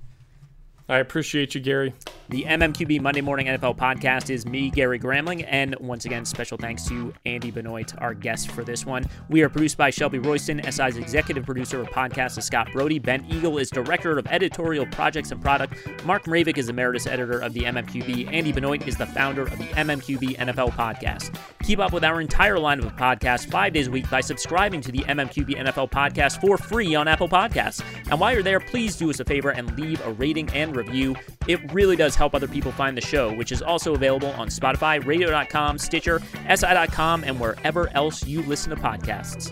I 0.88 1.00
appreciate 1.00 1.56
you, 1.56 1.62
Gary. 1.62 1.94
The 2.30 2.44
MMQB 2.44 3.02
Monday 3.02 3.22
Morning 3.22 3.48
NFL 3.48 3.78
podcast 3.78 4.30
is 4.30 4.46
me, 4.46 4.70
Gary 4.70 5.00
Gramling, 5.00 5.46
and 5.48 5.76
once 5.80 6.06
again, 6.06 6.26
special 6.26 6.58
thanks 6.58 6.88
to 6.88 7.14
Andy 7.26 7.52
Benoit, 7.52 7.92
our 8.00 8.14
guest 8.14 8.52
for 8.52 8.64
this 8.64 8.86
one. 8.86 9.06
We 9.30 9.44
are 9.44 9.50
produced 9.50 9.78
by 9.78 9.90
Shelby 9.90 10.20
Royston. 10.20 10.62
SI's 10.64 10.98
executive 10.98 11.46
producer 11.46 11.82
of 11.82 11.88
podcast 11.90 12.38
is 12.38 12.46
Scott 12.46 12.70
Brody. 12.72 13.00
Ben 13.00 13.26
Eagle 13.30 13.58
is 13.58 13.70
director 13.70 14.18
of 14.18 14.28
editorial 14.28 14.86
projects 14.88 15.32
and 15.32 15.42
product. 15.42 15.76
Mark 16.06 16.26
Mravic 16.26 16.58
is 16.58 16.70
emeritus 16.70 17.08
editor 17.08 17.40
of 17.40 17.54
the 17.54 17.62
MMQB. 17.62 18.32
Andy 18.32 18.52
Benoit 18.52 18.88
is 18.88 18.96
the 18.96 19.06
founder 19.08 19.44
of 19.44 19.58
the 19.58 19.66
MMQB 19.66 20.38
NFL 20.38 20.72
podcast. 20.72 21.36
Keep 21.64 21.80
up 21.80 21.94
with 21.94 22.04
our 22.04 22.22
entire 22.22 22.58
lineup 22.58 22.86
of 22.86 22.96
podcasts 22.96 23.50
five 23.50 23.74
days 23.74 23.88
a 23.88 23.92
week 23.92 24.10
by 24.10 24.22
subscribing 24.22 24.82
to 24.82 24.92
the 24.92 25.00
MMQB 25.00 25.58
NFL 25.58 25.90
podcast 25.92 26.42
for 26.42 26.58
free 26.58 26.94
on 26.96 27.08
Apple 27.08 27.30
Podcasts. 27.30 27.84
And 28.10 28.20
while 28.20 28.34
you're 28.34 28.44
there, 28.44 28.60
please 28.60 28.96
do 28.96 29.10
us 29.12 29.20
a 29.20 29.26
favor 29.26 29.52
and 29.52 29.78
leave 29.80 30.04
a 30.06 30.14
rating 30.14 30.48
review. 30.76 31.16
It 31.48 31.72
really 31.74 31.96
does 31.96 32.16
help 32.16 32.36
other 32.36 32.48
people 32.48 32.72
find 32.72 32.96
the 32.96 33.02
show, 33.02 33.34
which 33.34 33.52
is 33.52 33.62
also 33.62 33.96
available 33.96 34.30
on 34.32 34.50
Spotify, 34.50 35.06
radio.com, 35.06 35.78
Stitcher, 35.78 36.22
SI.com, 36.54 37.24
and 37.24 37.40
wherever 37.40 37.90
else 37.96 38.26
you 38.26 38.42
listen 38.44 38.70
to 38.72 38.76
podcasts. 38.76 39.52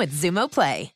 with 0.01 0.09
Xumo 0.13 0.49
Play. 0.49 0.91